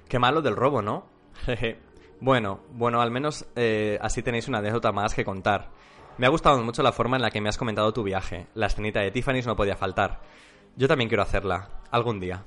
Qué 0.09 0.17
malo 0.17 0.41
del 0.41 0.55
robo, 0.55 0.81
¿no? 0.81 1.05
Jeje. 1.45 1.77
Bueno, 2.19 2.61
bueno, 2.71 3.01
al 3.01 3.11
menos 3.11 3.45
eh, 3.55 3.97
así 4.01 4.23
tenéis 4.23 4.47
una 4.47 4.59
anécdota 4.59 4.91
más 4.91 5.13
que 5.13 5.25
contar. 5.25 5.69
Me 6.17 6.25
ha 6.25 6.29
gustado 6.29 6.61
mucho 6.63 6.81
la 6.81 6.93
forma 6.93 7.17
en 7.17 7.21
la 7.21 7.29
que 7.29 7.41
me 7.41 7.49
has 7.49 7.57
comentado 7.57 7.91
tu 7.93 8.03
viaje. 8.03 8.47
La 8.53 8.67
escenita 8.67 9.01
de 9.01 9.11
Tiffany's 9.11 9.45
no 9.47 9.55
podía 9.55 9.75
faltar. 9.75 10.21
Yo 10.77 10.87
también 10.87 11.09
quiero 11.09 11.23
hacerla, 11.23 11.69
algún 11.91 12.19
día. 12.19 12.43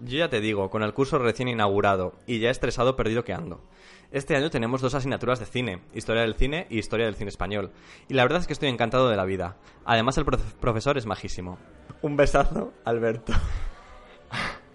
Yo 0.00 0.18
ya 0.18 0.28
te 0.28 0.40
digo, 0.40 0.68
con 0.70 0.82
el 0.82 0.92
curso 0.92 1.18
recién 1.18 1.48
inaugurado 1.48 2.14
y 2.26 2.40
ya 2.40 2.50
estresado 2.50 2.96
perdido 2.96 3.24
que 3.24 3.32
ando. 3.32 3.62
Este 4.10 4.36
año 4.36 4.50
tenemos 4.50 4.80
dos 4.82 4.94
asignaturas 4.94 5.38
de 5.40 5.46
cine, 5.46 5.80
Historia 5.94 6.22
del 6.22 6.34
Cine 6.34 6.66
y 6.68 6.78
Historia 6.78 7.06
del 7.06 7.14
Cine 7.16 7.30
Español. 7.30 7.72
Y 8.08 8.14
la 8.14 8.22
verdad 8.24 8.40
es 8.40 8.46
que 8.46 8.52
estoy 8.52 8.68
encantado 8.68 9.08
de 9.08 9.16
la 9.16 9.24
vida. 9.24 9.56
Además 9.84 10.18
el 10.18 10.26
profe- 10.26 10.52
profesor 10.60 10.98
es 10.98 11.06
majísimo. 11.06 11.58
Un 12.02 12.16
besazo, 12.16 12.72
Alberto. 12.84 13.32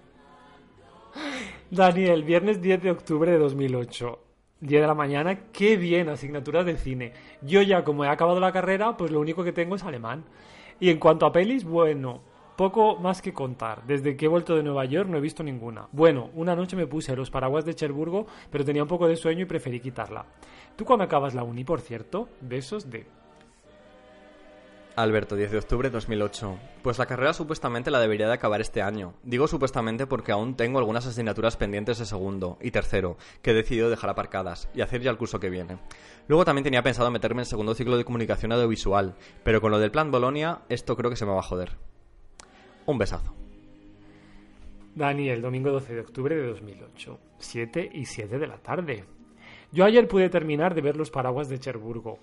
Daniel, 1.71 2.25
viernes 2.25 2.61
10 2.61 2.83
de 2.83 2.91
octubre 2.91 3.31
de 3.31 3.37
2008. 3.37 4.19
10 4.59 4.81
de 4.81 4.87
la 4.87 4.93
mañana, 4.93 5.39
qué 5.53 5.77
bien, 5.77 6.09
asignaturas 6.09 6.65
de 6.65 6.75
cine. 6.75 7.13
Yo 7.41 7.61
ya, 7.61 7.85
como 7.85 8.03
he 8.03 8.09
acabado 8.09 8.41
la 8.41 8.51
carrera, 8.51 8.97
pues 8.97 9.09
lo 9.09 9.21
único 9.21 9.45
que 9.45 9.53
tengo 9.53 9.75
es 9.75 9.83
alemán. 9.85 10.25
Y 10.81 10.89
en 10.89 10.99
cuanto 10.99 11.25
a 11.25 11.31
pelis, 11.31 11.63
bueno, 11.63 12.23
poco 12.57 12.97
más 12.97 13.21
que 13.21 13.31
contar. 13.31 13.85
Desde 13.87 14.17
que 14.17 14.25
he 14.25 14.27
vuelto 14.27 14.53
de 14.53 14.63
Nueva 14.63 14.83
York 14.83 15.07
no 15.07 15.17
he 15.17 15.21
visto 15.21 15.43
ninguna. 15.43 15.87
Bueno, 15.93 16.29
una 16.35 16.57
noche 16.57 16.75
me 16.75 16.87
puse 16.87 17.15
los 17.15 17.31
paraguas 17.31 17.63
de 17.63 17.73
Cherburgo, 17.73 18.27
pero 18.49 18.65
tenía 18.65 18.83
un 18.83 18.89
poco 18.89 19.07
de 19.07 19.15
sueño 19.15 19.43
y 19.43 19.45
preferí 19.45 19.79
quitarla. 19.79 20.25
¿Tú 20.75 20.83
cuando 20.83 21.05
acabas 21.05 21.33
la 21.33 21.43
uni, 21.43 21.63
por 21.63 21.79
cierto? 21.79 22.27
Besos 22.41 22.89
de... 22.89 23.05
Alberto, 24.95 25.35
10 25.35 25.51
de 25.51 25.57
octubre 25.57 25.89
de 25.89 25.93
2008. 25.93 26.57
Pues 26.81 26.99
la 26.99 27.05
carrera 27.05 27.33
supuestamente 27.33 27.91
la 27.91 27.99
debería 27.99 28.27
de 28.27 28.33
acabar 28.33 28.59
este 28.59 28.81
año. 28.81 29.13
Digo 29.23 29.47
supuestamente 29.47 30.05
porque 30.05 30.31
aún 30.31 30.55
tengo 30.55 30.79
algunas 30.79 31.05
asignaturas 31.05 31.55
pendientes 31.55 31.99
de 31.99 32.05
segundo 32.05 32.57
y 32.61 32.71
tercero, 32.71 33.17
que 33.41 33.51
he 33.51 33.53
decidido 33.53 33.89
dejar 33.89 34.09
aparcadas 34.09 34.69
y 34.73 34.81
hacer 34.81 35.01
ya 35.01 35.11
el 35.11 35.17
curso 35.17 35.39
que 35.39 35.49
viene. 35.49 35.77
Luego 36.27 36.45
también 36.45 36.63
tenía 36.63 36.83
pensado 36.83 37.09
meterme 37.09 37.43
en 37.43 37.45
segundo 37.45 37.73
ciclo 37.73 37.97
de 37.97 38.05
comunicación 38.05 38.51
audiovisual, 38.51 39.15
pero 39.43 39.61
con 39.61 39.71
lo 39.71 39.79
del 39.79 39.91
plan 39.91 40.11
Bolonia, 40.11 40.59
esto 40.69 40.97
creo 40.97 41.09
que 41.09 41.15
se 41.15 41.25
me 41.25 41.31
va 41.31 41.39
a 41.39 41.43
joder. 41.43 41.77
Un 42.85 42.97
besazo. 42.97 43.33
Daniel, 44.93 45.41
domingo 45.41 45.71
12 45.71 45.93
de 45.95 46.01
octubre 46.01 46.35
de 46.35 46.47
2008, 46.47 47.19
7 47.39 47.89
y 47.93 48.05
7 48.05 48.37
de 48.37 48.47
la 48.47 48.57
tarde. 48.57 49.05
Yo 49.71 49.85
ayer 49.85 50.05
pude 50.05 50.29
terminar 50.29 50.75
de 50.75 50.81
ver 50.81 50.97
los 50.97 51.11
paraguas 51.11 51.47
de 51.47 51.57
Cherburgo. 51.57 52.19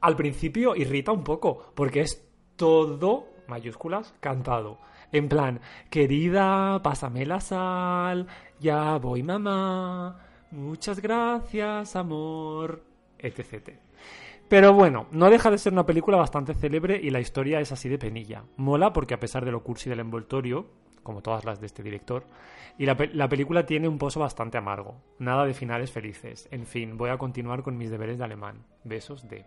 Al 0.00 0.16
principio 0.16 0.74
irrita 0.76 1.12
un 1.12 1.24
poco, 1.24 1.72
porque 1.74 2.00
es 2.00 2.26
todo, 2.56 3.28
mayúsculas, 3.48 4.14
cantado. 4.20 4.78
En 5.12 5.28
plan, 5.28 5.60
querida, 5.90 6.80
pásame 6.82 7.26
la 7.26 7.40
sal, 7.40 8.26
ya 8.60 8.96
voy 8.98 9.22
mamá, 9.22 10.18
muchas 10.52 11.00
gracias, 11.00 11.96
amor, 11.96 12.84
etc. 13.18 13.72
Pero 14.48 14.72
bueno, 14.72 15.06
no 15.10 15.30
deja 15.30 15.50
de 15.50 15.58
ser 15.58 15.72
una 15.72 15.86
película 15.86 16.16
bastante 16.16 16.54
célebre 16.54 17.00
y 17.02 17.10
la 17.10 17.20
historia 17.20 17.60
es 17.60 17.72
así 17.72 17.88
de 17.88 17.98
penilla. 17.98 18.44
Mola 18.56 18.92
porque 18.92 19.14
a 19.14 19.20
pesar 19.20 19.44
de 19.44 19.52
lo 19.52 19.62
cursi 19.62 19.90
del 19.90 20.00
envoltorio, 20.00 20.66
como 21.02 21.22
todas 21.22 21.44
las 21.44 21.60
de 21.60 21.66
este 21.66 21.82
director, 21.82 22.24
y 22.78 22.86
la, 22.86 22.96
la 23.12 23.28
película 23.28 23.66
tiene 23.66 23.88
un 23.88 23.98
pozo 23.98 24.20
bastante 24.20 24.58
amargo. 24.58 24.96
Nada 25.18 25.44
de 25.44 25.54
finales 25.54 25.90
felices. 25.90 26.48
En 26.50 26.66
fin, 26.66 26.96
voy 26.96 27.10
a 27.10 27.18
continuar 27.18 27.62
con 27.62 27.76
mis 27.76 27.90
deberes 27.90 28.18
de 28.18 28.24
alemán. 28.24 28.64
Besos 28.84 29.28
de... 29.28 29.44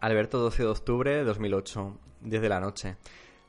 Alberto, 0.00 0.38
12 0.38 0.62
de 0.62 0.68
octubre 0.68 1.14
de 1.14 1.24
2008, 1.24 1.98
10 2.22 2.42
de 2.42 2.48
la 2.48 2.60
noche. 2.60 2.96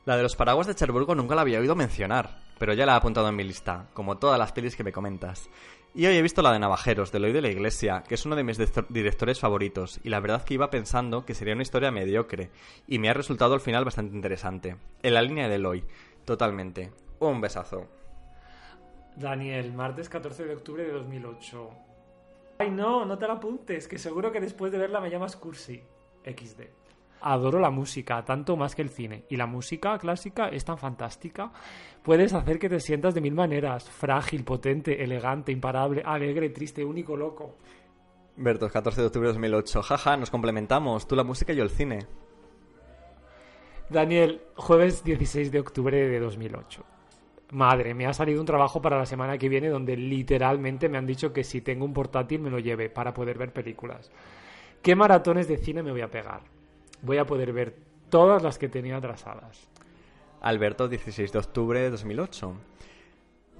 La 0.04 0.16
de 0.16 0.22
los 0.22 0.36
paraguas 0.36 0.66
de 0.66 0.74
Cherburgo 0.74 1.14
nunca 1.14 1.34
la 1.34 1.40
había 1.40 1.60
oído 1.60 1.74
mencionar, 1.74 2.40
pero 2.58 2.74
ya 2.74 2.84
la 2.84 2.92
he 2.92 2.96
apuntado 2.96 3.28
en 3.28 3.36
mi 3.36 3.44
lista, 3.44 3.88
como 3.94 4.18
todas 4.18 4.38
las 4.38 4.52
pelis 4.52 4.76
que 4.76 4.84
me 4.84 4.92
comentas. 4.92 5.48
Y 5.94 6.04
hoy 6.06 6.16
he 6.16 6.22
visto 6.22 6.42
la 6.42 6.52
de 6.52 6.58
Navajeros, 6.58 7.10
de 7.10 7.18
Eloy 7.18 7.32
de 7.32 7.40
la 7.40 7.48
Iglesia, 7.48 8.02
que 8.06 8.16
es 8.16 8.26
uno 8.26 8.36
de 8.36 8.44
mis 8.44 8.58
directores 8.90 9.40
favoritos, 9.40 9.98
y 10.04 10.10
la 10.10 10.20
verdad 10.20 10.44
que 10.44 10.54
iba 10.54 10.68
pensando 10.68 11.24
que 11.24 11.34
sería 11.34 11.54
una 11.54 11.62
historia 11.62 11.90
mediocre, 11.90 12.50
y 12.86 12.98
me 12.98 13.08
ha 13.08 13.14
resultado 13.14 13.54
al 13.54 13.60
final 13.60 13.86
bastante 13.86 14.14
interesante. 14.14 14.76
En 15.02 15.14
la 15.14 15.22
línea 15.22 15.48
de 15.48 15.54
Eloy, 15.54 15.84
totalmente. 16.26 16.92
Un 17.18 17.40
besazo. 17.40 17.88
Daniel, 19.16 19.72
martes 19.72 20.10
14 20.10 20.44
de 20.44 20.54
octubre 20.54 20.84
de 20.84 20.92
2008. 20.92 21.70
Ay, 22.58 22.70
no, 22.70 23.06
no 23.06 23.16
te 23.16 23.26
la 23.26 23.34
apuntes, 23.34 23.88
que 23.88 23.96
seguro 23.96 24.32
que 24.32 24.40
después 24.40 24.70
de 24.70 24.78
verla 24.78 25.00
me 25.00 25.10
llamas 25.10 25.36
cursi. 25.36 25.82
XD. 26.24 26.62
Adoro 27.22 27.60
la 27.60 27.70
música, 27.70 28.24
tanto 28.24 28.56
más 28.56 28.74
que 28.74 28.82
el 28.82 28.88
cine. 28.88 29.24
Y 29.28 29.36
la 29.36 29.46
música 29.46 29.96
clásica 29.98 30.48
es 30.48 30.64
tan 30.64 30.76
fantástica. 30.76 31.52
Puedes 32.02 32.34
hacer 32.34 32.58
que 32.58 32.68
te 32.68 32.80
sientas 32.80 33.14
de 33.14 33.20
mil 33.20 33.34
maneras. 33.34 33.88
Frágil, 33.88 34.42
potente, 34.42 35.02
elegante, 35.02 35.52
imparable, 35.52 36.02
alegre, 36.04 36.50
triste, 36.50 36.84
único, 36.84 37.16
loco. 37.16 37.56
Bertos, 38.36 38.72
14 38.72 39.00
de 39.00 39.06
octubre 39.06 39.28
de 39.28 39.34
2008. 39.34 39.82
Jaja, 39.82 40.16
nos 40.16 40.30
complementamos, 40.30 41.06
tú 41.06 41.14
la 41.14 41.22
música 41.22 41.52
y 41.52 41.56
yo 41.56 41.62
el 41.62 41.70
cine. 41.70 42.06
Daniel, 43.88 44.40
jueves 44.56 45.04
16 45.04 45.52
de 45.52 45.60
octubre 45.60 45.96
de 46.08 46.18
2008. 46.18 46.84
Madre, 47.52 47.92
me 47.92 48.06
ha 48.06 48.14
salido 48.14 48.40
un 48.40 48.46
trabajo 48.46 48.80
para 48.80 48.96
la 48.96 49.04
semana 49.04 49.36
que 49.36 49.50
viene 49.50 49.68
donde 49.68 49.94
literalmente 49.94 50.88
me 50.88 50.96
han 50.96 51.06
dicho 51.06 51.34
que 51.34 51.44
si 51.44 51.60
tengo 51.60 51.84
un 51.84 51.92
portátil 51.92 52.40
me 52.40 52.48
lo 52.48 52.58
lleve 52.58 52.88
para 52.88 53.12
poder 53.12 53.36
ver 53.36 53.52
películas. 53.52 54.10
¿Qué 54.82 54.96
maratones 54.96 55.46
de 55.46 55.58
cine 55.58 55.84
me 55.84 55.92
voy 55.92 56.00
a 56.00 56.10
pegar? 56.10 56.40
Voy 57.02 57.18
a 57.18 57.24
poder 57.24 57.52
ver 57.52 57.76
todas 58.10 58.42
las 58.42 58.58
que 58.58 58.68
tenía 58.68 58.96
atrasadas. 58.96 59.68
Alberto, 60.40 60.88
16 60.88 61.30
de 61.30 61.38
octubre 61.38 61.78
de 61.78 61.90
2008. 61.90 62.52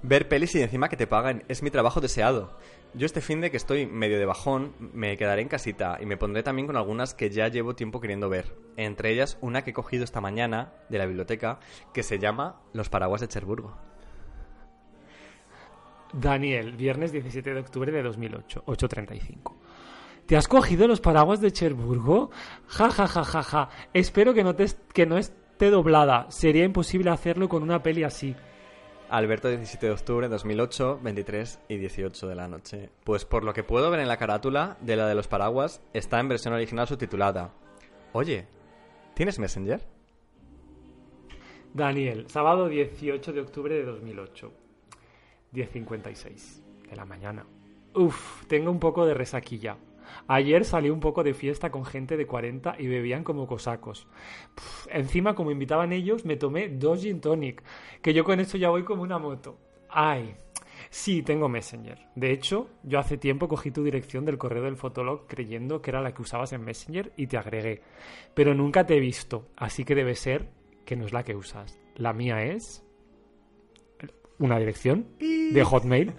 Ver 0.01 0.27
pelis 0.27 0.53
y 0.55 0.61
encima 0.61 0.89
que 0.89 0.97
te 0.97 1.07
pagan 1.07 1.45
es 1.47 1.63
mi 1.63 1.71
trabajo 1.71 2.01
deseado. 2.01 2.57
Yo 2.93 3.05
este 3.05 3.21
fin 3.21 3.39
de 3.39 3.51
que 3.51 3.55
estoy 3.55 3.85
medio 3.85 4.19
de 4.19 4.25
bajón, 4.25 4.73
me 4.79 5.15
quedaré 5.15 5.41
en 5.41 5.47
casita 5.47 5.97
y 6.01 6.05
me 6.05 6.17
pondré 6.17 6.43
también 6.43 6.67
con 6.67 6.75
algunas 6.75 7.13
que 7.13 7.29
ya 7.29 7.47
llevo 7.47 7.73
tiempo 7.73 8.01
queriendo 8.01 8.27
ver. 8.27 8.53
Entre 8.75 9.11
ellas 9.11 9.37
una 9.39 9.63
que 9.63 9.69
he 9.69 9.73
cogido 9.73 10.03
esta 10.03 10.19
mañana 10.19 10.73
de 10.89 10.97
la 10.97 11.05
biblioteca 11.05 11.61
que 11.93 12.03
se 12.03 12.19
llama 12.19 12.59
Los 12.73 12.89
paraguas 12.89 13.21
de 13.21 13.29
Cherburgo. 13.29 13.77
Daniel, 16.11 16.73
viernes 16.73 17.13
17 17.13 17.53
de 17.53 17.61
octubre 17.61 17.93
de 17.93 18.03
2008, 18.03 18.65
8.35. 18.67 19.62
¿Te 20.25 20.37
has 20.37 20.47
cogido 20.47 20.87
los 20.87 21.01
paraguas 21.01 21.41
de 21.41 21.51
Cherburgo? 21.51 22.31
Ja, 22.67 22.89
ja, 22.89 23.07
ja, 23.07 23.23
ja, 23.23 23.43
ja. 23.43 23.69
Espero 23.93 24.33
que 24.33 24.43
no, 24.43 24.55
te, 24.55 24.65
que 24.93 25.05
no 25.05 25.17
esté 25.17 25.69
doblada. 25.69 26.27
Sería 26.29 26.63
imposible 26.63 27.09
hacerlo 27.09 27.49
con 27.49 27.61
una 27.61 27.83
peli 27.83 28.03
así. 28.03 28.35
Alberto, 29.09 29.49
17 29.49 29.85
de 29.85 29.91
octubre 29.91 30.27
de 30.27 30.31
2008, 30.31 30.99
23 31.03 31.59
y 31.67 31.77
18 31.77 32.27
de 32.27 32.35
la 32.35 32.47
noche. 32.47 32.89
Pues 33.03 33.25
por 33.25 33.43
lo 33.43 33.53
que 33.53 33.63
puedo 33.63 33.91
ver 33.91 33.99
en 33.99 34.07
la 34.07 34.17
carátula 34.17 34.77
de 34.81 34.95
la 34.95 35.07
de 35.07 35.13
los 35.13 35.27
paraguas, 35.27 35.81
está 35.93 36.19
en 36.19 36.29
versión 36.29 36.53
original 36.53 36.87
subtitulada. 36.87 37.53
Oye, 38.13 38.47
¿tienes 39.13 39.39
Messenger? 39.39 39.85
Daniel, 41.73 42.25
sábado 42.29 42.69
18 42.69 43.33
de 43.33 43.41
octubre 43.41 43.75
de 43.75 43.83
2008, 43.83 44.51
10.56 45.53 46.61
de 46.89 46.95
la 46.95 47.05
mañana. 47.05 47.45
Uf, 47.93 48.45
tengo 48.47 48.71
un 48.71 48.79
poco 48.79 49.05
de 49.05 49.13
resaquilla. 49.13 49.77
Ayer 50.27 50.65
salí 50.65 50.89
un 50.89 50.99
poco 50.99 51.23
de 51.23 51.33
fiesta 51.33 51.71
con 51.71 51.85
gente 51.85 52.17
de 52.17 52.25
40 52.25 52.75
y 52.79 52.87
bebían 52.87 53.23
como 53.23 53.47
cosacos. 53.47 54.07
Pff, 54.55 54.87
encima, 54.91 55.35
como 55.35 55.51
invitaban 55.51 55.93
ellos, 55.93 56.25
me 56.25 56.37
tomé 56.37 56.69
dos 56.69 57.01
gin 57.01 57.21
tonic, 57.21 57.63
que 58.01 58.13
yo 58.13 58.23
con 58.23 58.39
eso 58.39 58.57
ya 58.57 58.69
voy 58.69 58.83
como 58.83 59.03
una 59.03 59.19
moto. 59.19 59.57
Ay, 59.89 60.35
sí, 60.89 61.21
tengo 61.21 61.49
Messenger. 61.49 61.99
De 62.15 62.31
hecho, 62.31 62.69
yo 62.83 62.99
hace 62.99 63.17
tiempo 63.17 63.47
cogí 63.47 63.71
tu 63.71 63.83
dirección 63.83 64.25
del 64.25 64.37
correo 64.37 64.63
del 64.63 64.77
Fotolog 64.77 65.27
creyendo 65.27 65.81
que 65.81 65.91
era 65.91 66.01
la 66.01 66.13
que 66.13 66.21
usabas 66.21 66.53
en 66.53 66.63
Messenger 66.63 67.13
y 67.15 67.27
te 67.27 67.37
agregué. 67.37 67.81
Pero 68.33 68.53
nunca 68.53 68.85
te 68.85 68.97
he 68.97 68.99
visto, 68.99 69.49
así 69.55 69.85
que 69.85 69.95
debe 69.95 70.15
ser 70.15 70.49
que 70.85 70.95
no 70.95 71.05
es 71.05 71.13
la 71.13 71.23
que 71.23 71.35
usas. 71.35 71.79
La 71.95 72.13
mía 72.13 72.43
es 72.43 72.83
una 74.39 74.57
dirección 74.57 75.07
de 75.19 75.63
Hotmail. 75.63 76.13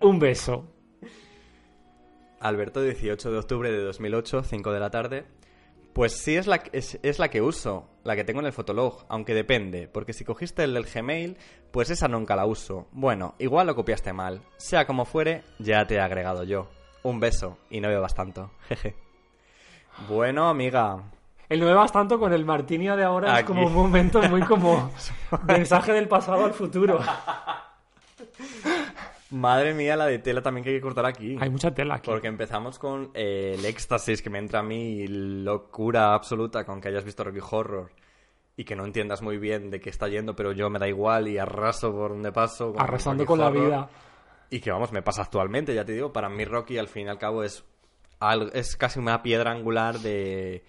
Un 0.00 0.18
beso. 0.18 0.68
Alberto, 2.40 2.82
18 2.82 3.30
de 3.30 3.38
octubre 3.38 3.70
de 3.70 3.82
2008, 3.82 4.42
5 4.42 4.72
de 4.72 4.80
la 4.80 4.90
tarde. 4.90 5.24
Pues 5.92 6.12
sí 6.12 6.36
es 6.36 6.46
la, 6.46 6.62
es, 6.72 6.98
es 7.02 7.18
la 7.18 7.28
que 7.28 7.40
uso, 7.40 7.88
la 8.04 8.16
que 8.16 8.24
tengo 8.24 8.40
en 8.40 8.46
el 8.46 8.52
Fotolog, 8.52 9.06
aunque 9.08 9.32
depende, 9.32 9.88
porque 9.88 10.12
si 10.12 10.24
cogiste 10.24 10.62
el 10.64 10.74
del 10.74 10.84
Gmail, 10.84 11.38
pues 11.70 11.88
esa 11.88 12.06
nunca 12.06 12.36
la 12.36 12.44
uso. 12.44 12.86
Bueno, 12.92 13.34
igual 13.38 13.66
lo 13.66 13.74
copiaste 13.74 14.12
mal. 14.12 14.42
Sea 14.58 14.86
como 14.86 15.06
fuere, 15.06 15.42
ya 15.58 15.86
te 15.86 15.94
he 15.94 16.00
agregado 16.00 16.44
yo. 16.44 16.68
Un 17.02 17.18
beso, 17.18 17.56
y 17.70 17.80
no 17.80 17.88
bebas 17.88 18.14
tanto. 18.14 18.50
Jeje. 18.68 18.94
Bueno, 20.06 20.48
amiga. 20.48 21.02
El 21.48 21.60
no 21.60 21.66
bebas 21.66 21.92
tanto 21.92 22.18
con 22.18 22.32
el 22.32 22.44
martini 22.44 22.86
de 22.86 23.04
ahora 23.04 23.38
es 23.38 23.46
como 23.46 23.66
un 23.66 23.72
momento 23.72 24.20
muy 24.22 24.42
como 24.42 24.90
mensaje 25.46 25.92
del 25.92 26.08
pasado 26.08 26.44
al 26.44 26.52
futuro. 26.52 27.00
Madre 29.36 29.74
mía, 29.74 29.96
la 29.96 30.06
de 30.06 30.18
tela 30.18 30.42
también 30.42 30.64
que 30.64 30.70
hay 30.70 30.76
que 30.76 30.82
cortar 30.82 31.06
aquí. 31.06 31.36
Hay 31.40 31.50
mucha 31.50 31.72
tela 31.72 31.96
aquí. 31.96 32.10
Porque 32.10 32.26
empezamos 32.26 32.78
con 32.78 33.10
eh, 33.14 33.54
el 33.58 33.64
éxtasis 33.64 34.22
que 34.22 34.30
me 34.30 34.38
entra 34.38 34.60
a 34.60 34.62
mí, 34.62 35.06
locura 35.06 36.14
absoluta 36.14 36.64
con 36.64 36.80
que 36.80 36.88
hayas 36.88 37.04
visto 37.04 37.22
Rocky 37.24 37.40
Horror 37.50 37.90
y 38.56 38.64
que 38.64 38.74
no 38.74 38.84
entiendas 38.84 39.20
muy 39.20 39.36
bien 39.36 39.70
de 39.70 39.80
qué 39.80 39.90
está 39.90 40.08
yendo, 40.08 40.34
pero 40.34 40.52
yo 40.52 40.70
me 40.70 40.78
da 40.78 40.88
igual 40.88 41.28
y 41.28 41.38
arraso 41.38 41.92
por 41.92 42.12
donde 42.12 42.32
paso. 42.32 42.72
con 42.72 42.80
Arrasando 42.80 43.24
Rocky 43.24 43.28
con 43.28 43.38
la 43.38 43.50
vida. 43.50 43.90
Y 44.48 44.60
que 44.60 44.70
vamos, 44.70 44.92
me 44.92 45.02
pasa 45.02 45.22
actualmente, 45.22 45.74
ya 45.74 45.84
te 45.84 45.92
digo, 45.92 46.12
para 46.12 46.28
mí 46.28 46.44
Rocky 46.44 46.78
al 46.78 46.88
fin 46.88 47.06
y 47.06 47.10
al 47.10 47.18
cabo 47.18 47.42
es, 47.42 47.64
es 48.54 48.76
casi 48.76 48.98
una 48.98 49.22
piedra 49.22 49.50
angular 49.50 49.98
de, 49.98 50.64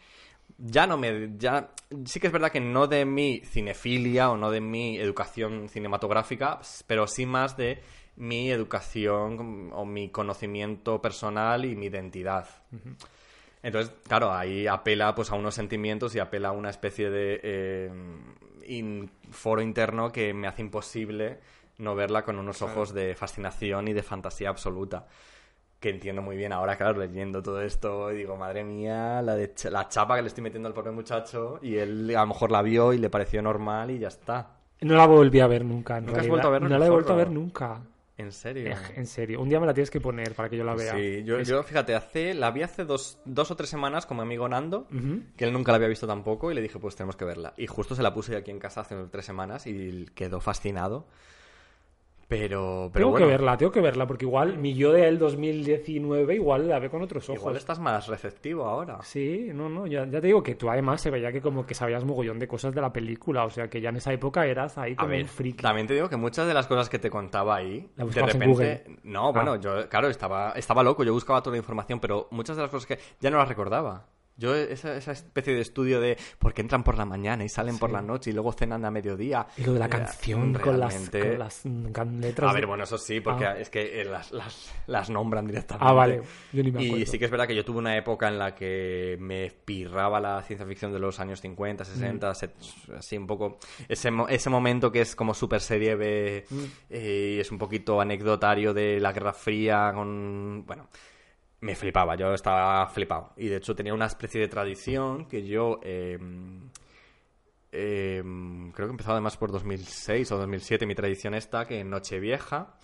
ya 0.57 0.87
no 0.87 0.97
me... 0.97 1.37
Ya, 1.37 1.69
sí 2.05 2.19
que 2.19 2.27
es 2.27 2.33
verdad 2.33 2.51
que 2.51 2.59
no 2.59 2.87
de 2.87 3.05
mi 3.05 3.41
cinefilia 3.45 4.31
o 4.31 4.37
no 4.37 4.51
de 4.51 4.61
mi 4.61 4.97
educación 4.97 5.69
cinematográfica, 5.69 6.59
pero 6.87 7.07
sí 7.07 7.25
más 7.25 7.55
de 7.57 7.81
mi 8.17 8.51
educación 8.51 9.69
o 9.73 9.85
mi 9.85 10.09
conocimiento 10.09 11.01
personal 11.01 11.65
y 11.65 11.75
mi 11.75 11.85
identidad. 11.87 12.47
Entonces, 13.63 13.93
claro, 14.07 14.31
ahí 14.33 14.67
apela 14.67 15.15
pues 15.15 15.31
a 15.31 15.35
unos 15.35 15.55
sentimientos 15.55 16.15
y 16.15 16.19
apela 16.19 16.49
a 16.49 16.51
una 16.51 16.69
especie 16.69 17.09
de 17.09 17.39
eh, 17.43 17.91
in- 18.67 19.09
foro 19.31 19.61
interno 19.61 20.11
que 20.11 20.33
me 20.33 20.47
hace 20.47 20.61
imposible 20.61 21.39
no 21.79 21.93
verla 21.95 22.23
con 22.23 22.39
unos 22.39 22.61
ojos 22.61 22.93
de 22.93 23.13
fascinación 23.15 23.87
y 23.87 23.93
de 23.93 24.03
fantasía 24.03 24.49
absoluta. 24.49 25.07
Que 25.79 25.89
entiendo 25.91 26.23
muy 26.23 26.35
bien 26.37 26.53
ahora, 26.53 26.75
claro, 26.75 26.99
leyendo 26.99 27.43
todo 27.43 27.61
esto, 27.61 28.11
y 28.11 28.17
digo, 28.17 28.35
madre 28.35 28.63
mía, 28.63 29.21
la, 29.21 29.35
de 29.35 29.53
ch- 29.53 29.69
la 29.69 29.87
chapa 29.87 30.15
que 30.15 30.23
le 30.23 30.27
estoy 30.29 30.43
metiendo 30.43 30.67
al 30.67 30.73
pobre 30.73 30.89
muchacho, 30.89 31.59
y 31.61 31.75
él 31.75 32.15
a 32.15 32.21
lo 32.21 32.27
mejor 32.27 32.49
la 32.51 32.63
vio 32.63 32.93
y 32.93 32.97
le 32.97 33.11
pareció 33.11 33.43
normal 33.43 33.91
y 33.91 33.99
ya 33.99 34.07
está. 34.07 34.55
No 34.81 34.95
la 34.95 35.05
volví 35.05 35.39
a 35.39 35.45
ver 35.45 35.63
nunca. 35.63 35.97
en 35.97 36.05
¿Nunca 36.07 36.21
has 36.21 36.25
realidad. 36.27 36.31
vuelto 36.31 36.47
a 36.47 36.51
ver 36.51 36.61
No 36.63 36.77
la 36.79 36.85
he 36.85 36.89
vuelto 36.89 37.13
a 37.13 37.15
ver 37.15 37.29
nunca. 37.29 37.81
¿En 38.17 38.31
serio? 38.31 38.75
En 38.95 39.05
serio. 39.05 39.39
Un 39.41 39.47
día 39.49 39.59
me 39.59 39.67
la 39.67 39.73
tienes 39.75 39.91
que 39.91 40.01
poner 40.01 40.33
para 40.33 40.49
que 40.49 40.57
yo 40.57 40.63
la 40.63 40.73
vea. 40.73 40.95
Sí, 40.95 41.23
yo, 41.23 41.37
Es- 41.39 41.47
yo, 41.47 41.61
fíjate, 41.61 41.93
hace, 41.93 42.33
la 42.33 42.49
vi 42.51 42.63
hace 42.63 42.83
dos, 42.83 43.19
dos 43.25 43.51
o 43.51 43.55
tres 43.55 43.69
semanas 43.69 44.05
con 44.07 44.17
mi 44.17 44.23
amigo 44.23 44.49
Nando, 44.49 44.87
que 45.37 45.45
él 45.45 45.53
nunca 45.53 45.71
la 45.71 45.75
había 45.75 45.87
visto 45.87 46.07
tampoco, 46.07 46.51
y 46.51 46.55
le 46.55 46.61
dije, 46.61 46.79
pues 46.79 46.95
tenemos 46.95 47.15
que 47.15 47.25
verla. 47.25 47.53
Y 47.57 47.67
justo 47.67 47.93
se 47.95 48.01
la 48.01 48.13
puse 48.15 48.35
aquí 48.35 48.49
en 48.49 48.57
casa 48.59 48.81
hace 48.81 48.95
tres 49.11 49.25
semanas 49.25 49.67
y 49.67 50.07
quedó 50.15 50.41
fascinado. 50.41 51.05
Pero, 52.29 52.89
pero 52.91 53.05
tengo 53.05 53.11
bueno, 53.11 53.25
que 53.25 53.31
verla, 53.31 53.57
tengo 53.57 53.71
que 53.71 53.79
verla, 53.79 54.05
porque 54.05 54.25
igual 54.25 54.57
mi 54.57 54.73
yo 54.73 54.91
de 54.91 55.07
él 55.07 55.17
2019 55.17 56.35
igual 56.35 56.67
la 56.67 56.77
ve 56.79 56.89
con 56.89 57.01
otros 57.01 57.29
ojos. 57.29 57.39
igual 57.39 57.55
estás 57.55 57.79
más 57.79 58.07
receptivo 58.07 58.65
ahora. 58.65 58.99
Sí, 59.01 59.49
no, 59.53 59.69
no, 59.69 59.87
ya, 59.87 60.03
ya 60.05 60.19
te 60.19 60.27
digo 60.27 60.43
que 60.43 60.55
tú 60.55 60.69
además 60.69 60.99
se 60.99 61.09
veía 61.09 61.31
que 61.31 61.39
como 61.41 61.65
que 61.65 61.73
sabías 61.73 62.03
mogollón 62.03 62.37
de 62.37 62.47
cosas 62.47 62.75
de 62.75 62.81
la 62.81 62.91
película, 62.91 63.45
o 63.45 63.49
sea 63.49 63.69
que 63.69 63.79
ya 63.79 63.89
en 63.89 63.95
esa 63.95 64.11
época 64.11 64.45
eras 64.45 64.77
ahí 64.77 64.91
A 64.93 64.95
como 64.97 65.09
ver, 65.11 65.21
un 65.21 65.27
friki. 65.29 65.61
también 65.63 65.87
te 65.87 65.93
digo 65.93 66.09
que 66.09 66.17
muchas 66.17 66.47
de 66.47 66.53
las 66.53 66.67
cosas 66.67 66.89
que 66.89 66.99
te 66.99 67.09
contaba 67.09 67.55
ahí, 67.55 67.87
de 67.95 68.03
en 68.03 68.11
repente... 68.11 68.45
Google. 68.45 68.83
No, 69.03 69.31
bueno, 69.31 69.53
Ah. 69.53 69.59
yo, 69.61 69.87
claro, 69.87 70.09
estaba, 70.09 70.51
estaba 70.57 70.83
loco, 70.83 71.05
yo 71.05 71.13
buscaba 71.13 71.41
toda 71.41 71.53
la 71.53 71.59
información, 71.59 72.01
pero 72.01 72.27
muchas 72.31 72.57
de 72.57 72.63
las 72.63 72.71
cosas 72.71 72.85
que 72.87 72.99
ya 73.21 73.31
no 73.31 73.37
las 73.37 73.47
recordaba. 73.47 74.05
Yo, 74.37 74.53
esa, 74.55 74.95
esa 74.95 75.11
especie 75.13 75.53
de 75.55 75.61
estudio 75.61 75.99
de 75.99 76.15
por 76.37 76.53
qué 76.53 76.61
entran 76.61 76.83
por 76.83 76.95
la 76.97 77.05
mañana 77.05 77.43
y 77.43 77.49
salen 77.49 77.79
por 77.79 77.91
la 77.91 78.01
noche 78.03 78.29
y 78.29 78.33
luego 78.33 78.53
cenan 78.53 78.85
a 78.85 78.91
mediodía. 78.91 79.47
Y 79.57 79.63
lo 79.63 79.73
de 79.73 79.79
la 79.79 79.87
eh, 79.87 79.89
canción 79.89 80.53
con 80.53 80.79
las, 80.79 81.09
con 81.93 82.17
mm, 82.17 82.19
letras. 82.21 82.51
A 82.51 82.53
ver, 82.53 82.67
bueno, 82.67 82.83
eso 82.83 82.97
sí, 82.99 83.19
porque 83.19 83.45
Ah. 83.45 83.57
es 83.57 83.69
que 83.71 84.01
eh, 84.01 84.05
las, 84.05 84.31
las, 84.31 84.71
las 84.85 85.09
nombran 85.09 85.47
directamente. 85.47 85.89
Ah, 85.89 85.93
vale, 85.93 86.21
yo 86.53 86.63
ni 86.63 86.71
me 86.71 86.83
Y 86.83 87.05
sí 87.07 87.17
que 87.17 87.25
es 87.25 87.31
verdad 87.31 87.47
que 87.47 87.55
yo 87.55 87.65
tuve 87.65 87.79
una 87.79 87.97
época 87.97 88.27
en 88.27 88.37
la 88.37 88.53
que 88.53 89.17
me 89.19 89.49
pirraba 89.65 90.19
la 90.19 90.43
ciencia 90.43 90.67
ficción 90.67 90.93
de 90.93 90.99
los 90.99 91.19
años 91.19 91.41
50, 91.41 91.83
Mm. 91.83 91.85
60, 91.87 92.35
set- 92.35 92.53
así 92.97 93.17
un 93.17 93.25
poco... 93.27 93.57
Ese, 93.89 94.11
ese 94.29 94.49
momento 94.49 94.91
que 94.91 95.01
es 95.01 95.15
como 95.15 95.33
super 95.33 95.61
serie 95.61 95.95
B 95.95 96.45
Mm. 96.49 96.63
eh, 96.91 97.33
y 97.37 97.39
es 97.39 97.51
un 97.51 97.57
poquito 97.57 97.99
anecdotario 97.99 98.73
de 98.73 98.99
la 98.99 99.11
Guerra 99.13 99.33
Fría 99.33 99.91
con... 99.95 100.63
Bueno, 100.67 100.89
me 101.61 101.75
flipaba, 101.75 102.15
yo 102.15 102.33
estaba 102.33 102.87
flipado. 102.87 103.33
Y 103.37 103.47
de 103.47 103.57
hecho 103.57 103.75
tenía 103.75 103.93
una 103.93 104.05
especie 104.05 104.41
de 104.41 104.47
tradición 104.47 105.25
que 105.27 105.45
yo... 105.45 105.79
eh, 105.83 106.17
creo 107.71 108.87
que 108.87 108.91
empezó 108.91 109.11
además 109.11 109.37
por 109.37 109.51
2006 109.51 110.31
o 110.31 110.37
2007 110.37 110.85
mi 110.85 110.95
tradición 110.95 111.33
esta, 111.33 111.65
que 111.65 111.79
en 111.79 111.89
Nochevieja, 111.89 112.75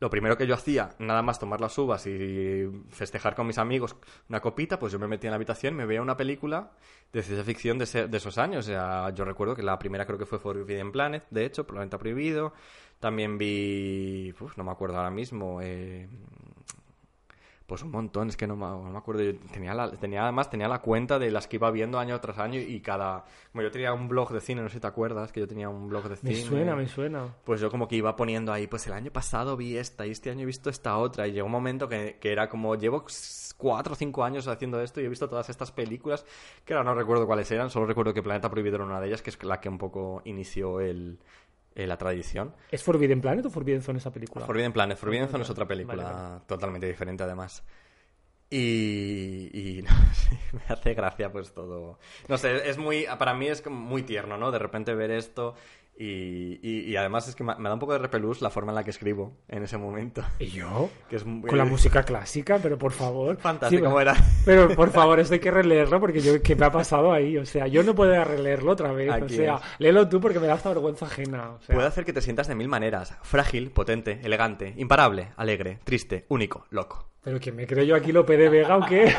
lo 0.00 0.10
primero 0.10 0.36
que 0.36 0.46
yo 0.46 0.54
hacía, 0.54 0.90
nada 0.98 1.22
más 1.22 1.38
tomar 1.38 1.60
las 1.60 1.76
uvas 1.78 2.06
y 2.06 2.66
festejar 2.90 3.34
con 3.36 3.46
mis 3.46 3.58
amigos 3.58 3.94
una 4.28 4.40
copita, 4.40 4.78
pues 4.78 4.92
yo 4.92 4.98
me 4.98 5.06
metía 5.06 5.28
en 5.28 5.32
la 5.32 5.36
habitación, 5.36 5.74
me 5.74 5.86
veía 5.86 6.02
una 6.02 6.16
película 6.16 6.72
de 7.12 7.22
ciencia 7.22 7.44
ficción 7.44 7.78
de, 7.78 7.84
ese- 7.84 8.08
de 8.08 8.16
esos 8.16 8.36
años. 8.38 8.64
O 8.66 8.68
sea, 8.68 9.10
yo 9.10 9.24
recuerdo 9.24 9.54
que 9.54 9.62
la 9.62 9.78
primera 9.78 10.04
creo 10.06 10.18
que 10.18 10.26
fue 10.26 10.38
Forbidden 10.40 10.90
Planet, 10.90 11.24
de 11.30 11.44
hecho, 11.44 11.66
Planeta 11.66 11.98
Prohibido. 11.98 12.52
También 12.98 13.36
vi, 13.38 14.32
uf, 14.40 14.56
no 14.56 14.64
me 14.64 14.70
acuerdo 14.70 14.96
ahora 14.96 15.10
mismo, 15.10 15.60
eh, 15.60 16.08
pues 17.72 17.84
un 17.84 17.90
montón, 17.90 18.28
es 18.28 18.36
que 18.36 18.46
no 18.46 18.54
me, 18.54 18.66
no 18.66 18.90
me 18.90 18.98
acuerdo. 18.98 19.22
Yo 19.22 19.32
tenía, 19.50 19.72
la, 19.72 19.90
tenía 19.92 20.24
además 20.24 20.50
tenía 20.50 20.68
la 20.68 20.82
cuenta 20.82 21.18
de 21.18 21.30
las 21.30 21.46
que 21.46 21.56
iba 21.56 21.70
viendo 21.70 21.98
año 21.98 22.20
tras 22.20 22.36
año 22.36 22.60
y 22.60 22.80
cada... 22.80 23.24
Como 23.50 23.62
yo 23.62 23.70
tenía 23.70 23.94
un 23.94 24.08
blog 24.08 24.30
de 24.30 24.42
cine, 24.42 24.60
no 24.60 24.68
sé 24.68 24.74
si 24.74 24.80
te 24.80 24.86
acuerdas, 24.88 25.32
que 25.32 25.40
yo 25.40 25.48
tenía 25.48 25.70
un 25.70 25.88
blog 25.88 26.02
de 26.02 26.18
Me 26.20 26.34
cine. 26.34 26.42
suena, 26.42 26.76
me 26.76 26.86
suena. 26.86 27.34
Pues 27.44 27.62
yo 27.62 27.70
como 27.70 27.88
que 27.88 27.96
iba 27.96 28.14
poniendo 28.14 28.52
ahí, 28.52 28.66
pues 28.66 28.86
el 28.88 28.92
año 28.92 29.10
pasado 29.10 29.56
vi 29.56 29.78
esta 29.78 30.06
y 30.06 30.10
este 30.10 30.28
año 30.28 30.42
he 30.42 30.44
visto 30.44 30.68
esta 30.68 30.98
otra. 30.98 31.26
Y 31.26 31.32
llegó 31.32 31.46
un 31.46 31.52
momento 31.52 31.88
que, 31.88 32.18
que 32.20 32.30
era 32.30 32.50
como, 32.50 32.74
llevo 32.74 33.06
cuatro 33.56 33.94
o 33.94 33.96
cinco 33.96 34.22
años 34.22 34.46
haciendo 34.48 34.78
esto 34.82 35.00
y 35.00 35.06
he 35.06 35.08
visto 35.08 35.26
todas 35.26 35.48
estas 35.48 35.72
películas, 35.72 36.26
que 36.66 36.74
ahora 36.74 36.84
no 36.84 36.94
recuerdo 36.94 37.26
cuáles 37.26 37.50
eran, 37.52 37.70
solo 37.70 37.86
recuerdo 37.86 38.12
que 38.12 38.22
Planeta 38.22 38.50
Prohibido 38.50 38.76
era 38.76 38.84
una 38.84 39.00
de 39.00 39.06
ellas, 39.06 39.22
que 39.22 39.30
es 39.30 39.42
la 39.44 39.60
que 39.60 39.70
un 39.70 39.78
poco 39.78 40.20
inició 40.26 40.80
el, 40.80 41.18
eh, 41.74 41.86
la 41.86 41.96
tradición. 41.96 42.54
¿Es 42.70 42.82
Forbidden 42.82 43.20
Planet 43.20 43.46
o 43.46 43.50
Forbidden 43.50 43.82
Zone 43.82 43.98
esa 43.98 44.12
película? 44.12 44.46
Forbidden 44.46 44.72
Planet. 44.72 44.98
Forbidden 44.98 45.28
Zone 45.28 45.44
es 45.44 45.50
otra 45.50 45.66
película 45.66 46.04
vale. 46.04 46.40
totalmente 46.46 46.86
diferente, 46.86 47.22
además. 47.22 47.64
Y, 48.50 49.50
y 49.52 49.82
no 49.82 49.90
sé, 50.12 50.38
me 50.52 50.62
hace 50.68 50.94
gracia 50.94 51.32
pues 51.32 51.52
todo. 51.52 51.98
No 52.28 52.36
sé, 52.36 52.68
es 52.68 52.76
muy, 52.76 53.06
para 53.18 53.34
mí 53.34 53.48
es 53.48 53.66
muy 53.66 54.02
tierno, 54.02 54.36
¿no? 54.36 54.50
De 54.50 54.58
repente 54.58 54.94
ver 54.94 55.10
esto 55.10 55.54
y, 55.98 56.58
y, 56.62 56.90
y 56.90 56.96
además 56.96 57.28
es 57.28 57.34
que 57.36 57.44
me, 57.44 57.54
me 57.56 57.68
da 57.68 57.74
un 57.74 57.78
poco 57.80 57.92
de 57.92 57.98
repelús 57.98 58.40
la 58.42 58.50
forma 58.50 58.72
en 58.72 58.76
la 58.76 58.82
que 58.84 58.90
escribo 58.90 59.36
en 59.48 59.62
ese 59.62 59.76
momento. 59.78 60.24
¿Y 60.38 60.46
yo? 60.46 60.88
Que 61.08 61.16
es 61.16 61.24
muy- 61.26 61.48
Con 61.48 61.58
la 61.58 61.64
música 61.64 62.02
clásica, 62.02 62.58
pero 62.62 62.78
por 62.78 62.92
favor. 62.92 63.36
Fantástico, 63.40 63.80
Sí, 63.80 63.84
¿cómo 63.84 64.00
era? 64.00 64.14
Pero 64.44 64.74
por 64.74 64.90
favor, 64.90 65.20
esto 65.20 65.34
hay 65.34 65.40
que 65.40 65.50
releerlo 65.50 66.00
porque 66.00 66.20
yo, 66.20 66.42
¿qué 66.42 66.56
me 66.56 66.66
ha 66.66 66.72
pasado 66.72 67.12
ahí? 67.12 67.36
O 67.38 67.46
sea, 67.46 67.66
yo 67.68 67.82
no 67.84 67.94
puedo 67.94 68.12
releerlo 68.24 68.72
otra 68.72 68.90
vez. 68.92 69.12
Aquí 69.12 69.24
o 69.24 69.28
sea, 69.28 69.54
es. 69.56 69.60
léelo 69.78 70.08
tú 70.08 70.20
porque 70.20 70.40
me 70.40 70.46
da 70.48 70.54
hasta 70.54 70.70
vergüenza 70.70 71.06
ajena. 71.06 71.50
O 71.52 71.60
sea, 71.60 71.74
Puede 71.74 71.86
hacer 71.88 72.04
que 72.04 72.12
te 72.12 72.20
sientas 72.22 72.48
de 72.48 72.54
mil 72.56 72.68
maneras. 72.68 73.14
Frágil, 73.22 73.70
potente, 73.70 74.20
elegante, 74.24 74.74
imparable, 74.76 75.28
alegre, 75.36 75.78
triste, 75.84 76.24
único, 76.28 76.66
loco. 76.70 77.08
¿Pero 77.22 77.38
que 77.38 77.52
me 77.52 77.66
creo 77.68 77.84
yo 77.84 77.94
aquí 77.94 78.10
Lope 78.10 78.36
de 78.36 78.48
Vega 78.48 78.76
o 78.78 78.84
qué? 78.86 79.14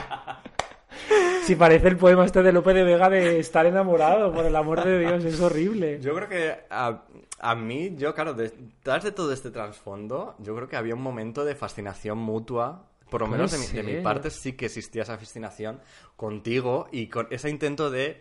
Si 1.46 1.56
parece 1.56 1.88
el 1.90 1.98
poema 1.98 2.26
este 2.26 2.42
de 2.44 2.52
Lope 2.52 2.74
de 2.74 2.84
Vega 2.84 3.10
de 3.10 3.40
estar 3.40 3.66
enamorado, 3.66 4.32
por 4.34 4.46
el 4.46 4.56
amor 4.56 4.84
de 4.84 5.00
Dios, 5.00 5.24
es 5.26 5.40
horrible. 5.40 6.00
Yo 6.02 6.14
creo 6.16 6.30
que 6.30 6.56
a, 6.70 7.04
a 7.40 7.56
mí, 7.56 7.94
yo, 7.98 8.14
claro, 8.14 8.34
detrás 8.34 9.04
de 9.04 9.12
todo 9.12 9.32
este 9.34 9.52
trasfondo, 9.52 10.36
yo 10.40 10.56
creo 10.56 10.68
que 10.68 10.76
había 10.78 10.96
un 10.96 11.02
momento 11.02 11.44
de 11.46 11.56
fascinación 11.56 12.18
mutua. 12.18 12.88
Por 13.10 13.22
lo 13.22 13.28
menos 13.28 13.52
de 13.52 13.60
mi, 13.60 13.68
de 13.68 13.84
mi 13.84 14.02
parte 14.04 14.32
sí 14.32 14.54
que 14.54 14.66
existía 14.66 15.04
esa 15.04 15.18
fascinación 15.18 15.80
contigo 16.16 16.88
y 16.92 17.08
con 17.08 17.28
ese 17.30 17.48
intento 17.50 17.92
de 17.92 18.20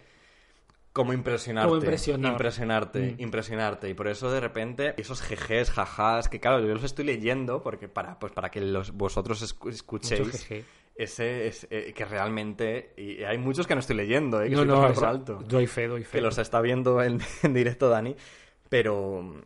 como 0.92 1.14
impresionarte. 1.14 1.68
Como 1.70 1.80
impresionar. 1.80 2.32
Impresionarte, 2.32 2.98
Mm. 3.16 3.22
impresionarte. 3.22 3.88
Y 3.88 3.94
por 3.94 4.08
eso 4.08 4.30
de 4.30 4.40
repente 4.40 4.92
esos 4.98 5.22
jejes, 5.22 5.70
jajás, 5.70 6.28
que 6.28 6.40
claro, 6.40 6.60
yo 6.60 6.74
los 6.74 6.84
estoy 6.84 7.06
leyendo 7.06 7.62
porque 7.62 7.88
para, 7.88 8.18
pues 8.18 8.32
para 8.32 8.50
que 8.50 8.60
los, 8.60 8.92
vosotros 8.92 9.40
escu- 9.42 9.70
escuchéis 9.70 10.46
Ese, 10.94 11.46
es- 11.46 11.66
eh, 11.70 11.92
que 11.94 12.04
realmente... 12.04 12.92
Y 12.96 13.22
hay 13.24 13.38
muchos 13.38 13.66
que 13.66 13.74
no 13.74 13.80
estoy 13.80 13.96
leyendo, 13.96 14.42
eh, 14.42 14.48
que 14.48 14.54
No, 14.56 14.62
estoy 14.62 14.78
no, 14.88 14.92
por 14.94 15.04
alto 15.06 15.42
doy 15.46 15.66
fe, 15.66 15.88
doy 15.88 16.04
fe. 16.04 16.18
que 16.18 16.22
los 16.22 16.36
está 16.38 16.60
viendo 16.60 17.02
en, 17.02 17.20
en 17.42 17.54
directo 17.54 17.88
Dani, 17.88 18.14
pero 18.68 19.22
mm, 19.22 19.40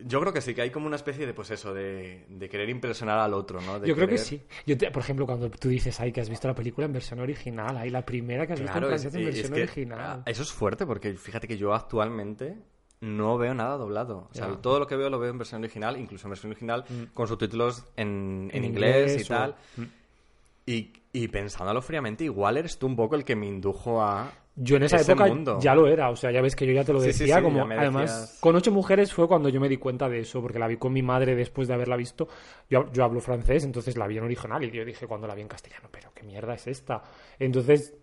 yo 0.00 0.20
creo 0.20 0.32
que 0.32 0.40
sí, 0.40 0.54
que 0.54 0.62
hay 0.62 0.70
como 0.70 0.86
una 0.86 0.96
especie 0.96 1.26
de, 1.26 1.34
pues 1.34 1.50
eso, 1.50 1.74
de, 1.74 2.24
de 2.28 2.48
querer 2.48 2.68
impresionar 2.68 3.18
al 3.18 3.34
otro, 3.34 3.60
¿no? 3.62 3.80
De 3.80 3.88
Yo 3.88 3.94
creo 3.96 4.06
que 4.08 4.18
sí. 4.18 4.42
Yo 4.66 4.76
te- 4.78 4.90
por 4.90 5.02
ejemplo, 5.02 5.26
cuando 5.26 5.50
tú 5.50 5.68
dices, 5.68 5.98
ay, 6.00 6.12
que 6.12 6.20
has 6.20 6.28
visto 6.30 6.46
la 6.46 6.54
película 6.54 6.84
en 6.86 6.92
versión 6.92 7.18
original, 7.20 7.76
ay, 7.76 7.90
la 7.90 8.04
primera 8.04 8.46
que 8.46 8.52
has 8.52 8.60
Claro, 8.60 8.88
visto 8.90 9.08
en 9.08 9.08
es, 9.08 9.14
en 9.14 9.24
versión 9.24 9.44
es 9.46 9.56
que 9.56 9.62
original. 9.62 9.98
ah, 10.00 10.22
eso 10.26 10.42
es 10.42 10.52
fuerte, 10.52 10.86
porque 10.86 11.14
fíjate 11.14 11.48
que 11.48 11.56
yo 11.56 11.74
actualmente 11.74 12.56
no 13.00 13.38
veo 13.38 13.54
nada 13.54 13.76
doblado. 13.76 14.28
O 14.30 14.34
sea. 14.34 14.48
Mm. 14.48 14.60
todo 14.60 14.78
lo 14.78 14.86
que 14.86 14.96
veo 14.96 15.08
lo 15.10 15.18
veo 15.18 15.30
en 15.30 15.38
versión 15.38 15.62
original, 15.62 15.96
incluso 15.96 16.26
en 16.26 16.30
versión 16.30 16.50
original, 16.52 16.84
con 17.14 17.26
subtítulos 17.26 17.84
en, 17.96 18.50
en 18.52 18.58
En 18.58 18.64
inglés, 18.64 18.96
inglés 19.12 19.20
y 19.20 19.24
o- 19.32 19.36
tal. 19.36 19.54
Mm. 19.76 19.82
Y, 20.70 20.92
y 21.12 21.28
pensándolo 21.28 21.80
fríamente, 21.80 22.24
igual 22.24 22.56
eres 22.58 22.78
tú 22.78 22.86
un 22.86 22.96
poco 22.96 23.16
el 23.16 23.24
que 23.24 23.34
me 23.36 23.46
indujo 23.46 24.02
a... 24.02 24.30
Yo 24.60 24.76
en 24.76 24.82
esa 24.82 24.96
ese 24.96 25.12
época 25.12 25.28
mundo. 25.28 25.58
ya 25.62 25.72
lo 25.74 25.86
era, 25.86 26.10
o 26.10 26.16
sea, 26.16 26.32
ya 26.32 26.42
ves 26.42 26.56
que 26.56 26.66
yo 26.66 26.72
ya 26.72 26.82
te 26.84 26.92
lo 26.92 26.98
Sí, 27.00 27.06
decía, 27.06 27.36
sí, 27.36 27.42
como 27.42 27.62
además 27.62 28.10
decías. 28.22 28.38
con 28.40 28.56
ocho 28.56 28.72
mujeres 28.72 29.12
fue 29.12 29.28
cuando 29.28 29.48
yo 29.48 29.60
me 29.60 29.68
di 29.68 29.76
cuenta 29.76 30.08
de 30.08 30.18
eso, 30.18 30.42
porque 30.42 30.58
la 30.58 30.66
vi 30.66 30.76
con 30.76 30.92
mi 30.92 31.00
madre 31.00 31.36
después 31.36 31.68
de 31.68 31.74
haberla 31.74 31.96
visto. 31.96 32.26
Yo, 32.68 32.90
yo 32.92 33.04
hablo 33.04 33.20
francés, 33.20 33.62
entonces 33.64 33.96
la 33.96 34.08
vi 34.08 34.18
en 34.18 34.24
original 34.24 34.62
y 34.64 34.70
yo 34.72 34.84
dije 34.84 35.06
cuando 35.06 35.28
la 35.28 35.36
vi 35.36 35.42
en 35.42 35.48
castellano, 35.48 35.88
pero 35.92 36.10
qué 36.12 36.24
mierda 36.24 36.54
es 36.54 36.66
esta. 36.66 37.02
Entonces, 37.38 37.94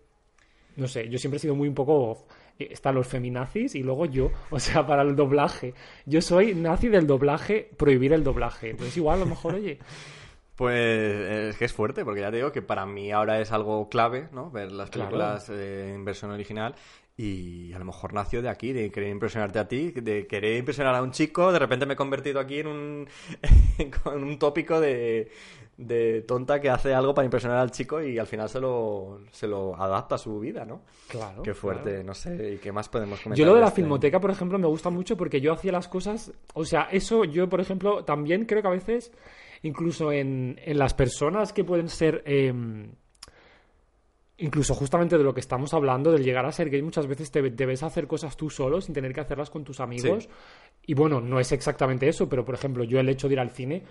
no 0.76 0.88
sé, 0.88 1.08
yo 1.10 1.18
siempre 1.18 1.36
he 1.36 1.40
sido 1.40 1.54
muy 1.54 1.68
un 1.68 1.74
poco 1.74 2.24
eh, 2.58 2.68
están 2.70 2.94
los 2.94 3.06
feminazis 3.06 3.74
y 3.74 3.82
luego 3.82 4.06
yo, 4.06 4.30
o 4.50 4.58
sea, 4.58 4.86
para 4.86 5.02
el 5.02 5.14
doblaje. 5.14 5.74
Yo 6.06 6.22
soy 6.22 6.54
nazi 6.54 6.88
del 6.88 7.06
doblaje, 7.06 7.68
prohibir 7.76 8.14
el 8.14 8.24
doblaje. 8.24 8.70
Entonces 8.70 8.96
igual 8.96 9.16
a 9.18 9.24
lo 9.24 9.26
mejor, 9.26 9.56
oye, 9.56 9.78
Pues 10.56 10.74
es 11.50 11.56
que 11.56 11.66
es 11.66 11.72
fuerte, 11.72 12.04
porque 12.04 12.22
ya 12.22 12.30
te 12.30 12.36
digo 12.38 12.50
que 12.52 12.62
para 12.62 12.86
mí 12.86 13.12
ahora 13.12 13.40
es 13.40 13.52
algo 13.52 13.88
clave, 13.88 14.28
¿no? 14.32 14.50
Ver 14.50 14.72
las 14.72 14.90
Claro. 14.90 15.10
películas 15.10 15.48
eh, 15.50 15.92
en 15.94 16.04
versión 16.04 16.30
original 16.30 16.74
y 17.18 17.72
a 17.72 17.78
lo 17.78 17.84
mejor 17.86 18.12
nació 18.14 18.42
de 18.42 18.48
aquí, 18.48 18.72
de 18.72 18.90
querer 18.90 19.10
impresionarte 19.10 19.58
a 19.58 19.68
ti, 19.68 19.90
de 19.90 20.26
querer 20.26 20.56
impresionar 20.58 20.94
a 20.94 21.02
un 21.02 21.12
chico, 21.12 21.50
de 21.52 21.58
repente 21.58 21.86
me 21.86 21.94
he 21.94 21.96
convertido 21.96 22.40
aquí 22.40 22.58
en 22.60 22.66
un, 22.68 23.08
un 24.14 24.38
tópico 24.38 24.80
de, 24.80 25.30
de 25.78 26.22
tonta 26.22 26.60
que 26.60 26.68
hace 26.70 26.92
algo 26.94 27.14
para 27.14 27.24
impresionar 27.24 27.58
al 27.58 27.70
chico 27.70 28.02
y 28.02 28.18
al 28.18 28.26
final 28.26 28.48
se 28.50 28.60
lo, 28.60 29.20
se 29.32 29.46
lo 29.46 29.74
adapta 29.80 30.14
a 30.16 30.18
su 30.18 30.40
vida, 30.40 30.64
¿no? 30.66 30.82
Claro. 31.08 31.42
Qué 31.42 31.54
fuerte, 31.54 31.90
claro. 31.90 32.04
no 32.04 32.14
sé, 32.14 32.54
¿y 32.54 32.58
qué 32.58 32.70
más 32.72 32.88
podemos 32.88 33.20
comentar? 33.20 33.38
Yo 33.38 33.46
lo 33.46 33.54
de 33.54 33.60
la 33.60 33.68
este? 33.68 33.80
filmoteca, 33.82 34.20
por 34.20 34.30
ejemplo, 34.30 34.58
me 34.58 34.66
gusta 34.66 34.90
mucho 34.90 35.16
porque 35.16 35.40
yo 35.40 35.52
hacía 35.54 35.72
las 35.72 35.88
cosas, 35.88 36.32
o 36.54 36.64
sea, 36.66 36.88
eso 36.92 37.24
yo, 37.24 37.48
por 37.48 37.60
ejemplo, 37.60 38.04
también 38.04 38.44
creo 38.44 38.60
que 38.62 38.68
a 38.68 38.72
veces, 38.72 39.10
incluso 39.62 40.12
en, 40.12 40.58
en 40.64 40.78
las 40.78 40.94
personas 40.94 41.52
que 41.52 41.64
pueden 41.64 41.88
ser, 41.88 42.22
eh, 42.26 42.52
incluso 44.38 44.74
justamente 44.74 45.16
de 45.16 45.24
lo 45.24 45.34
que 45.34 45.40
estamos 45.40 45.72
hablando, 45.74 46.12
del 46.12 46.24
llegar 46.24 46.46
a 46.46 46.52
ser 46.52 46.70
gay, 46.70 46.82
muchas 46.82 47.06
veces 47.06 47.30
te 47.30 47.42
debes 47.42 47.82
hacer 47.82 48.06
cosas 48.06 48.36
tú 48.36 48.50
solo 48.50 48.80
sin 48.80 48.94
tener 48.94 49.12
que 49.12 49.20
hacerlas 49.20 49.50
con 49.50 49.64
tus 49.64 49.80
amigos. 49.80 50.24
Sí. 50.24 50.30
Y 50.86 50.94
bueno, 50.94 51.20
no 51.20 51.40
es 51.40 51.52
exactamente 51.52 52.08
eso, 52.08 52.28
pero 52.28 52.44
por 52.44 52.54
ejemplo, 52.54 52.84
yo 52.84 53.00
el 53.00 53.08
hecho 53.08 53.28
de 53.28 53.34
ir 53.34 53.40
al 53.40 53.50
cine, 53.50 53.82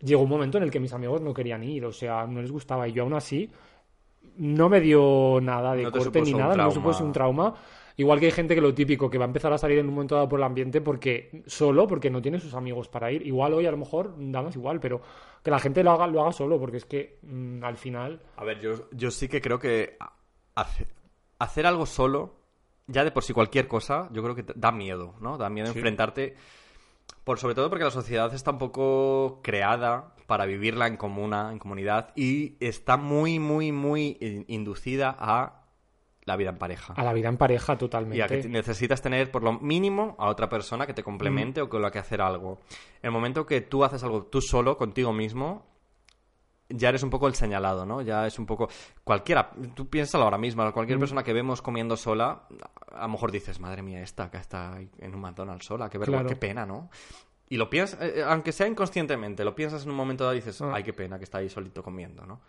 llegó 0.00 0.22
un 0.22 0.30
momento 0.30 0.58
en 0.58 0.64
el 0.64 0.70
que 0.70 0.80
mis 0.80 0.92
amigos 0.92 1.20
no 1.20 1.34
querían 1.34 1.62
ir, 1.62 1.84
o 1.84 1.92
sea, 1.92 2.26
no 2.26 2.40
les 2.40 2.50
gustaba, 2.50 2.88
y 2.88 2.92
yo 2.92 3.02
aún 3.02 3.14
así 3.14 3.50
no 4.36 4.68
me 4.68 4.80
dio 4.80 5.38
nada 5.40 5.74
de 5.74 5.84
No 5.84 5.92
corte 5.92 6.22
ni 6.22 6.32
nada, 6.32 6.56
no 6.56 6.70
supuso 6.70 7.04
un 7.04 7.12
trauma. 7.12 7.54
Igual 8.00 8.18
que 8.18 8.26
hay 8.26 8.32
gente 8.32 8.54
que 8.54 8.60
lo 8.62 8.72
típico, 8.72 9.10
que 9.10 9.18
va 9.18 9.24
a 9.24 9.28
empezar 9.28 9.52
a 9.52 9.58
salir 9.58 9.78
en 9.78 9.86
un 9.88 9.94
momento 9.94 10.14
dado 10.14 10.26
por 10.28 10.40
el 10.40 10.44
ambiente 10.44 10.80
porque 10.80 11.42
solo, 11.46 11.86
porque 11.86 12.08
no 12.08 12.22
tiene 12.22 12.40
sus 12.40 12.54
amigos 12.54 12.88
para 12.88 13.12
ir. 13.12 13.26
Igual 13.26 13.52
hoy 13.52 13.66
a 13.66 13.70
lo 13.70 13.76
mejor 13.76 14.14
da 14.16 14.40
más 14.40 14.56
igual, 14.56 14.80
pero 14.80 15.02
que 15.42 15.50
la 15.50 15.58
gente 15.58 15.84
lo 15.84 15.90
haga, 15.90 16.06
lo 16.06 16.22
haga 16.22 16.32
solo, 16.32 16.58
porque 16.58 16.78
es 16.78 16.86
que 16.86 17.18
mm, 17.22 17.62
al 17.62 17.76
final. 17.76 18.22
A 18.36 18.44
ver, 18.44 18.58
yo, 18.60 18.88
yo 18.92 19.10
sí 19.10 19.28
que 19.28 19.42
creo 19.42 19.58
que 19.58 19.98
hace- 20.54 20.86
hacer 21.38 21.66
algo 21.66 21.84
solo, 21.84 22.36
ya 22.86 23.04
de 23.04 23.10
por 23.10 23.22
sí 23.22 23.34
cualquier 23.34 23.68
cosa, 23.68 24.08
yo 24.12 24.22
creo 24.22 24.34
que 24.34 24.44
da 24.54 24.72
miedo, 24.72 25.14
¿no? 25.20 25.36
Da 25.36 25.50
miedo 25.50 25.66
Sí. 25.70 25.78
enfrentarte, 25.78 26.36
por 27.24 27.38
sobre 27.38 27.54
todo 27.54 27.68
porque 27.68 27.84
la 27.84 27.90
sociedad 27.90 28.32
está 28.32 28.50
un 28.52 28.58
poco 28.58 29.40
creada 29.42 30.14
para 30.26 30.46
vivirla 30.46 30.86
en 30.86 30.96
comuna, 30.96 31.50
en 31.52 31.58
comunidad, 31.58 32.12
y 32.16 32.56
está 32.60 32.96
muy, 32.96 33.38
muy, 33.38 33.72
muy 33.72 34.16
in- 34.20 34.44
inducida 34.48 35.14
a 35.18 35.59
la 36.24 36.36
vida 36.36 36.50
en 36.50 36.58
pareja. 36.58 36.92
A 36.94 37.02
la 37.02 37.12
vida 37.12 37.28
en 37.28 37.36
pareja 37.36 37.72
Y 37.72 37.74
a 37.74 37.78
que 37.78 37.84
totalmente. 37.86 38.48
necesitas 38.48 39.00
tener 39.02 39.30
por 39.30 39.42
lo 39.42 39.54
mínimo 39.54 40.16
a 40.18 40.28
otra 40.28 40.48
persona 40.48 40.86
que 40.86 40.94
te 40.94 41.02
Mm. 41.02 41.04
complemente 41.04 41.60
o 41.62 41.68
con 41.68 41.80
la 41.82 41.90
que 41.90 41.98
hacer 41.98 42.20
algo. 42.20 42.60
El 43.02 43.10
momento 43.10 43.46
que 43.46 43.62
tú 43.62 43.84
haces 43.84 44.02
algo 44.04 44.24
tú 44.26 44.40
solo, 44.40 44.76
contigo 44.76 45.12
mismo, 45.12 45.66
ya 46.68 46.90
eres 46.90 47.02
un 47.02 47.10
poco 47.10 47.26
el 47.26 47.34
señalado, 47.34 47.84
¿no? 47.84 48.00
Ya 48.02 48.26
es 48.26 48.38
un 48.38 48.46
poco... 48.46 48.68
Cualquiera, 49.02 49.50
tú 49.74 49.88
piénsalo 49.88 50.22
ahora 50.24 50.38
mismo, 50.38 50.70
cualquier 50.72 50.98
Mm. 50.98 51.00
persona 51.00 51.22
que 51.24 51.32
vemos 51.32 51.62
comiendo 51.62 51.96
sola, 51.96 52.42
a 52.92 53.02
lo 53.02 53.08
mejor 53.08 53.32
dices, 53.32 53.58
madre 53.58 53.82
mía, 53.82 54.00
esta 54.02 54.30
que 54.30 54.36
está 54.36 54.78
en 54.98 55.14
un 55.14 55.20
McDonald's 55.20 55.64
sola, 55.66 55.88
qué 55.90 55.98
vergüenza, 55.98 56.22
Claro. 56.24 56.28
qué 56.28 56.36
pena, 56.46 56.64
¿no? 56.66 56.88
Y 57.48 57.56
lo 57.56 57.68
piensas, 57.68 58.00
eh, 58.02 58.22
aunque 58.24 58.52
sea 58.52 58.68
inconscientemente, 58.68 59.42
lo 59.44 59.56
piensas 59.56 59.82
en 59.82 59.90
un 59.90 59.96
momento 59.96 60.22
dado 60.22 60.34
y 60.36 60.38
dices, 60.40 60.62
Ah. 60.62 60.70
ay, 60.74 60.84
qué 60.84 60.92
pena 60.92 61.18
que 61.18 61.24
está 61.24 61.38
ahí 61.38 61.48
solito 61.48 61.82
comiendo, 61.82 62.24
¿no? 62.24 62.40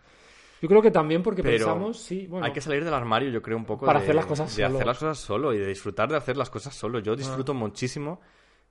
Yo 0.62 0.68
creo 0.68 0.80
que 0.80 0.92
también 0.92 1.24
porque 1.24 1.42
Pero 1.42 1.56
pensamos, 1.58 1.98
sí, 1.98 2.28
bueno, 2.28 2.46
Hay 2.46 2.52
que 2.52 2.60
salir 2.60 2.84
del 2.84 2.94
armario, 2.94 3.30
yo 3.30 3.42
creo, 3.42 3.56
un 3.56 3.64
poco. 3.64 3.84
Para 3.84 3.98
de- 3.98 4.04
hacer 4.04 4.14
las 4.14 4.26
cosas 4.26 4.56
De 4.56 4.62
solo. 4.62 4.76
hacer 4.76 4.86
las 4.86 4.98
cosas 4.98 5.18
solo 5.18 5.52
y 5.52 5.58
de 5.58 5.66
disfrutar 5.66 6.08
de 6.08 6.16
hacer 6.16 6.36
las 6.36 6.50
cosas 6.50 6.72
solo. 6.74 7.00
Yo 7.00 7.16
disfruto 7.16 7.52
muchísimo 7.52 8.20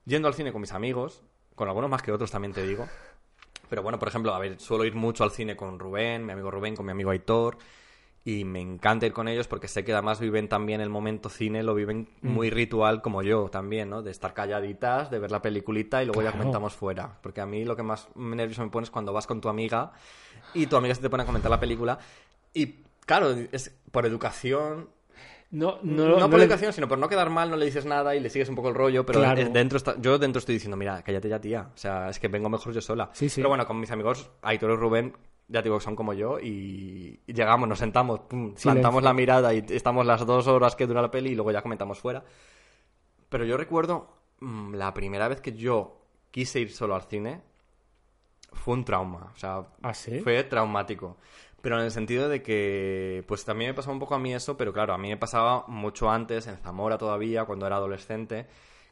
yendo 0.06 0.30
al 0.30 0.34
cine 0.34 0.54
con 0.54 0.62
mis 0.62 0.72
amigos, 0.72 1.22
con 1.54 1.68
algunos 1.68 1.90
más 1.90 2.02
que 2.02 2.14
otros 2.14 2.32
también 2.32 2.54
te 2.54 2.66
digo. 2.66 2.88
Pero 3.70 3.84
bueno, 3.84 4.00
por 4.00 4.08
ejemplo, 4.08 4.34
a 4.34 4.40
ver, 4.40 4.58
suelo 4.60 4.86
ir 4.86 4.96
mucho 4.96 5.26
al 5.26 5.32
cine 5.32 5.58
con 5.58 5.80
Rubén, 5.80 6.26
mi 6.26 6.32
amigo 6.32 6.50
Rubén, 6.50 6.78
con 6.78 6.86
mi 6.86 6.94
amigo 6.94 7.12
Aitor. 7.12 7.58
Y 8.24 8.46
me 8.46 8.62
encanta 8.62 9.08
ir 9.08 9.14
con 9.14 9.28
ellos 9.28 9.48
porque 9.48 9.68
sé 9.68 9.84
que 9.84 9.94
además 9.94 10.20
viven 10.20 10.48
también 10.48 10.80
el 10.80 10.90
momento 10.90 11.28
cine, 11.30 11.64
lo 11.64 11.74
viven 11.74 12.08
muy 12.22 12.52
ritual 12.52 13.02
como 13.02 13.24
yo 13.24 13.50
también, 13.50 13.90
¿no? 13.90 14.04
De 14.04 14.12
estar 14.12 14.36
calladitas, 14.36 15.10
de 15.10 15.18
ver 15.18 15.32
la 15.32 15.42
peliculita 15.42 16.04
y 16.04 16.06
luego 16.06 16.22
ya 16.22 16.32
comentamos 16.32 16.74
fuera. 16.74 17.18
Porque 17.24 17.42
a 17.42 17.48
mí 17.48 17.66
lo 17.66 17.76
que 17.76 17.82
más 17.82 18.10
nervioso 18.16 18.64
me 18.64 18.70
pone 18.70 18.84
es 18.84 18.92
cuando 18.92 19.12
vas 19.12 19.26
con 19.26 19.42
tu 19.42 19.50
amiga 19.50 19.94
y 20.54 20.68
tu 20.68 20.76
amiga 20.76 20.94
se 20.94 21.02
te 21.02 21.10
pone 21.10 21.24
a 21.24 21.26
comentar 21.26 21.50
la 21.50 21.60
película. 21.60 21.98
Y 22.54 22.76
claro, 23.08 23.32
es 23.52 23.76
por 23.92 24.06
educación. 24.06 24.90
No, 25.52 25.80
No, 25.84 26.08
no, 26.08 26.20
no 26.20 26.30
por 26.30 26.40
le- 26.40 26.46
educación, 26.46 26.74
sino 26.74 26.88
por 26.88 26.98
no 26.98 27.08
quedar 27.10 27.30
mal, 27.30 27.50
no 27.50 27.56
le 27.58 27.66
dices 27.66 27.86
nada 27.86 28.16
y 28.16 28.20
le 28.20 28.30
sigues 28.30 28.50
un 28.50 28.56
poco 28.56 28.70
el 28.70 28.76
rollo, 28.76 29.06
pero 29.06 29.20
Claro. 29.20 29.50
dentro 29.50 29.78
está- 29.78 29.96
yo 30.00 30.18
dentro 30.18 30.40
estoy 30.40 30.56
diciendo, 30.56 30.78
mira, 30.78 31.02
cállate 31.04 31.28
ya, 31.30 31.40
tía. 31.42 31.70
O 31.74 31.78
sea, 31.78 32.10
es 32.10 32.20
que 32.20 32.28
vengo 32.30 32.50
mejor 32.50 32.74
yo 32.74 32.82
sola. 32.82 33.10
Sí, 33.14 33.28
sí. 33.30 33.42
Pero 33.42 33.50
bueno, 33.50 33.66
con 33.68 33.80
mis 33.80 33.92
amigos, 33.92 34.30
Aitor 34.42 34.72
y 34.72 34.76
Rubén, 34.76 35.14
ya 35.48 35.62
te 35.62 35.68
digo 35.70 35.80
son 35.82 35.96
como 35.98 36.14
yo, 36.14 36.40
y, 36.40 37.20
llegamos, 37.28 37.68
nos 37.68 37.80
sentamos, 37.80 38.22
pum, 38.22 38.54
plantamos 38.56 39.04
la 39.04 39.14
mirada 39.14 39.54
y 39.54 39.66
estamos 39.70 40.06
las 40.06 40.26
dos 40.26 40.48
horas 40.48 40.76
que 40.78 40.88
dura 40.88 41.02
la 41.02 41.12
peli 41.12 41.32
y 41.32 41.36
luego 41.36 41.52
ya 41.52 41.62
comentamos 41.62 42.00
fuera. 42.00 42.24
Pero 43.30 43.44
yo 43.46 43.58
recuerdo 43.58 44.08
mm, 44.40 44.76
la 44.76 44.94
primera 44.94 45.28
vez 45.28 45.42
que 45.42 45.52
yo 45.54 46.02
quise 46.32 46.60
ir 46.62 46.72
solo 46.72 46.96
al 46.96 47.04
cine, 47.04 47.42
fue 48.54 48.74
un 48.76 48.84
trauma. 48.86 49.32
O 49.34 49.38
sea, 49.38 49.64
¿Ah, 49.82 49.94
sí? 49.94 50.20
fue 50.20 50.44
traumático. 50.46 51.18
Pero 51.62 51.78
en 51.78 51.86
el 51.86 51.92
sentido 51.92 52.28
de 52.28 52.42
que, 52.42 53.24
pues 53.28 53.46
también 53.46 53.72
me 53.72 53.74
pasaba 53.76 53.94
un 53.94 54.00
poco 54.00 54.16
a 54.16 54.20
mí 54.20 54.34
eso, 54.34 54.58
pero 54.58 54.74
claro, 54.74 54.94
a 54.94 54.98
mí 54.98 55.10
me 55.10 55.18
pasaba 55.18 55.66
mucho 55.68 56.10
antes, 56.10 56.48
en 56.48 56.58
Zamora 56.58 56.98
todavía, 56.98 57.46
cuando 57.46 57.68
era 57.68 57.76
adolescente, 57.76 58.48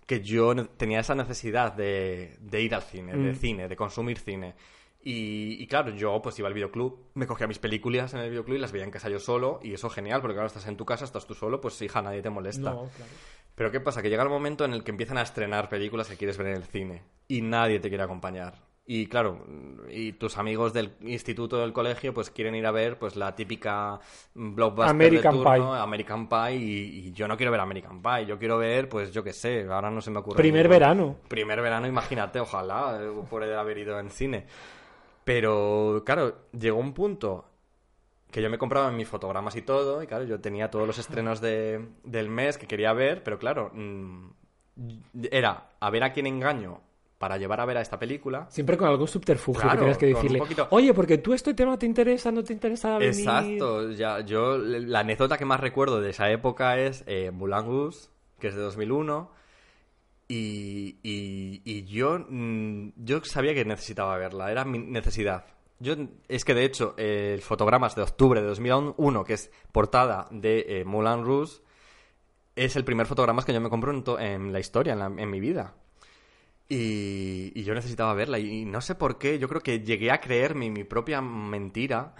que 0.05 0.21
yo 0.21 0.53
tenía 0.77 0.99
esa 0.99 1.15
necesidad 1.15 1.73
de, 1.73 2.37
de 2.39 2.61
ir 2.61 2.75
al 2.75 2.83
cine, 2.83 3.17
de 3.17 3.31
Mm. 3.31 3.35
cine, 3.35 3.67
de 3.67 3.75
consumir 3.75 4.19
cine. 4.19 4.53
Y, 5.01 5.55
y 5.63 5.65
claro, 5.67 5.91
yo 5.91 6.21
pues 6.21 6.37
iba 6.39 6.47
al 6.47 6.53
videoclub, 6.53 7.11
me 7.13 7.25
cogía 7.25 7.47
mis 7.47 7.57
películas 7.57 8.13
en 8.13 8.19
el 8.19 8.29
videoclub 8.29 8.57
y 8.57 8.59
las 8.59 8.71
veía 8.71 8.83
en 8.85 8.91
casa 8.91 9.09
yo 9.09 9.19
solo, 9.19 9.59
y 9.63 9.73
eso 9.73 9.89
genial, 9.89 10.19
porque 10.21 10.33
claro, 10.35 10.47
estás 10.47 10.67
en 10.67 10.77
tu 10.77 10.85
casa, 10.85 11.05
estás 11.05 11.25
tú 11.25 11.33
solo, 11.33 11.61
pues 11.61 11.81
hija, 11.81 12.01
nadie 12.01 12.21
te 12.21 12.29
molesta. 12.29 12.71
No, 12.71 12.89
claro. 12.95 13.11
Pero 13.55 13.71
¿qué 13.71 13.79
pasa? 13.79 14.01
Que 14.01 14.09
llega 14.09 14.23
el 14.23 14.29
momento 14.29 14.63
en 14.65 14.73
el 14.73 14.83
que 14.83 14.91
empiezan 14.91 15.17
a 15.17 15.21
estrenar 15.23 15.69
películas 15.69 16.07
que 16.07 16.17
quieres 16.17 16.37
ver 16.37 16.47
en 16.47 16.55
el 16.57 16.63
cine 16.65 17.01
y 17.27 17.41
nadie 17.41 17.79
te 17.79 17.89
quiere 17.89 18.03
acompañar. 18.03 18.55
Y 18.91 19.05
claro, 19.05 19.45
y 19.91 20.13
tus 20.13 20.39
amigos 20.39 20.73
del 20.73 20.93
instituto 21.01 21.57
del 21.59 21.73
colegio 21.73 22.11
pues 22.11 22.31
quieren 22.31 22.55
ir 22.55 22.65
a 22.65 22.71
ver 22.71 22.97
pues 22.97 23.15
la 23.15 23.35
típica 23.35 23.99
blockbuster 24.33 24.89
American 24.89 25.31
de 25.37 25.43
turno, 25.43 25.71
Pie. 25.73 25.79
American 25.79 26.27
Pie 26.27 26.55
y, 26.55 26.63
y 27.09 27.11
yo 27.11 27.27
no 27.27 27.37
quiero 27.37 27.51
ver 27.51 27.61
American 27.61 28.01
Pie, 28.01 28.25
yo 28.25 28.39
quiero 28.39 28.57
ver 28.57 28.89
pues 28.89 29.11
yo 29.11 29.23
qué 29.23 29.31
sé, 29.31 29.67
ahora 29.69 29.91
no 29.91 30.01
se 30.01 30.09
me 30.09 30.17
ocurre. 30.17 30.37
Primer 30.37 30.67
verano. 30.67 31.17
Primer 31.27 31.61
verano, 31.61 31.85
imagínate, 31.85 32.39
ojalá 32.39 32.97
eh, 32.99 33.11
por 33.29 33.43
haber 33.43 33.77
ido 33.77 33.99
en 33.99 34.09
cine. 34.09 34.47
Pero 35.23 36.01
claro, 36.03 36.45
llegó 36.59 36.79
un 36.79 36.93
punto 36.95 37.45
que 38.31 38.41
yo 38.41 38.49
me 38.49 38.57
compraba 38.57 38.89
mis 38.89 39.07
fotogramas 39.07 39.55
y 39.55 39.61
todo, 39.61 40.01
y 40.01 40.07
claro, 40.07 40.23
yo 40.23 40.41
tenía 40.41 40.71
todos 40.71 40.87
los 40.87 40.97
estrenos 40.97 41.41
de- 41.41 41.89
del 42.03 42.29
mes 42.29 42.57
que 42.57 42.65
quería 42.65 42.93
ver, 42.93 43.23
pero 43.23 43.37
claro, 43.37 43.69
mm, 43.71 44.29
era 45.29 45.69
a 45.79 45.89
ver 45.91 46.03
a 46.03 46.11
quién 46.11 46.25
engaño 46.25 46.81
para 47.19 47.37
llevar 47.37 47.59
a 47.61 47.65
ver 47.65 47.77
a 47.77 47.81
esta 47.81 47.99
película. 47.99 48.47
Siempre 48.49 48.77
con 48.77 48.87
algún 48.87 49.07
subterfugio 49.07 49.61
Claro, 49.61 49.75
que 49.75 49.79
tienes 49.79 49.97
que 49.99 50.05
decirle. 50.07 50.39
poquito- 50.39 50.67
Oye, 50.71 50.93
porque 50.93 51.19
tú 51.19 51.33
este 51.33 51.53
tema 51.53 51.77
te 51.77 51.85
interesa, 51.85 52.31
no 52.31 52.43
te 52.43 52.53
interesa 52.53 52.97
venir. 52.97 53.13
Exacto, 53.13 53.91
ya, 53.91 54.21
yo 54.21 54.57
la 54.57 55.01
anécdota 55.01 55.37
que 55.37 55.45
más 55.45 55.59
recuerdo 55.59 55.99
de 56.01 56.09
esa 56.09 56.31
época 56.31 56.79
es 56.79 57.03
eh, 57.05 57.29
Moulin 57.31 57.65
Rouge, 57.65 58.07
que 58.39 58.47
es 58.47 58.55
de 58.55 58.61
2001, 58.61 59.29
y, 60.27 60.97
y, 61.03 61.61
y 61.65 61.85
yo, 61.85 62.19
mm, 62.29 62.89
yo 62.97 63.23
sabía 63.23 63.53
que 63.53 63.65
necesitaba 63.65 64.17
verla, 64.17 64.51
era 64.51 64.63
mi 64.63 64.79
necesidad. 64.79 65.45
Yo, 65.79 65.95
es 66.27 66.45
que 66.45 66.53
de 66.53 66.65
hecho, 66.65 66.93
eh, 66.97 67.31
el 67.33 67.41
fotogramas 67.41 67.95
de 67.95 68.01
octubre 68.03 68.41
de 68.41 68.47
2001, 68.47 69.23
que 69.23 69.33
es 69.33 69.51
portada 69.71 70.27
de 70.31 70.65
eh, 70.81 70.85
Moulin 70.85 71.23
Rouge, 71.25 71.61
es 72.55 72.75
el 72.75 72.83
primer 72.83 73.07
fotogramas 73.07 73.45
que 73.45 73.53
yo 73.53 73.61
me 73.61 73.69
compro 73.69 73.91
en, 74.19 74.53
la 74.53 74.59
historia, 74.59 74.93
en, 74.93 74.99
la- 74.99 75.05
en 75.21 75.29
mi 75.29 75.39
vida. 75.39 75.73
Y, 76.69 77.63
yo 77.63 77.73
necesitaba 77.73 78.13
verla. 78.13 78.39
Y, 78.39 78.65
no 78.65 78.81
sé 78.81 78.95
por 78.95 79.17
qué, 79.17 79.39
yo 79.39 79.49
creo 79.49 79.61
que 79.61 79.81
llegué 79.81 80.11
a 80.11 80.21
creerme 80.21 80.69
mi 80.69 80.83
propia 80.83 81.21
mentira. 81.21 82.15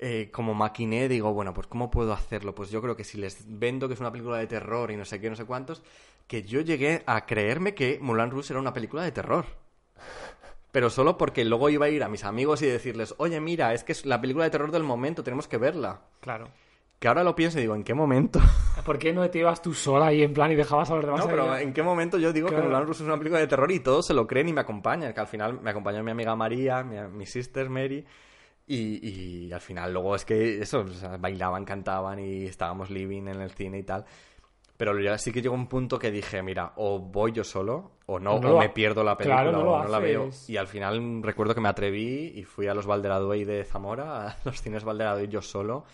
eh, 0.00 0.30
como 0.32 0.54
maquiné, 0.54 1.08
digo, 1.08 1.32
bueno, 1.32 1.54
pues 1.54 1.66
¿cómo 1.68 1.90
puedo 1.90 2.12
hacerlo? 2.12 2.54
Pues 2.54 2.70
yo 2.70 2.82
creo 2.82 2.96
que 2.96 3.04
si 3.04 3.16
les 3.18 3.44
vendo 3.46 3.88
que 3.88 3.94
es 3.94 4.00
una 4.00 4.12
película 4.12 4.38
de 4.38 4.46
terror 4.46 4.90
y 4.90 4.96
no 4.96 5.04
sé 5.04 5.20
qué, 5.20 5.30
no 5.30 5.36
sé 5.36 5.44
cuántos, 5.46 5.82
que 6.26 6.42
yo 6.42 6.60
llegué 6.60 7.02
a 7.06 7.26
creerme 7.26 7.74
que 7.74 7.98
Moulin 8.02 8.30
Rouge 8.30 8.52
era 8.52 8.60
una 8.60 8.72
película 8.72 9.02
de 9.04 9.12
terror. 9.12 9.46
Pero 10.72 10.90
solo 10.90 11.16
porque 11.16 11.44
luego 11.44 11.70
iba 11.70 11.86
a 11.86 11.88
ir 11.88 12.02
a 12.02 12.08
mis 12.08 12.24
amigos 12.24 12.60
y 12.62 12.66
decirles, 12.66 13.14
oye, 13.18 13.40
mira, 13.40 13.72
es 13.74 13.84
que 13.84 13.92
es 13.92 14.04
la 14.04 14.20
película 14.20 14.44
de 14.44 14.50
terror 14.50 14.72
del 14.72 14.82
momento, 14.82 15.22
tenemos 15.22 15.46
que 15.46 15.56
verla. 15.56 16.00
Claro. 16.20 16.48
Que 16.98 17.08
ahora 17.08 17.22
lo 17.22 17.34
pienso 17.34 17.58
y 17.58 17.62
digo, 17.62 17.74
¿en 17.74 17.84
qué 17.84 17.92
momento? 17.92 18.40
¿Por 18.84 18.98
qué 18.98 19.12
no 19.12 19.28
te 19.30 19.38
ibas 19.38 19.60
tú 19.60 19.74
sola 19.74 20.06
ahí 20.06 20.22
en 20.22 20.32
plan 20.32 20.50
y 20.52 20.54
dejabas 20.54 20.90
a 20.90 20.94
los 20.96 21.04
demás? 21.04 21.20
No, 21.20 21.26
pero? 21.26 21.56
¿en 21.56 21.72
qué 21.72 21.82
momento 21.82 22.18
yo 22.18 22.32
digo 22.32 22.48
Claro. 22.48 22.62
que 22.64 22.68
Moulin 22.68 22.86
Rouge 22.86 23.02
es 23.02 23.06
una 23.08 23.18
película 23.18 23.40
de 23.40 23.46
terror 23.46 23.70
y 23.70 23.80
todos 23.80 24.06
se 24.06 24.14
lo 24.14 24.26
creen 24.26 24.48
y 24.48 24.52
me 24.52 24.60
acompañan? 24.62 25.12
Que 25.12 25.20
al 25.20 25.26
final 25.26 25.60
me 25.60 25.70
acompañó 25.70 26.02
mi 26.02 26.10
amiga 26.12 26.34
María, 26.34 26.82
mi, 26.82 26.96
mi 27.16 27.26
sister 27.26 27.68
Mary, 27.68 28.04
y, 28.66 29.08
y 29.46 29.52
al 29.52 29.60
final 29.60 29.92
luego 29.92 30.14
es 30.16 30.24
que 30.24 30.60
eso, 30.62 30.80
o 30.80 30.88
sea, 30.88 31.16
bailaban, 31.18 31.64
cantaban 31.66 32.18
y 32.18 32.44
estábamos 32.44 32.88
living 32.90 33.28
en 33.28 33.40
el 33.42 33.50
cine 33.50 33.78
y 33.78 33.82
tal. 33.82 34.04
Pero 34.76 34.98
ya 34.98 35.16
sí 35.18 35.30
que 35.30 35.40
llegó 35.40 35.54
un 35.54 35.68
punto 35.68 35.98
que 35.98 36.10
dije, 36.10 36.42
mira, 36.42 36.72
o 36.76 36.98
voy 36.98 37.30
yo 37.32 37.44
solo, 37.44 37.92
o 38.06 38.18
no, 38.18 38.34
O 38.34 38.40
no 38.40 38.56
o 38.56 38.58
me 38.58 38.70
pierdo 38.70 39.04
la 39.04 39.16
película, 39.16 39.42
Claro, 39.42 39.52
no 39.62 39.70
o 39.72 39.82
no 39.84 39.88
la 39.88 39.98
veo. 40.00 40.30
Y 40.48 40.56
al 40.56 40.66
final 40.66 41.22
recuerdo 41.22 41.54
que 41.54 41.60
me 41.60 41.68
atreví 41.68 42.32
y 42.34 42.42
fui 42.44 42.66
a 42.66 42.74
los 42.74 42.86
Valderaduey 42.86 43.44
de 43.44 43.64
Zamora, 43.64 44.26
a 44.30 44.36
los 44.44 44.60
cines 44.60 44.82
Valderaduey 44.84 45.28
yo 45.28 45.42
solo. 45.42 45.84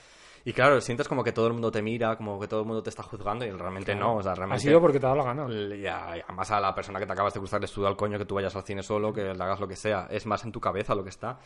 Y 0.45 0.53
claro, 0.53 0.81
sientes 0.81 1.07
como 1.07 1.23
que 1.23 1.33
todo 1.33 1.47
el 1.49 1.53
mundo 1.53 1.71
te 1.71 1.83
mira, 1.83 2.17
como 2.17 2.41
que 2.41 2.49
todo 2.49 2.61
el 2.61 2.67
mundo 2.67 2.83
te 2.83 2.91
está 2.91 3.03
juzgando 3.03 3.45
y 3.45 3.51
realmente 3.51 3.95
no, 3.95 4.17
o 4.17 4.23
sea, 4.23 4.33
Ha 4.33 4.35
realmente... 4.37 4.63
sido 4.63 4.81
porque 4.81 4.99
te 4.99 5.07
ha 5.07 5.11
dado 5.11 5.19
la 5.23 5.35
gana. 5.35 5.47
Y 5.77 5.87
además 5.87 6.51
a 6.51 6.61
la 6.61 6.75
persona 6.75 6.99
que 6.99 7.07
te 7.07 7.13
acabas 7.13 7.35
de 7.35 7.41
gustar 7.41 7.61
le 7.61 7.67
estudia 7.67 7.89
al 7.89 7.97
coño 7.97 8.19
que 8.19 8.25
tú 8.25 8.35
vayas 8.37 8.57
al 8.57 8.63
cine 8.65 8.83
solo, 8.83 9.13
que 9.13 9.23
le 9.23 9.31
hagas 9.45 9.61
lo 9.61 9.69
que 9.69 9.77
sea. 9.77 10.07
Es 10.11 10.25
más 10.27 10.43
en 10.45 10.53
tu 10.53 10.61
cabeza 10.61 10.95
lo 10.95 11.03
que 11.05 11.11
está. 11.11 11.39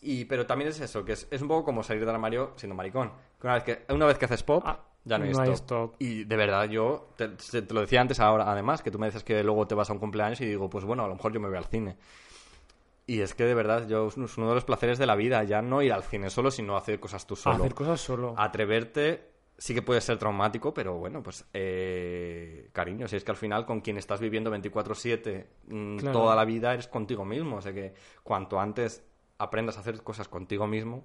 Y, 0.00 0.24
pero 0.26 0.44
también 0.46 0.68
es 0.70 0.80
eso, 0.80 1.04
que 1.04 1.12
es, 1.12 1.26
es 1.30 1.40
un 1.40 1.48
poco 1.48 1.64
como 1.64 1.82
salir 1.82 2.00
del 2.04 2.10
armario 2.14 2.52
siendo 2.56 2.74
maricón. 2.74 3.12
Que 3.40 3.46
una 3.46 3.54
vez 3.54 3.62
que, 3.64 3.84
una 3.92 4.06
vez 4.06 4.18
que 4.18 4.24
haces 4.26 4.42
pop, 4.42 4.62
Ah, 4.66 4.78
ya 5.04 5.16
no 5.18 5.24
hay 5.24 5.30
no 5.32 5.40
hay 5.40 5.50
stop. 5.52 5.92
stop. 5.92 5.94
Y 6.00 6.24
de 6.24 6.36
verdad, 6.36 6.64
yo 6.68 7.08
te- 7.16 7.28
te 7.28 7.72
lo 7.72 7.80
decía 7.82 8.00
antes 8.00 8.20
ahora, 8.20 8.50
además, 8.50 8.82
que 8.82 8.90
tú 8.90 8.98
me 8.98 9.06
dices 9.06 9.22
que 9.24 9.42
luego 9.42 9.66
te 9.66 9.74
vas 9.74 9.88
a 9.88 9.92
un 9.94 9.98
cumpleaños 10.00 10.40
y 10.42 10.46
digo, 10.46 10.68
pues 10.68 10.84
bueno, 10.84 11.04
a 11.04 11.08
lo 11.08 11.14
mejor 11.14 11.32
yo 11.32 11.40
me 11.40 11.48
voy 11.48 11.56
al 11.56 11.64
cine. 11.66 11.96
Y 13.06 13.20
es 13.20 13.34
que 13.34 13.44
de 13.44 13.54
verdad, 13.54 13.86
yo 13.86 14.08
es 14.08 14.16
uno 14.16 14.48
de 14.48 14.54
los 14.54 14.64
placeres 14.64 14.98
de 14.98 15.06
la 15.06 15.14
vida, 15.14 15.44
ya 15.44 15.60
no 15.60 15.82
ir 15.82 15.92
al 15.92 16.02
cine 16.02 16.30
solo, 16.30 16.50
sino 16.50 16.76
hacer 16.76 17.00
cosas 17.00 17.26
tú 17.26 17.36
solo. 17.36 17.56
Hacer 17.56 17.74
cosas 17.74 18.00
solo. 18.00 18.34
Atreverte 18.36 19.34
sí 19.58 19.74
que 19.74 19.82
puede 19.82 20.00
ser 20.00 20.18
traumático, 20.18 20.74
pero 20.74 20.94
bueno, 20.94 21.22
pues 21.22 21.44
eh, 21.52 22.70
cariño, 22.72 23.06
si 23.08 23.16
es 23.16 23.24
que 23.24 23.30
al 23.30 23.36
final 23.36 23.66
con 23.66 23.80
quien 23.80 23.98
estás 23.98 24.20
viviendo 24.20 24.50
24/7 24.50 25.46
mm, 25.68 25.96
Claro. 25.98 26.18
toda 26.18 26.34
la 26.36 26.44
vida 26.44 26.72
eres 26.72 26.88
contigo 26.88 27.24
mismo, 27.24 27.56
o 27.56 27.60
sea 27.60 27.72
que 27.72 27.94
cuanto 28.22 28.58
antes 28.58 29.04
aprendas 29.38 29.76
a 29.76 29.80
hacer 29.80 30.02
cosas 30.02 30.28
contigo 30.28 30.66
mismo, 30.66 31.04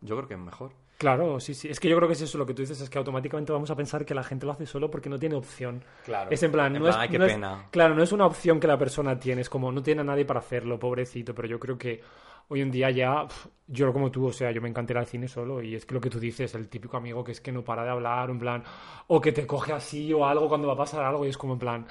yo 0.00 0.16
creo 0.16 0.28
que 0.28 0.34
es 0.34 0.40
mejor. 0.40 0.72
Claro, 0.98 1.40
sí, 1.40 1.54
sí. 1.54 1.68
Es 1.68 1.80
que 1.80 1.88
yo 1.88 1.96
creo 1.96 2.06
que 2.08 2.14
es 2.14 2.20
eso 2.22 2.38
lo 2.38 2.46
que 2.46 2.54
tú 2.54 2.62
dices, 2.62 2.80
es 2.80 2.88
que 2.88 2.98
automáticamente 2.98 3.52
vamos 3.52 3.70
a 3.70 3.74
pensar 3.76 4.04
que 4.06 4.14
la 4.14 4.22
gente 4.22 4.46
lo 4.46 4.52
hace 4.52 4.64
solo 4.64 4.90
porque 4.90 5.10
no 5.10 5.18
tiene 5.18 5.34
opción. 5.34 5.82
Claro. 6.04 6.30
Es 6.30 6.42
en 6.44 6.52
plan, 6.52 6.74
En 6.76 6.82
no 6.82 6.88
plan, 6.88 6.90
es, 6.94 6.96
ay, 7.02 7.08
qué 7.08 7.18
no 7.18 7.24
es- 7.26 7.32
pena. 7.32 7.66
claro, 7.70 7.94
no 7.94 8.02
es 8.02 8.12
una 8.12 8.26
opción 8.26 8.60
que 8.60 8.66
la 8.68 8.78
persona 8.78 9.18
tiene, 9.18 9.40
es 9.40 9.50
como 9.50 9.72
no 9.72 9.82
tiene 9.82 10.02
a 10.02 10.04
nadie 10.04 10.24
para 10.24 10.40
hacerlo, 10.40 10.78
pobrecito, 10.78 11.34
pero 11.34 11.48
yo 11.48 11.58
creo 11.58 11.76
que 11.76 12.00
hoy 12.48 12.60
en 12.60 12.70
día 12.70 12.90
ya, 12.90 13.26
pf, 13.26 13.48
yo 13.66 13.92
como 13.92 14.10
tú, 14.12 14.26
o 14.28 14.32
sea, 14.32 14.52
yo 14.52 14.62
me 14.62 14.68
encanta 14.68 14.92
ir 14.92 14.98
al 14.98 15.06
cine 15.06 15.26
solo 15.26 15.60
y 15.62 15.74
es 15.74 15.84
que 15.84 15.94
lo 15.94 16.00
que 16.00 16.10
tú 16.10 16.20
dices, 16.20 16.54
el 16.54 16.68
típico 16.68 16.96
amigo 16.96 17.24
que 17.24 17.32
es 17.32 17.40
que 17.40 17.50
no 17.50 17.64
para 17.64 17.82
de 17.82 17.90
hablar, 17.90 18.30
en 18.30 18.38
plan, 18.38 18.62
o 19.08 19.20
que 19.20 19.32
te 19.32 19.46
coge 19.46 19.72
así 19.72 20.12
o 20.12 20.24
algo 20.24 20.48
cuando 20.48 20.68
va 20.68 20.74
a 20.74 20.76
pasar 20.76 21.02
algo 21.04 21.24
y 21.26 21.28
es 21.30 21.36
como 21.38 21.54
en 21.54 21.58
plan, 21.58 21.86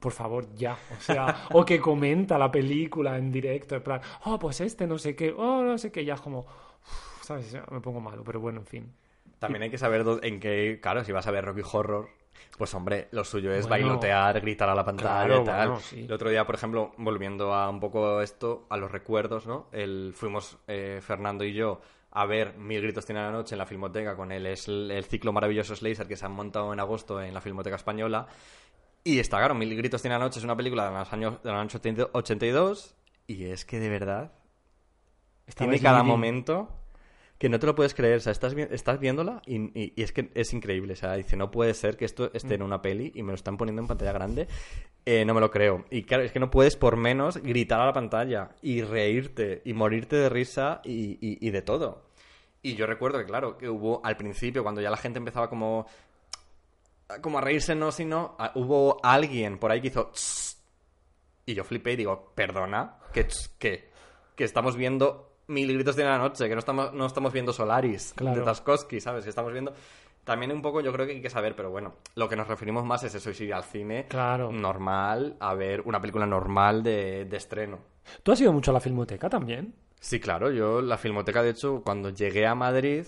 por 0.00 0.12
favor, 0.12 0.46
ya, 0.54 0.78
o 0.96 1.00
sea, 1.00 1.46
o 1.52 1.62
que 1.64 1.78
comenta 1.78 2.38
la 2.38 2.50
película 2.50 3.18
en 3.18 3.30
directo, 3.30 3.74
en 3.76 3.82
plan, 3.82 4.00
oh, 4.24 4.38
pues 4.38 4.60
este 4.62 4.86
no 4.86 4.96
sé 4.96 5.14
qué, 5.14 5.34
oh, 5.36 5.62
no 5.62 5.76
sé 5.76 5.92
qué, 5.92 6.04
ya 6.04 6.14
es 6.14 6.20
como, 6.20 6.40
uf, 6.40 7.15
¿sabes? 7.26 7.54
Me 7.70 7.80
pongo 7.80 8.00
malo, 8.00 8.22
pero 8.24 8.40
bueno, 8.40 8.60
en 8.60 8.66
fin. 8.66 8.92
También 9.38 9.62
hay 9.62 9.70
que 9.70 9.78
saber 9.78 10.04
en 10.22 10.40
qué, 10.40 10.78
claro, 10.80 11.04
si 11.04 11.12
vas 11.12 11.26
a 11.26 11.30
ver 11.30 11.44
Rocky 11.44 11.62
Horror, 11.70 12.08
pues 12.56 12.72
hombre, 12.74 13.08
lo 13.10 13.24
suyo 13.24 13.52
es 13.52 13.68
Bueno. 13.68 13.86
bailotear, 13.86 14.40
gritar 14.40 14.68
a 14.68 14.74
la 14.74 14.84
pantalla 14.84 15.26
Claro, 15.26 15.42
y 15.42 15.44
tal. 15.44 15.68
bueno, 15.68 15.80
sí. 15.82 16.04
El 16.04 16.12
otro 16.12 16.30
día, 16.30 16.46
por 16.46 16.54
ejemplo, 16.54 16.92
volviendo 16.96 17.52
a 17.54 17.68
un 17.68 17.80
poco 17.80 18.22
esto, 18.22 18.66
a 18.70 18.76
los 18.76 18.90
recuerdos, 18.90 19.46
¿no? 19.46 19.66
El, 19.72 20.12
fuimos 20.14 20.56
eh, 20.66 21.00
Fernando 21.02 21.44
y 21.44 21.52
yo 21.52 21.80
a 22.12 22.24
ver 22.24 22.56
Mil 22.56 22.80
Gritos 22.80 23.04
Tiene 23.04 23.20
la 23.20 23.30
Noche 23.30 23.54
en 23.54 23.58
la 23.58 23.66
Filmoteca 23.66 24.16
con 24.16 24.32
el, 24.32 24.46
el 24.46 25.04
ciclo 25.04 25.32
maravilloso 25.34 25.76
Slazer 25.76 26.06
que 26.06 26.16
se 26.16 26.24
han 26.24 26.32
montado 26.32 26.72
en 26.72 26.80
agosto 26.80 27.20
en 27.20 27.34
la 27.34 27.42
Filmoteca 27.42 27.76
Española. 27.76 28.26
Y 29.04 29.18
está 29.18 29.36
claro, 29.36 29.54
Mil 29.54 29.76
Gritos 29.76 30.00
Tiene 30.00 30.14
la 30.18 30.24
Noche 30.24 30.38
es 30.38 30.44
una 30.44 30.56
película 30.56 30.88
de 30.88 30.96
los 30.98 31.12
años, 31.12 31.42
de 31.42 31.50
los 31.50 31.58
años 31.60 32.10
82 32.12 32.94
y 33.26 33.44
es 33.46 33.64
que 33.66 33.78
de 33.80 33.88
verdad 33.90 34.32
Estabais 35.46 35.80
tiene 35.80 35.82
cada 35.82 36.02
momento 36.02 36.70
que 37.38 37.48
no 37.48 37.58
te 37.58 37.66
lo 37.66 37.74
puedes 37.74 37.94
creer. 37.94 38.16
O 38.16 38.20
sea, 38.20 38.32
estás, 38.32 38.54
estás 38.54 38.98
viéndola 38.98 39.42
y, 39.46 39.56
y- 39.78 39.92
es 40.02 40.12
que 40.12 40.30
es 40.34 40.52
increíble. 40.54 40.94
O 40.94 40.96
sea, 40.96 41.14
dice, 41.14 41.36
no 41.36 41.50
puede 41.50 41.74
ser 41.74 41.96
que 41.96 42.04
esto 42.04 42.30
esté 42.32 42.54
en 42.54 42.62
una 42.62 42.80
peli 42.82 43.12
y 43.14 43.22
me 43.22 43.28
lo 43.32 43.34
están 43.36 43.56
poniendo 43.56 43.82
en 43.82 43.88
pantalla 43.88 44.12
grande. 44.12 44.48
Eh, 45.04 45.24
no 45.24 45.34
me 45.34 45.40
lo 45.40 45.50
creo. 45.50 45.84
Y 45.90 46.02
claro, 46.04 46.22
es 46.24 46.32
que 46.32 46.40
no 46.40 46.50
puedes 46.50 46.76
por 46.76 46.96
menos 46.96 47.36
gritar 47.38 47.80
a 47.80 47.86
la 47.86 47.92
pantalla 47.92 48.50
y 48.62 48.82
reírte 48.82 49.62
y 49.64 49.72
morirte 49.74 50.16
de 50.16 50.28
risa 50.28 50.80
y, 50.84 51.18
y- 51.20 51.50
de 51.50 51.62
todo. 51.62 52.06
Y 52.62 52.74
yo 52.74 52.86
recuerdo 52.86 53.18
que, 53.18 53.26
claro, 53.26 53.56
que 53.58 53.68
hubo 53.68 54.00
al 54.04 54.16
principio, 54.16 54.62
cuando 54.64 54.80
ya 54.80 54.90
la 54.90 54.96
gente 54.96 55.18
empezaba 55.18 55.48
como, 55.48 55.86
como 57.22 57.38
a 57.38 57.40
reírse, 57.40 57.74
no, 57.76 57.92
sino 57.92 58.34
a- 58.38 58.50
hubo 58.56 58.98
alguien 59.04 59.58
por 59.58 59.70
ahí 59.70 59.80
que 59.80 59.88
hizo... 59.88 60.06
"Tss". 60.12 60.56
Y 61.46 61.54
yo 61.54 61.62
flipé 61.62 61.92
y 61.92 61.96
digo, 61.96 62.32
perdona, 62.34 62.96
que, 63.12 63.22
tss, 63.24 63.48
que 63.60 63.90
estamos 64.38 64.74
viendo 64.76 65.35
Mil 65.48 65.72
Gritos 65.72 65.96
de 65.96 66.04
la 66.04 66.18
Noche, 66.18 66.48
que 66.48 66.54
no 66.54 66.58
estamos, 66.58 66.92
no 66.92 67.06
estamos 67.06 67.32
viendo 67.32 67.52
Solaris 67.52 68.12
Claro. 68.16 68.38
de 68.38 68.44
Tarkovsky, 68.44 69.00
¿sabes? 69.00 69.24
Que 69.24 69.30
estamos 69.30 69.52
viendo... 69.52 69.72
También 70.24 70.50
un 70.50 70.60
poco 70.60 70.80
yo 70.80 70.92
creo 70.92 71.06
que 71.06 71.12
hay 71.12 71.22
que 71.22 71.30
saber, 71.30 71.54
pero 71.54 71.70
bueno, 71.70 71.94
lo 72.16 72.28
que 72.28 72.34
nos 72.34 72.48
referimos 72.48 72.84
más 72.84 73.04
es 73.04 73.14
eso, 73.14 73.30
es 73.30 73.40
ir 73.40 73.54
al 73.54 73.62
cine 73.62 74.06
Claro. 74.08 74.50
normal, 74.50 75.36
a 75.38 75.54
ver 75.54 75.82
una 75.82 76.00
película 76.00 76.26
normal 76.26 76.82
de, 76.82 77.26
de 77.26 77.36
estreno. 77.36 77.78
¿Tú 78.24 78.32
has 78.32 78.40
ido 78.40 78.52
mucho 78.52 78.72
a 78.72 78.74
la 78.74 78.80
filmoteca 78.80 79.28
también? 79.30 79.72
Sí, 80.00 80.18
claro, 80.18 80.50
yo 80.50 80.80
la 80.82 80.98
filmoteca, 80.98 81.44
de 81.44 81.50
hecho, 81.50 81.80
cuando 81.84 82.10
llegué 82.10 82.44
a 82.44 82.56
Madrid, 82.56 83.04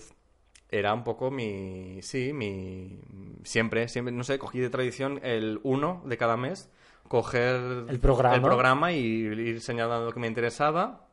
era 0.69 0.93
un 0.93 1.03
poco 1.03 1.29
mi... 1.29 2.01
Sí, 2.01 2.31
mi... 2.31 3.01
Siempre, 3.43 3.89
siempre, 3.89 4.13
no 4.13 4.23
sé, 4.23 4.39
cogí 4.39 4.59
de 4.59 4.69
tradición 4.69 5.19
el 5.21 5.59
uno 5.63 6.01
de 6.05 6.15
cada 6.17 6.37
mes, 6.37 6.71
coger 7.09 7.55
El 7.89 7.99
programa. 7.99 8.35
el 8.35 8.41
programa 8.41 8.91
y 8.93 8.97
ir 8.99 9.59
señalando 9.59 10.05
lo 10.05 10.13
que 10.13 10.19
me 10.21 10.27
interesaba, 10.27 11.08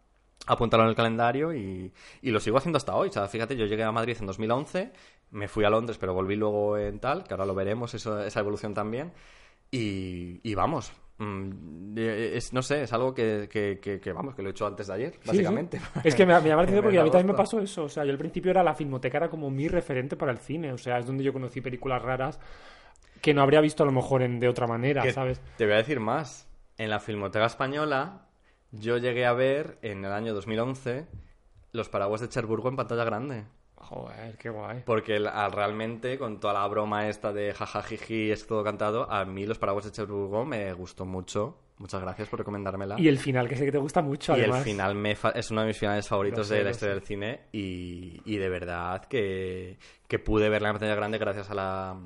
apuntarlo 0.46 0.84
en 0.84 0.90
el 0.90 0.96
calendario 0.96 1.52
y, 1.54 1.92
y 2.22 2.30
lo 2.30 2.40
sigo 2.40 2.56
haciendo 2.58 2.76
hasta 2.78 2.94
hoy. 2.94 3.08
O 3.08 3.12
sea, 3.12 3.26
fíjate, 3.28 3.56
yo 3.56 3.66
llegué 3.66 3.82
a 3.84 3.92
Madrid 3.92 4.16
en 4.20 4.26
2011, 4.26 4.92
me 5.32 5.48
fui 5.48 5.64
a 5.64 5.70
Londres, 5.70 5.98
pero 5.98 6.14
volví 6.14 6.36
luego 6.36 6.78
en 6.78 6.98
tal, 7.00 7.24
que 7.24 7.34
ahora 7.34 7.44
lo 7.46 7.54
veremos, 7.54 7.92
eso, 7.94 8.20
esa 8.22 8.40
evolución 8.40 8.72
también. 8.74 9.12
Y, 9.70 10.40
y 10.48 10.54
vamos, 10.54 10.92
mm, 11.18 11.98
es, 11.98 12.52
no 12.52 12.62
sé, 12.62 12.82
es 12.84 12.92
algo 12.92 13.12
que, 13.12 13.48
que- 13.50 13.78
que- 13.82 13.98
que, 14.00 14.12
vamos, 14.12 14.34
que 14.36 14.42
lo 14.42 14.48
he 14.48 14.52
hecho 14.52 14.66
antes 14.66 14.86
de 14.86 14.94
ayer, 14.94 15.18
básicamente. 15.26 15.78
sí. 15.78 15.84
Es 16.04 16.14
que 16.14 16.24
me, 16.24 16.32
me 16.40 16.48
llama 16.48 16.62
la 16.62 16.62
atención 16.62 16.82
porque 16.84 16.98
a 16.98 17.02
mí 17.02 17.10
también 17.10 17.26
me 17.26 17.34
pasó 17.34 17.60
eso. 17.60 17.84
O 17.84 17.88
sea, 17.88 18.04
yo 18.04 18.12
al 18.12 18.18
principio 18.18 18.52
era 18.52 18.62
la 18.62 18.74
filmoteca, 18.74 19.16
era 19.18 19.28
como 19.28 19.50
mi 19.50 19.66
referente 19.68 20.16
para 20.16 20.30
el 20.30 20.38
cine. 20.38 20.72
O 20.72 20.78
sea, 20.78 20.98
es 20.98 21.06
donde 21.06 21.24
yo 21.24 21.32
conocí 21.32 21.60
películas 21.60 22.00
raras 22.02 22.38
que 23.20 23.34
no 23.34 23.42
habría 23.42 23.60
visto 23.60 23.82
a 23.82 23.86
lo 23.86 23.92
mejor 23.92 24.22
en, 24.22 24.38
de 24.38 24.48
otra 24.48 24.66
manera, 24.68 25.10
¿sabes? 25.12 25.40
Te 25.56 25.64
voy 25.64 25.74
a 25.74 25.78
decir 25.78 25.98
más. 26.00 26.48
En 26.78 26.90
la 26.90 27.00
Filmoteca 27.00 27.46
Española, 27.46 28.25
yo 28.78 28.98
llegué 28.98 29.26
a 29.26 29.32
ver 29.32 29.78
en 29.82 30.04
el 30.04 30.12
año 30.12 30.34
2011 30.34 31.06
los 31.72 31.88
paraguas 31.88 32.20
de 32.20 32.28
Cherburgo 32.28 32.68
en 32.68 32.76
pantalla 32.76 33.04
grande. 33.04 33.44
Joder, 33.76 34.36
qué 34.38 34.48
guay. 34.48 34.82
Porque 34.86 35.18
realmente, 35.18 36.18
con 36.18 36.40
toda 36.40 36.54
la 36.54 36.66
broma 36.66 37.08
esta 37.08 37.32
de 37.32 37.52
jajajiji, 37.52 38.30
es 38.30 38.46
todo 38.46 38.64
cantado, 38.64 39.10
a 39.10 39.24
mí 39.24 39.46
los 39.46 39.58
paraguas 39.58 39.84
de 39.84 39.92
Cherburgo 39.92 40.44
me 40.44 40.72
gustó 40.72 41.04
mucho. 41.04 41.58
Muchas 41.78 42.00
gracias 42.00 42.28
por 42.30 42.38
recomendármela. 42.38 42.96
Y 42.98 43.06
el 43.06 43.18
final, 43.18 43.46
que 43.48 43.54
sé 43.54 43.66
que 43.66 43.72
te 43.72 43.76
gusta 43.78 44.00
mucho, 44.00 44.34
Y 44.34 44.40
el 44.40 44.52
final 44.54 44.94
me 44.94 45.14
fa- 45.14 45.30
es 45.32 45.50
uno 45.50 45.60
de 45.60 45.66
mis 45.66 45.78
finales 45.78 46.08
favoritos 46.08 46.46
sé, 46.48 46.54
de 46.56 46.64
la 46.64 46.70
historia 46.70 46.94
del 46.94 47.04
cine 47.04 47.40
y, 47.52 48.22
y 48.24 48.38
de 48.38 48.48
verdad 48.48 49.04
que, 49.04 49.78
que 50.08 50.18
pude 50.18 50.48
verla 50.48 50.68
en 50.70 50.74
pantalla 50.76 50.94
grande 50.94 51.18
gracias 51.18 51.50
a 51.50 51.54
la, 51.54 51.96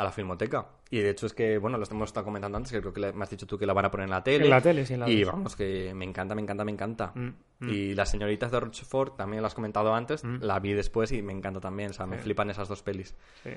a 0.00 0.04
la 0.04 0.10
filmoteca. 0.10 0.66
Y 0.90 0.98
de 1.00 1.10
hecho 1.10 1.26
es 1.26 1.34
que, 1.34 1.58
bueno, 1.58 1.76
lo 1.76 1.84
hemos 1.90 2.08
estado 2.08 2.24
comentando 2.24 2.56
antes, 2.56 2.72
que 2.72 2.80
creo 2.80 2.92
que 2.92 3.00
le- 3.00 3.12
me 3.12 3.22
has 3.24 3.30
dicho 3.30 3.46
tú 3.46 3.58
que 3.58 3.66
la 3.66 3.72
van 3.74 3.84
a 3.84 3.90
poner 3.90 4.04
en 4.04 4.10
la 4.10 4.22
tele. 4.24 4.44
En 4.44 4.50
la 4.50 4.60
tele, 4.60 4.86
sí, 4.86 4.94
en 4.94 5.00
la 5.00 5.10
Y 5.10 5.22
vamos, 5.24 5.54
que 5.56 5.92
me 5.94 6.04
encanta, 6.06 6.34
me 6.34 6.40
encanta, 6.42 6.64
me 6.64 6.72
encanta. 6.72 7.12
Mm, 7.14 7.28
Y 7.68 7.94
las 7.94 8.10
señoritas 8.10 8.50
de 8.50 8.58
Rochefort, 8.60 9.16
también 9.18 9.42
lo 9.42 9.46
has 9.46 9.54
comentado 9.54 9.94
antes, 9.94 10.24
la 10.24 10.58
vi 10.58 10.72
después 10.72 11.12
y 11.12 11.20
me 11.20 11.32
encanta 11.34 11.60
también. 11.60 11.90
O 11.90 11.92
sea, 11.92 12.06
me 12.06 12.16
flipan 12.18 12.48
esas 12.50 12.68
dos 12.68 12.82
pelis. 12.82 13.14
Sí. 13.44 13.50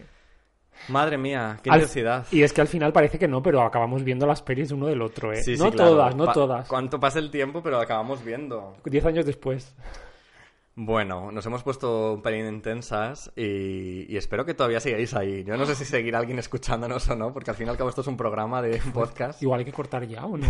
Madre 0.90 1.18
mía, 1.18 1.60
qué 1.64 1.70
Al- 1.70 1.78
intensidad. 1.78 2.26
Y 2.32 2.42
es 2.44 2.52
que 2.52 2.60
al 2.60 2.68
final 2.68 2.92
parece 2.92 3.18
que 3.20 3.28
no, 3.28 3.42
pero 3.42 3.62
acabamos 3.62 4.04
viendo 4.04 4.26
las 4.28 4.42
pelis 4.42 4.72
uno 4.72 4.88
del 4.88 5.02
otro, 5.02 5.32
¿eh? 5.32 5.42
Sí, 5.44 5.56
no 5.56 5.72
claro. 5.72 5.92
todas, 5.92 6.16
no 6.16 6.26
Pa- 6.26 6.34
todas. 6.34 6.68
Cuánto 6.68 7.00
pasa 7.00 7.20
el 7.20 7.30
tiempo, 7.32 7.62
pero 7.64 7.80
acabamos 7.80 8.24
viendo. 8.26 8.76
Diez 8.84 9.06
años 9.06 9.26
después. 9.26 9.74
Bueno, 10.76 11.32
nos 11.32 11.46
hemos 11.46 11.62
puesto 11.62 12.14
un 12.14 12.22
pelín 12.24 12.48
intensas 12.48 13.32
y, 13.36 14.12
y 14.12 14.18
espero 14.18 14.44
que 14.44 14.56
todavía 14.56 14.80
sigáis 14.80 15.14
ahí. 15.14 15.44
Yo 15.44 15.56
no 15.56 15.68
sé 15.68 15.76
si 15.76 15.86
seguirá 15.86 16.18
alguien 16.18 16.40
escuchándonos 16.40 17.08
o 17.10 17.16
no, 17.16 17.32
porque 17.32 17.52
al 17.52 17.56
fin 17.58 17.68
y 17.68 17.70
al 17.70 17.78
cabo 17.78 17.90
esto 17.90 18.02
es 18.02 18.08
un 18.08 18.18
programa 18.18 18.60
de 18.62 18.82
podcast. 18.94 19.42
Igual 19.44 19.60
hay 19.60 19.66
que 19.66 19.72
cortar 19.72 20.08
ya, 20.08 20.26
¿o 20.26 20.36
no? 20.38 20.48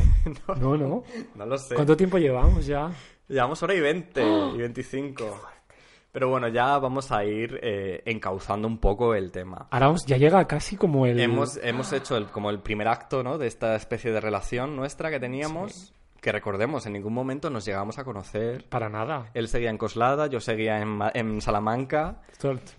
no, 0.61 0.77
no. 0.77 1.03
No 1.35 1.45
lo 1.45 1.57
sé. 1.57 1.75
¿Cuánto 1.75 1.97
tiempo 1.97 2.17
llevamos 2.17 2.65
ya? 2.65 2.89
Llevamos 3.27 3.61
hora 3.63 3.73
y 3.73 3.81
20 3.81 4.23
y 4.55 4.57
25. 4.59 5.41
Pero 6.13 6.29
bueno, 6.29 6.47
ya 6.47 6.77
vamos 6.77 7.11
a 7.11 7.25
ir 7.25 7.59
eh, 7.61 8.01
encauzando 8.05 8.67
un 8.67 8.77
poco 8.77 9.15
el 9.15 9.31
tema. 9.31 9.67
Ahora 9.71 9.87
vamos- 9.87 10.05
ya 10.05 10.15
llega 10.15 10.45
casi 10.47 10.77
como 10.77 11.05
el... 11.05 11.19
Hemos, 11.19 11.57
hemos 11.61 11.91
hecho 11.91 12.15
el, 12.15 12.27
como 12.27 12.49
el 12.49 12.59
primer 12.59 12.87
acto 12.87 13.23
¿no? 13.23 13.37
de 13.37 13.47
esta 13.47 13.75
especie 13.75 14.11
de 14.13 14.21
relación 14.21 14.75
nuestra 14.75 15.09
que 15.09 15.19
teníamos, 15.19 15.91
que 16.23 16.31
recordemos, 16.31 16.85
en 16.85 16.93
ningún 16.93 17.13
momento 17.13 17.49
nos 17.49 17.65
llegamos 17.65 17.97
a 17.99 18.05
conocer. 18.05 18.63
Para 18.69 18.87
nada. 18.87 19.29
Él 19.33 19.49
seguía 19.49 19.69
en 19.69 19.77
Coslada, 19.77 20.27
yo 20.27 20.39
seguía 20.39 20.79
en, 20.79 20.99
en 21.13 21.41
Salamanca. 21.41 22.21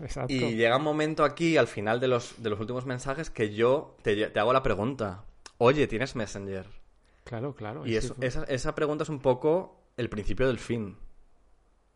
Exacto. 0.00 0.32
Y 0.32 0.56
llega 0.56 0.78
un 0.78 0.82
momento 0.82 1.24
aquí, 1.24 1.58
al 1.58 1.66
final 1.68 2.00
de 2.00 2.08
los, 2.08 2.42
de 2.42 2.48
los 2.48 2.58
últimos 2.58 2.86
mensajes, 2.86 3.28
que 3.28 3.54
yo 3.54 3.96
te, 4.00 4.28
te 4.30 4.40
hago 4.40 4.54
la 4.54 4.62
pregunta. 4.62 5.24
Oye, 5.58 5.86
¿tienes 5.86 6.16
Messenger? 6.16 6.66
Claro, 7.24 7.54
claro. 7.54 7.86
Y 7.86 7.96
es 7.96 8.06
eso- 8.06 8.14
fue- 8.14 8.26
esa, 8.26 8.44
esa 8.44 8.74
pregunta 8.74 9.02
es 9.04 9.10
un 9.10 9.20
poco 9.20 9.82
el 9.98 10.08
principio 10.08 10.46
del 10.46 10.58
fin. 10.58 10.96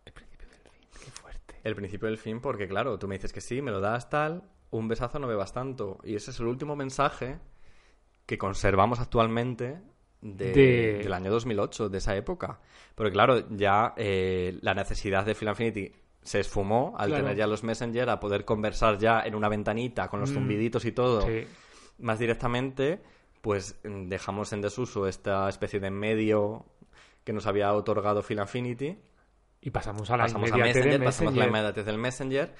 El 0.04 0.12
principio 0.12 0.48
del 0.48 0.60
fin, 0.60 0.80
qué 1.02 1.10
fuerte. 1.10 1.54
El 1.64 1.74
principio 1.74 2.08
del 2.08 2.18
fin, 2.18 2.40
porque 2.42 2.68
claro, 2.68 2.98
tú 2.98 3.08
me 3.08 3.14
dices 3.14 3.32
que 3.32 3.40
sí, 3.40 3.62
me 3.62 3.70
lo 3.70 3.80
das 3.80 4.10
tal, 4.10 4.42
un 4.68 4.86
besazo 4.86 5.18
no 5.18 5.26
bebas 5.26 5.54
tanto. 5.54 5.98
Y 6.04 6.14
ese 6.14 6.30
es 6.30 6.40
el 6.40 6.46
último 6.46 6.76
mensaje 6.76 7.38
que 8.26 8.36
conservamos 8.36 9.00
actualmente 9.00 9.80
de- 10.20 10.53
De- 10.53 10.99
del 11.03 11.12
año 11.12 11.31
2008, 11.31 11.89
de 11.89 11.99
esa 11.99 12.16
época. 12.16 12.59
Porque 12.95 13.12
claro, 13.12 13.49
ya 13.51 13.95
eh, 13.97 14.59
la 14.62 14.74
necesidad 14.74 15.24
de 15.24 15.35
Film 15.35 15.51
Affinity 15.53 15.93
se 16.23 16.40
esfumó 16.40 16.95
al 16.99 17.09
Claro. 17.09 17.24
tener 17.24 17.36
ya 17.39 17.47
los 17.47 17.62
Messenger, 17.62 18.11
a 18.11 18.20
poder 18.20 18.45
conversar 18.45 18.99
ya 18.99 19.20
en 19.23 19.35
una 19.35 19.49
ventanita 19.49 20.09
con 20.09 20.20
los 20.20 20.31
Mm. 20.31 20.35
zumbiditos 20.35 20.85
y 20.85 20.93
todo 20.93 21.23
Sí. 21.23 21.47
más 21.99 22.19
directamente, 22.19 23.01
pues 23.40 23.78
mm, 23.85 24.09
dejamos 24.09 24.53
en 24.53 24.61
desuso 24.61 25.07
esta 25.07 25.49
especie 25.49 25.78
de 25.81 25.90
medio 25.90 26.66
que 27.24 27.32
nos 27.32 27.47
había 27.47 27.73
otorgado 27.73 28.23
Film 28.23 28.40
Affinity 28.40 28.99
Y 29.61 29.70
pasamos 29.70 30.09
a 30.11 30.16
la 30.16 30.24
pasamos 30.24 30.53
a 30.53 30.57
Messenger, 30.57 31.03
pasamos 31.05 31.35
a 31.35 31.36
la 31.36 31.47
inmediatez 31.47 31.85
del 31.86 31.99
Messenger, 31.99 32.55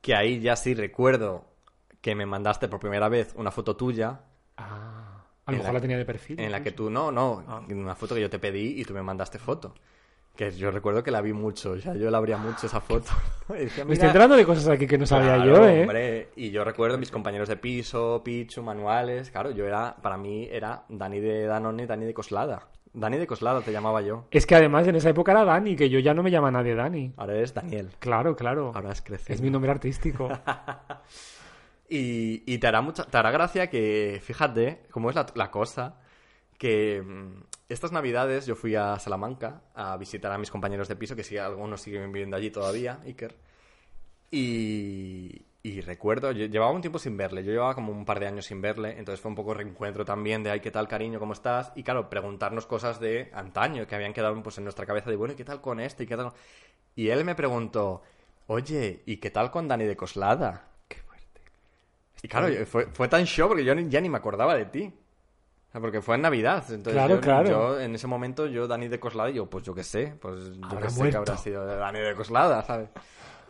que 0.00 0.14
ahí 0.14 0.40
ya 0.40 0.54
sí 0.56 0.72
recuerdo 0.74 1.44
que 2.00 2.14
me 2.14 2.26
mandaste 2.26 2.68
por 2.68 2.78
primera 2.80 3.08
vez 3.08 3.32
una 3.36 3.50
foto 3.50 3.74
tuya 3.76 4.20
Ah, 4.56 5.07
a 5.48 5.52
lo 5.52 5.58
mejor 5.58 5.72
la- 5.72 5.78
la 5.78 5.80
tenía 5.80 5.96
de 5.98 6.04
perfil. 6.04 6.38
en 6.40 6.52
la 6.52 6.62
que 6.62 6.70
tú, 6.72 6.88
no, 6.90 7.10
no, 7.10 7.42
Ah. 7.48 7.62
una 7.68 7.94
foto 7.94 8.14
que 8.14 8.20
yo 8.20 8.30
te 8.30 8.38
pedí 8.38 8.80
y 8.80 8.84
tú 8.84 8.94
me 8.94 9.02
mandaste 9.02 9.38
foto. 9.38 9.74
Que 10.36 10.52
yo 10.52 10.70
recuerdo 10.70 11.02
que 11.02 11.10
la 11.10 11.20
vi 11.20 11.32
mucho, 11.32 11.72
o 11.72 11.78
sea, 11.78 11.94
yo 11.96 12.10
la 12.12 12.18
abría 12.18 12.36
mucho 12.36 12.66
esa 12.66 12.80
foto. 12.80 13.10
Y 13.50 13.64
decía, 13.64 13.84
Me 13.84 13.94
estoy 13.94 14.06
enterando 14.06 14.36
de 14.36 14.44
cosas 14.44 14.68
aquí 14.68 14.86
que 14.86 14.96
no 14.98 15.04
sabía 15.06 15.34
Claro, 15.34 15.56
yo, 15.56 15.68
¿eh? 15.68 15.80
hombre, 15.82 16.28
y 16.36 16.50
yo 16.50 16.62
recuerdo 16.62 16.96
mis 16.98 17.10
compañeros 17.10 17.48
de 17.48 17.56
piso, 17.56 18.22
Pichu, 18.24 18.62
Manuales, 18.62 19.30
claro, 19.32 19.50
yo 19.50 19.66
era, 19.66 19.96
para 20.00 20.16
mí 20.16 20.46
era 20.52 20.84
Dani 20.88 21.18
de 21.18 21.46
Danone, 21.46 21.86
Dani 21.88 22.04
de 22.06 22.14
Coslada. 22.14 22.68
Dani 22.92 23.16
de 23.18 23.26
Coslada 23.26 23.60
te 23.62 23.72
llamaba 23.72 24.00
yo. 24.02 24.26
Es 24.30 24.46
que 24.46 24.54
además 24.54 24.86
en 24.86 24.94
esa 24.96 25.10
época 25.10 25.32
era 25.32 25.44
Dani, 25.44 25.74
que 25.76 25.88
yo 25.90 25.98
ya 25.98 26.14
no 26.14 26.22
me 26.22 26.30
llama 26.30 26.50
nadie 26.50 26.74
Dani. 26.74 27.12
Ahora 27.16 27.34
eres 27.34 27.52
Daniel. 27.54 27.90
Claro, 27.98 28.34
claro. 28.36 28.72
Ahora 28.74 28.90
has 28.90 29.02
crecido. 29.02 29.34
Es 29.34 29.40
mi 29.40 29.50
nombre 29.50 29.70
artístico. 29.72 30.28
Y, 31.88 32.42
y 32.52 32.58
te, 32.58 32.66
hará 32.66 32.82
mucha, 32.82 33.04
te 33.04 33.16
hará 33.16 33.30
gracia 33.30 33.70
que, 33.70 34.20
fíjate 34.22 34.82
cómo 34.90 35.10
es 35.10 35.16
la, 35.34 35.50
cosa, 35.50 35.96
que 36.58 37.02
mm, 37.02 37.42
estas 37.68 37.92
navidades 37.92 38.46
yo 38.46 38.54
fui 38.56 38.74
a 38.74 38.98
Salamanca 38.98 39.62
a 39.74 39.96
visitar 39.96 40.32
a 40.32 40.38
mis 40.38 40.50
compañeros 40.50 40.88
de 40.88 40.96
piso, 40.96 41.16
que 41.16 41.24
sí, 41.24 41.38
algunos 41.38 41.80
siguen 41.80 42.12
viviendo 42.12 42.36
allí 42.36 42.50
todavía, 42.50 43.00
Iker. 43.04 43.36
Y, 44.30 45.42
y 45.62 45.80
recuerdo, 45.80 46.32
yo 46.32 46.46
llevaba 46.46 46.72
un 46.72 46.82
tiempo 46.82 46.98
sin 46.98 47.16
verle, 47.16 47.42
yo 47.42 47.52
llevaba 47.52 47.74
como 47.74 47.92
un 47.92 48.04
par 48.04 48.20
de 48.20 48.26
años 48.26 48.46
sin 48.46 48.60
verle, 48.60 48.98
entonces 48.98 49.20
fue 49.20 49.30
un 49.30 49.34
poco 49.34 49.54
reencuentro 49.54 50.04
también 50.04 50.42
de, 50.42 50.50
ay, 50.50 50.60
¿qué 50.60 50.70
tal 50.70 50.88
cariño? 50.88 51.18
¿Cómo 51.18 51.32
estás? 51.32 51.72
Y 51.74 51.82
claro, 51.82 52.10
preguntarnos 52.10 52.66
cosas 52.66 53.00
de 53.00 53.30
antaño 53.32 53.86
que 53.86 53.94
habían 53.94 54.12
quedado 54.12 54.40
pues, 54.42 54.58
en 54.58 54.64
nuestra 54.64 54.86
cabeza 54.86 55.10
de, 55.10 55.16
bueno, 55.16 55.32
¿y 55.34 55.36
qué 55.36 55.44
tal 55.44 55.60
con 55.62 55.80
este? 55.80 56.04
¿Y 56.04 56.06
qué 56.06 56.16
tal? 56.16 56.26
con-?". 56.26 56.34
Y 56.96 57.08
él 57.08 57.24
me 57.24 57.34
preguntó, 57.34 58.02
oye, 58.46 59.02
¿y 59.06 59.18
qué 59.18 59.30
tal 59.30 59.50
con 59.50 59.68
Dani 59.68 59.84
de 59.86 59.96
Coslada? 59.96 60.67
Y 62.22 62.28
claro, 62.28 62.48
fue, 62.66 62.86
fue 62.86 63.08
tan 63.08 63.24
show 63.24 63.48
porque 63.48 63.64
yo 63.64 63.74
ni- 63.74 63.88
ya 63.88 64.00
ni 64.00 64.08
me 64.08 64.18
acordaba 64.18 64.54
de 64.54 64.64
ti. 64.66 64.92
O 65.68 65.70
sea, 65.72 65.80
porque 65.80 66.00
fue 66.00 66.16
en 66.16 66.22
Navidad. 66.22 66.64
Entonces 66.70 66.94
Claro, 66.94 67.16
yo, 67.16 67.20
claro. 67.20 67.48
yo, 67.48 67.80
en 67.80 67.94
ese 67.94 68.06
momento, 68.06 68.46
yo, 68.46 68.66
Dani 68.66 68.88
de 68.88 68.98
Coslada, 68.98 69.30
y 69.30 69.34
yo, 69.34 69.46
pues 69.46 69.64
yo 69.64 69.74
qué 69.74 69.84
sé, 69.84 70.14
pues 70.20 70.56
yo 70.56 70.80
qué 70.80 70.88
sé 70.90 71.10
que 71.10 71.16
habrá 71.16 71.36
sido 71.36 71.66
de 71.66 71.76
Dani 71.76 71.98
de 72.00 72.14
Coslada, 72.14 72.62
¿sabes? 72.64 72.88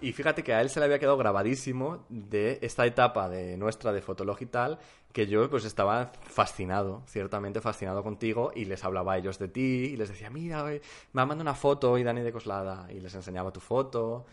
Y 0.01 0.12
fíjate 0.12 0.43
que 0.45 0.53
a 0.53 0.61
él 0.61 0.69
se 0.70 0.78
le 0.81 0.86
había 0.86 0.99
quedado 0.99 1.16
grabadísimo 1.16 2.05
de 2.09 2.59
esta 2.62 2.86
etapa 2.86 3.28
de 3.28 3.57
nuestra 3.57 3.93
de 3.93 4.01
Fotolog 4.03 4.36
y 4.40 4.47
tal, 4.47 4.78
que 5.12 5.27
yo 5.27 5.49
pues 5.51 5.65
estaba 5.65 6.12
fascinado, 6.23 7.03
ciertamente 7.07 7.61
fascinado 7.61 8.03
contigo, 8.03 8.53
y 8.55 8.65
les 8.65 8.85
hablaba 8.85 9.15
a 9.15 9.19
ellos 9.19 9.39
de 9.39 9.49
ti, 9.49 9.90
y 9.93 9.97
les 9.97 10.09
decía, 10.09 10.28
mira, 10.31 10.62
me 10.65 11.23
ha 11.23 11.27
mandado 11.27 11.43
una 11.43 11.55
foto 11.55 11.93
hoy 11.93 12.03
Dani 12.05 12.20
de 12.20 12.32
Coslada, 12.32 12.86
y 12.93 13.01
les 13.01 13.15
enseñaba 13.15 13.53
tu 13.53 13.61
foto. 13.61 14.27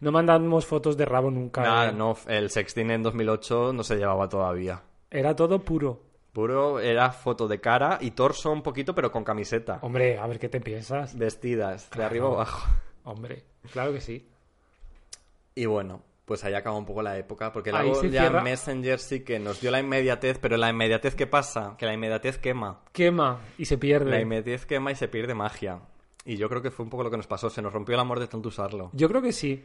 No 0.00 0.12
mandamos 0.12 0.66
fotos 0.66 0.96
de 0.96 1.04
rabo 1.04 1.30
nunca. 1.30 1.62
Nada, 1.62 1.88
¿eh? 1.90 1.92
no, 1.92 2.16
el 2.28 2.50
sexting 2.50 2.90
en 2.90 3.02
2008 3.02 3.72
no 3.72 3.82
se 3.84 3.96
llevaba 3.96 4.28
todavía. 4.28 4.82
Era 5.10 5.34
todo 5.36 5.60
puro. 5.62 6.02
Puro 6.32 6.80
era 6.80 7.10
foto 7.12 7.48
de 7.48 7.60
cara 7.60 7.98
y 8.00 8.10
torso 8.10 8.50
un 8.52 8.62
poquito, 8.62 8.94
pero 8.94 9.10
con 9.10 9.24
camiseta. 9.24 9.78
Hombre, 9.82 10.18
a 10.18 10.26
ver 10.26 10.38
qué 10.38 10.48
te 10.50 10.60
piensas. 10.60 11.16
Vestidas, 11.16 11.88
de 11.90 12.04
arriba 12.04 12.26
abajo. 12.28 12.68
Hombre, 13.04 13.44
claro 13.72 13.92
que 13.92 14.00
sí. 14.02 14.28
Y 15.54 15.64
bueno, 15.64 16.02
pues 16.26 16.44
ahí 16.44 16.52
acaba 16.54 16.76
un 16.76 16.84
poco 16.84 17.00
la 17.02 17.16
época, 17.16 17.52
porque 17.52 17.70
Ahí 17.70 17.86
luego 17.88 18.02
ya 18.04 18.22
cierra- 18.22 18.42
Messenger 18.42 18.98
sí 18.98 19.20
que 19.24 19.38
nos 19.38 19.60
dio 19.62 19.70
la 19.70 19.80
inmediatez, 19.80 20.38
pero 20.38 20.56
la 20.58 20.68
inmediatez 20.68 21.14
¿qué 21.14 21.26
pasa? 21.26 21.74
Que 21.78 21.86
la 21.86 21.94
inmediatez 21.94 22.36
quema. 22.38 22.80
Quema 22.92 23.38
y 23.56 23.64
se 23.64 23.76
La 23.76 23.80
pierde. 23.80 24.20
inmediatez 24.20 24.66
quema 24.66 24.92
y 24.92 24.96
se 24.96 25.08
pierde 25.08 25.34
magia. 25.34 25.78
Y 26.26 26.36
yo 26.36 26.48
creo 26.48 26.60
que 26.60 26.70
fue 26.70 26.84
un 26.84 26.90
poco 26.90 27.04
lo 27.04 27.10
que 27.10 27.16
nos 27.16 27.26
pasó, 27.26 27.48
se 27.48 27.62
nos 27.62 27.72
rompió 27.72 27.94
el 27.94 28.00
amor 28.00 28.18
de 28.20 28.26
tanto 28.26 28.48
usarlo. 28.48 28.90
Yo 28.92 29.08
creo 29.08 29.22
que 29.22 29.32
sí. 29.32 29.64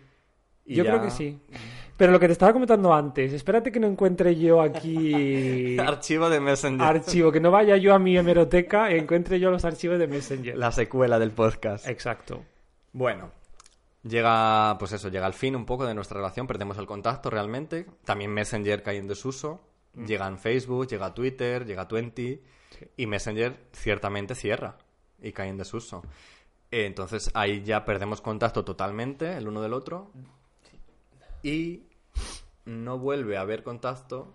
Y 0.63 0.75
Yo 0.75 0.83
ya- 0.83 0.91
creo 0.91 1.03
que 1.03 1.11
sí. 1.11 1.39
Pero 1.97 2.11
lo 2.11 2.19
que 2.19 2.27
te 2.27 2.33
estaba 2.33 2.53
comentando 2.53 2.93
antes, 2.93 3.33
espérate 3.33 3.71
que 3.71 3.79
no 3.79 3.87
encuentre 3.87 4.35
yo 4.35 4.61
aquí 4.61 5.77
Archivo 5.79 6.29
de 6.29 6.39
Messenger. 6.39 6.81
archivo, 6.87 7.31
que 7.31 7.39
no 7.39 7.49
vaya 7.51 7.77
yo 7.77 7.93
a 7.95 7.99
mi 7.99 8.15
hemeroteca 8.17 8.91
y 8.93 8.99
encuentre 8.99 9.39
yo 9.39 9.49
los 9.51 9.65
archivos 9.65 9.97
de 9.99 10.07
Messenger. 10.07 10.55
La 10.57 10.71
secuela 10.71 11.17
del 11.19 11.31
podcast. 11.31 11.87
Exacto. 11.87 12.43
Bueno, 12.93 13.31
llega, 14.03 14.77
pues 14.79 14.91
eso, 14.93 15.09
llega 15.09 15.25
al 15.25 15.33
fin 15.33 15.55
un 15.55 15.65
poco 15.65 15.85
de 15.85 15.93
nuestra 15.93 16.17
relación, 16.17 16.47
perdemos 16.47 16.77
el 16.77 16.85
contacto 16.85 17.29
realmente. 17.29 17.85
También 18.05 18.31
Messenger 18.31 18.83
cae 18.83 18.97
en 18.97 19.07
desuso. 19.07 19.61
Llega 19.93 20.27
en 20.27 20.37
Facebook, 20.37 20.87
llega 20.87 21.13
Twitter, 21.13 21.65
llega 21.65 21.87
Twenty. 21.87 22.41
Y 22.97 23.05
Messenger 23.07 23.67
ciertamente 23.73 24.33
cierra 24.35 24.77
y 25.21 25.31
cae 25.33 25.49
en 25.49 25.57
desuso. 25.57 26.03
Entonces 26.71 27.29
ahí 27.33 27.63
ya 27.63 27.83
perdemos 27.85 28.21
contacto 28.21 28.63
totalmente 28.63 29.35
el 29.37 29.47
uno 29.47 29.61
del 29.61 29.73
otro. 29.73 30.11
Y 31.43 31.83
no 32.65 32.97
vuelve 32.97 33.37
a 33.37 33.41
haber 33.41 33.63
contacto 33.63 34.33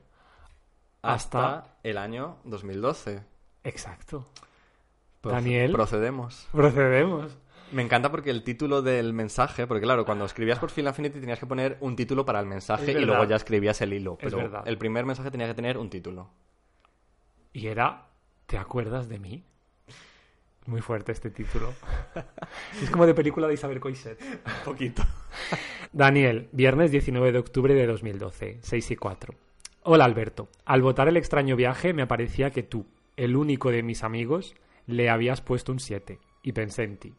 hasta, 1.02 1.56
Hasta- 1.58 1.76
el 1.82 1.98
año 1.98 2.36
2012. 2.44 3.22
Exacto. 3.64 4.26
Daniel. 5.22 5.72
Procedemos. 5.72 6.46
Procedemos. 6.52 7.36
Me 7.72 7.82
encanta 7.82 8.12
porque 8.12 8.30
el 8.30 8.44
título 8.44 8.80
del 8.80 9.12
mensaje, 9.12 9.66
porque 9.66 9.82
claro, 9.82 10.04
cuando 10.04 10.24
escribías 10.24 10.58
por 10.60 10.70
Film 10.70 10.86
Affinity 10.86 11.18
tenías 11.18 11.40
que 11.40 11.46
poner 11.46 11.78
un 11.80 11.96
título 11.96 12.24
para 12.24 12.38
el 12.38 12.46
mensaje 12.46 12.92
y 12.92 13.04
luego 13.04 13.24
ya 13.24 13.34
escribías 13.36 13.80
el 13.80 13.92
hilo. 13.92 14.16
Pero 14.20 14.62
el 14.64 14.78
primer 14.78 15.04
mensaje 15.04 15.30
tenía 15.32 15.48
que 15.48 15.54
tener 15.54 15.76
un 15.78 15.90
título. 15.90 16.30
Y 17.52 17.66
era, 17.66 18.06
¿te 18.46 18.56
acuerdas 18.58 19.08
de 19.08 19.18
mí? 19.18 19.44
Muy 20.66 20.80
fuerte 20.80 21.12
este 21.12 21.30
título. 21.30 21.72
es 22.82 22.90
como 22.90 23.06
de 23.06 23.14
película 23.14 23.46
de 23.46 23.54
Isabel 23.54 23.78
Coixet. 23.80 24.20
Un 24.20 24.64
poquito. 24.64 25.02
Daniel, 25.92 26.48
viernes 26.52 26.90
19 26.90 27.32
de 27.32 27.38
octubre 27.38 27.74
de 27.74 27.86
2012, 27.86 28.58
6 28.60 28.90
y 28.90 28.96
4. 28.96 29.34
Hola 29.84 30.04
Alberto, 30.04 30.48
al 30.64 30.82
votar 30.82 31.06
el 31.06 31.16
extraño 31.16 31.54
viaje 31.54 31.92
me 31.92 32.08
parecía 32.08 32.50
que 32.50 32.64
tú, 32.64 32.86
el 33.16 33.36
único 33.36 33.70
de 33.70 33.84
mis 33.84 34.02
amigos, 34.02 34.56
le 34.86 35.08
habías 35.08 35.40
puesto 35.40 35.70
un 35.70 35.78
7 35.78 36.18
y 36.42 36.52
pensé 36.52 36.82
en 36.82 36.96
ti. 36.96 37.14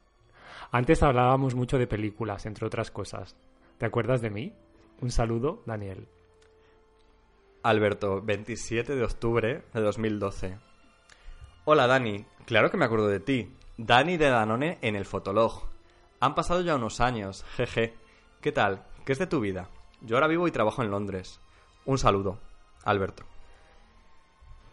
Antes 0.72 1.02
hablábamos 1.02 1.56
mucho 1.56 1.78
de 1.78 1.88
películas, 1.88 2.46
entre 2.46 2.68
otras 2.68 2.92
cosas. 2.92 3.38
¿Te 3.78 3.86
acuerdas 3.86 4.22
de 4.22 4.30
mí? 4.30 4.54
Un 5.00 5.12
saludo, 5.12 5.64
Daniel. 5.66 6.08
Alberto, 7.64 8.22
27 8.22 8.96
de 8.96 9.04
octubre 9.04 9.64
de 9.74 9.82
2012. 9.82 10.67
Hola 11.70 11.86
Dani, 11.86 12.24
claro 12.46 12.72
que 12.72 12.78
me 12.78 12.86
acuerdo 12.86 13.10
de 13.10 13.20
ti. 13.20 13.54
Dani 13.76 14.16
de 14.16 14.30
Danone 14.30 14.78
en 14.82 14.96
el 14.96 15.04
Fotolog. 15.04 15.64
Han 16.22 16.34
pasado 16.34 16.62
ya 16.62 16.78
unos 16.78 17.02
años, 17.02 17.44
jeje. 17.58 17.94
¿Qué 18.40 18.54
tal? 18.54 18.86
¿Qué 19.04 19.12
es 19.12 19.20
de 19.20 19.28
tu 19.28 19.42
vida? 19.42 19.70
Yo 20.00 20.16
ahora 20.16 20.30
vivo 20.30 20.48
y 20.48 20.52
trabajo 20.52 20.82
en 20.82 20.92
Londres. 20.92 21.42
Un 21.84 21.98
saludo, 21.98 22.40
Alberto. 22.86 23.26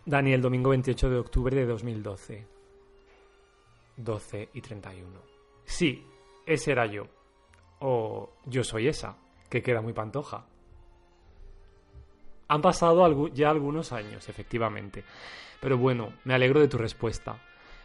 Daniel, 0.07 0.41
domingo 0.41 0.71
28 0.71 1.11
de 1.11 1.19
octubre 1.19 1.57
de 1.57 1.67
2012. 1.67 2.47
12 3.97 4.51
y 4.55 4.61
31. 4.61 5.21
Sí, 5.65 6.07
ese 6.47 6.71
era 6.71 6.87
yo. 6.87 7.09
O 7.81 8.35
yo 8.45 8.63
soy 8.63 8.87
esa, 8.87 9.17
que 9.51 9.65
queda 9.65 9.81
muy 9.81 9.95
pantoja. 9.95 10.47
Han 12.47 12.63
pasado 12.63 13.27
ya 13.35 13.51
algunos 13.51 13.91
años, 13.91 14.29
efectivamente. 14.29 15.03
Pero 15.65 15.79
bueno, 15.79 16.13
me 16.25 16.35
alegro 16.35 16.61
de 16.61 16.69
tu 16.69 16.77
respuesta. 16.77 17.39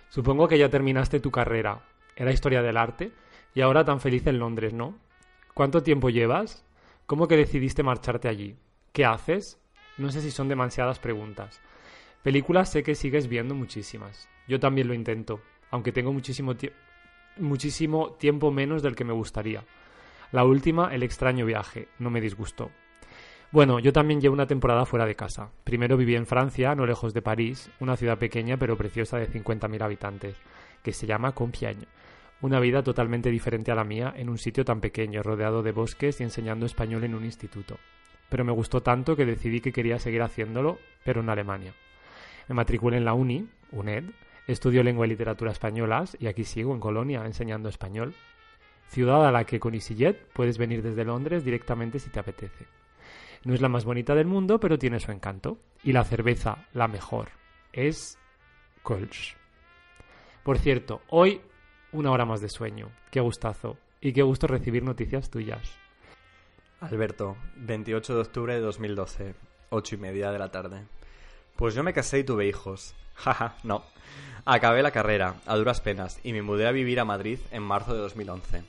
Supongo 0.09 0.49
que 0.49 0.57
ya 0.57 0.67
terminaste 0.69 1.21
tu 1.21 1.31
carrera. 1.31 1.79
Era 2.17 2.33
historia 2.33 2.61
del 2.61 2.75
arte. 2.75 3.13
Y 3.55 3.61
ahora 3.61 3.85
tan 3.85 4.01
feliz 4.01 4.27
en 4.27 4.37
Londres, 4.37 4.73
¿no? 4.73 4.95
¿Cuánto 5.53 5.81
tiempo 5.81 6.09
llevas? 6.09 6.65
¿Cómo 7.05 7.29
que 7.29 7.37
decidiste 7.37 7.81
marcharte 7.81 8.27
allí? 8.27 8.57
¿Qué 8.91 9.05
haces? 9.05 9.57
No 9.97 10.11
sé 10.11 10.19
si 10.21 10.29
son 10.29 10.49
demasiadas 10.49 10.99
preguntas. 10.99 11.61
Películas 12.21 12.69
sé 12.69 12.83
que 12.83 12.95
sigues 12.95 13.29
viendo 13.29 13.55
muchísimas. 13.55 14.27
Yo 14.45 14.59
también 14.59 14.89
lo 14.89 14.93
intento, 14.93 15.39
aunque 15.71 15.93
tengo 15.93 16.11
muchísimo, 16.11 16.55
tie- 16.55 16.73
muchísimo 17.37 18.11
tiempo 18.19 18.51
menos 18.51 18.83
del 18.83 18.97
que 18.97 19.05
me 19.05 19.13
gustaría. 19.13 19.63
La 20.33 20.43
última, 20.43 20.93
El 20.93 21.03
extraño 21.03 21.45
viaje, 21.45 21.87
no 21.97 22.09
me 22.09 22.19
disgustó. 22.19 22.71
Bueno, 23.51 23.79
yo 23.79 23.91
también 23.91 24.21
llevo 24.21 24.35
una 24.35 24.45
temporada 24.45 24.85
fuera 24.85 25.07
de 25.07 25.15
casa. 25.15 25.49
Primero 25.63 25.97
viví 25.97 26.15
en 26.15 26.27
Francia, 26.27 26.75
no 26.75 26.85
lejos 26.85 27.15
de 27.15 27.23
París, 27.23 27.71
una 27.79 27.97
ciudad 27.97 28.19
pequeña 28.19 28.57
pero 28.57 28.77
preciosa 28.77 29.17
de 29.17 29.27
50.000 29.27 29.81
habitantes, 29.81 30.35
que 30.83 30.93
se 30.93 31.07
llama 31.07 31.33
Compiègne. 31.33 31.87
Una 32.41 32.59
vida 32.59 32.83
totalmente 32.83 33.31
diferente 33.31 33.71
a 33.71 33.75
la 33.75 33.83
mía 33.83 34.13
en 34.15 34.29
un 34.29 34.37
sitio 34.37 34.63
tan 34.63 34.81
pequeño, 34.81 35.23
rodeado 35.23 35.63
de 35.63 35.71
bosques 35.71 36.19
y 36.19 36.23
enseñando 36.23 36.67
español 36.67 37.03
en 37.05 37.15
un 37.15 37.25
instituto. 37.25 37.79
Pero 38.29 38.45
me 38.45 38.51
gustó 38.51 38.81
tanto 38.81 39.15
que 39.15 39.25
decidí 39.25 39.61
que 39.61 39.73
quería 39.73 39.97
seguir 39.97 40.21
haciéndolo, 40.21 40.77
pero 41.03 41.21
en 41.21 41.29
Alemania. 41.29 41.73
Me 42.49 42.53
matriculé 42.53 42.97
en 42.97 43.05
la 43.05 43.13
Uni, 43.13 43.49
UNED, 43.71 44.03
estudio 44.45 44.83
lengua 44.83 45.07
y 45.07 45.09
literatura 45.09 45.51
españolas 45.51 46.15
y 46.19 46.27
aquí 46.27 46.43
sigo 46.43 46.75
en 46.75 46.79
Colonia 46.79 47.25
enseñando 47.25 47.67
español. 47.67 48.13
Ciudad 48.89 49.27
a 49.27 49.31
la 49.31 49.45
que 49.45 49.59
con 49.59 49.73
EasyJet 49.73 50.27
puedes 50.33 50.59
venir 50.59 50.83
desde 50.83 51.03
Londres 51.03 51.43
directamente 51.43 51.97
si 51.97 52.11
te 52.11 52.19
apetece. 52.19 52.78
No 53.43 53.53
es 53.53 53.61
la 53.61 53.69
más 53.69 53.85
bonita 53.85 54.15
del 54.15 54.27
mundo, 54.27 54.59
pero 54.59 54.77
tiene 54.77 54.99
su 54.99 55.11
encanto. 55.11 55.57
Y 55.83 55.93
la 55.93 56.03
cerveza, 56.03 56.67
la 56.73 56.87
mejor, 56.87 57.29
es 57.71 58.17
Kölsch. 58.83 59.35
Por 60.43 60.57
cierto, 60.57 61.01
hoy 61.09 61.41
una 61.91 62.11
hora 62.11 62.25
más 62.25 62.41
de 62.41 62.49
sueño. 62.49 62.91
Qué 63.11 63.19
gustazo. 63.19 63.77
y 64.01 64.13
qué 64.13 64.21
gusto 64.21 64.47
recibir 64.47 64.83
noticias 64.83 65.29
tuyas. 65.29 65.77
Alberto, 66.79 67.35
28 67.57 68.15
de 68.15 68.21
octubre 68.21 68.53
de 68.53 68.61
2012, 68.61 69.35
8 69.69 69.95
y 69.95 69.97
media 69.97 70.31
de 70.31 70.39
la 70.39 70.51
tarde. 70.51 70.85
Pues 71.57 71.75
yo 71.75 71.83
me 71.83 71.93
casé 71.93 72.19
y 72.19 72.23
tuve 72.23 72.47
hijos. 72.47 72.95
Jaja, 73.15 73.57
no. 73.63 73.83
Acabé 74.45 74.81
la 74.81 74.91
carrera, 74.91 75.35
a 75.45 75.57
duras 75.57 75.81
penas, 75.81 76.21
y 76.23 76.31
me 76.31 76.41
mudé 76.41 76.67
a 76.67 76.71
vivir 76.71 77.01
a 77.01 77.05
Madrid 77.05 77.39
en 77.51 77.63
marzo 77.63 77.93
de 77.93 77.99
2011. 77.99 78.63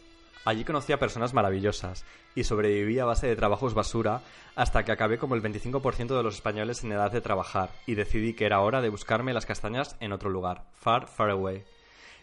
Allí 0.45 0.65
conocí 0.65 0.93
a 0.93 0.99
personas 0.99 1.35
maravillosas 1.35 2.05
y 2.35 2.45
sobreviví 2.45 2.99
a 2.99 3.05
base 3.05 3.27
de 3.27 3.37
trabajos 3.37 3.75
basura 3.75 4.23
hasta 4.57 4.85
que 4.85 4.93
acabé 4.93 5.19
como 5.19 5.35
el 5.35 5.43
25% 5.43 6.17
de 6.17 6.23
los 6.23 6.37
españoles 6.37 6.83
en 6.83 6.93
edad 6.93 7.12
de 7.12 7.21
trabajar 7.21 7.71
y 7.87 7.95
decidí 7.95 8.33
que 8.33 8.47
era 8.47 8.61
hora 8.61 8.81
de 8.81 8.89
buscarme 8.89 9.35
las 9.35 9.47
castañas 9.47 9.97
en 10.01 10.12
otro 10.12 10.31
lugar, 10.31 10.65
far, 10.75 11.09
far 11.09 11.31
away. 11.31 11.65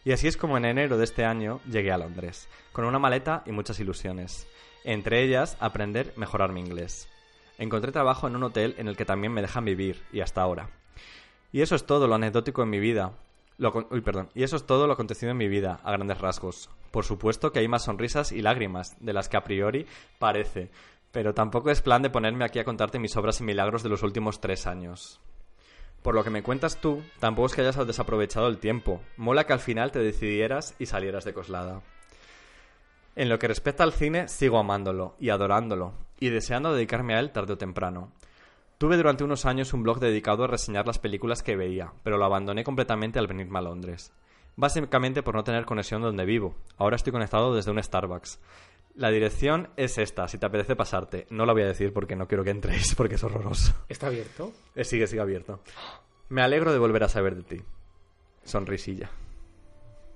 Y 0.04 0.14
así 0.14 0.28
es 0.28 0.38
como 0.38 0.58
en 0.58 0.66
enero 0.66 0.98
de 0.98 1.04
este 1.04 1.26
año 1.26 1.60
llegué 1.70 1.92
a 1.92 1.98
Londres, 1.98 2.50
con 2.72 2.86
una 2.86 2.98
maleta 2.98 3.44
y 3.46 3.52
muchas 3.52 3.80
ilusiones. 3.80 4.48
Entre 4.84 5.22
ellas, 5.24 5.58
aprender 5.60 6.14
mejorar 6.16 6.54
mi 6.54 6.62
inglés. 6.62 7.10
Encontré 7.58 7.92
trabajo 7.92 8.28
en 8.28 8.36
un 8.36 8.44
hotel 8.44 8.76
en 8.78 8.88
el 8.88 8.96
que 8.96 9.06
también 9.06 9.34
me 9.34 9.42
dejan 9.42 9.66
vivir, 9.66 10.02
y 10.14 10.22
hasta 10.22 10.42
ahora. 10.42 10.70
Y 11.52 11.62
eso 11.62 11.76
es 11.76 11.86
todo 11.86 12.08
lo 12.08 12.16
anecdótico 12.16 12.64
en 12.64 12.70
mi 12.70 12.80
vida. 12.80 13.12
Lo, 13.58 13.74
uy, 13.90 14.02
perdón. 14.02 14.30
Y 14.34 14.44
eso 14.44 14.56
es 14.56 14.66
todo 14.66 14.88
lo 14.88 14.94
acontecido 14.94 15.32
en 15.32 15.38
mi 15.38 15.48
vida, 15.48 15.80
a 15.84 15.92
grandes 15.92 16.20
rasgos. 16.20 16.70
Por 16.92 17.06
supuesto 17.06 17.52
que 17.52 17.60
hay 17.60 17.68
más 17.68 17.84
sonrisas 17.84 18.32
y 18.32 18.42
lágrimas, 18.42 18.96
de 19.00 19.14
las 19.14 19.30
que 19.30 19.38
a 19.38 19.44
priori 19.44 19.86
parece. 20.20 20.70
Pero 21.12 21.34
tampoco 21.34 21.70
es 21.70 21.82
plan 21.82 22.02
de 22.02 22.10
ponerme 22.10 22.46
aquí 22.46 22.60
a 22.60 22.66
contarte 22.66 23.00
mis 23.00 23.16
obras 23.18 23.40
y 23.42 23.44
milagros 23.44 23.84
de 23.84 23.90
los 23.90 24.04
últimos 24.04 24.40
tres 24.40 24.68
años. 24.68 25.20
Por 26.02 26.16
lo 26.16 26.24
que 26.24 26.30
me 26.30 26.44
cuentas 26.44 26.80
tú, 26.80 27.04
tampoco 27.20 27.48
es 27.48 27.56
que 27.56 27.62
hayas 27.62 27.88
desaprovechado 27.88 28.48
el 28.48 28.60
tiempo. 28.60 29.02
Mola 29.18 29.46
que 29.46 29.54
al 29.54 29.60
final 29.60 29.92
te 29.92 30.00
decidieras 30.00 30.76
y 30.80 30.86
salieras 30.86 31.26
de 31.26 31.34
Coslada. 31.34 31.82
En 33.16 33.30
lo 33.30 33.40
que 33.40 33.48
respecta 33.48 33.84
al 33.84 33.94
cine, 33.94 34.28
sigo 34.28 34.60
amándolo 34.60 35.16
y 35.20 35.30
adorándolo, 35.30 35.94
y 36.20 36.30
deseando 36.30 36.74
dedicarme 36.74 37.16
a 37.16 37.20
él 37.20 37.32
tarde 37.32 37.54
o 37.54 37.58
temprano. 37.58 38.12
Tuve 38.78 38.96
durante 38.96 39.24
unos 39.24 39.46
años 39.48 39.74
un 39.74 39.82
blog 39.82 40.00
dedicado 40.00 40.44
a 40.44 40.48
reseñar 40.48 40.86
las 40.86 41.00
películas 41.00 41.42
que 41.42 41.56
veía, 41.56 41.94
pero 42.04 42.18
lo 42.18 42.26
abandoné 42.26 42.64
completamente 42.64 43.18
al 43.18 43.26
venirme 43.26 43.58
a 43.58 43.64
Londres. 43.64 44.14
Básicamente 44.58 45.22
por 45.22 45.36
no 45.36 45.44
tener 45.44 45.66
conexión 45.66 46.02
donde 46.02 46.26
vivo. 46.26 46.56
Ahora 46.78 46.96
estoy 46.96 47.14
conectado 47.14 47.56
desde 47.56 47.70
un 47.70 47.82
Starbucks. 47.82 48.40
La 48.96 49.12
dirección 49.12 49.70
es 49.78 50.00
esta, 50.00 50.28
si 50.28 50.40
te 50.40 50.48
apetece 50.48 50.76
pasarte. 50.76 51.28
No 51.30 51.46
la 51.46 51.54
voy 51.54 51.62
a 51.62 51.68
decir 51.68 51.94
porque 51.94 52.16
no 52.16 52.28
quiero 52.28 52.44
que 52.44 52.50
entréis, 52.50 52.96
porque 52.96 53.16
es 53.16 53.24
horroroso. 53.24 53.74
¿Está 53.88 54.08
abierto? 54.08 54.52
Eh, 54.74 54.84
sigue, 54.84 55.06
sigue 55.06 55.22
abierto. 55.22 55.60
Me 56.30 56.42
alegro 56.42 56.74
de 56.74 56.80
volver 56.80 57.04
a 57.04 57.08
saber 57.08 57.36
de 57.36 57.44
ti. 57.44 57.62
Sonrisilla. 58.44 59.12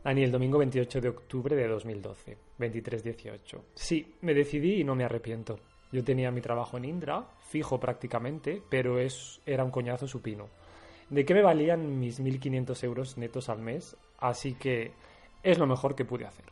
Dani, 0.04 0.24
el 0.24 0.32
domingo 0.32 0.58
28 0.58 1.00
de 1.00 1.10
octubre 1.10 1.56
de 1.56 1.68
2012, 1.68 2.38
23.18. 2.58 3.62
Sí, 3.76 4.16
me 4.22 4.34
decidí 4.34 4.82
y 4.82 4.84
no 4.84 4.96
me 4.96 5.04
arrepiento. 5.04 5.60
Yo 5.92 6.04
tenía 6.04 6.32
mi 6.32 6.42
trabajo 6.42 6.78
en 6.78 6.86
Indra, 6.86 7.28
fijo 7.48 7.80
prácticamente, 7.80 8.64
pero 8.70 8.98
es, 8.98 9.40
era 9.46 9.64
un 9.64 9.70
coñazo 9.70 10.08
supino. 10.08 10.48
¿De 11.12 11.26
qué 11.26 11.36
me 11.36 11.44
valían 11.44 12.00
mis 12.00 12.20
1.500 12.20 12.84
euros 12.86 13.18
netos 13.18 13.50
al 13.50 13.60
mes? 13.60 13.96
Así 14.22 14.54
que 14.54 14.94
es 15.44 15.58
lo 15.58 15.66
mejor 15.66 15.96
que 15.96 16.06
pude 16.06 16.26
hacer. 16.26 16.46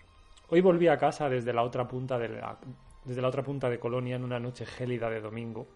Hoy 0.50 0.62
volví 0.62 0.88
a 0.88 0.98
casa 0.98 1.30
desde 1.30 1.54
la 1.54 1.62
otra 1.62 1.88
punta 1.88 2.18
de, 2.18 2.42
desde 3.06 3.22
la 3.22 3.28
otra 3.28 3.44
punta 3.44 3.70
de 3.70 3.80
Colonia 3.80 4.16
en 4.16 4.24
una 4.24 4.40
noche 4.40 4.66
gélida 4.66 5.10
de 5.10 5.22
domingo. 5.22 5.68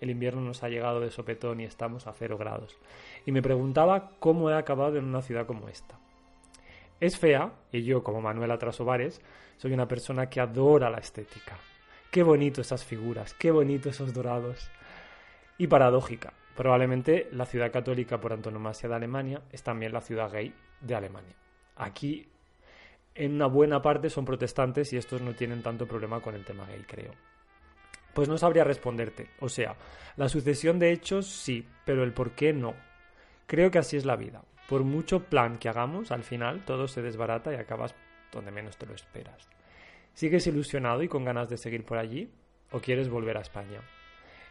El 0.00 0.10
invierno 0.10 0.42
nos 0.42 0.62
ha 0.62 0.68
llegado 0.68 1.00
de 1.00 1.10
sopetón 1.10 1.60
y 1.60 1.64
estamos 1.64 2.06
a 2.06 2.12
cero 2.12 2.36
grados. 2.36 2.76
Y 3.24 3.32
me 3.32 3.40
preguntaba 3.40 4.10
cómo 4.20 4.50
he 4.50 4.54
acabado 4.54 4.98
en 4.98 5.06
una 5.06 5.22
ciudad 5.22 5.46
como 5.46 5.68
esta. 5.70 5.98
Es 7.00 7.18
fea, 7.18 7.52
y 7.72 7.82
yo, 7.82 8.04
como 8.04 8.20
Manuela 8.20 8.58
Trasovares, 8.58 9.22
soy 9.56 9.72
una 9.72 9.88
persona 9.88 10.28
que 10.28 10.40
adora 10.40 10.90
la 10.90 10.98
estética. 10.98 11.56
Qué 12.10 12.22
bonito 12.22 12.60
esas 12.60 12.84
figuras, 12.84 13.32
qué 13.34 13.50
bonito 13.50 13.88
esos 13.88 14.12
dorados. 14.12 14.70
Y 15.56 15.66
paradójica, 15.68 16.34
probablemente 16.54 17.28
la 17.32 17.46
ciudad 17.46 17.72
católica 17.72 18.20
por 18.20 18.34
antonomasia 18.34 18.88
de 18.88 18.96
Alemania 18.96 19.42
es 19.50 19.62
también 19.62 19.92
la 19.92 20.02
ciudad 20.02 20.30
gay 20.30 20.52
de 20.80 20.94
Alemania. 20.94 21.34
Aquí, 21.76 22.28
en 23.14 23.34
una 23.34 23.46
buena 23.46 23.82
parte, 23.82 24.10
son 24.10 24.24
protestantes 24.24 24.92
y 24.92 24.96
estos 24.96 25.20
no 25.20 25.34
tienen 25.34 25.62
tanto 25.62 25.86
problema 25.86 26.20
con 26.20 26.34
el 26.34 26.44
tema 26.44 26.66
gay, 26.66 26.84
creo. 26.86 27.12
Pues 28.14 28.28
no 28.28 28.38
sabría 28.38 28.64
responderte. 28.64 29.30
O 29.40 29.48
sea, 29.48 29.76
la 30.16 30.28
sucesión 30.28 30.78
de 30.78 30.92
hechos 30.92 31.26
sí, 31.26 31.66
pero 31.84 32.02
el 32.02 32.12
por 32.12 32.32
qué 32.32 32.52
no. 32.52 32.74
Creo 33.46 33.70
que 33.70 33.78
así 33.78 33.96
es 33.96 34.04
la 34.04 34.16
vida. 34.16 34.42
Por 34.68 34.84
mucho 34.84 35.24
plan 35.24 35.58
que 35.58 35.68
hagamos, 35.68 36.10
al 36.10 36.24
final 36.24 36.64
todo 36.64 36.88
se 36.88 37.00
desbarata 37.00 37.52
y 37.52 37.56
acabas 37.56 37.94
donde 38.32 38.50
menos 38.50 38.76
te 38.76 38.86
lo 38.86 38.94
esperas. 38.94 39.48
¿Sigues 40.14 40.46
ilusionado 40.46 41.02
y 41.02 41.08
con 41.08 41.24
ganas 41.24 41.48
de 41.48 41.56
seguir 41.56 41.84
por 41.84 41.96
allí? 41.96 42.30
¿O 42.72 42.80
quieres 42.80 43.08
volver 43.08 43.36
a 43.38 43.42
España? 43.42 43.80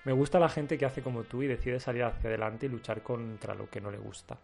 Me 0.05 0.13
gusta 0.13 0.39
la 0.39 0.49
gente 0.49 0.77
que 0.77 0.85
hace 0.85 1.01
como 1.01 1.25
tú 1.25 1.43
y 1.43 1.47
decide 1.47 1.79
salir 1.79 2.03
hacia 2.03 2.29
adelante 2.29 2.65
y 2.65 2.69
luchar 2.69 3.03
contra 3.03 3.53
lo 3.53 3.69
que 3.69 3.81
no 3.81 3.91
le 3.91 3.97
gusta. 3.97 4.39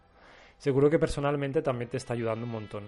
Seguro 0.58 0.90
que 0.90 0.98
personalmente 0.98 1.62
también 1.62 1.90
te 1.90 1.96
está 1.96 2.14
ayudando 2.14 2.46
un 2.46 2.52
montón. 2.52 2.84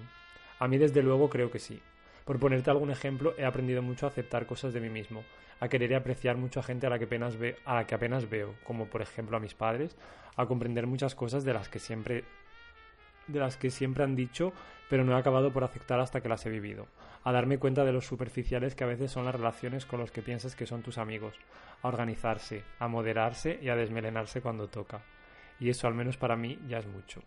A 0.58 0.68
mí 0.68 0.78
desde 0.78 1.02
luego 1.02 1.28
creo 1.28 1.50
que 1.50 1.58
sí. 1.58 1.80
Por 2.24 2.40
ponerte 2.40 2.70
algún 2.70 2.90
ejemplo, 2.90 3.34
he 3.38 3.44
aprendido 3.44 3.82
mucho 3.82 4.06
a 4.06 4.08
aceptar 4.08 4.46
cosas 4.46 4.72
de 4.72 4.80
mí 4.80 4.88
mismo, 4.88 5.22
a 5.60 5.68
querer 5.68 5.92
y 5.92 5.94
apreciar 5.94 6.36
mucho 6.36 6.60
a 6.60 6.62
gente 6.64 6.86
a 6.86 6.90
la 6.90 6.98
que 6.98 7.04
apenas, 7.04 7.36
a 7.64 7.74
la 7.74 7.86
que 7.86 7.94
apenas 7.94 8.28
veo, 8.28 8.54
como 8.64 8.86
por 8.86 9.02
ejemplo 9.02 9.36
a 9.36 9.40
mis 9.40 9.54
padres, 9.54 9.96
a 10.36 10.46
comprender 10.46 10.86
muchas 10.86 11.14
cosas 11.14 11.44
de 11.44 11.52
las 11.52 11.68
que 11.68 11.78
siempre 11.78 12.24
de 13.26 13.40
las 13.40 13.56
que 13.56 13.70
siempre 13.70 14.04
han 14.04 14.14
dicho, 14.14 14.52
pero 14.88 15.04
no 15.04 15.16
he 15.16 15.18
acabado 15.18 15.52
por 15.52 15.64
aceptar 15.64 16.00
hasta 16.00 16.20
que 16.20 16.28
las 16.28 16.46
he 16.46 16.50
vivido. 16.50 16.86
A 17.24 17.32
darme 17.32 17.58
cuenta 17.58 17.84
de 17.84 17.92
los 17.92 18.06
superficiales 18.06 18.74
que 18.74 18.84
a 18.84 18.88
veces 18.88 19.10
son 19.10 19.24
las 19.24 19.34
relaciones 19.34 19.84
con 19.84 19.98
los 19.98 20.12
que 20.12 20.22
piensas 20.22 20.54
que 20.54 20.66
son 20.66 20.82
tus 20.82 20.98
amigos. 20.98 21.34
A 21.82 21.88
organizarse, 21.88 22.62
a 22.78 22.86
moderarse 22.86 23.58
y 23.60 23.68
a 23.68 23.76
desmelenarse 23.76 24.40
cuando 24.40 24.68
toca. 24.68 25.02
Y 25.58 25.70
eso 25.70 25.88
al 25.88 25.94
menos 25.94 26.16
para 26.16 26.36
mí 26.36 26.58
ya 26.68 26.78
es 26.78 26.86
mucho. 26.86 27.22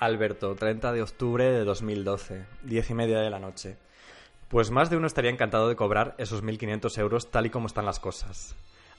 Alberto, 0.00 0.54
30 0.54 0.92
de 0.92 1.02
octubre 1.02 1.44
de 1.44 1.62
2012, 1.62 2.46
10 2.62 2.90
y 2.90 2.94
media 2.94 3.20
de 3.20 3.28
la 3.28 3.38
noche. 3.38 3.76
Pues 4.48 4.70
más 4.70 4.88
de 4.88 4.96
uno 4.96 5.06
estaría 5.06 5.30
encantado 5.30 5.68
de 5.68 5.76
cobrar 5.76 6.14
esos 6.16 6.42
1.500 6.42 6.98
euros 6.98 7.30
tal 7.30 7.44
y 7.44 7.50
como 7.50 7.66
están 7.66 7.84
las 7.84 8.00
cosas. 8.00 8.56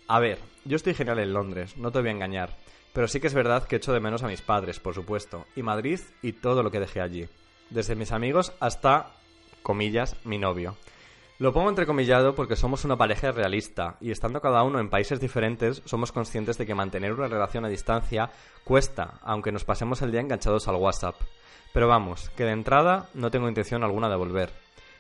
A 0.08 0.20
ver, 0.20 0.38
yo 0.64 0.76
estoy 0.76 0.94
genial 0.94 1.18
en 1.18 1.34
Londres, 1.34 1.76
no 1.76 1.92
te 1.92 2.00
voy 2.00 2.10
a 2.10 2.12
engañar. 2.12 2.56
Pero 2.94 3.08
sí 3.08 3.20
que 3.20 3.26
es 3.26 3.34
verdad 3.34 3.64
que 3.64 3.78
echo 3.78 3.94
de 3.94 4.00
menos 4.00 4.22
a 4.22 4.28
mis 4.28 4.44
padres, 4.44 4.80
por 4.80 4.94
supuesto, 4.94 5.48
y 5.56 5.64
Madrid 5.64 6.00
y 6.22 6.34
todo 6.34 6.62
lo 6.62 6.70
que 6.70 6.80
dejé 6.80 7.02
allí. 7.02 7.28
Desde 7.72 7.96
mis 7.96 8.12
amigos 8.12 8.54
hasta, 8.60 9.12
comillas, 9.64 10.16
mi 10.24 10.38
novio. 10.38 10.78
Lo 11.42 11.54
pongo 11.54 11.70
entrecomillado 11.70 12.36
porque 12.36 12.56
somos 12.56 12.86
una 12.86 12.98
pareja 12.98 13.32
realista 13.32 13.98
y 14.00 14.12
estando 14.12 14.42
cada 14.42 14.62
uno 14.62 14.80
en 14.80 14.92
países 14.92 15.20
diferentes 15.20 15.82
somos 15.86 16.12
conscientes 16.12 16.56
de 16.60 16.68
que 16.68 16.76
mantener 16.76 17.14
una 17.14 17.28
relación 17.28 17.66
a 17.66 17.68
distancia 17.68 18.30
cuesta, 18.64 19.16
aunque 19.24 19.52
nos 19.52 19.66
pasemos 19.66 20.04
el 20.04 20.12
día 20.12 20.22
enganchados 20.22 20.68
al 20.68 20.76
WhatsApp. 20.76 21.16
Pero 21.74 21.88
vamos, 21.88 22.30
que 22.38 22.44
de 22.44 22.52
entrada 22.52 23.10
no 23.16 23.32
tengo 23.32 23.50
intención 23.50 23.84
alguna 23.84 24.08
de 24.08 24.18
volver. 24.18 24.52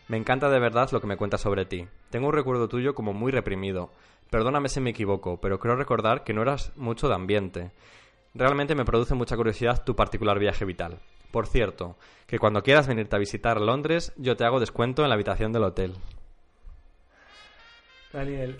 Me 0.08 0.18
encanta 0.18 0.50
de 0.50 0.60
verdad 0.60 0.90
lo 0.92 1.00
que 1.00 1.06
me 1.06 1.16
cuentas 1.16 1.42
sobre 1.42 1.66
ti. 1.66 1.88
Tengo 2.10 2.30
un 2.30 2.34
recuerdo 2.34 2.68
tuyo 2.68 2.96
como 2.96 3.14
muy 3.14 3.32
reprimido, 3.32 3.92
Perdóname 4.32 4.70
si 4.70 4.82
me 4.82 4.90
equivoco, 4.90 5.40
pero 5.40 5.60
creo 5.60 5.76
recordar 5.76 6.24
que 6.24 6.34
no 6.34 6.42
eras 6.42 6.72
mucho 6.76 7.08
de 7.08 7.14
ambiente. 7.14 7.70
Realmente 8.34 8.74
me 8.74 8.86
produce 8.86 9.14
mucha 9.14 9.36
curiosidad 9.36 9.84
tu 9.84 9.96
particular 9.96 10.40
viaje 10.40 10.66
vital. 10.66 10.98
Por 11.32 11.46
cierto, 11.46 11.98
que 12.26 12.40
cuando 12.40 12.64
quieras 12.64 12.88
venirte 12.88 13.16
a 13.16 13.20
visitar 13.20 13.62
Londres, 13.62 14.12
yo 14.18 14.36
te 14.36 14.44
hago 14.44 14.60
descuento 14.60 15.04
en 15.04 15.10
la 15.10 15.16
habitación 15.16 15.52
del 15.52 15.66
hotel. 15.66 15.94
Daniel, 18.14 18.58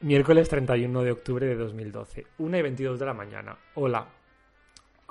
miércoles 0.00 0.46
31 0.50 1.02
de 1.02 1.10
octubre 1.10 1.46
de 1.46 1.54
2012, 1.56 2.26
1 2.36 2.58
y 2.58 2.62
22 2.62 2.98
de 2.98 3.06
la 3.06 3.14
mañana. 3.14 3.56
Hola. 3.74 4.06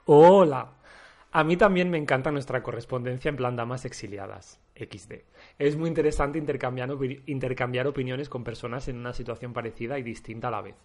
Hola. 0.05 0.73
A 1.31 1.43
mí 1.43 1.57
también 1.57 1.89
me 1.89 1.97
encanta 1.97 2.31
nuestra 2.31 2.61
correspondencia 2.61 3.29
en 3.29 3.35
plan 3.35 3.55
damas 3.55 3.85
exiliadas. 3.85 4.59
XD. 4.75 5.13
Es 5.57 5.75
muy 5.75 5.87
interesante 5.89 6.37
intercambiar, 6.37 6.91
intercambiar 7.25 7.87
opiniones 7.87 8.29
con 8.29 8.43
personas 8.43 8.87
en 8.89 8.97
una 8.97 9.11
situación 9.11 9.53
parecida 9.53 9.97
y 9.97 10.03
distinta 10.03 10.49
a 10.49 10.51
la 10.51 10.61
vez. 10.61 10.75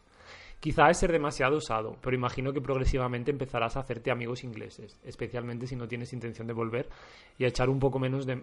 Quizá 0.58 0.88
es 0.88 0.96
ser 0.96 1.12
demasiado 1.12 1.58
usado, 1.58 1.98
pero 2.00 2.16
imagino 2.16 2.54
que 2.54 2.62
progresivamente 2.62 3.30
empezarás 3.30 3.76
a 3.76 3.80
hacerte 3.80 4.10
amigos 4.10 4.44
ingleses, 4.44 4.98
especialmente 5.04 5.66
si 5.66 5.76
no 5.76 5.88
tienes 5.88 6.14
intención 6.14 6.46
de 6.46 6.54
volver 6.54 6.88
y 7.36 7.44
a 7.44 7.48
echar 7.48 7.68
un 7.68 7.78
poco 7.78 7.98
menos 7.98 8.24
de, 8.24 8.42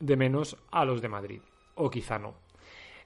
de 0.00 0.16
menos 0.16 0.56
a 0.70 0.86
los 0.86 1.02
de 1.02 1.08
Madrid. 1.08 1.42
O 1.74 1.90
quizá 1.90 2.18
no. 2.18 2.47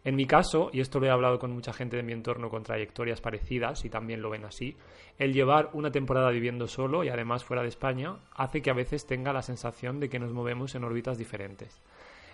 En 0.05 0.17
mi 0.17 0.27
caso, 0.27 0.71
y 0.73 0.81
esto 0.81 0.99
lo 0.99 1.07
he 1.07 1.11
hablado 1.11 1.39
con 1.39 1.53
mucha 1.53 1.73
gente 1.73 1.97
de 1.97 2.03
mi 2.03 2.13
entorno 2.13 2.51
con 2.51 2.65
trayectorias 2.65 3.21
parecidas 3.21 3.85
y 3.85 3.91
también 3.91 4.21
lo 4.21 4.31
ven 4.31 4.45
así, 4.45 4.77
el 5.19 5.33
llevar 5.33 5.71
una 5.75 5.93
temporada 5.93 6.31
viviendo 6.31 6.67
solo 6.67 7.05
y 7.05 7.09
además 7.09 7.45
fuera 7.45 7.63
de 7.63 7.69
España 7.69 8.17
hace 8.35 8.63
que 8.63 8.71
a 8.71 8.75
veces 8.75 9.07
tenga 9.07 9.33
la 9.33 9.43
sensación 9.43 10.01
de 10.01 10.09
que 10.09 10.19
nos 10.19 10.33
movemos 10.33 10.75
en 10.75 10.83
órbitas 10.83 11.19
diferentes. 11.19 11.81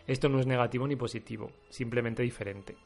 Esto 0.06 0.30
no 0.30 0.40
es 0.40 0.46
negativo 0.46 0.88
ni 0.88 0.96
positivo, 0.96 1.52
simplemente 1.68 2.22
diferente. 2.22 2.76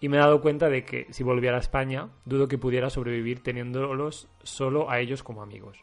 Y 0.00 0.10
me 0.10 0.18
he 0.18 0.20
dado 0.20 0.42
cuenta 0.42 0.68
de 0.68 0.84
que 0.84 1.06
si 1.10 1.24
volviera 1.24 1.56
a 1.56 1.60
España, 1.60 2.10
dudo 2.26 2.46
que 2.46 2.58
pudiera 2.58 2.90
sobrevivir 2.90 3.42
teniéndolos 3.42 4.28
solo 4.42 4.90
a 4.90 5.00
ellos 5.00 5.22
como 5.22 5.42
amigos. 5.42 5.82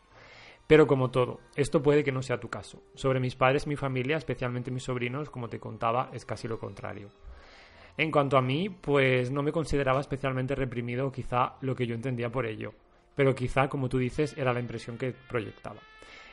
Pero 0.67 0.85
como 0.85 1.09
todo, 1.09 1.39
esto 1.55 1.81
puede 1.81 2.03
que 2.03 2.11
no 2.11 2.21
sea 2.21 2.39
tu 2.39 2.49
caso. 2.49 2.81
Sobre 2.93 3.19
mis 3.19 3.35
padres 3.35 3.65
mi 3.65 3.75
familia, 3.75 4.17
especialmente 4.17 4.71
mis 4.71 4.83
sobrinos, 4.83 5.31
como 5.31 5.49
te 5.49 5.59
contaba, 5.59 6.09
es 6.13 6.25
casi 6.25 6.47
lo 6.47 6.59
contrario. 6.59 7.09
En 7.97 8.11
cuanto 8.11 8.37
a 8.37 8.41
mí, 8.41 8.69
pues 8.69 9.31
no 9.31 9.41
me 9.41 9.53
consideraba 9.53 10.01
especialmente 10.01 10.53
reprimido, 10.53 11.11
quizá 11.11 11.53
lo 11.61 11.75
que 11.75 11.87
yo 11.87 11.95
entendía 11.95 12.29
por 12.29 12.45
ello. 12.45 12.73
Pero 13.15 13.33
quizá, 13.33 13.69
como 13.69 13.87
tú 13.87 13.97
dices, 13.97 14.37
era 14.37 14.53
la 14.53 14.59
impresión 14.59 14.97
que 14.97 15.13
proyectaba. 15.29 15.79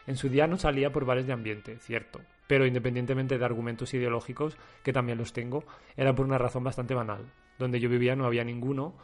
En 0.06 0.16
su 0.16 0.28
día 0.28 0.48
no 0.48 0.59
salía 0.59 0.90
por 0.90 1.05
bares 1.05 1.28
de 1.28 1.32
ambiente, 1.32 1.78
cierto, 1.78 2.20
pero 2.48 2.66
independientemente 2.66 3.39
de 3.39 3.44
argumentos 3.44 3.94
ideológicos, 3.94 4.56
que 4.82 4.93
también 4.93 5.18
los 5.18 5.32
tengo, 5.32 5.62
era 5.97 6.12
por 6.12 6.26
una 6.26 6.39
razón 6.39 6.64
bastante 6.64 6.94
banal. 6.94 7.30
Donde 7.59 7.78
yo 7.78 7.89
vivía 7.89 8.16
no 8.16 8.26
había 8.26 8.43
ninguno, 8.43 8.94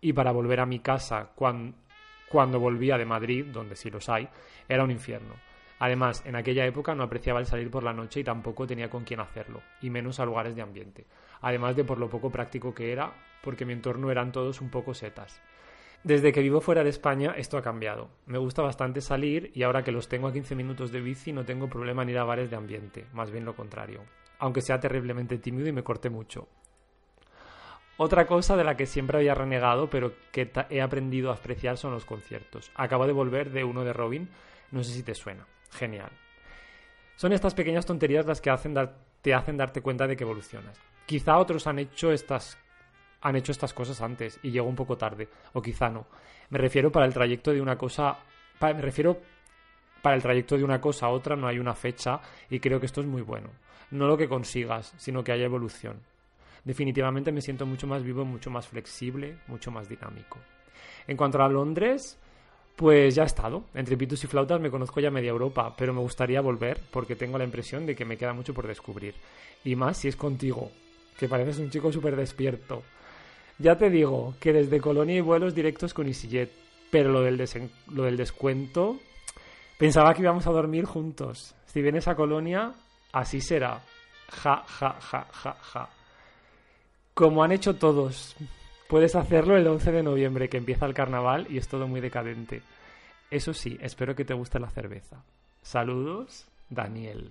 y 0.00 0.12
para 0.12 0.32
volver 0.32 0.58
a 0.58 0.66
mi 0.66 0.80
casa 0.80 1.30
cuando, 1.36 1.76
cuando 2.28 2.58
volvía 2.58 2.98
de 2.98 3.04
Madrid, 3.04 3.46
donde 3.52 3.76
sí 3.76 3.88
los 3.90 4.08
hay, 4.08 4.28
era 4.68 4.82
un 4.82 4.90
infierno. 4.90 5.34
Además, 5.78 6.22
en 6.26 6.36
aquella 6.36 6.64
época 6.64 6.94
no 6.94 7.02
apreciaba 7.02 7.40
el 7.40 7.46
salir 7.46 7.70
por 7.70 7.82
la 7.82 7.92
noche 7.92 8.20
y 8.20 8.24
tampoco 8.24 8.66
tenía 8.66 8.90
con 8.90 9.04
quién 9.04 9.20
hacerlo, 9.20 9.62
y 9.80 9.90
menos 9.90 10.18
a 10.18 10.24
lugares 10.24 10.56
de 10.56 10.62
ambiente. 10.62 11.06
Además 11.42 11.76
de 11.76 11.84
por 11.84 11.98
lo 11.98 12.08
poco 12.08 12.30
práctico 12.30 12.74
que 12.74 12.92
era, 12.92 13.12
porque 13.42 13.66
mi 13.66 13.74
entorno 13.74 14.10
eran 14.10 14.32
todos 14.32 14.60
un 14.60 14.70
poco 14.70 14.94
setas. 14.94 15.42
Desde 16.04 16.32
que 16.32 16.40
vivo 16.40 16.60
fuera 16.60 16.82
de 16.82 16.90
España 16.90 17.34
esto 17.36 17.56
ha 17.56 17.62
cambiado. 17.62 18.10
Me 18.26 18.38
gusta 18.38 18.62
bastante 18.62 19.00
salir 19.00 19.52
y 19.54 19.62
ahora 19.62 19.84
que 19.84 19.92
los 19.92 20.08
tengo 20.08 20.26
a 20.26 20.32
15 20.32 20.56
minutos 20.56 20.90
de 20.90 21.00
bici 21.00 21.32
no 21.32 21.44
tengo 21.44 21.68
problema 21.68 22.02
en 22.02 22.08
ir 22.08 22.18
a 22.18 22.24
bares 22.24 22.50
de 22.50 22.56
ambiente, 22.56 23.06
más 23.12 23.30
bien 23.30 23.44
lo 23.44 23.54
contrario. 23.54 24.02
Aunque 24.38 24.62
sea 24.62 24.80
terriblemente 24.80 25.38
tímido 25.38 25.68
y 25.68 25.72
me 25.72 25.84
corte 25.84 26.10
mucho. 26.10 26.48
Otra 27.98 28.26
cosa 28.26 28.56
de 28.56 28.64
la 28.64 28.76
que 28.76 28.86
siempre 28.86 29.18
había 29.18 29.34
renegado 29.34 29.90
pero 29.90 30.12
que 30.32 30.50
he 30.70 30.80
aprendido 30.80 31.30
a 31.30 31.34
apreciar 31.34 31.76
son 31.76 31.92
los 31.92 32.04
conciertos. 32.04 32.72
Acabo 32.74 33.06
de 33.06 33.12
volver 33.12 33.50
de 33.50 33.62
uno 33.62 33.84
de 33.84 33.92
Robin, 33.92 34.28
no 34.72 34.82
sé 34.82 34.92
si 34.92 35.04
te 35.04 35.14
suena. 35.14 35.46
Genial. 35.70 36.10
Son 37.14 37.32
estas 37.32 37.54
pequeñas 37.54 37.86
tonterías 37.86 38.26
las 38.26 38.40
que 38.40 38.50
te 39.22 39.34
hacen 39.34 39.56
darte 39.56 39.82
cuenta 39.82 40.08
de 40.08 40.16
que 40.16 40.24
evolucionas. 40.24 40.80
Quizá 41.06 41.38
otros 41.38 41.66
han 41.66 41.78
hecho 41.78 42.12
estas 42.12 42.58
han 43.22 43.36
hecho 43.36 43.52
estas 43.52 43.72
cosas 43.72 44.00
antes 44.00 44.38
y 44.42 44.50
llegó 44.50 44.66
un 44.66 44.74
poco 44.74 44.96
tarde, 44.96 45.28
o 45.52 45.62
quizá 45.62 45.88
no. 45.88 46.06
Me 46.50 46.58
refiero 46.58 46.90
para 46.90 47.06
el 47.06 47.14
trayecto 47.14 47.52
de 47.52 47.60
una 47.60 47.76
cosa, 47.76 48.18
me 48.60 48.82
refiero 48.82 49.20
para 50.02 50.16
el 50.16 50.22
trayecto 50.22 50.56
de 50.56 50.64
una 50.64 50.80
cosa 50.80 51.06
a 51.06 51.10
otra 51.10 51.36
no 51.36 51.46
hay 51.46 51.58
una 51.58 51.74
fecha 51.74 52.20
y 52.50 52.58
creo 52.58 52.80
que 52.80 52.86
esto 52.86 53.00
es 53.00 53.06
muy 53.06 53.22
bueno. 53.22 53.50
No 53.92 54.06
lo 54.06 54.16
que 54.16 54.28
consigas, 54.28 54.92
sino 54.96 55.22
que 55.22 55.32
haya 55.32 55.44
evolución. 55.44 56.00
Definitivamente 56.64 57.32
me 57.32 57.40
siento 57.40 57.66
mucho 57.66 57.86
más 57.86 58.02
vivo, 58.02 58.24
mucho 58.24 58.50
más 58.50 58.66
flexible, 58.66 59.38
mucho 59.46 59.70
más 59.70 59.88
dinámico. 59.88 60.38
En 61.06 61.16
cuanto 61.16 61.42
a 61.42 61.48
Londres, 61.48 62.18
pues 62.76 63.14
ya 63.14 63.22
he 63.22 63.26
estado. 63.26 63.64
Entre 63.74 63.96
pitos 63.96 64.22
y 64.24 64.26
flautas 64.26 64.60
me 64.60 64.70
conozco 64.70 65.00
ya 65.00 65.10
media 65.10 65.30
Europa, 65.30 65.74
pero 65.76 65.92
me 65.92 66.00
gustaría 66.00 66.40
volver 66.40 66.80
porque 66.90 67.16
tengo 67.16 67.38
la 67.38 67.44
impresión 67.44 67.86
de 67.86 67.94
que 67.94 68.04
me 68.04 68.16
queda 68.16 68.32
mucho 68.32 68.54
por 68.54 68.66
descubrir. 68.66 69.14
Y 69.64 69.76
más 69.76 69.98
si 69.98 70.08
es 70.08 70.16
contigo, 70.16 70.70
que 71.18 71.28
pareces 71.28 71.58
un 71.58 71.70
chico 71.70 71.92
súper 71.92 72.16
despierto. 72.16 72.82
Ya 73.58 73.76
te 73.76 73.90
digo 73.90 74.34
que 74.40 74.52
desde 74.52 74.80
Colonia 74.80 75.16
hay 75.16 75.20
vuelos 75.20 75.54
directos 75.54 75.94
con 75.94 76.06
EasyJet, 76.06 76.50
pero 76.90 77.10
lo 77.10 77.20
del, 77.22 77.42
lo 77.88 78.04
del 78.04 78.16
descuento... 78.16 78.98
Pensaba 79.78 80.14
que 80.14 80.22
íbamos 80.22 80.46
a 80.46 80.52
dormir 80.52 80.84
juntos. 80.84 81.56
Si 81.66 81.82
vienes 81.82 82.06
a 82.06 82.14
Colonia, 82.14 82.72
así 83.12 83.40
será. 83.40 83.82
Ja, 84.28 84.62
ja, 84.64 84.92
ja, 85.00 85.26
ja, 85.32 85.56
ja. 85.60 85.88
Como 87.14 87.42
han 87.42 87.50
hecho 87.50 87.74
todos. 87.74 88.36
Puedes 88.88 89.16
hacerlo 89.16 89.56
el 89.56 89.66
11 89.66 89.90
de 89.90 90.02
noviembre, 90.04 90.48
que 90.48 90.58
empieza 90.58 90.86
el 90.86 90.94
carnaval 90.94 91.48
y 91.50 91.58
es 91.58 91.66
todo 91.66 91.88
muy 91.88 92.00
decadente. 92.00 92.62
Eso 93.28 93.52
sí, 93.52 93.76
espero 93.80 94.14
que 94.14 94.24
te 94.24 94.34
guste 94.34 94.60
la 94.60 94.70
cerveza. 94.70 95.24
Saludos, 95.62 96.46
Daniel. 96.70 97.30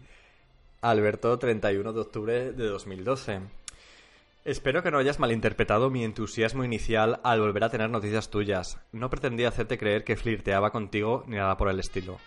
Alberto, 0.81 1.39
31 1.39 1.93
de 1.93 1.99
octubre 2.01 2.51
de 2.51 2.67
2012. 2.67 3.39
Espero 4.43 4.81
que 4.81 4.89
no 4.89 4.97
hayas 4.97 5.19
malinterpretado 5.19 5.91
mi 5.91 6.03
entusiasmo 6.03 6.63
inicial 6.63 7.19
al 7.23 7.39
volver 7.39 7.63
a 7.63 7.69
tener 7.69 7.91
noticias 7.91 8.31
tuyas. 8.31 8.80
No 8.91 9.11
pretendía 9.11 9.49
hacerte 9.49 9.77
creer 9.77 10.03
que 10.03 10.18
flirteaba 10.18 10.72
contigo 10.72 11.23
ni 11.27 11.35
nada 11.35 11.57
por 11.57 11.69
el 11.69 11.80
estilo. 11.80 12.18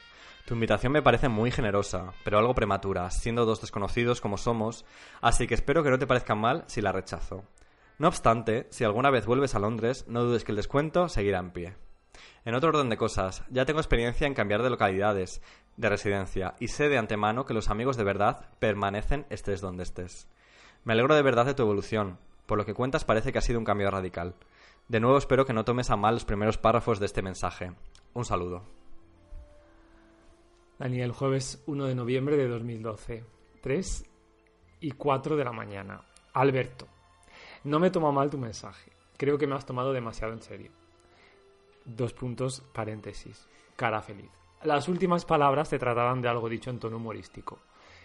Tu 0.47 0.55
invitación 0.55 0.93
me 0.93 1.03
parece 1.03 1.29
muy 1.29 1.51
generosa, 1.51 2.13
pero 2.23 2.39
algo 2.39 2.55
prematura, 2.55 3.11
siendo 3.11 3.45
dos 3.45 3.61
desconocidos 3.61 4.21
como 4.21 4.39
somos, 4.39 4.85
así 5.23 5.49
que 5.49 5.55
espero 5.55 5.83
que 5.83 5.91
no 5.91 5.99
te 5.99 6.07
parezca 6.07 6.37
mal 6.37 6.63
si 6.69 6.81
la 6.81 6.93
rechazo. 6.93 7.43
No 7.99 8.07
obstante, 8.07 8.69
si 8.71 8.85
alguna 8.85 9.11
vez 9.11 9.27
vuelves 9.27 9.57
a 9.57 9.59
Londres, 9.59 10.05
no 10.07 10.23
dudes 10.23 10.45
que 10.45 10.53
el 10.53 10.57
descuento 10.57 11.09
seguirá 11.09 11.41
en 11.41 11.51
pie. 11.51 11.75
En 12.45 12.55
otro 12.55 12.69
orden 12.69 12.91
de 12.91 12.97
cosas, 12.97 13.43
ya 13.51 13.65
tengo 13.65 13.81
experiencia 13.81 14.29
en 14.29 14.35
cambiar 14.35 14.63
de 14.63 14.71
localidades, 14.71 15.43
de 15.77 15.89
residencia, 15.89 16.55
y 16.61 16.69
sé 16.69 16.89
de 16.89 16.99
antemano 16.99 17.45
que 17.45 17.55
los 17.55 17.71
amigos 17.71 17.97
de 17.97 18.05
verdad 18.05 18.51
permanecen 18.61 19.27
estés 19.31 19.61
donde 19.61 19.83
estés. 19.83 20.29
Me 20.85 20.93
alegro 20.93 21.15
de 21.15 21.23
verdad 21.23 21.47
de 21.47 21.55
tu 21.55 21.63
evolución. 21.63 22.19
Por 22.47 22.59
lo 22.59 22.67
que 22.67 22.75
cuentas 22.75 23.05
parece 23.05 23.33
que 23.33 23.39
ha 23.39 23.43
sido 23.43 23.59
un 23.59 23.65
cambio 23.65 23.91
radical. 23.91 24.35
De 24.89 25.01
nuevo 25.01 25.17
espero 25.17 25.47
que 25.47 25.55
no 25.55 25.65
tomes 25.65 25.91
a 25.91 25.97
mal 25.97 26.15
los 26.15 26.27
primeros 26.27 26.59
párrafos 26.59 27.01
de 27.01 27.07
este 27.07 27.23
mensaje. 27.23 27.73
Un 28.13 28.25
saludo. 28.27 28.63
Daniel, 30.79 31.13
jueves 31.13 31.63
1 31.67 31.87
de 31.87 31.95
noviembre 31.95 32.37
de 32.37 32.49
2012. 32.49 33.25
3 33.63 34.05
y 34.81 34.91
4 34.91 35.37
de 35.37 35.45
la 35.45 35.53
mañana. 35.53 36.03
Alberto, 36.35 36.87
no 37.65 37.79
me 37.79 37.91
toma 37.91 38.13
mal 38.13 38.29
tu 38.29 38.37
mensaje. 38.37 38.93
Creo 39.17 39.39
que 39.39 39.47
me 39.47 39.55
has 39.55 39.65
tomado 39.65 39.95
demasiado 39.95 40.35
en 40.35 40.43
serio. 40.43 40.71
Dos 41.87 42.13
puntos, 42.13 42.61
paréntesis. 42.75 43.49
Cara 43.77 44.03
feliz. 44.03 44.31
Las 44.65 44.89
últimas 44.89 45.25
palabras 45.25 45.71
te 45.71 45.79
trataban 45.79 46.21
de 46.21 46.29
algo 46.29 46.49
dicho 46.49 46.69
en 46.69 46.79
tono 46.79 46.97
humorístico. 46.99 47.61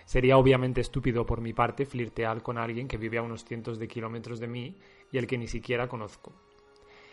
Sería 0.10 0.40
obviamente 0.40 0.81
estúpido 0.81 1.23
por 1.23 1.40
mi 1.40 1.53
parte 1.53 1.86
flirtear 1.86 2.41
con 2.41 2.57
alguien 2.57 2.88
que 2.88 2.98
vive 2.98 3.19
a 3.19 3.22
unos 3.22 3.45
cientos 3.45 3.77
de 3.77 3.88
kilómetros 3.88 4.40
de 4.40 4.48
mí 4.48 4.76
y 5.11 5.19
el 5.19 5.27
que 5.27 5.38
ni 5.38 5.48
siquiera 5.48 5.88
conozco. 5.88 6.34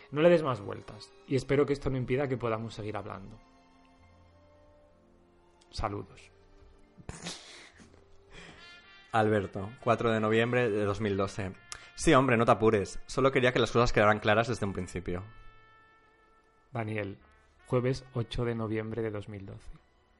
No 0.09 0.23
le 0.23 0.31
des 0.31 0.41
más 0.41 0.61
vueltas 0.61 1.13
y 1.27 1.35
espero 1.35 1.67
que 1.67 1.73
esto 1.73 1.91
no 1.91 1.97
impida 1.97 2.27
que 2.27 2.37
podamos 2.37 2.73
seguir 2.73 2.97
hablando. 2.97 3.37
Saludos. 5.69 6.31
Alberto, 9.11 9.69
4 9.83 10.11
de 10.11 10.19
noviembre 10.19 10.67
de 10.67 10.83
2012. 10.83 11.53
Sí, 11.93 12.15
hombre, 12.15 12.35
no 12.35 12.45
te 12.45 12.51
apures. 12.53 12.99
Solo 13.05 13.31
quería 13.31 13.53
que 13.53 13.59
las 13.59 13.71
cosas 13.71 13.93
quedaran 13.93 14.17
claras 14.17 14.47
desde 14.47 14.65
un 14.65 14.73
principio. 14.73 15.23
Daniel, 16.73 17.19
jueves 17.67 18.05
8 18.15 18.43
de 18.43 18.55
noviembre 18.55 19.03
de 19.03 19.11
2012. 19.11 19.69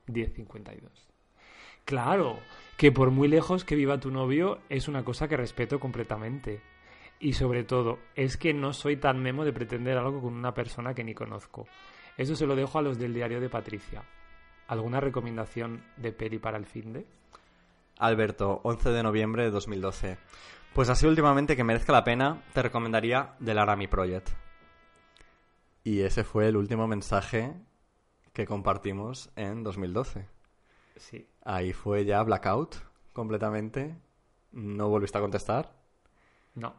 10.52. 0.06 1.17
Claro, 1.88 2.42
que 2.76 2.92
por 2.92 3.12
muy 3.12 3.30
lejos 3.30 3.64
que 3.64 3.78
viva 3.78 3.98
tu 3.98 4.12
novio 4.12 4.60
es 4.68 4.90
una 4.90 5.06
cosa 5.06 5.30
que 5.30 5.38
respeto 5.38 5.80
completamente. 5.80 6.62
Y 7.18 7.32
sobre 7.32 7.64
todo, 7.64 8.00
es 8.14 8.36
que 8.36 8.54
no 8.54 8.74
soy 8.74 8.98
tan 8.98 9.24
memo 9.24 9.46
de 9.46 9.54
pretender 9.54 9.98
algo 9.98 10.22
con 10.22 10.34
una 10.34 10.54
persona 10.54 10.94
que 10.94 11.06
ni 11.06 11.14
conozco. 11.14 11.66
Eso 12.18 12.36
se 12.36 12.46
lo 12.46 12.58
dejo 12.58 12.78
a 12.78 12.82
los 12.82 13.00
del 13.00 13.14
diario 13.14 13.40
de 13.40 13.48
Patricia. 13.48 14.04
¿Alguna 14.68 15.00
recomendación 15.00 15.82
de 15.96 16.12
peli 16.12 16.40
para 16.40 16.58
el 16.58 16.66
fin 16.66 16.92
de? 16.92 17.06
Alberto, 18.00 18.60
11 18.64 18.90
de 18.90 19.04
noviembre 19.04 19.44
de 19.44 19.52
2012. 19.52 20.18
Pues 20.74 20.90
así 20.90 21.08
últimamente 21.08 21.56
que 21.56 21.64
merezca 21.64 21.94
la 21.94 22.04
pena, 22.04 22.44
te 22.54 22.64
recomendaría 22.64 23.38
The 23.42 23.54
Laramie 23.54 23.88
Project. 23.88 24.28
Y 25.86 26.02
ese 26.02 26.26
fue 26.26 26.50
el 26.50 26.58
último 26.58 26.86
mensaje 26.86 27.54
que 28.34 28.46
compartimos 28.46 29.30
en 29.38 29.64
2012. 29.64 30.37
Sí. 31.00 31.28
Ahí 31.44 31.74
fue 31.74 32.06
ya 32.06 32.24
blackout 32.24 32.76
completamente. 33.14 33.96
¿No 34.52 34.90
volviste 34.90 35.18
a 35.18 35.22
contestar? 35.22 35.72
No. 36.56 36.76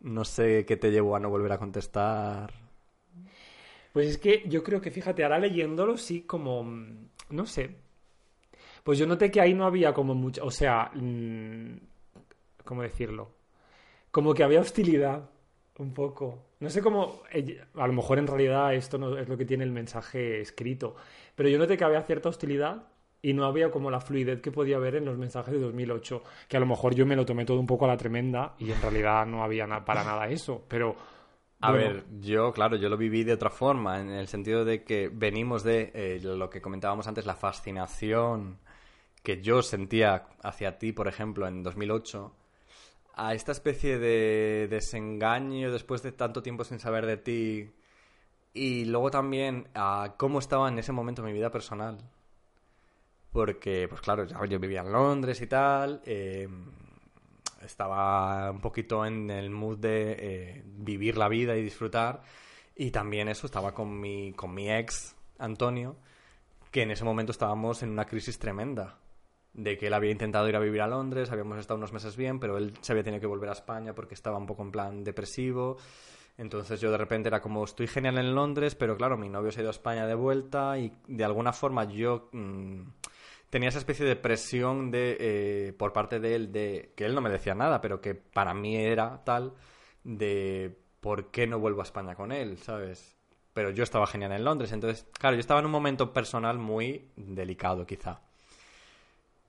No 0.00 0.24
sé 0.24 0.64
qué 0.64 0.76
te 0.76 0.90
llevó 0.90 1.16
a 1.16 1.20
no 1.20 1.30
volver 1.30 1.52
a 1.52 1.58
contestar. 1.58 2.52
Pues 3.92 4.08
es 4.08 4.18
que 4.18 4.44
yo 4.48 4.62
creo 4.62 4.80
que, 4.80 4.90
fíjate, 4.90 5.22
ahora 5.24 5.38
leyéndolo, 5.38 5.96
sí, 5.96 6.22
como. 6.22 6.64
No 7.30 7.46
sé. 7.46 7.76
Pues 8.82 8.98
yo 8.98 9.06
noté 9.06 9.30
que 9.30 9.40
ahí 9.40 9.52
no 9.52 9.66
había 9.66 9.92
como 9.92 10.14
mucho. 10.14 10.44
O 10.44 10.50
sea. 10.50 10.90
Mm, 10.94 11.76
¿Cómo 12.64 12.82
decirlo? 12.82 13.32
Como 14.10 14.32
que 14.34 14.44
había 14.44 14.60
hostilidad. 14.60 15.28
Un 15.78 15.94
poco. 15.94 16.46
No 16.60 16.68
sé 16.70 16.82
cómo. 16.82 17.22
A 17.74 17.86
lo 17.86 17.92
mejor 17.92 18.18
en 18.18 18.26
realidad 18.26 18.74
esto 18.74 18.98
no 18.98 19.16
es 19.16 19.28
lo 19.28 19.36
que 19.36 19.46
tiene 19.46 19.64
el 19.64 19.72
mensaje 19.72 20.40
escrito. 20.40 20.94
Pero 21.34 21.48
yo 21.48 21.58
noté 21.58 21.76
que 21.76 21.84
había 21.84 22.02
cierta 22.02 22.28
hostilidad 22.28 22.86
y 23.22 23.34
no 23.34 23.44
había 23.44 23.70
como 23.70 23.90
la 23.90 24.00
fluidez 24.00 24.40
que 24.40 24.50
podía 24.50 24.76
haber 24.76 24.96
en 24.96 25.04
los 25.04 25.18
mensajes 25.18 25.52
de 25.52 25.60
2008, 25.60 26.22
que 26.48 26.56
a 26.56 26.60
lo 26.60 26.66
mejor 26.66 26.94
yo 26.94 27.04
me 27.06 27.16
lo 27.16 27.26
tomé 27.26 27.44
todo 27.44 27.60
un 27.60 27.66
poco 27.66 27.84
a 27.84 27.88
la 27.88 27.96
tremenda 27.96 28.54
y 28.58 28.70
en 28.70 28.80
realidad 28.80 29.26
no 29.26 29.42
había 29.42 29.66
para 29.84 30.04
nada 30.04 30.28
eso, 30.28 30.64
pero... 30.68 30.96
A 31.62 31.72
ver, 31.72 32.06
yo, 32.20 32.54
claro, 32.54 32.76
yo 32.76 32.88
lo 32.88 32.96
viví 32.96 33.22
de 33.22 33.34
otra 33.34 33.50
forma, 33.50 34.00
en 34.00 34.08
el 34.08 34.28
sentido 34.28 34.64
de 34.64 34.82
que 34.82 35.10
venimos 35.12 35.62
de 35.62 35.90
eh, 35.94 36.18
lo 36.22 36.48
que 36.48 36.62
comentábamos 36.62 37.06
antes, 37.06 37.26
la 37.26 37.34
fascinación 37.34 38.58
que 39.22 39.42
yo 39.42 39.60
sentía 39.60 40.24
hacia 40.42 40.78
ti, 40.78 40.92
por 40.92 41.06
ejemplo, 41.06 41.46
en 41.46 41.62
2008, 41.62 42.32
a 43.14 43.34
esta 43.34 43.52
especie 43.52 43.98
de 43.98 44.68
desengaño 44.70 45.70
después 45.70 46.02
de 46.02 46.12
tanto 46.12 46.42
tiempo 46.42 46.64
sin 46.64 46.78
saber 46.78 47.04
de 47.04 47.18
ti 47.18 47.70
y 48.54 48.86
luego 48.86 49.10
también 49.10 49.68
a 49.74 50.14
cómo 50.16 50.38
estaba 50.38 50.66
en 50.70 50.78
ese 50.78 50.92
momento 50.92 51.22
mi 51.22 51.34
vida 51.34 51.50
personal 51.50 51.98
porque, 53.32 53.86
pues 53.88 54.00
claro, 54.00 54.24
ya 54.24 54.44
yo 54.46 54.58
vivía 54.58 54.80
en 54.80 54.92
Londres 54.92 55.40
y 55.40 55.46
tal, 55.46 56.02
eh, 56.04 56.48
estaba 57.62 58.50
un 58.50 58.60
poquito 58.60 59.04
en 59.04 59.30
el 59.30 59.50
mood 59.50 59.78
de 59.78 60.16
eh, 60.18 60.62
vivir 60.64 61.16
la 61.16 61.28
vida 61.28 61.56
y 61.56 61.62
disfrutar, 61.62 62.22
y 62.74 62.90
también 62.90 63.28
eso, 63.28 63.46
estaba 63.46 63.72
con 63.72 64.00
mi, 64.00 64.32
con 64.32 64.54
mi 64.54 64.70
ex, 64.70 65.14
Antonio, 65.38 65.96
que 66.70 66.82
en 66.82 66.90
ese 66.90 67.04
momento 67.04 67.32
estábamos 67.32 67.82
en 67.82 67.90
una 67.90 68.06
crisis 68.06 68.38
tremenda 68.38 68.98
de 69.52 69.76
que 69.76 69.88
él 69.88 69.94
había 69.94 70.10
intentado 70.10 70.48
ir 70.48 70.56
a 70.56 70.60
vivir 70.60 70.80
a 70.80 70.86
Londres, 70.86 71.30
habíamos 71.30 71.58
estado 71.58 71.78
unos 71.78 71.92
meses 71.92 72.16
bien, 72.16 72.38
pero 72.38 72.56
él 72.56 72.74
se 72.80 72.92
había 72.92 73.02
tenido 73.02 73.20
que 73.20 73.26
volver 73.26 73.48
a 73.48 73.54
España 73.54 73.94
porque 73.94 74.14
estaba 74.14 74.38
un 74.38 74.46
poco 74.46 74.62
en 74.62 74.70
plan 74.70 75.04
depresivo. 75.04 75.76
Entonces 76.38 76.80
yo 76.80 76.90
de 76.90 76.96
repente 76.96 77.28
era 77.28 77.42
como, 77.42 77.64
estoy 77.64 77.86
genial 77.86 78.18
en 78.18 78.34
Londres, 78.34 78.74
pero 78.74 78.96
claro, 78.96 79.18
mi 79.18 79.28
novio 79.28 79.50
se 79.50 79.60
ha 79.60 79.62
ido 79.62 79.70
a 79.70 79.72
España 79.72 80.06
de 80.06 80.14
vuelta 80.14 80.78
y 80.78 80.92
de 81.06 81.24
alguna 81.24 81.52
forma 81.52 81.84
yo 81.84 82.28
mm, 82.32 82.80
tenía 83.50 83.68
esa 83.68 83.78
especie 83.78 84.06
de 84.06 84.16
presión 84.16 84.90
de, 84.90 85.16
eh, 85.20 85.72
por 85.74 85.92
parte 85.92 86.20
de 86.20 86.34
él, 86.34 86.52
de 86.52 86.92
que 86.96 87.04
él 87.04 87.14
no 87.14 87.20
me 87.20 87.30
decía 87.30 87.54
nada, 87.54 87.80
pero 87.80 88.00
que 88.00 88.14
para 88.14 88.54
mí 88.54 88.76
era 88.76 89.22
tal, 89.24 89.54
de 90.04 90.76
por 91.00 91.30
qué 91.30 91.46
no 91.46 91.58
vuelvo 91.58 91.80
a 91.80 91.84
España 91.84 92.14
con 92.14 92.32
él, 92.32 92.58
¿sabes? 92.58 93.16
Pero 93.52 93.70
yo 93.70 93.82
estaba 93.82 94.06
genial 94.06 94.32
en 94.32 94.44
Londres, 94.44 94.72
entonces, 94.72 95.06
claro, 95.18 95.34
yo 95.36 95.40
estaba 95.40 95.60
en 95.60 95.66
un 95.66 95.72
momento 95.72 96.12
personal 96.12 96.58
muy 96.58 97.10
delicado 97.16 97.86
quizá. 97.86 98.20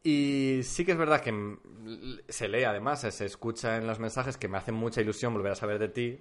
Y 0.03 0.61
sí 0.63 0.83
que 0.83 0.93
es 0.93 0.97
verdad 0.97 1.21
que 1.21 1.57
se 2.27 2.47
lee 2.47 2.63
además, 2.63 3.01
se 3.01 3.25
escucha 3.25 3.77
en 3.77 3.85
los 3.85 3.99
mensajes 3.99 4.35
que 4.37 4.47
me 4.47 4.57
hace 4.57 4.71
mucha 4.71 5.01
ilusión 5.01 5.33
volver 5.33 5.51
a 5.51 5.55
saber 5.55 5.77
de 5.77 5.89
ti 5.89 6.19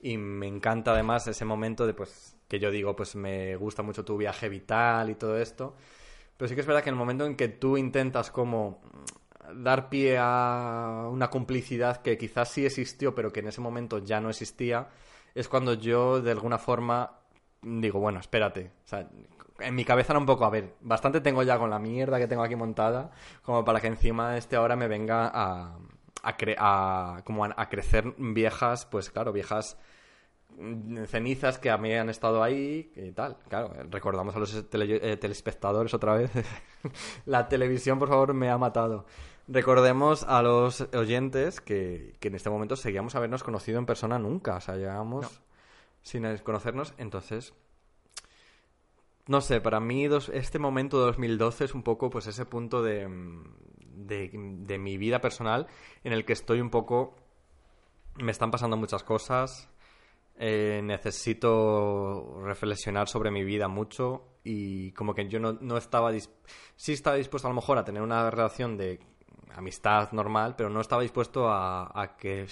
y 0.00 0.16
me 0.16 0.48
encanta 0.48 0.92
además 0.92 1.28
ese 1.28 1.44
momento 1.44 1.86
de 1.86 1.94
pues 1.94 2.36
que 2.48 2.58
yo 2.58 2.72
digo 2.72 2.96
pues 2.96 3.14
me 3.14 3.54
gusta 3.54 3.82
mucho 3.82 4.04
tu 4.04 4.16
viaje 4.16 4.48
vital 4.48 5.08
y 5.10 5.14
todo 5.14 5.38
esto. 5.38 5.76
Pero 6.42 6.48
sí 6.48 6.56
que 6.56 6.62
es 6.62 6.66
verdad 6.66 6.82
que 6.82 6.88
en 6.88 6.96
el 6.96 6.98
momento 6.98 7.24
en 7.24 7.36
que 7.36 7.46
tú 7.46 7.76
intentas 7.76 8.32
como 8.32 8.80
dar 9.54 9.88
pie 9.88 10.16
a 10.18 11.06
una 11.08 11.30
complicidad 11.30 12.02
que 12.02 12.18
quizás 12.18 12.48
sí 12.48 12.66
existió 12.66 13.14
pero 13.14 13.32
que 13.32 13.38
en 13.38 13.46
ese 13.46 13.60
momento 13.60 13.98
ya 13.98 14.20
no 14.20 14.28
existía, 14.28 14.88
es 15.36 15.46
cuando 15.46 15.74
yo 15.74 16.20
de 16.20 16.32
alguna 16.32 16.58
forma 16.58 17.20
digo, 17.62 18.00
bueno, 18.00 18.18
espérate, 18.18 18.72
o 18.84 18.88
sea, 18.88 19.08
en 19.60 19.74
mi 19.76 19.84
cabeza 19.84 20.14
era 20.14 20.18
un 20.18 20.26
poco, 20.26 20.44
a 20.44 20.50
ver, 20.50 20.74
bastante 20.80 21.20
tengo 21.20 21.44
ya 21.44 21.56
con 21.58 21.70
la 21.70 21.78
mierda 21.78 22.18
que 22.18 22.26
tengo 22.26 22.42
aquí 22.42 22.56
montada, 22.56 23.12
como 23.44 23.64
para 23.64 23.80
que 23.80 23.86
encima 23.86 24.36
este 24.36 24.56
ahora 24.56 24.74
me 24.74 24.88
venga 24.88 25.30
a, 25.32 25.78
a, 26.24 27.68
crecer 27.68 28.14
viejas, 28.18 28.84
pues 28.86 29.10
claro, 29.10 29.32
viejas 29.32 29.78
cenizas 31.06 31.58
que 31.58 31.70
a 31.70 31.78
mí 31.78 31.92
han 31.92 32.08
estado 32.08 32.42
ahí 32.42 32.92
y 32.96 33.12
tal. 33.12 33.36
Claro, 33.48 33.72
recordamos 33.90 34.36
a 34.36 34.38
los 34.38 34.54
eh, 34.54 35.16
telespectadores 35.16 35.94
otra 35.94 36.14
vez. 36.14 36.30
la 37.26 37.48
televisión, 37.48 37.98
por 37.98 38.08
favor, 38.08 38.34
me 38.34 38.50
ha 38.50 38.58
matado. 38.58 39.06
Recordemos 39.48 40.24
a 40.24 40.42
los 40.42 40.82
oyentes 40.94 41.60
que, 41.60 42.16
que 42.20 42.28
en 42.28 42.36
este 42.36 42.50
momento 42.50 42.76
seguíamos 42.76 43.14
habernos 43.14 43.42
conocido 43.42 43.78
en 43.78 43.86
persona 43.86 44.18
nunca. 44.18 44.56
O 44.56 44.60
sea, 44.60 44.76
llegábamos 44.76 45.42
sin 46.02 46.36
conocernos. 46.38 46.94
Entonces, 46.98 47.54
no 49.26 49.40
sé, 49.40 49.60
para 49.60 49.80
mí 49.80 50.08
este 50.32 50.58
momento 50.58 50.98
de 50.98 51.06
2012 51.06 51.64
es 51.64 51.74
un 51.74 51.82
poco 51.82 52.10
pues 52.10 52.26
ese 52.26 52.44
punto 52.44 52.82
de, 52.82 53.08
de, 53.94 54.78
mi 54.78 54.96
vida 54.96 55.20
personal 55.20 55.68
en 56.02 56.12
el 56.12 56.24
que 56.24 56.32
estoy 56.32 56.60
un 56.60 56.70
poco... 56.70 57.16
Me 58.16 58.30
están 58.30 58.50
pasando 58.50 58.76
muchas 58.76 59.04
cosas, 59.04 59.70
eh, 60.36 60.80
necesito 60.82 62.40
reflexionar 62.42 63.08
sobre 63.08 63.30
mi 63.30 63.44
vida 63.44 63.68
mucho 63.68 64.38
y 64.44 64.92
como 64.92 65.14
que 65.14 65.28
yo 65.28 65.38
no, 65.38 65.52
no 65.60 65.76
estaba... 65.76 66.12
Sí 66.76 66.92
estaba 66.92 67.16
dispuesto 67.16 67.48
a 67.48 67.50
lo 67.50 67.56
mejor 67.56 67.78
a 67.78 67.84
tener 67.84 68.02
una 68.02 68.30
relación 68.30 68.76
de 68.76 69.00
amistad 69.54 70.12
normal, 70.12 70.54
pero 70.56 70.70
no 70.70 70.80
estaba 70.80 71.02
dispuesto 71.02 71.48
a, 71.48 71.90
a 72.00 72.16
que, 72.16 72.46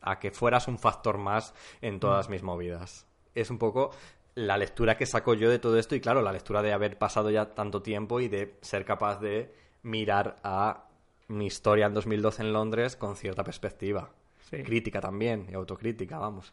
a 0.00 0.18
que 0.18 0.30
fueras 0.30 0.68
un 0.68 0.78
factor 0.78 1.18
más 1.18 1.54
en 1.80 1.98
todas 1.98 2.28
mm. 2.28 2.32
mis 2.32 2.42
movidas. 2.42 3.06
Es 3.34 3.50
un 3.50 3.58
poco 3.58 3.90
la 4.34 4.58
lectura 4.58 4.96
que 4.96 5.06
saco 5.06 5.34
yo 5.34 5.48
de 5.50 5.58
todo 5.58 5.78
esto 5.78 5.94
y 5.94 6.00
claro, 6.00 6.22
la 6.22 6.32
lectura 6.32 6.62
de 6.62 6.72
haber 6.72 6.98
pasado 6.98 7.30
ya 7.30 7.54
tanto 7.54 7.82
tiempo 7.82 8.20
y 8.20 8.28
de 8.28 8.56
ser 8.60 8.84
capaz 8.84 9.20
de 9.20 9.54
mirar 9.82 10.36
a 10.42 10.88
mi 11.28 11.46
historia 11.46 11.86
en 11.86 11.94
2012 11.94 12.42
en 12.42 12.52
Londres 12.52 12.96
con 12.96 13.16
cierta 13.16 13.44
perspectiva. 13.44 14.10
Crítica 14.50 15.00
también, 15.00 15.48
y 15.50 15.54
autocrítica, 15.54 16.18
vamos. 16.18 16.52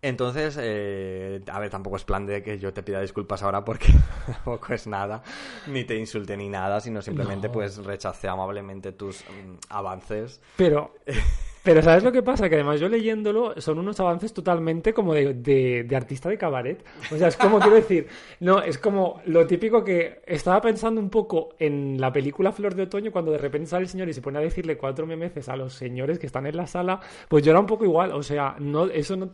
Entonces, 0.00 0.56
eh, 0.60 1.40
a 1.50 1.58
ver, 1.58 1.70
tampoco 1.70 1.96
es 1.96 2.04
plan 2.04 2.24
de 2.24 2.42
que 2.42 2.58
yo 2.58 2.72
te 2.72 2.84
pida 2.84 3.00
disculpas 3.00 3.42
ahora 3.42 3.64
porque 3.64 3.88
tampoco 4.26 4.72
es 4.72 4.86
nada, 4.86 5.22
ni 5.66 5.84
te 5.84 5.96
insulte 5.96 6.36
ni 6.36 6.48
nada, 6.48 6.80
sino 6.80 7.02
simplemente 7.02 7.48
pues 7.48 7.78
rechace 7.78 8.28
amablemente 8.28 8.92
tus 8.92 9.24
mm, 9.24 9.54
avances. 9.70 10.40
Pero 10.56 10.94
Pero 11.62 11.82
¿sabes 11.82 12.04
lo 12.04 12.12
que 12.12 12.22
pasa? 12.22 12.48
Que 12.48 12.54
además 12.54 12.80
yo 12.80 12.88
leyéndolo 12.88 13.60
son 13.60 13.78
unos 13.78 13.98
avances 14.00 14.32
totalmente 14.32 14.92
como 14.94 15.14
de, 15.14 15.34
de, 15.34 15.96
artista 15.96 16.28
de 16.28 16.38
cabaret. 16.38 16.84
O 17.12 17.16
sea, 17.16 17.28
es 17.28 17.36
como 17.36 17.58
quiero 17.58 17.76
decir, 17.76 18.06
no, 18.40 18.62
es 18.62 18.78
como 18.78 19.20
lo 19.26 19.46
típico 19.46 19.84
que 19.84 20.20
estaba 20.26 20.60
pensando 20.60 21.00
un 21.00 21.10
poco 21.10 21.50
en 21.58 22.00
la 22.00 22.12
película 22.12 22.52
Flor 22.52 22.74
de 22.74 22.84
Otoño 22.84 23.12
cuando 23.12 23.32
de 23.32 23.38
repente 23.38 23.68
sale 23.68 23.82
el 23.82 23.88
señor 23.88 24.08
y 24.08 24.12
se 24.12 24.22
pone 24.22 24.38
a 24.38 24.42
decirle 24.42 24.76
cuatro 24.76 25.06
memeces 25.06 25.48
a 25.48 25.56
los 25.56 25.74
señores 25.74 26.18
que 26.18 26.26
están 26.26 26.46
en 26.46 26.56
la 26.56 26.66
sala, 26.66 27.00
pues 27.28 27.44
yo 27.44 27.50
era 27.50 27.60
un 27.60 27.66
poco 27.66 27.84
igual, 27.84 28.12
o 28.12 28.22
sea, 28.22 28.56
no, 28.58 28.86
eso 28.86 29.16
no... 29.16 29.30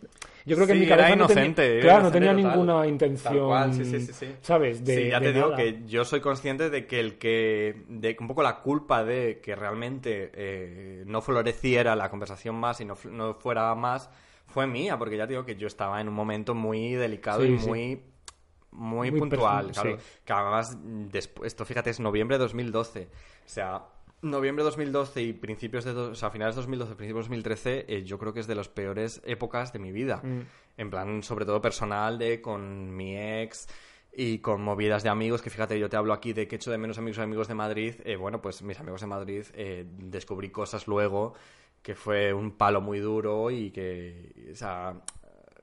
Yo 0.46 0.56
creo 0.56 0.66
que 0.66 0.74
en 0.74 0.80
mi 0.80 0.86
cabeza 0.86 1.16
no 1.16 1.26
tenía, 1.26 1.80
claro, 1.80 2.02
no 2.02 2.12
tenía 2.12 2.34
ninguna 2.34 2.86
intención, 2.86 3.72
¿sabes? 4.42 4.84
De, 4.84 5.04
sí, 5.04 5.10
ya 5.10 5.18
te 5.18 5.32
digo 5.32 5.54
que 5.54 5.80
yo 5.86 6.04
soy 6.04 6.20
consciente 6.20 6.68
de 6.68 6.86
que 6.86 7.00
el 7.00 7.16
que, 7.16 7.84
de 7.88 8.14
un 8.20 8.28
poco 8.28 8.42
la 8.42 8.60
culpa 8.60 9.04
de 9.04 9.40
que 9.40 9.56
realmente 9.56 10.30
eh, 10.34 11.02
no 11.06 11.22
floreciera 11.22 11.96
la 11.96 12.10
conversación 12.14 12.54
más 12.54 12.80
y 12.80 12.84
no, 12.84 12.96
no 13.10 13.34
fuera 13.34 13.74
más 13.74 14.08
fue 14.46 14.66
mía, 14.66 14.98
porque 14.98 15.16
ya 15.16 15.26
digo 15.26 15.44
que 15.44 15.56
yo 15.56 15.66
estaba 15.66 16.00
en 16.00 16.08
un 16.08 16.14
momento 16.14 16.54
muy 16.54 16.94
delicado 16.94 17.44
y 17.44 17.50
muy 17.50 18.02
muy, 18.70 19.12
puntual, 19.12 19.70
claro. 19.70 19.98
Que 20.24 20.32
además, 20.32 20.76
después, 20.82 21.46
esto 21.46 21.64
fíjate, 21.64 21.90
es 21.90 22.00
noviembre 22.00 22.36
de 22.36 22.42
2012. 22.42 23.08
O 23.46 23.48
sea, 23.48 23.84
noviembre 24.22 24.64
de 24.64 24.70
2012 24.70 25.22
y 25.22 25.32
principios 25.32 25.84
de... 25.84 25.92
o 25.92 26.14
sea, 26.14 26.30
finales 26.30 26.56
de 26.56 26.62
2012, 26.62 26.96
principios 26.96 27.26
de 27.26 27.36
2013, 27.36 27.84
eh, 27.88 28.02
yo 28.04 28.18
creo 28.18 28.32
que 28.32 28.40
es 28.40 28.48
de 28.48 28.56
las 28.56 28.68
peores 28.68 29.22
épocas 29.24 29.72
de 29.72 29.78
mi 29.78 29.92
vida. 29.92 30.20
Mm. 30.24 30.40
En 30.76 30.90
plan, 30.90 31.22
sobre 31.22 31.44
todo 31.44 31.60
personal, 31.60 32.18
de 32.18 32.40
con 32.40 32.94
mi 32.96 33.16
ex 33.16 33.68
y 34.12 34.38
con 34.38 34.62
movidas 34.62 35.04
de 35.04 35.08
amigos, 35.08 35.40
que 35.40 35.50
fíjate, 35.50 35.78
yo 35.78 35.88
te 35.88 35.96
hablo 35.96 36.12
aquí 36.12 36.32
de 36.32 36.48
que 36.48 36.56
echo 36.56 36.72
de 36.72 36.78
menos 36.78 36.98
amigos 36.98 37.18
amigos 37.20 37.46
de 37.46 37.54
Madrid. 37.54 37.94
Eh, 38.04 38.16
bueno, 38.16 38.42
pues 38.42 38.60
mis 38.62 38.78
amigos 38.80 39.00
de 39.00 39.06
Madrid 39.06 39.44
eh, 39.54 39.84
descubrí 39.86 40.50
cosas 40.50 40.88
luego 40.88 41.34
que 41.84 41.94
fue 41.94 42.32
un 42.32 42.52
palo 42.52 42.80
muy 42.80 42.98
duro 42.98 43.50
y 43.50 43.70
que, 43.70 44.50
o 44.50 44.56
sea, 44.56 44.94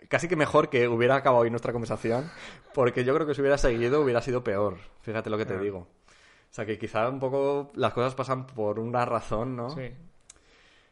casi 0.08 0.28
que 0.28 0.36
mejor 0.36 0.70
que 0.70 0.88
hubiera 0.88 1.16
acabado 1.16 1.42
hoy 1.42 1.50
nuestra 1.50 1.74
conversación, 1.74 2.30
porque 2.76 3.04
yo 3.04 3.16
creo 3.16 3.26
que 3.26 3.34
si 3.34 3.42
hubiera 3.42 3.58
seguido 3.58 4.02
hubiera 4.02 4.22
sido 4.22 4.44
peor. 4.44 4.78
Fíjate 5.02 5.32
lo 5.32 5.38
que 5.40 5.48
te 5.48 5.58
digo. 5.58 5.80
O 5.80 6.54
sea, 6.54 6.68
que 6.68 6.78
quizá 6.78 7.10
un 7.10 7.20
poco 7.20 7.72
las 7.74 7.92
cosas 7.94 8.14
pasan 8.14 8.46
por 8.46 8.78
una 8.78 9.04
razón, 9.04 9.56
¿no? 9.56 9.72
Sí. 9.72 9.92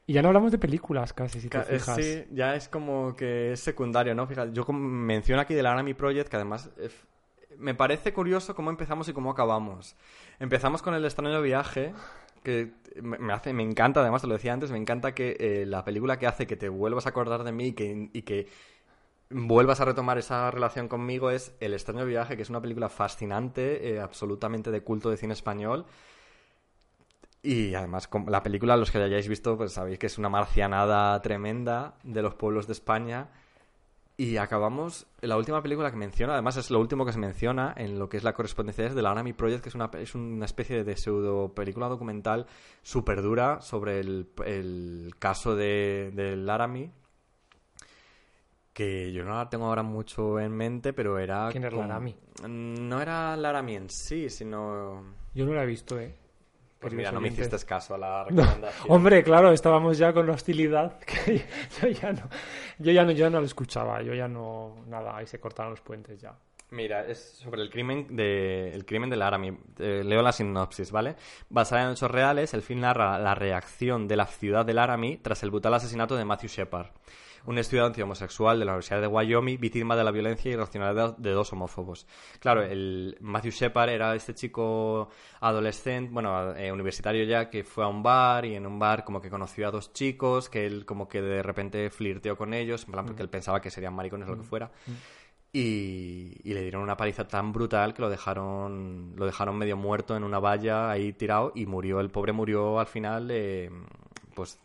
Y 0.07 0.13
ya 0.13 0.23
no 0.23 0.29
hablamos 0.29 0.51
de 0.51 0.57
películas 0.57 1.13
casi, 1.13 1.39
si 1.39 1.47
te 1.47 1.59
eh, 1.59 1.63
fijas. 1.63 1.95
Sí, 1.95 2.25
ya 2.31 2.55
es 2.55 2.67
como 2.67 3.15
que 3.15 3.51
es 3.51 3.59
secundario, 3.59 4.15
¿no? 4.15 4.25
Fíjate, 4.25 4.51
yo 4.51 4.65
menciono 4.73 5.43
aquí 5.43 5.53
de 5.53 5.61
la 5.61 5.73
Anami 5.73 5.93
Project, 5.93 6.27
que 6.27 6.37
además 6.37 6.71
me 7.59 7.75
parece 7.75 8.13
curioso 8.13 8.55
cómo 8.55 8.71
empezamos 8.71 9.07
y 9.09 9.13
cómo 9.13 9.29
acabamos. 9.29 9.95
Empezamos 10.39 10.81
con 10.81 10.95
el 10.95 11.05
extraño 11.05 11.39
viaje, 11.41 11.93
que 12.43 12.73
me 13.01 13.33
hace, 13.33 13.53
me 13.53 13.63
encanta, 13.63 14.01
además 14.01 14.21
te 14.21 14.27
lo 14.27 14.33
decía 14.33 14.53
antes, 14.53 14.71
me 14.71 14.77
encanta 14.77 15.13
que 15.13 15.37
eh, 15.39 15.65
la 15.65 15.83
película 15.83 16.17
que 16.17 16.27
hace 16.27 16.47
que 16.47 16.55
te 16.55 16.69
vuelvas 16.69 17.05
a 17.05 17.09
acordar 17.09 17.43
de 17.43 17.51
mí 17.51 17.67
y 17.67 17.73
que, 17.73 18.09
y 18.13 18.21
que 18.23 18.47
vuelvas 19.29 19.79
a 19.79 19.85
retomar 19.85 20.17
esa 20.17 20.49
relación 20.51 20.87
conmigo 20.87 21.29
es 21.31 21.55
El 21.59 21.73
extraño 21.73 22.05
viaje, 22.05 22.35
que 22.35 22.41
es 22.43 22.49
una 22.49 22.61
película 22.61 22.89
fascinante, 22.89 23.93
eh, 23.93 23.99
absolutamente 23.99 24.71
de 24.71 24.81
culto 24.81 25.09
de 25.09 25.17
cine 25.17 25.33
español. 25.33 25.85
Y 27.41 27.73
además, 27.73 28.09
la 28.27 28.43
película, 28.43 28.75
los 28.75 28.91
que 28.91 28.99
la 28.99 29.05
hayáis 29.05 29.29
visto, 29.29 29.55
pues 29.57 29.71
sabéis 29.71 29.97
que 29.97 30.07
es 30.07 30.17
una 30.17 30.29
marcianada 30.29 31.21
tremenda 31.21 31.95
de 32.03 32.21
los 32.21 32.35
pueblos 32.35 32.67
de 32.67 32.73
España. 32.73 33.29
Y 34.19 34.35
acabamos, 34.35 35.07
la 35.21 35.37
última 35.37 35.63
película 35.63 35.91
que 35.91 35.95
menciona, 35.95 36.33
además 36.33 36.57
es 36.57 36.69
lo 36.71 36.81
último 36.81 37.05
que 37.05 37.13
se 37.13 37.19
menciona 37.19 37.73
en 37.77 37.97
lo 37.97 38.09
que 38.09 38.17
es 38.17 38.23
la 38.25 38.33
correspondencia 38.33 38.85
es 38.85 38.93
de 38.93 39.01
la 39.01 39.13
Project, 39.33 39.63
que 39.63 39.69
es 39.69 39.75
una, 39.75 39.89
es 39.97 40.13
una 40.13 40.43
especie 40.43 40.83
de 40.83 40.97
pseudo 40.97 41.53
película 41.55 41.87
documental 41.87 42.45
súper 42.81 43.21
dura 43.21 43.61
sobre 43.61 44.01
el, 44.01 44.27
el 44.45 45.13
caso 45.19 45.55
de, 45.55 46.11
del 46.13 46.45
Laramie, 46.45 46.91
que 48.73 49.13
yo 49.13 49.23
no 49.23 49.37
la 49.37 49.49
tengo 49.49 49.67
ahora 49.67 49.83
mucho 49.83 50.37
en 50.37 50.51
mente, 50.51 50.91
pero 50.91 51.17
era... 51.17 51.47
¿Quién 51.49 51.63
era 51.63 51.77
Laramie? 51.77 52.17
No 52.45 53.01
era 53.01 53.37
Laramie 53.37 53.77
en 53.77 53.89
sí, 53.89 54.29
sino... 54.29 55.15
Yo 55.33 55.45
no 55.45 55.53
la 55.53 55.63
he 55.63 55.65
visto, 55.65 55.97
¿eh? 55.97 56.13
Pues 56.79 56.93
mira, 56.93 57.11
no 57.11 57.19
me 57.19 57.27
hiciste 57.27 57.57
caso 57.65 57.95
a 57.95 57.97
la 57.97 58.23
recomendación. 58.23 58.85
hombre, 58.87 59.21
claro, 59.23 59.51
estábamos 59.51 59.97
ya 59.97 60.13
con 60.13 60.25
la 60.25 60.33
hostilidad. 60.33 60.97
yo 61.81 61.87
ya 61.89 62.13
no, 62.13 62.29
yo 62.77 62.91
ya 62.91 63.03
no, 63.03 63.11
yo 63.11 63.29
no 63.29 63.39
lo 63.39 63.45
escuchaba, 63.45 64.01
yo 64.01 64.13
ya 64.13 64.27
no, 64.29 64.77
nada, 64.87 65.17
ahí 65.17 65.27
se 65.27 65.39
cortaron 65.39 65.71
los 65.71 65.81
puentes 65.81 66.21
ya. 66.21 66.33
Mira, 66.71 67.05
es 67.05 67.39
sobre 67.43 67.63
el 67.63 67.69
crimen 67.69 68.15
de 68.15 68.71
el 68.73 68.85
crimen 68.85 69.09
del 69.09 69.19
Laramie. 69.19 69.57
Eh, 69.79 70.03
leo 70.05 70.21
la 70.21 70.31
sinopsis, 70.31 70.91
¿vale? 70.91 71.15
Basada 71.49 71.83
en 71.83 71.91
hechos 71.91 72.11
reales, 72.11 72.53
el 72.53 72.61
film 72.61 72.81
narra 72.81 73.17
la 73.17 73.33
reacción 73.33 74.07
de 74.07 74.15
la 74.15 74.27
ciudad 74.27 74.65
de 74.65 74.73
Laramie 74.73 75.17
tras 75.17 75.41
el 75.41 75.49
brutal 75.49 75.73
asesinato 75.73 76.15
de 76.15 76.25
Matthew 76.25 76.49
Shepard, 76.49 76.87
un 77.49 77.57
estudiante 77.57 78.03
homosexual 78.03 78.59
de 78.59 78.65
la 78.65 78.73
Universidad 78.73 79.01
de 79.01 79.07
Wyoming, 79.07 79.59
víctima 79.59 79.95
de 79.95 80.03
la 80.03 80.11
violencia 80.11 80.51
y 80.51 80.53
irracionalidad 80.53 81.17
de 81.17 81.31
dos 81.31 81.51
homófobos. 81.51 82.05
Claro, 82.39 82.61
el 82.61 83.17
Matthew 83.21 83.51
Shepard 83.51 83.89
era 83.89 84.13
este 84.13 84.35
chico 84.35 85.09
adolescente, 85.39 86.13
bueno, 86.13 86.53
eh, 86.55 86.71
universitario 86.71 87.23
ya, 87.23 87.49
que 87.49 87.63
fue 87.63 87.83
a 87.83 87.87
un 87.87 88.03
bar 88.03 88.45
y 88.45 88.53
en 88.53 88.67
un 88.67 88.77
bar 88.77 89.03
como 89.03 89.19
que 89.19 89.31
conoció 89.31 89.67
a 89.67 89.71
dos 89.71 89.93
chicos, 89.93 90.47
que 90.47 90.67
él 90.67 90.85
como 90.85 91.07
que 91.09 91.23
de 91.23 91.41
repente 91.41 91.89
flirteó 91.89 92.37
con 92.37 92.53
ellos, 92.53 92.85
en 92.85 92.91
plan 92.91 93.05
porque 93.07 93.23
él 93.23 93.29
pensaba 93.29 93.59
que 93.59 93.71
serían 93.71 93.95
maricones 93.95 94.27
o 94.27 94.31
lo 94.31 94.37
que 94.37 94.43
fuera. 94.43 94.69
Y, 95.51 96.37
y 96.43 96.53
le 96.53 96.61
dieron 96.61 96.83
una 96.83 96.97
paliza 96.97 97.27
tan 97.27 97.51
brutal 97.51 97.95
que 97.95 98.03
lo 98.03 98.11
dejaron 98.11 99.13
lo 99.15 99.25
dejaron 99.25 99.57
medio 99.57 99.75
muerto 99.75 100.15
en 100.15 100.23
una 100.23 100.37
valla 100.37 100.91
ahí 100.91 101.11
tirado 101.13 101.51
y 101.55 101.65
murió 101.65 101.99
el 102.01 102.11
pobre 102.11 102.33
murió 102.33 102.79
al 102.79 102.85
final 102.85 103.31
eh, 103.31 103.71
pues 104.35 104.59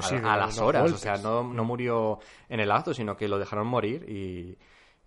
Pues 0.00 0.12
a, 0.12 0.16
sí, 0.16 0.22
las 0.22 0.58
horas 0.58 0.92
o 0.92 0.98
sea 0.98 1.16
no, 1.18 1.42
no 1.42 1.64
murió 1.64 2.18
en 2.48 2.60
el 2.60 2.70
acto 2.70 2.94
sino 2.94 3.16
que 3.16 3.28
lo 3.28 3.38
dejaron 3.38 3.66
morir 3.66 4.04
y 4.08 4.56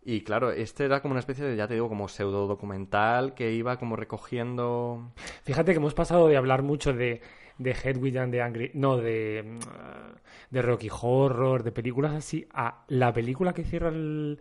y 0.02 0.22
claro, 0.22 0.49
este 0.52 0.86
era 0.86 1.02
como 1.02 1.11
una 1.11 1.20
especie 1.20 1.44
de, 1.45 1.57
ya 1.57 1.68
te 1.68 1.74
digo, 1.74 1.90
como 1.90 2.07
pseudo 2.07 2.48
documental 2.48 3.34
que 3.36 3.52
iba 3.52 3.78
como 3.78 3.98
recogiendo... 3.98 5.11
Fíjate 5.44 5.74
que 5.74 5.78
hemos 5.78 5.94
pasado 5.94 6.28
de 6.30 6.38
hablar 6.38 6.64
mucho 6.64 6.94
de, 6.94 7.22
de 7.57 7.72
Hedwig 7.72 8.18
and 8.18 8.32
the 8.32 8.41
Angry... 8.41 8.72
No, 8.74 8.95
de, 8.95 9.60
de 10.49 10.61
Rocky 10.61 10.90
Horror, 10.90 11.64
de 11.64 11.72
películas 11.74 12.14
así, 12.14 12.48
a 12.53 12.86
la 12.88 13.11
película 13.14 13.53
que 13.53 13.66
cierra 13.66 13.90
el, 13.90 14.40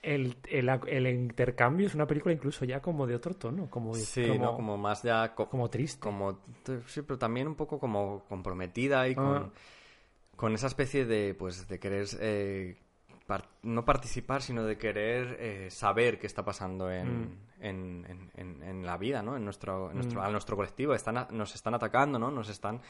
el, 0.00 0.36
el, 0.48 0.68
el 0.86 1.06
intercambio. 1.08 1.88
Es 1.88 1.94
una 1.94 2.06
película 2.06 2.32
incluso 2.32 2.64
ya 2.64 2.80
como 2.80 3.06
de 3.06 3.16
otro 3.16 3.34
tono, 3.34 3.68
como, 3.68 3.94
Sí, 3.94 4.26
como, 4.28 4.44
¿no? 4.44 4.54
Como 4.54 4.78
más 4.78 5.02
ya... 5.02 5.34
co- 5.34 5.48
como 5.48 5.68
triste. 5.68 6.00
como 6.00 6.38
sí 6.86 7.02
pero 7.02 7.18
también 7.18 7.48
un 7.48 7.56
poco 7.56 7.78
como 7.78 8.22
comprometida 8.28 9.08
y 9.08 9.12
Ah. 9.12 9.14
con, 9.16 9.52
con 10.40 10.54
esa 10.54 10.68
especie 10.68 11.04
de 11.04 11.34
pues 11.34 11.68
de 11.68 11.78
querer 11.78 12.06
eh, 12.20 12.76
par- 13.26 13.48
no 13.62 13.84
participar 13.84 14.40
sino 14.40 14.64
de 14.64 14.78
querer 14.78 15.36
eh, 15.38 15.70
saber 15.70 16.18
qué 16.18 16.26
está 16.26 16.42
pasando 16.44 16.90
en, 16.90 17.08
Mm. 17.08 17.38
en, 17.60 18.06
en- 18.08 18.30
en- 18.36 18.62
en 18.62 18.86
la 18.86 18.96
vida 18.96 19.22
no 19.22 19.36
en 19.36 19.44
nuestro, 19.44 19.90
en 19.90 19.96
nuestro 19.98 20.22
a 20.22 20.30
nuestro 20.30 20.56
colectivo 20.56 20.94
están 20.94 21.18
a- 21.18 21.28
nos 21.30 21.54
están 21.54 21.74
atacando 21.74 22.18
no 22.18 22.30
nos 22.30 22.48
están 22.48 22.80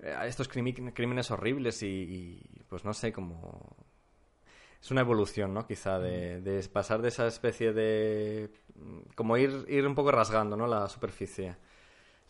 eh, 0.00 0.16
estos 0.26 0.48
crímenes 0.48 1.30
horribles 1.30 1.82
y, 1.84 1.86
y, 1.86 2.64
pues 2.68 2.84
no 2.84 2.92
sé 2.92 3.12
como 3.12 3.76
es 4.82 4.90
una 4.90 5.02
evolución, 5.02 5.52
¿no? 5.52 5.66
Quizá 5.66 5.98
de, 5.98 6.40
de 6.40 6.66
pasar 6.68 7.02
de 7.02 7.08
esa 7.08 7.26
especie 7.26 7.74
de... 7.74 8.50
mm, 8.74 9.12
como 9.14 9.36
ir, 9.36 9.66
ir 9.68 9.86
un 9.86 9.94
poco 9.94 10.10
rasgando, 10.10 10.56
¿no? 10.56 10.66
La 10.66 10.88
superficie. 10.88 11.54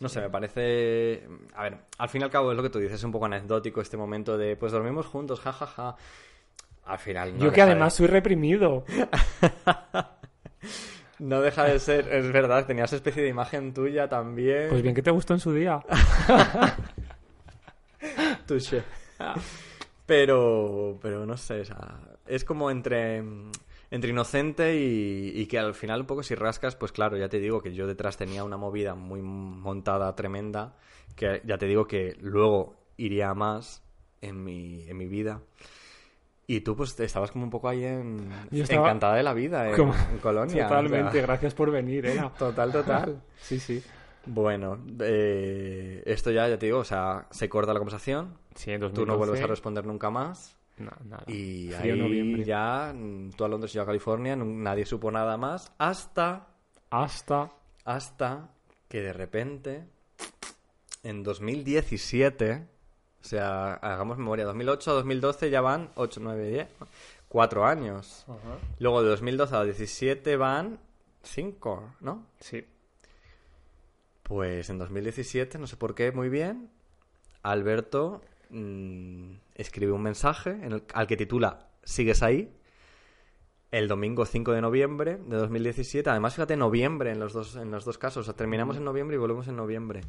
No 0.01 0.09
sé, 0.09 0.21
me 0.21 0.31
parece... 0.31 1.23
A 1.55 1.63
ver, 1.65 1.77
al 1.99 2.09
fin 2.09 2.23
y 2.23 2.25
al 2.25 2.31
cabo 2.31 2.51
es 2.51 2.57
lo 2.57 2.63
que 2.63 2.71
tú 2.71 2.79
dices, 2.79 2.95
es 2.97 3.05
un 3.05 3.13
poco 3.13 3.27
anecdótico 3.27 3.81
este 3.81 3.97
momento 3.99 4.37
de, 4.39 4.57
pues 4.57 4.73
dormimos 4.73 5.07
juntos, 5.07 5.41
jajaja. 5.41 5.97
Al 6.87 6.99
final... 6.99 7.35
No 7.35 7.41
Yo 7.45 7.51
que 7.53 7.57
de- 7.57 7.63
además 7.71 7.95
soy 7.95 8.07
reprimido. 8.09 8.85
No 11.19 11.43
deja 11.43 11.65
de 11.65 11.79
ser, 11.79 12.11
es 12.15 12.33
verdad, 12.33 12.65
tenías 12.65 12.95
especie 12.95 13.23
de 13.23 13.29
imagen 13.29 13.75
tuya 13.75 14.09
también. 14.09 14.71
Pues 14.71 14.81
bien 14.81 14.95
que 14.95 15.03
te 15.03 15.11
gustó 15.11 15.35
en 15.35 15.41
su 15.41 15.53
día. 15.53 15.79
Touché. 18.47 18.83
Pero, 20.07 20.99
pero 21.03 21.27
no 21.27 21.37
sé, 21.37 21.61
o 21.61 21.65
sea, 21.67 21.99
es 22.27 22.43
como 22.45 22.71
entre, 22.71 23.23
entre 23.91 24.11
inocente 24.11 24.77
y, 24.77 25.33
y 25.35 25.47
que 25.47 25.59
al 25.59 25.75
final 25.75 26.01
un 26.03 26.07
poco 26.07 26.23
si 26.23 26.35
rascas, 26.35 26.77
pues 26.77 26.93
claro, 26.93 27.17
ya 27.17 27.29
te 27.29 27.39
digo 27.41 27.61
que 27.63 27.75
yo 27.75 27.87
detrás 27.87 28.17
tenía 28.17 28.45
una 28.45 28.57
movida 28.57 28.95
muy 28.95 29.21
montada, 29.23 30.15
tremenda, 30.15 30.77
que 31.17 31.43
ya 31.45 31.59
te 31.59 31.67
digo 31.67 31.87
que 31.87 32.17
luego 32.21 32.77
iría 32.97 33.31
a 33.31 33.35
más 33.35 33.83
en 34.21 34.45
mi, 34.45 34.89
en 34.89 34.97
mi 34.97 35.07
vida. 35.07 35.41
Y 36.47 36.61
tú 36.63 36.75
pues 36.77 36.99
estabas 36.99 37.31
como 37.31 37.45
un 37.45 37.51
poco 37.51 37.69
ahí 37.69 37.85
en... 37.85 38.29
Encantada 38.51 39.15
de 39.15 39.23
la 39.23 39.35
vida 39.35 39.71
en, 39.71 39.77
como- 39.77 39.95
en 39.95 40.19
Colonia. 40.19 40.55
o 40.55 40.57
sea, 40.57 40.69
Totalmente, 40.69 41.21
gracias 41.23 41.55
por 41.55 41.71
venir, 41.71 42.07
era. 42.07 42.29
total, 42.39 42.73
total. 42.73 43.23
Sí, 43.41 43.59
sí. 43.59 43.83
Bueno, 44.27 44.79
eh, 45.01 46.03
esto 46.05 46.31
ya, 46.31 46.47
ya 46.49 46.59
te 46.59 46.67
digo, 46.67 46.79
o 46.81 46.85
sea, 46.85 47.27
se 47.31 47.49
corta 47.49 47.73
la 47.73 47.79
conversación, 47.81 48.35
Sí, 48.55 48.71
en 48.71 48.81
tú 48.81 49.07
no 49.07 49.17
vuelves 49.17 49.41
a 49.41 49.47
2012, 49.47 49.47
responder 49.47 49.87
nunca 49.87 50.11
más. 50.11 50.57
No, 50.81 50.91
nada. 51.05 51.25
Y 51.27 51.71
Frío 51.71 51.95
ahí 51.95 52.01
noviembre. 52.01 52.45
ya, 52.45 52.93
mm, 52.95 53.31
tú 53.31 53.45
a 53.45 53.49
Londres 53.49 53.73
y 53.75 53.77
yo 53.77 53.83
a 53.83 53.87
California, 53.87 54.37
nadie 54.37 54.85
supo 54.87 55.11
nada 55.11 55.37
más 55.37 55.73
hasta, 55.79 56.49
Hasta... 56.91 57.53
hasta 57.85 58.51
que 58.89 59.03
de 59.03 59.13
repente, 59.13 59.85
en 61.03 61.23
2017, 61.23 62.67
o 63.21 63.25
sea, 63.25 63.75
hagamos 63.75 64.19
memoria, 64.19 64.45
2008 64.47 64.91
a 64.91 64.95
2012 64.95 65.51
ya 65.51 65.61
van 65.61 65.91
8, 65.95 66.21
9, 66.23 66.49
10, 66.49 66.69
4 67.29 67.67
años. 67.67 68.27
Luego 68.79 69.03
de 69.03 69.11
2012 69.11 69.55
a 69.55 69.59
2017 69.59 70.37
van 70.37 70.81
5, 71.23 71.95
¿no? 72.01 72.27
Sí. 72.41 72.67
Pues 74.25 74.71
en 74.71 74.79
2017, 74.79 75.59
no 75.59 75.67
sé 75.67 75.77
por 75.77 75.95
qué, 75.95 76.13
muy 76.13 76.29
bien, 76.29 76.71
Alberto 77.43 78.23
mm, 78.51 79.33
escribe 79.55 79.93
un 79.93 80.03
mensaje 80.03 80.61
al 80.95 81.07
que 81.07 81.17
titula 81.17 81.71
¿Sigues 81.83 82.23
ahí? 82.23 82.53
El 83.71 83.89
domingo 83.89 84.27
5 84.27 84.53
de 84.53 84.61
noviembre 84.61 85.19
de 85.25 85.37
2017. 85.37 86.11
Además, 86.11 86.35
fíjate, 86.35 86.57
noviembre 86.57 87.13
en 87.13 87.21
los 87.21 87.33
dos, 87.33 87.57
en 87.57 87.71
los 87.71 87.85
dos 87.85 87.99
casos. 87.99 88.23
O 88.23 88.25
sea, 88.25 88.35
terminamos 88.35 88.77
en 88.77 88.85
noviembre 88.85 89.17
y 89.17 89.19
volvemos 89.19 89.47
en 89.49 89.57
noviembre. 89.57 90.01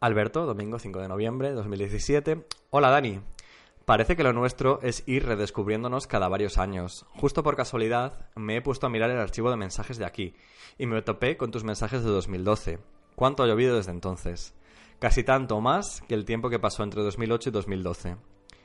Alberto, 0.00 0.46
domingo 0.46 0.78
5 0.78 1.00
de 1.00 1.08
noviembre 1.08 1.48
de 1.48 1.54
2017. 1.54 2.46
Hola, 2.70 2.90
Dani. 2.90 3.20
Parece 3.84 4.14
que 4.16 4.22
lo 4.22 4.32
nuestro 4.32 4.80
es 4.82 5.02
ir 5.06 5.26
redescubriéndonos 5.26 6.06
cada 6.06 6.28
varios 6.28 6.56
años. 6.56 7.04
Justo 7.10 7.42
por 7.42 7.56
casualidad, 7.56 8.26
me 8.36 8.56
he 8.56 8.62
puesto 8.62 8.86
a 8.86 8.90
mirar 8.90 9.10
el 9.10 9.18
archivo 9.18 9.50
de 9.50 9.56
mensajes 9.56 9.98
de 9.98 10.04
aquí 10.04 10.34
y 10.78 10.86
me 10.86 11.02
topé 11.02 11.36
con 11.36 11.50
tus 11.50 11.64
mensajes 11.64 12.04
de 12.04 12.10
2012. 12.10 12.78
¿Cuánto 13.16 13.42
ha 13.42 13.46
llovido 13.46 13.76
desde 13.76 13.90
entonces? 13.90 14.54
Casi 15.02 15.24
tanto 15.24 15.60
más 15.60 16.00
que 16.06 16.14
el 16.14 16.24
tiempo 16.24 16.48
que 16.48 16.60
pasó 16.60 16.84
entre 16.84 17.02
2008 17.02 17.48
y 17.48 17.52
2012. 17.52 18.16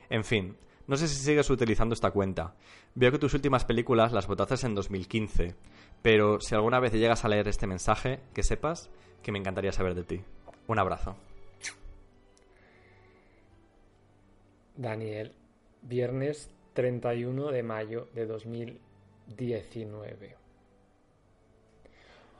En 0.08 0.22
fin, 0.22 0.56
no 0.86 0.96
sé 0.96 1.08
si 1.08 1.16
sigues 1.16 1.50
utilizando 1.50 1.94
esta 1.94 2.12
cuenta. 2.12 2.54
Veo 2.94 3.10
que 3.10 3.18
tus 3.18 3.34
últimas 3.34 3.64
películas 3.64 4.12
las 4.12 4.28
votaste 4.28 4.64
en 4.64 4.76
2015, 4.76 5.56
pero 6.00 6.40
si 6.40 6.54
alguna 6.54 6.78
vez 6.78 6.92
llegas 6.92 7.24
a 7.24 7.28
leer 7.28 7.48
este 7.48 7.66
mensaje, 7.66 8.20
que 8.32 8.44
sepas 8.44 8.88
que 9.20 9.32
me 9.32 9.40
encantaría 9.40 9.72
saber 9.72 9.96
de 9.96 10.04
ti. 10.04 10.22
Un 10.68 10.78
abrazo. 10.78 11.16
Daniel, 14.76 15.32
viernes 15.82 16.52
31 16.74 17.50
de 17.50 17.62
mayo 17.64 18.06
de 18.14 18.26
2019. 18.26 20.36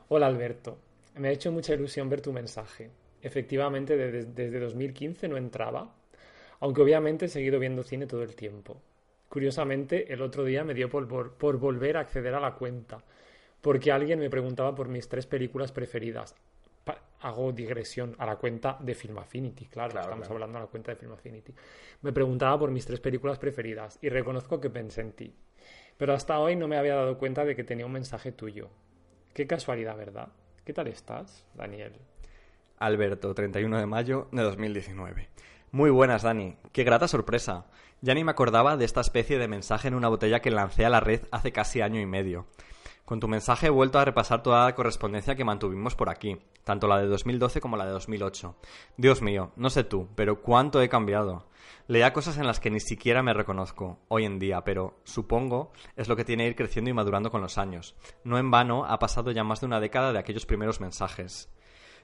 Hola 0.07 0.27
Alberto, 0.27 0.77
me 1.15 1.27
ha 1.27 1.31
hecho 1.31 1.51
mucha 1.51 1.73
ilusión 1.73 2.07
ver 2.07 2.21
tu 2.21 2.31
mensaje. 2.31 2.91
Efectivamente, 3.21 3.97
de- 3.97 4.25
desde 4.25 4.59
2015 4.59 5.27
no 5.27 5.37
entraba, 5.37 5.95
aunque 6.59 6.81
obviamente 6.81 7.25
he 7.25 7.29
seguido 7.29 7.59
viendo 7.59 7.83
cine 7.83 8.07
todo 8.07 8.23
el 8.23 8.35
tiempo. 8.35 8.81
Curiosamente, 9.29 10.11
el 10.13 10.21
otro 10.21 10.43
día 10.43 10.63
me 10.63 10.73
dio 10.73 10.89
por, 10.89 11.07
vol- 11.07 11.31
por 11.31 11.57
volver 11.57 11.97
a 11.97 12.01
acceder 12.01 12.33
a 12.33 12.39
la 12.39 12.53
cuenta, 12.55 13.03
porque 13.61 13.91
alguien 13.91 14.19
me 14.19 14.29
preguntaba 14.29 14.73
por 14.75 14.87
mis 14.87 15.07
tres 15.09 15.25
películas 15.27 15.71
preferidas. 15.71 16.35
Pa- 16.85 17.01
hago 17.21 17.51
digresión 17.51 18.15
a 18.19 18.25
la 18.25 18.37
cuenta 18.37 18.77
de 18.79 18.95
Film 18.95 19.17
Affinity, 19.19 19.65
claro, 19.65 19.91
Claro, 19.91 20.01
estamos 20.01 20.27
claro. 20.27 20.35
hablando 20.35 20.59
de 20.59 20.65
la 20.65 20.71
cuenta 20.71 20.91
de 20.91 20.95
Film 20.97 21.11
Affinity. 21.13 21.53
Me 22.01 22.13
preguntaba 22.13 22.57
por 22.57 22.71
mis 22.71 22.85
tres 22.85 22.99
películas 23.01 23.37
preferidas 23.39 23.99
y 24.01 24.09
reconozco 24.09 24.59
que 24.59 24.69
pensé 24.69 25.01
en 25.01 25.11
ti. 25.13 25.33
Pero 25.97 26.13
hasta 26.13 26.39
hoy 26.39 26.55
no 26.55 26.67
me 26.67 26.77
había 26.77 26.95
dado 26.95 27.17
cuenta 27.17 27.45
de 27.45 27.55
que 27.55 27.63
tenía 27.65 27.85
un 27.85 27.91
mensaje 27.91 28.31
tuyo. 28.31 28.69
Qué 29.33 29.47
casualidad, 29.47 29.97
¿verdad? 29.97 30.29
¿Qué 30.63 30.73
tal 30.73 30.87
estás, 30.87 31.45
Daniel? 31.55 31.93
Alberto, 32.79 33.33
31 33.35 33.77
de 33.77 33.85
mayo 33.85 34.29
de 34.31 34.41
2019. 34.41 35.29
Muy 35.71 35.89
buenas, 35.89 36.23
Dani. 36.23 36.55
Qué 36.71 36.83
grata 36.85 37.07
sorpresa. 37.07 37.65
Ya 38.01 38.13
ni 38.13 38.23
me 38.23 38.31
acordaba 38.31 38.77
de 38.77 38.85
esta 38.85 39.01
especie 39.01 39.37
de 39.37 39.49
mensaje 39.49 39.89
en 39.89 39.95
una 39.95 40.07
botella 40.07 40.41
que 40.41 40.49
lancé 40.49 40.85
a 40.85 40.89
la 40.89 41.01
red 41.01 41.21
hace 41.31 41.51
casi 41.51 41.81
año 41.81 41.99
y 41.99 42.05
medio. 42.05 42.47
Con 43.03 43.19
tu 43.19 43.27
mensaje 43.27 43.67
he 43.67 43.71
vuelto 43.71 43.99
a 43.99 44.05
repasar 44.05 44.43
toda 44.43 44.65
la 44.65 44.75
correspondencia 44.75 45.35
que 45.35 45.43
mantuvimos 45.43 45.95
por 45.95 46.09
aquí, 46.09 46.37
tanto 46.63 46.87
la 46.87 46.99
de 46.99 47.07
2012 47.07 47.59
como 47.59 47.75
la 47.75 47.85
de 47.85 47.91
2008. 47.91 48.55
Dios 48.95 49.21
mío, 49.21 49.51
no 49.57 49.69
sé 49.69 49.83
tú, 49.83 50.07
pero 50.15 50.41
cuánto 50.41 50.81
he 50.81 50.87
cambiado. 50.87 51.49
Leía 51.87 52.13
cosas 52.13 52.37
en 52.37 52.47
las 52.47 52.59
que 52.59 52.69
ni 52.69 52.79
siquiera 52.79 53.23
me 53.23 53.33
reconozco 53.33 53.99
hoy 54.07 54.25
en 54.25 54.39
día, 54.39 54.63
pero 54.63 54.99
supongo 55.03 55.73
es 55.95 56.07
lo 56.07 56.15
que 56.15 56.23
tiene 56.23 56.47
ir 56.47 56.55
creciendo 56.55 56.91
y 56.91 56.93
madurando 56.93 57.31
con 57.31 57.41
los 57.41 57.57
años. 57.57 57.95
No 58.23 58.37
en 58.37 58.51
vano 58.51 58.85
ha 58.85 58.99
pasado 58.99 59.31
ya 59.31 59.43
más 59.43 59.59
de 59.59 59.65
una 59.65 59.79
década 59.79 60.13
de 60.13 60.19
aquellos 60.19 60.45
primeros 60.45 60.79
mensajes. 60.79 61.49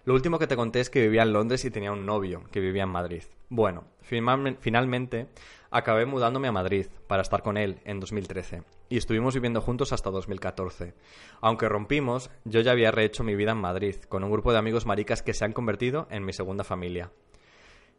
Lo 0.06 0.14
último 0.14 0.38
que 0.38 0.46
te 0.48 0.56
conté 0.56 0.82
es 0.82 0.90
que 0.92 1.02
vivía 1.02 1.24
en 1.24 1.34
Londres 1.34 1.66
y 1.66 1.72
tenía 1.72 1.92
un 1.92 2.06
novio 2.06 2.44
que 2.52 2.60
vivía 2.60 2.84
en 2.84 2.90
Madrid. 2.90 3.24
Bueno, 3.50 3.86
finalme- 4.08 4.56
finalmente 4.60 5.28
acabé 5.72 6.06
mudándome 6.06 6.48
a 6.48 6.52
Madrid 6.52 6.86
para 7.08 7.24
estar 7.24 7.42
con 7.42 7.58
él 7.58 7.80
en 7.86 8.00
2013 8.00 8.64
y 8.88 8.98
estuvimos 8.98 9.34
viviendo 9.34 9.62
juntos 9.62 9.94
hasta 9.94 10.12
2014. 10.12 10.94
Aunque 11.42 11.68
rompimos, 11.70 12.30
yo 12.44 12.62
ya 12.62 12.72
había 12.72 12.92
rehecho 12.92 13.24
mi 13.24 13.36
vida 13.36 13.52
en 13.54 13.58
Madrid 13.58 13.96
con 14.08 14.24
un 14.24 14.32
grupo 14.32 14.52
de 14.52 14.60
amigos 14.60 14.86
maricas 14.86 15.24
que 15.24 15.34
se 15.34 15.44
han 15.44 15.54
convertido 15.54 16.08
en 16.12 16.24
mi 16.24 16.34
segunda 16.34 16.64
familia. 16.64 17.12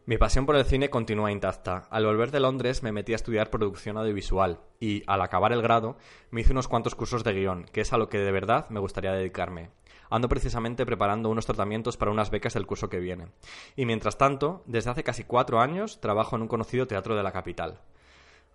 Mi 0.04 0.16
pasión 0.18 0.46
por 0.46 0.54
el 0.54 0.64
cine 0.64 0.88
continúa 0.88 1.32
intacta. 1.32 1.88
Al 1.90 2.06
volver 2.06 2.30
de 2.30 2.38
Londres 2.38 2.84
me 2.84 2.92
metí 2.92 3.12
a 3.12 3.16
estudiar 3.16 3.50
producción 3.50 3.98
audiovisual 3.98 4.60
y, 4.78 5.02
al 5.08 5.20
acabar 5.20 5.52
el 5.52 5.62
grado, 5.62 5.96
me 6.30 6.42
hice 6.42 6.52
unos 6.52 6.68
cuantos 6.68 6.94
cursos 6.94 7.24
de 7.24 7.32
guion, 7.32 7.64
que 7.72 7.80
es 7.80 7.92
a 7.92 7.98
lo 7.98 8.08
que 8.08 8.18
de 8.18 8.30
verdad 8.30 8.68
me 8.70 8.78
gustaría 8.78 9.10
dedicarme. 9.10 9.70
Ando 10.10 10.28
precisamente 10.28 10.86
preparando 10.86 11.30
unos 11.30 11.46
tratamientos 11.46 11.96
para 11.96 12.10
unas 12.10 12.30
becas 12.30 12.54
del 12.54 12.66
curso 12.66 12.88
que 12.88 13.00
viene. 13.00 13.28
Y 13.76 13.86
mientras 13.86 14.18
tanto, 14.18 14.62
desde 14.66 14.90
hace 14.90 15.04
casi 15.04 15.24
cuatro 15.24 15.60
años 15.60 16.00
trabajo 16.00 16.36
en 16.36 16.42
un 16.42 16.48
conocido 16.48 16.86
teatro 16.86 17.16
de 17.16 17.22
la 17.22 17.32
capital. 17.32 17.80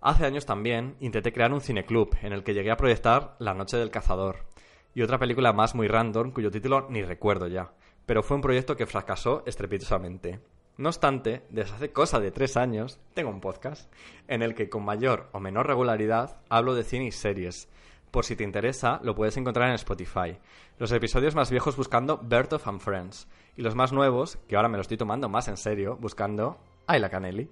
Hace 0.01 0.25
años 0.25 0.45
también 0.45 0.95
intenté 0.99 1.31
crear 1.31 1.53
un 1.53 1.61
cineclub 1.61 2.15
en 2.23 2.33
el 2.33 2.43
que 2.43 2.53
llegué 2.53 2.71
a 2.71 2.77
proyectar 2.77 3.35
La 3.37 3.53
Noche 3.53 3.77
del 3.77 3.91
Cazador 3.91 4.47
y 4.93 5.03
otra 5.03 5.19
película 5.19 5.53
más 5.53 5.75
muy 5.75 5.87
random 5.87 6.31
cuyo 6.31 6.51
título 6.51 6.87
ni 6.89 7.03
recuerdo 7.03 7.47
ya, 7.47 7.71
pero 8.05 8.23
fue 8.23 8.35
un 8.35 8.41
proyecto 8.41 8.75
que 8.75 8.87
fracasó 8.87 9.43
estrepitosamente. 9.45 10.39
No 10.77 10.89
obstante, 10.89 11.43
desde 11.49 11.75
hace 11.75 11.91
cosa 11.91 12.19
de 12.19 12.31
tres 12.31 12.57
años 12.57 12.99
tengo 13.13 13.29
un 13.29 13.41
podcast 13.41 13.93
en 14.27 14.41
el 14.41 14.55
que 14.55 14.69
con 14.69 14.83
mayor 14.83 15.29
o 15.33 15.39
menor 15.39 15.67
regularidad 15.67 16.41
hablo 16.49 16.73
de 16.73 16.83
cine 16.83 17.05
y 17.05 17.11
series. 17.11 17.69
Por 18.11 18.25
si 18.25 18.35
te 18.35 18.43
interesa, 18.43 18.99
lo 19.03 19.15
puedes 19.15 19.37
encontrar 19.37 19.69
en 19.69 19.75
Spotify. 19.75 20.37
Los 20.77 20.91
episodios 20.91 21.33
más 21.33 21.49
viejos 21.49 21.77
buscando 21.77 22.19
Bertov 22.21 22.61
and 22.65 22.81
Friends 22.81 23.27
y 23.55 23.61
los 23.61 23.73
más 23.73 23.93
nuevos, 23.93 24.37
que 24.49 24.57
ahora 24.57 24.67
me 24.67 24.77
lo 24.77 24.81
estoy 24.81 24.97
tomando 24.97 25.29
más 25.29 25.47
en 25.47 25.55
serio, 25.55 25.97
buscando 25.99 26.59
Ayla 26.87 27.09
Canelli. 27.09 27.49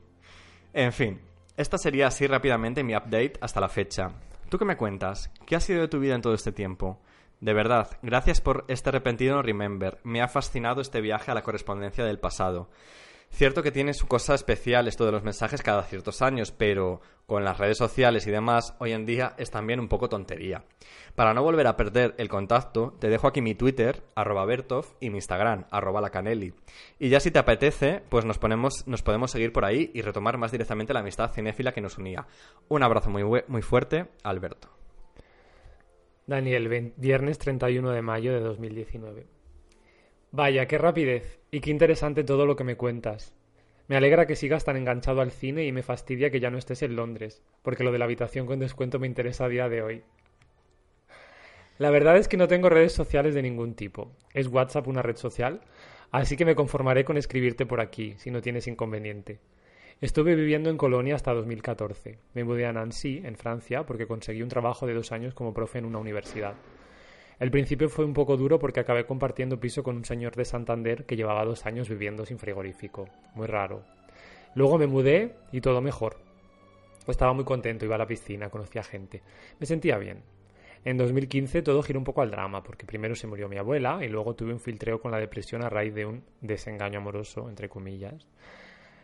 En 0.73 0.91
fin, 0.91 1.21
esta 1.55 1.77
sería 1.77 2.07
así 2.07 2.27
rápidamente 2.27 2.83
mi 2.83 2.93
update 2.93 3.33
hasta 3.39 3.61
la 3.61 3.69
fecha. 3.69 4.11
¿Tú 4.49 4.57
qué 4.57 4.65
me 4.65 4.77
cuentas? 4.77 5.31
¿Qué 5.45 5.55
ha 5.55 5.61
sido 5.61 5.81
de 5.81 5.87
tu 5.87 5.99
vida 5.99 6.15
en 6.15 6.21
todo 6.21 6.33
este 6.33 6.51
tiempo? 6.51 6.99
De 7.39 7.53
verdad, 7.53 7.97
gracias 8.01 8.41
por 8.41 8.65
este 8.67 8.91
repentino 8.91 9.41
remember. 9.41 9.99
Me 10.03 10.21
ha 10.21 10.27
fascinado 10.27 10.81
este 10.81 10.99
viaje 10.99 11.31
a 11.31 11.35
la 11.35 11.43
correspondencia 11.43 12.03
del 12.03 12.19
pasado. 12.19 12.69
Cierto 13.31 13.63
que 13.63 13.71
tiene 13.71 13.93
su 13.93 14.07
cosa 14.07 14.35
especial 14.35 14.87
esto 14.87 15.05
de 15.05 15.11
los 15.11 15.23
mensajes 15.23 15.61
cada 15.61 15.83
ciertos 15.83 16.21
años, 16.21 16.51
pero 16.51 16.99
con 17.25 17.45
las 17.45 17.57
redes 17.57 17.77
sociales 17.77 18.27
y 18.27 18.31
demás, 18.31 18.75
hoy 18.79 18.91
en 18.91 19.05
día 19.05 19.33
es 19.37 19.51
también 19.51 19.79
un 19.79 19.87
poco 19.87 20.09
tontería. 20.09 20.65
Para 21.15 21.33
no 21.33 21.43
volver 21.43 21.67
a 21.67 21.77
perder 21.77 22.15
el 22.17 22.27
contacto, 22.27 22.95
te 22.99 23.07
dejo 23.07 23.27
aquí 23.27 23.41
mi 23.41 23.55
Twitter, 23.55 24.03
arroba 24.15 24.45
Bertov, 24.45 24.85
y 24.99 25.09
mi 25.09 25.17
Instagram, 25.19 25.65
arroba 25.71 26.01
lacanelli. 26.01 26.53
Y 26.97 27.09
ya 27.09 27.19
si 27.19 27.31
te 27.31 27.39
apetece, 27.39 28.01
pues 28.09 28.25
nos, 28.25 28.39
ponemos, 28.39 28.85
nos 28.87 29.03
podemos 29.03 29.31
seguir 29.31 29.53
por 29.53 29.63
ahí 29.63 29.91
y 29.93 30.01
retomar 30.01 30.37
más 30.37 30.51
directamente 30.51 30.93
la 30.93 31.01
amistad 31.01 31.31
cinéfila 31.31 31.71
que 31.71 31.81
nos 31.81 31.97
unía. 31.97 32.27
Un 32.67 32.83
abrazo 32.83 33.09
muy, 33.09 33.23
muy 33.47 33.61
fuerte, 33.61 34.07
Alberto. 34.23 34.69
Daniel, 36.25 36.93
viernes 36.97 37.37
31 37.37 37.91
de 37.91 38.01
mayo 38.01 38.33
de 38.33 38.39
2019. 38.41 39.38
Vaya, 40.31 40.67
qué 40.67 40.77
rapidez 40.77 41.39
y 41.49 41.59
qué 41.59 41.71
interesante 41.71 42.23
todo 42.23 42.45
lo 42.45 42.55
que 42.55 42.63
me 42.63 42.75
cuentas. 42.75 43.33
Me 43.87 43.97
alegra 43.97 44.27
que 44.27 44.35
sigas 44.35 44.63
tan 44.63 44.77
enganchado 44.77 45.21
al 45.21 45.31
cine 45.31 45.65
y 45.65 45.71
me 45.71 45.81
fastidia 45.81 46.29
que 46.29 46.39
ya 46.39 46.51
no 46.51 46.59
estés 46.59 46.83
en 46.83 46.95
Londres, 46.95 47.41
porque 47.63 47.83
lo 47.83 47.91
de 47.91 47.97
la 47.97 48.05
habitación 48.05 48.45
con 48.45 48.59
descuento 48.59 48.99
me 48.99 49.07
interesa 49.07 49.45
a 49.45 49.49
día 49.49 49.67
de 49.67 49.81
hoy. 49.81 50.03
La 51.79 51.89
verdad 51.89 52.17
es 52.17 52.27
que 52.27 52.37
no 52.37 52.47
tengo 52.47 52.69
redes 52.69 52.93
sociales 52.93 53.33
de 53.33 53.41
ningún 53.41 53.73
tipo. 53.73 54.11
¿Es 54.35 54.47
WhatsApp 54.47 54.87
una 54.87 55.01
red 55.01 55.15
social? 55.15 55.61
Así 56.11 56.37
que 56.37 56.45
me 56.45 56.53
conformaré 56.53 57.03
con 57.05 57.17
escribirte 57.17 57.65
por 57.65 57.81
aquí, 57.81 58.13
si 58.17 58.29
no 58.29 58.41
tienes 58.41 58.67
inconveniente. 58.67 59.39
Estuve 59.99 60.35
viviendo 60.35 60.69
en 60.69 60.77
Colonia 60.77 61.15
hasta 61.15 61.33
2014. 61.33 62.19
Me 62.35 62.43
mudé 62.43 62.67
a 62.67 62.73
Nancy, 62.73 63.21
en 63.25 63.35
Francia, 63.35 63.87
porque 63.87 64.05
conseguí 64.05 64.43
un 64.43 64.49
trabajo 64.49 64.85
de 64.85 64.93
dos 64.93 65.11
años 65.11 65.33
como 65.33 65.53
profe 65.55 65.79
en 65.79 65.85
una 65.85 65.97
universidad. 65.97 66.53
El 67.39 67.51
principio 67.51 67.87
fue 67.87 68.03
un 68.03 68.13
poco 68.13 68.35
duro 68.35 68.59
porque 68.59 68.81
acabé 68.81 69.05
compartiendo 69.05 69.61
piso 69.61 69.81
con 69.81 69.95
un 69.95 70.03
señor 70.03 70.35
de 70.35 70.43
Santander 70.43 71.05
que 71.05 71.15
llevaba 71.15 71.45
dos 71.45 71.65
años 71.65 71.87
viviendo 71.87 72.25
sin 72.25 72.37
frigorífico. 72.37 73.07
Muy 73.33 73.47
raro. 73.47 73.85
Luego 74.55 74.77
me 74.77 74.87
mudé 74.87 75.35
y 75.53 75.61
todo 75.61 75.79
mejor. 75.79 76.17
Estaba 77.07 77.31
muy 77.31 77.45
contento, 77.45 77.85
iba 77.85 77.95
a 77.95 77.99
la 77.99 78.05
piscina, 78.05 78.49
conocía 78.49 78.83
gente. 78.83 79.23
Me 79.57 79.65
sentía 79.65 79.97
bien. 79.97 80.21
En 80.83 80.97
2015 80.97 81.61
todo 81.61 81.81
giró 81.81 81.99
un 81.99 82.05
poco 82.05 82.21
al 82.21 82.29
drama, 82.29 82.61
porque 82.61 82.85
primero 82.85 83.15
se 83.15 83.27
murió 83.27 83.47
mi 83.47 83.57
abuela 83.57 83.99
y 84.03 84.09
luego 84.09 84.35
tuve 84.35 84.51
un 84.51 84.59
filtreo 84.59 84.99
con 84.99 85.11
la 85.11 85.19
depresión 85.19 85.63
a 85.63 85.69
raíz 85.69 85.93
de 85.93 86.05
un 86.05 86.23
desengaño 86.41 86.99
amoroso, 86.99 87.49
entre 87.49 87.69
comillas. 87.69 88.27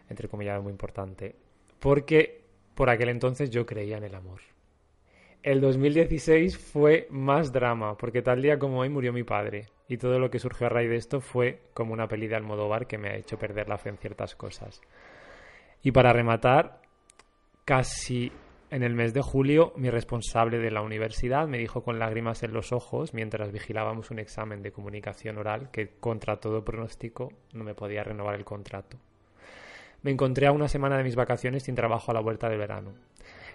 Entre 0.09 0.27
comillas, 0.27 0.61
muy 0.61 0.71
importante. 0.71 1.35
Porque 1.79 2.43
por 2.75 2.89
aquel 2.89 3.09
entonces 3.09 3.49
yo 3.49 3.65
creía 3.65 3.97
en 3.97 4.03
el 4.03 4.15
amor. 4.15 4.41
El 5.45 5.61
2016 5.61 6.57
fue 6.57 7.05
más 7.11 7.51
drama, 7.51 7.95
porque 7.97 8.23
tal 8.23 8.41
día 8.41 8.57
como 8.57 8.79
hoy 8.79 8.89
murió 8.89 9.13
mi 9.13 9.21
padre, 9.21 9.67
y 9.87 9.97
todo 9.97 10.17
lo 10.17 10.31
que 10.31 10.39
surgió 10.39 10.65
a 10.65 10.71
raíz 10.71 10.89
de 10.89 10.95
esto 10.95 11.21
fue 11.21 11.61
como 11.75 11.93
una 11.93 12.07
peli 12.07 12.27
de 12.27 12.35
Almodóvar 12.35 12.87
que 12.87 12.97
me 12.97 13.09
ha 13.09 13.15
hecho 13.15 13.37
perder 13.37 13.69
la 13.69 13.77
fe 13.77 13.89
en 13.89 13.97
ciertas 13.97 14.35
cosas. 14.35 14.81
Y 15.83 15.91
para 15.91 16.13
rematar, 16.13 16.81
casi 17.63 18.31
en 18.71 18.81
el 18.81 18.95
mes 18.95 19.13
de 19.13 19.21
julio, 19.21 19.71
mi 19.75 19.91
responsable 19.91 20.57
de 20.57 20.71
la 20.71 20.81
universidad 20.81 21.47
me 21.47 21.59
dijo 21.59 21.83
con 21.83 21.99
lágrimas 21.99 22.41
en 22.41 22.51
los 22.51 22.71
ojos, 22.71 23.13
mientras 23.13 23.51
vigilábamos 23.51 24.09
un 24.09 24.17
examen 24.17 24.63
de 24.63 24.71
comunicación 24.71 25.37
oral, 25.37 25.69
que 25.69 25.89
contra 25.99 26.37
todo 26.37 26.65
pronóstico 26.65 27.31
no 27.53 27.63
me 27.63 27.75
podía 27.75 28.03
renovar 28.03 28.33
el 28.33 28.45
contrato. 28.45 28.97
Me 30.01 30.09
encontré 30.09 30.47
a 30.47 30.51
una 30.51 30.67
semana 30.67 30.97
de 30.97 31.03
mis 31.03 31.15
vacaciones 31.15 31.61
sin 31.61 31.75
trabajo 31.75 32.09
a 32.09 32.15
la 32.15 32.21
vuelta 32.21 32.49
del 32.49 32.57
verano. 32.57 32.93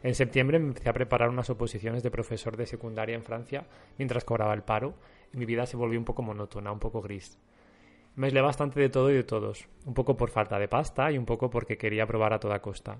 En 0.02 0.14
septiembre 0.14 0.58
me 0.58 0.68
empecé 0.68 0.88
a 0.88 0.94
preparar 0.94 1.28
unas 1.28 1.50
oposiciones 1.50 2.02
de 2.02 2.10
profesor 2.10 2.56
de 2.56 2.66
secundaria 2.66 3.14
en 3.14 3.22
Francia 3.22 3.66
mientras 3.98 4.24
cobraba 4.24 4.54
el 4.54 4.62
paro 4.62 4.94
y 5.32 5.36
mi 5.36 5.44
vida 5.44 5.66
se 5.66 5.76
volvió 5.76 5.98
un 5.98 6.06
poco 6.06 6.22
monótona, 6.22 6.72
un 6.72 6.78
poco 6.78 7.02
gris. 7.02 7.38
Me 8.16 8.26
aislé 8.26 8.40
bastante 8.40 8.80
de 8.80 8.88
todo 8.88 9.10
y 9.10 9.14
de 9.14 9.24
todos, 9.24 9.68
un 9.84 9.94
poco 9.94 10.16
por 10.16 10.30
falta 10.30 10.58
de 10.58 10.68
pasta 10.68 11.12
y 11.12 11.18
un 11.18 11.26
poco 11.26 11.50
porque 11.50 11.76
quería 11.76 12.06
probar 12.06 12.32
a 12.32 12.40
toda 12.40 12.60
costa. 12.60 12.98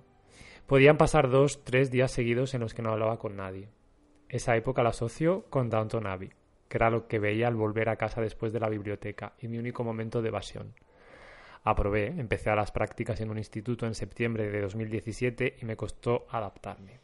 Podían 0.67 0.99
pasar 0.99 1.31
dos, 1.31 1.65
tres 1.65 1.91
días 1.91 2.13
seguidos 2.13 2.55
en 2.55 2.61
los 2.61 2.75
que 2.75 2.83
no 2.83 2.93
hablaba 2.93 3.19
con 3.19 3.37
nadie. 3.37 3.71
Esa 4.29 4.55
época 4.57 4.83
la 4.83 4.91
asocio 4.91 5.47
con 5.51 5.69
Downton 5.69 6.07
Abbey, 6.07 6.31
que 6.69 6.77
era 6.77 6.91
lo 6.91 7.09
que 7.09 7.19
veía 7.19 7.49
al 7.49 7.57
volver 7.57 7.89
a 7.89 7.97
casa 7.97 8.21
después 8.21 8.53
de 8.53 8.61
la 8.61 8.69
biblioteca 8.69 9.33
y 9.41 9.49
mi 9.49 9.59
único 9.59 9.83
momento 9.83 10.23
de 10.23 10.29
evasión. 10.29 10.75
Aprobé, 11.63 12.07
empecé 12.07 12.51
a 12.51 12.57
las 12.57 12.73
prácticas 12.73 13.21
en 13.21 13.31
un 13.31 13.39
instituto 13.39 13.87
en 13.87 13.95
septiembre 13.95 14.51
de 14.51 14.61
2017 14.63 15.57
y 15.61 15.65
me 15.67 15.77
costó 15.77 16.27
adaptarme. 16.31 16.99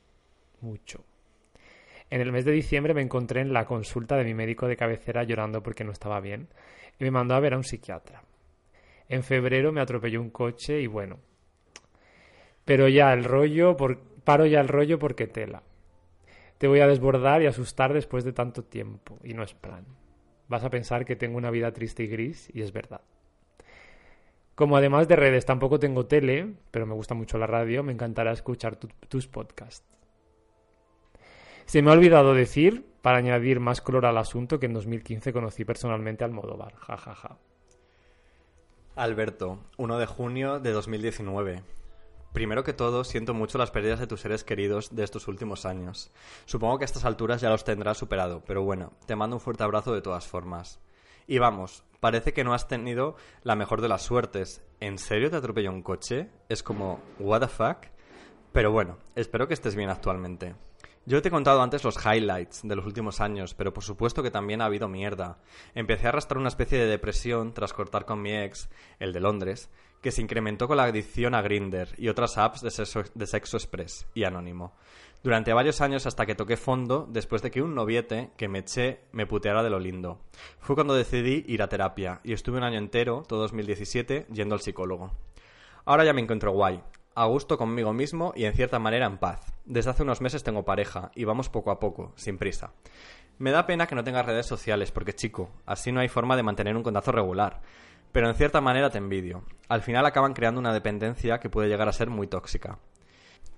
Mucho. 0.62 1.04
En 2.08 2.20
el 2.20 2.32
mes 2.32 2.44
de 2.44 2.52
diciembre 2.52 2.94
me 2.94 3.02
encontré 3.02 3.40
en 3.40 3.52
la 3.52 3.66
consulta 3.66 4.16
de 4.16 4.24
mi 4.24 4.32
médico 4.32 4.66
de 4.66 4.76
cabecera 4.76 5.24
llorando 5.24 5.62
porque 5.62 5.84
no 5.84 5.92
estaba 5.92 6.20
bien 6.20 6.48
y 6.98 7.04
me 7.04 7.10
mandó 7.10 7.34
a 7.34 7.40
ver 7.40 7.54
a 7.54 7.58
un 7.58 7.64
psiquiatra. 7.64 8.22
En 9.08 9.22
febrero 9.22 9.72
me 9.72 9.80
atropelló 9.80 10.20
un 10.20 10.30
coche 10.30 10.80
y 10.80 10.86
bueno. 10.86 11.18
Pero 12.64 12.88
ya 12.88 13.12
el 13.12 13.24
rollo, 13.24 13.76
paro 14.24 14.46
ya 14.46 14.60
el 14.60 14.68
rollo 14.68 14.98
porque 14.98 15.26
tela. 15.26 15.62
Te 16.58 16.68
voy 16.68 16.80
a 16.80 16.86
desbordar 16.86 17.42
y 17.42 17.46
asustar 17.46 17.92
después 17.92 18.24
de 18.24 18.32
tanto 18.32 18.64
tiempo 18.64 19.18
y 19.22 19.34
no 19.34 19.42
es 19.42 19.52
plan. 19.52 19.84
Vas 20.48 20.64
a 20.64 20.70
pensar 20.70 21.04
que 21.04 21.16
tengo 21.16 21.36
una 21.36 21.50
vida 21.50 21.72
triste 21.72 22.04
y 22.04 22.06
gris 22.06 22.48
y 22.54 22.62
es 22.62 22.72
verdad. 22.72 23.02
Como 24.56 24.76
además 24.78 25.06
de 25.06 25.16
redes 25.16 25.44
tampoco 25.44 25.78
tengo 25.78 26.06
tele, 26.06 26.54
pero 26.70 26.86
me 26.86 26.94
gusta 26.94 27.14
mucho 27.14 27.36
la 27.36 27.46
radio, 27.46 27.82
me 27.82 27.92
encantará 27.92 28.32
escuchar 28.32 28.76
tus 28.76 29.28
podcasts. 29.28 29.86
Se 31.66 31.82
me 31.82 31.90
ha 31.90 31.94
olvidado 31.94 32.32
decir, 32.32 32.86
para 33.02 33.18
añadir 33.18 33.60
más 33.60 33.82
color 33.82 34.06
al 34.06 34.16
asunto, 34.16 34.58
que 34.58 34.64
en 34.66 34.72
2015 34.72 35.32
conocí 35.34 35.66
personalmente 35.66 36.24
al 36.24 36.30
Modóvar. 36.30 36.74
Ja, 36.76 36.96
ja, 36.96 37.14
ja. 37.14 37.36
Alberto, 38.94 39.58
1 39.76 39.98
de 39.98 40.06
junio 40.06 40.58
de 40.58 40.72
2019. 40.72 41.62
Primero 42.32 42.64
que 42.64 42.72
todo, 42.72 43.04
siento 43.04 43.34
mucho 43.34 43.58
las 43.58 43.70
pérdidas 43.70 44.00
de 44.00 44.06
tus 44.06 44.22
seres 44.22 44.42
queridos 44.42 44.94
de 44.96 45.04
estos 45.04 45.28
últimos 45.28 45.66
años. 45.66 46.10
Supongo 46.46 46.78
que 46.78 46.84
a 46.84 46.86
estas 46.86 47.04
alturas 47.04 47.42
ya 47.42 47.50
los 47.50 47.64
tendrás 47.64 47.98
superado, 47.98 48.42
pero 48.46 48.62
bueno, 48.62 48.92
te 49.04 49.16
mando 49.16 49.36
un 49.36 49.40
fuerte 49.40 49.64
abrazo 49.64 49.92
de 49.92 50.00
todas 50.00 50.26
formas. 50.26 50.80
Y 51.26 51.38
vamos, 51.38 51.82
parece 51.98 52.32
que 52.32 52.44
no 52.44 52.54
has 52.54 52.68
tenido 52.68 53.16
la 53.42 53.56
mejor 53.56 53.80
de 53.80 53.88
las 53.88 54.02
suertes. 54.02 54.62
¿En 54.78 54.96
serio 54.96 55.28
te 55.28 55.36
atropelló 55.36 55.72
un 55.72 55.82
coche? 55.82 56.30
Es 56.48 56.62
como, 56.62 57.00
¿what 57.18 57.40
the 57.40 57.48
fuck? 57.48 57.78
Pero 58.52 58.70
bueno, 58.70 58.98
espero 59.16 59.48
que 59.48 59.54
estés 59.54 59.74
bien 59.74 59.90
actualmente. 59.90 60.54
Yo 61.04 61.22
te 61.22 61.28
he 61.28 61.32
contado 61.32 61.62
antes 61.62 61.84
los 61.84 61.98
highlights 62.04 62.62
de 62.62 62.76
los 62.76 62.86
últimos 62.86 63.20
años, 63.20 63.54
pero 63.54 63.72
por 63.72 63.82
supuesto 63.82 64.22
que 64.22 64.30
también 64.30 64.60
ha 64.60 64.66
habido 64.66 64.88
mierda. 64.88 65.38
Empecé 65.74 66.06
a 66.06 66.10
arrastrar 66.10 66.38
una 66.38 66.48
especie 66.48 66.78
de 66.78 66.86
depresión 66.86 67.54
tras 67.54 67.72
cortar 67.72 68.04
con 68.04 68.22
mi 68.22 68.32
ex, 68.32 68.68
el 68.98 69.12
de 69.12 69.20
Londres, 69.20 69.70
que 70.00 70.12
se 70.12 70.22
incrementó 70.22 70.68
con 70.68 70.76
la 70.76 70.84
adicción 70.84 71.34
a 71.34 71.42
Grinder 71.42 71.88
y 71.96 72.08
otras 72.08 72.38
apps 72.38 72.60
de 72.60 72.70
sexo, 72.70 73.02
de 73.14 73.26
sexo 73.26 73.56
express 73.56 74.06
y 74.14 74.24
anónimo 74.24 74.74
durante 75.22 75.52
varios 75.52 75.80
años 75.80 76.06
hasta 76.06 76.26
que 76.26 76.34
toqué 76.34 76.56
fondo 76.56 77.06
después 77.10 77.42
de 77.42 77.50
que 77.50 77.62
un 77.62 77.74
noviete 77.74 78.30
que 78.36 78.48
me 78.48 78.60
eché 78.60 79.00
me 79.12 79.26
puteara 79.26 79.62
de 79.62 79.70
lo 79.70 79.78
lindo. 79.78 80.20
Fue 80.60 80.74
cuando 80.74 80.94
decidí 80.94 81.44
ir 81.48 81.62
a 81.62 81.68
terapia 81.68 82.20
y 82.24 82.32
estuve 82.32 82.58
un 82.58 82.64
año 82.64 82.78
entero, 82.78 83.22
todo 83.26 83.40
2017, 83.40 84.26
yendo 84.32 84.54
al 84.54 84.60
psicólogo. 84.60 85.12
Ahora 85.84 86.04
ya 86.04 86.12
me 86.12 86.20
encuentro 86.20 86.52
guay, 86.52 86.82
a 87.16 87.24
gusto 87.24 87.56
conmigo 87.56 87.92
mismo 87.92 88.32
y 88.36 88.44
en 88.44 88.52
cierta 88.52 88.78
manera 88.78 89.06
en 89.06 89.18
paz. 89.18 89.54
Desde 89.64 89.90
hace 89.90 90.02
unos 90.02 90.20
meses 90.20 90.44
tengo 90.44 90.64
pareja 90.64 91.10
y 91.14 91.24
vamos 91.24 91.48
poco 91.48 91.70
a 91.70 91.80
poco, 91.80 92.12
sin 92.14 92.36
prisa. 92.36 92.72
Me 93.38 93.50
da 93.50 93.66
pena 93.66 93.86
que 93.86 93.94
no 93.94 94.04
tengas 94.04 94.26
redes 94.26 94.46
sociales 94.46 94.92
porque, 94.92 95.14
chico, 95.14 95.50
así 95.64 95.92
no 95.92 96.00
hay 96.00 96.08
forma 96.08 96.36
de 96.36 96.42
mantener 96.42 96.76
un 96.76 96.82
contacto 96.82 97.12
regular. 97.12 97.62
Pero 98.12 98.28
en 98.28 98.34
cierta 98.34 98.60
manera 98.60 98.90
te 98.90 98.98
envidio. 98.98 99.44
Al 99.68 99.82
final 99.82 100.06
acaban 100.06 100.34
creando 100.34 100.60
una 100.60 100.72
dependencia 100.72 101.38
que 101.38 101.50
puede 101.50 101.68
llegar 101.68 101.88
a 101.88 101.92
ser 101.92 102.08
muy 102.10 102.26
tóxica. 102.26 102.78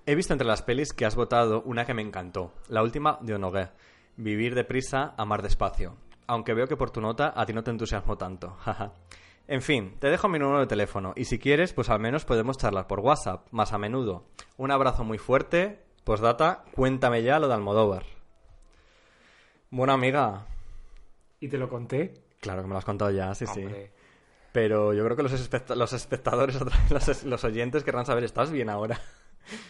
He 0.09 0.15
visto 0.15 0.33
entre 0.33 0.47
las 0.47 0.63
pelis 0.63 0.91
que 0.91 1.05
has 1.05 1.15
votado 1.15 1.61
una 1.61 1.85
que 1.85 1.93
me 1.93 2.01
encantó, 2.01 2.51
la 2.67 2.81
última 2.81 3.19
de 3.21 3.35
Onogué, 3.35 3.69
Vivir 4.17 4.55
deprisa, 4.55 5.13
amar 5.17 5.43
despacio. 5.43 5.97
Aunque 6.25 6.55
veo 6.55 6.65
que 6.67 6.75
por 6.75 6.89
tu 6.89 6.99
nota 6.99 7.31
a 7.35 7.45
ti 7.45 7.53
no 7.53 7.63
te 7.63 7.69
entusiasmo 7.69 8.17
tanto. 8.17 8.55
Jaja. 8.61 8.91
En 9.47 9.61
fin, 9.61 9.97
te 9.99 10.07
dejo 10.09 10.27
mi 10.27 10.39
número 10.39 10.61
de 10.61 10.65
teléfono 10.65 11.13
y 11.15 11.25
si 11.25 11.37
quieres, 11.37 11.73
pues 11.73 11.91
al 11.91 11.99
menos 11.99 12.25
podemos 12.25 12.57
charlar 12.57 12.87
por 12.87 13.01
WhatsApp, 13.01 13.45
más 13.51 13.71
a 13.71 13.77
menudo. 13.77 14.25
Un 14.57 14.71
abrazo 14.71 15.03
muy 15.03 15.19
fuerte. 15.19 15.79
Postdata, 16.05 16.63
cuéntame 16.73 17.21
ya 17.21 17.37
lo 17.37 17.47
de 17.47 17.53
Almodóvar. 17.53 18.03
Buena 19.69 19.93
amiga. 19.93 20.47
¿Y 21.39 21.49
te 21.49 21.59
lo 21.59 21.69
conté? 21.69 22.15
Claro 22.41 22.63
que 22.63 22.67
me 22.67 22.73
lo 22.73 22.79
has 22.79 22.85
contado 22.85 23.11
ya, 23.11 23.35
sí, 23.35 23.45
sí. 23.45 23.61
Pero 24.53 24.91
yo 24.93 25.03
creo 25.05 25.15
que 25.15 25.21
los, 25.23 25.33
especta- 25.33 25.75
los 25.75 25.93
espectadores, 25.93 26.57
los 27.25 27.43
oyentes 27.43 27.83
querrán 27.83 28.07
saber, 28.07 28.23
¿estás 28.23 28.49
bien 28.49 28.71
ahora? 28.71 28.99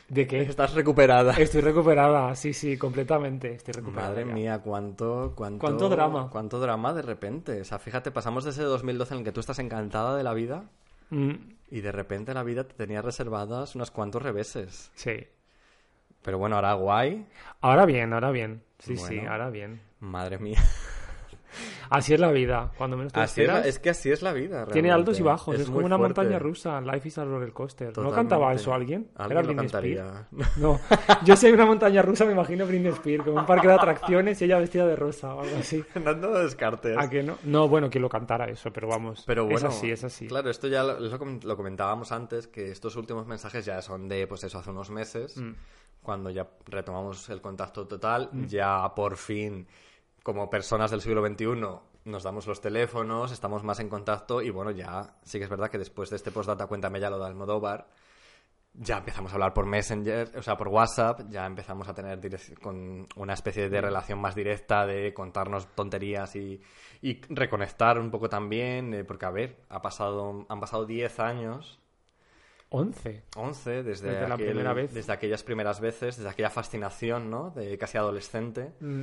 ¿De 0.08 0.28
qué? 0.28 0.42
¿Estás 0.42 0.74
recuperada? 0.74 1.34
Estoy 1.34 1.62
recuperada, 1.62 2.36
sí, 2.36 2.54
sí, 2.54 2.78
completamente. 2.78 3.54
Estoy 3.54 3.74
recuperada. 3.74 4.10
Madre 4.10 4.26
ya. 4.26 4.34
mía, 4.34 4.60
cuánto, 4.64 5.34
cuánto... 5.36 5.60
Cuánto 5.60 5.90
drama. 5.90 6.30
Cuánto 6.30 6.60
drama 6.60 6.94
de 6.94 7.02
repente. 7.02 7.62
O 7.62 7.66
sea, 7.66 7.80
fíjate, 7.80 8.12
pasamos 8.12 8.44
de 8.44 8.52
ese 8.52 8.64
2012 8.64 9.14
en 9.14 9.18
el 9.20 9.24
que 9.26 9.32
tú 9.32 9.40
estás 9.40 9.60
encantada 9.60 10.16
de 10.18 10.24
la 10.24 10.34
vida 10.34 10.64
Mm, 11.12 11.34
y 11.72 11.82
de 11.82 11.92
repente 11.92 12.34
la 12.36 12.44
vida 12.44 12.66
te 12.66 12.76
tenía 12.76 13.02
reservadas 13.02 13.76
unos 13.76 13.92
cuantos 13.92 14.22
reveses. 14.22 14.92
sí. 14.96 15.26
Pero 16.22 16.38
bueno, 16.38 16.58
ahora 16.58 16.74
guay. 16.74 17.26
Ahora 17.62 17.86
bien, 17.86 18.12
ahora 18.12 18.30
bien. 18.32 18.62
Sí, 18.78 18.98
sí, 18.98 19.20
ahora 19.20 19.50
bien. 19.50 19.82
Madre 20.02 20.38
mía. 20.38 20.60
Así 21.90 22.14
es 22.14 22.20
la 22.20 22.32
vida. 22.32 22.72
Cuando 22.78 22.98
menos 22.98 23.12
te 23.14 23.20
Así 23.20 23.42
es, 23.42 23.48
la- 23.48 23.54
esperas, 23.56 23.68
es 23.76 23.80
que 23.80 23.90
así 23.90 24.12
es 24.12 24.22
la 24.22 24.34
vida. 24.34 24.66
tiene 24.66 24.90
realmente. 24.90 24.92
altos 24.92 25.20
y 25.20 25.24
bajos. 25.24 25.56
Es, 25.60 25.66
como 25.68 25.86
una 25.86 25.98
fuerte. 25.98 26.20
montaña 26.22 26.40
rusa. 26.40 26.80
Life 26.82 27.08
is 27.08 27.18
a 27.18 27.26
roller 27.26 27.52
coaster. 27.54 27.98
¿No 27.98 28.12
cantaba 28.12 28.54
eso 28.54 28.74
alguien? 28.74 29.10
Alguien 29.16 29.38
Era 29.40 29.48
Britney 29.48 29.66
Spears. 29.66 30.00
cantaría. 30.00 30.28
No, 30.58 30.80
yo 31.26 31.36
soy 31.36 31.52
una 31.52 31.66
montaña 31.66 32.02
rusa, 32.02 32.26
me 32.26 32.34
imagino 32.34 32.66
Britney 32.66 32.92
Spears, 32.92 33.24
como 33.24 33.40
un 33.40 33.46
parque 33.46 33.68
de 33.68 33.74
atracciones 33.74 34.42
y 34.42 34.46
ella 34.46 34.60
vestida 34.60 34.86
de 34.86 34.96
rosa 34.96 35.34
o 35.36 35.42
algo 35.42 35.58
así. 35.58 35.84
Dando 35.96 36.34
descartes. 36.40 36.98
¿A 36.98 37.10
que 37.10 37.24
no? 37.24 37.38
No, 37.44 37.68
bueno, 37.68 37.90
que 37.90 38.00
lo 38.00 38.10
cantara 38.10 38.46
eso, 38.46 38.72
pero 38.72 38.88
vamos. 38.88 39.24
Pero 39.26 39.44
bueno, 39.46 39.58
es 39.58 39.64
así, 39.64 39.92
es 39.92 40.04
así. 40.04 40.28
Claro, 40.28 40.50
esto 40.50 40.68
ya 40.68 40.84
lo, 40.84 41.04
es 41.04 41.12
lo 41.12 41.18
com- 41.20 41.40
lo 41.44 41.56
comentábamos 41.58 42.12
antes, 42.12 42.48
que 42.48 42.72
estos 42.72 42.96
últimos 42.96 43.26
mensajes 43.28 43.66
ya 43.66 43.82
son 43.82 44.08
de, 44.08 44.28
pues 44.28 44.44
eso, 44.44 44.60
hace 44.60 44.70
unos 44.70 44.90
meses, 44.90 45.38
Mm. 45.38 45.54
cuando 46.02 46.30
ya 46.30 46.48
retomamos 46.66 47.30
el 47.30 47.42
contacto 47.42 47.88
total, 47.88 48.30
ya 48.48 48.94
por 48.96 49.18
fin, 49.18 49.68
como 50.34 50.50
personas 50.50 50.92
del 50.92 51.02
siglo 51.02 51.26
XXI, 51.26 51.46
nos 52.06 52.24
damos 52.24 52.48
los 52.48 52.62
teléfonos, 52.62 53.32
estamos 53.32 53.64
más 53.64 53.80
en 53.80 53.90
contacto 53.90 54.42
y 54.42 54.50
bueno, 54.50 54.72
ya 54.72 55.16
sí 55.24 55.38
que 55.38 55.44
es 55.44 55.50
verdad 55.50 55.70
que 55.70 55.78
después 55.78 56.10
de 56.10 56.16
este 56.16 56.32
postdata, 56.32 56.68
cuéntame 56.68 57.00
ya 57.00 57.10
lo 57.10 57.20
de 57.20 57.26
Almodóvar, 57.26 57.88
ya 58.74 59.00
empezamos 59.00 59.32
a 59.32 59.36
hablar 59.36 59.54
por 59.54 59.66
Messenger, 59.66 60.32
o 60.38 60.42
sea, 60.44 60.56
por 60.56 60.68
WhatsApp, 60.70 61.22
ya 61.30 61.46
empezamos 61.46 61.88
a 61.90 61.94
tener 61.94 62.20
con 62.62 63.08
una 63.16 63.34
especie 63.34 63.68
de 63.68 63.82
relación 63.82 64.20
más 64.20 64.36
directa 64.36 64.86
de 64.86 65.14
contarnos 65.14 65.68
tonterías 65.76 66.36
y, 66.36 66.62
y 67.02 67.20
reconectar 67.30 67.98
un 68.00 68.12
poco 68.12 68.30
también, 68.30 68.94
eh, 68.94 69.04
porque 69.04 69.26
a 69.26 69.32
ver, 69.32 69.58
ha 69.70 69.82
pasado, 69.82 70.46
han 70.48 70.60
pasado 70.60 70.86
10 70.86 71.20
años, 71.20 71.80
11. 72.70 73.24
11, 73.36 73.84
desde, 73.84 74.12
Desde 74.12 74.28
la 74.30 74.36
aquel- 74.36 74.46
primera 74.52 74.74
vez. 74.74 74.94
desde 74.94 75.12
aquellas 75.12 75.42
primeras 75.44 75.80
veces, 75.82 76.18
desde 76.18 76.30
aquella 76.30 76.52
fascinación, 76.52 77.30
¿no? 77.32 77.50
De 77.50 77.76
casi 77.80 77.98
adolescente. 77.98 78.74
Mm, 78.80 79.02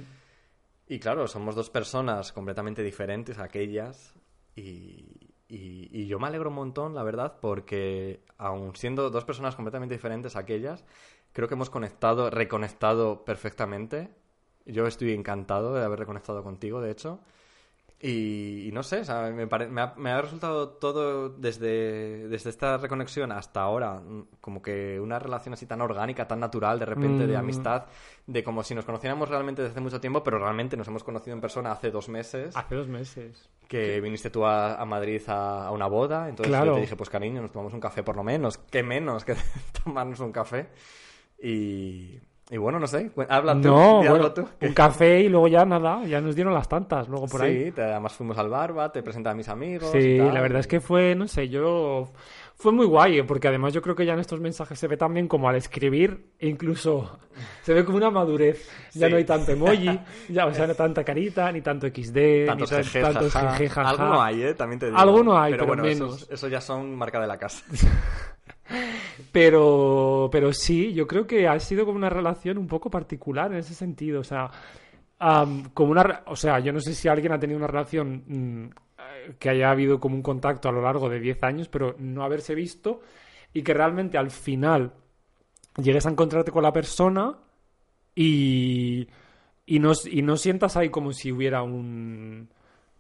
Y 0.87 0.99
claro, 1.01 1.27
somos 1.27 1.55
dos 1.55 1.71
personas 1.71 2.33
completamente 2.33 2.83
diferentes 2.83 3.39
aquellas 3.39 4.15
y, 4.55 5.35
y- 5.49 6.07
yo 6.07 6.19
me 6.21 6.29
alegro 6.29 6.51
un 6.51 6.55
montón, 6.57 6.95
la 6.95 7.03
verdad, 7.03 7.39
porque 7.41 8.21
aun 8.39 8.75
siendo 8.77 9.11
dos 9.11 9.25
personas 9.25 9.57
completamente 9.57 9.95
diferentes 9.95 10.37
aquellas, 10.37 10.85
creo 11.33 11.49
que 11.49 11.55
hemos 11.55 11.71
conectado, 11.71 12.31
reconectado 12.31 13.25
perfectamente. 13.25 14.11
Yo 14.65 14.87
estoy 14.87 15.13
encantado 15.13 15.75
de 15.75 15.85
haber 15.85 15.99
reconectado 16.01 16.43
contigo, 16.45 16.81
de 16.81 16.91
hecho. 16.93 17.21
Y, 17.99 18.69
y 18.69 18.73
no 18.73 18.83
sé, 18.83 19.01
o 19.01 19.05
sea, 19.05 19.31
me, 19.31 19.47
pare- 19.47 19.69
me 19.69 19.81
ha, 19.81 19.95
me 19.97 20.11
ha 20.11 20.21
resultado 20.21 20.69
todo 20.69 21.31
desde, 21.31 22.29
desde 22.29 22.51
esta 22.51 22.77
reconexión 22.77 23.33
hasta 23.33 23.63
ahora, 23.63 23.95
mm, 24.01 24.27
como 24.41 24.61
que 24.61 25.01
una 25.01 25.19
relación 25.19 25.55
así 25.55 25.65
tan 25.65 25.81
orgánica, 25.81 26.29
tan 26.29 26.39
natural, 26.41 26.79
de 26.79 26.85
repente, 26.85 27.27
de 27.27 27.35
Mm. 27.35 27.39
amistad, 27.41 27.87
de 28.27 28.45
como 28.45 28.63
si 28.63 28.75
nos 28.75 28.85
conociéramos 28.85 29.31
realmente 29.31 29.63
desde 29.63 29.73
hace 29.73 29.81
mucho 29.81 29.99
tiempo, 30.01 30.23
pero 30.23 30.39
realmente 30.39 30.77
nos 30.77 30.87
hemos 30.89 31.05
conocido 31.05 31.35
en 31.35 31.41
persona 31.41 31.73
hace 31.73 31.91
dos 31.91 32.11
meses, 32.11 32.55
Hace 32.55 32.75
dos 32.75 32.87
meses. 32.89 33.49
que 33.67 33.99
viniste 34.03 34.29
tú 34.29 34.45
a, 34.45 34.75
a 34.75 34.85
Madrid 34.85 35.23
a, 35.29 35.67
a 35.69 35.71
una 35.71 35.87
boda, 35.87 36.29
entonces 36.29 36.51
Claro. 36.53 36.67
yo 36.67 36.75
te 36.75 36.81
dije, 36.83 36.97
pues 36.97 37.09
cariño, 37.09 37.41
nos 37.41 37.51
tomamos 37.51 37.73
un 37.73 37.81
café 37.81 38.03
por 38.03 38.15
lo 38.17 38.23
menos, 38.23 38.59
qué 38.59 38.83
menos 38.83 39.25
que 39.25 39.35
tomarnos 39.85 40.21
un 40.21 40.33
café. 40.33 40.69
Y, 41.43 42.21
y 42.51 42.57
bueno, 42.59 42.79
no 42.79 42.87
sé, 42.87 43.11
habla 43.29 43.55
tú, 43.55 43.69
No, 43.69 43.97
bueno, 44.09 44.33
tú. 44.33 44.47
un 44.61 44.73
café 44.73 45.21
y 45.23 45.29
luego 45.29 45.49
ya 45.49 45.65
nada, 45.65 46.05
ya 46.05 46.21
nos 46.21 46.35
dieron 46.37 46.55
las 46.55 46.69
tantas, 46.69 47.09
luego 47.09 47.27
por 47.27 47.41
sí, 47.41 47.47
ahí. 47.47 47.73
te- 47.73 47.83
además 47.83 48.13
fuimos 48.13 48.39
al 48.39 48.49
barba, 48.49 48.93
te 48.93 49.03
presenté 49.03 49.29
a 49.31 49.35
mis 49.35 49.49
amigos. 49.49 49.93
y 49.95 50.01
Sí, 50.03 50.19
tal. 50.19 50.33
la 50.33 50.41
verdad 50.41 50.61
es 50.61 50.67
que 50.67 50.81
fue, 50.81 51.15
no 51.15 51.27
sé, 51.29 51.49
yo... 51.49 52.13
Fue 52.59 52.73
muy 52.73 52.87
guay, 52.87 53.19
¿eh? 53.19 53.25
porque 53.25 53.49
además 53.49 53.75
yo 53.75 53.83
creo 53.83 53.95
que 53.95 54.07
ya 54.07 54.15
en 54.15 54.19
estos 54.21 54.41
mensajes 54.41 54.79
se 54.79 54.89
ve 54.89 54.97
también 54.97 55.29
como 55.29 55.47
al 55.47 55.57
escribir, 55.57 56.31
e 56.39 56.49
incluso 56.49 57.19
se 57.63 57.75
ve 57.75 57.85
como 57.85 57.99
una 57.99 58.11
madurez. 58.11 58.67
Ya 58.95 59.07
Sí. 59.09 59.11
no 59.13 59.19
hay 59.19 59.25
tanto 59.25 59.53
emoji, 59.53 60.01
ya, 60.31 60.47
o 60.47 60.55
sea, 60.55 60.67
no 60.67 60.75
tanta 60.75 61.05
carita, 61.05 61.53
ni 61.53 61.61
tanto 61.61 61.87
XD, 61.89 62.47
Tantos 62.47 62.71
ni 62.73 62.79
jeje, 62.79 63.01
tantos 63.03 63.33
jeje, 63.35 63.69
jaja. 63.69 63.91
Algo 63.91 64.05
no 64.07 64.23
hay, 64.23 64.43
¿eh? 64.43 64.55
También 64.55 64.79
te 64.79 64.87
digo. 64.87 64.97
Algo 64.99 65.23
no 65.23 65.39
hay, 65.39 65.53
pero 65.53 65.67
bueno, 65.67 65.83
menos. 65.83 66.23
Eso, 66.23 66.33
eso 66.33 66.49
ya 66.49 66.63
son 66.63 66.97
marca 66.97 67.21
de 67.21 67.27
la 67.27 67.37
casa. 67.37 67.63
Pero, 69.33 70.29
pero 70.33 70.53
sí, 70.53 70.93
yo 70.93 71.07
creo 71.07 71.27
que 71.27 71.47
ha 71.47 71.59
sido 71.61 71.85
como 71.85 71.97
una 71.99 72.11
relación 72.11 72.59
un 72.59 72.67
poco 72.67 72.91
particular 72.91 73.53
en 73.53 73.59
ese 73.59 73.75
sentido. 73.75 74.21
O 74.21 74.25
sea, 74.25 74.51
como 75.75 75.91
una, 75.91 76.23
o 76.27 76.37
sea, 76.37 76.59
yo 76.59 76.73
no 76.73 76.81
sé 76.81 76.95
si 76.95 77.09
alguien 77.09 77.33
ha 77.33 77.39
tenido 77.39 77.59
una 77.59 77.67
relación 77.67 78.25
mm, 78.27 78.71
que 79.39 79.51
haya 79.51 79.71
habido 79.71 80.01
como 80.01 80.15
un 80.15 80.23
contacto 80.23 80.69
a 80.69 80.73
lo 80.73 80.83
largo 80.83 81.09
de 81.09 81.21
10 81.21 81.43
años, 81.43 81.69
pero 81.69 81.97
no 81.99 82.23
haberse 82.23 82.55
visto 82.55 83.01
y 83.53 83.63
que 83.63 83.75
realmente 83.75 84.19
al 84.19 84.31
final 84.31 84.93
llegues 85.77 86.07
a 86.07 86.11
encontrarte 86.11 86.51
con 86.51 86.63
la 86.63 86.73
persona 86.73 87.37
y, 88.15 89.09
y, 89.65 89.79
no, 89.79 89.93
y 90.11 90.23
no 90.23 90.37
sientas 90.37 90.77
ahí 90.77 90.91
como 90.91 91.13
si 91.13 91.33
hubiera 91.33 91.63
un... 91.63 92.49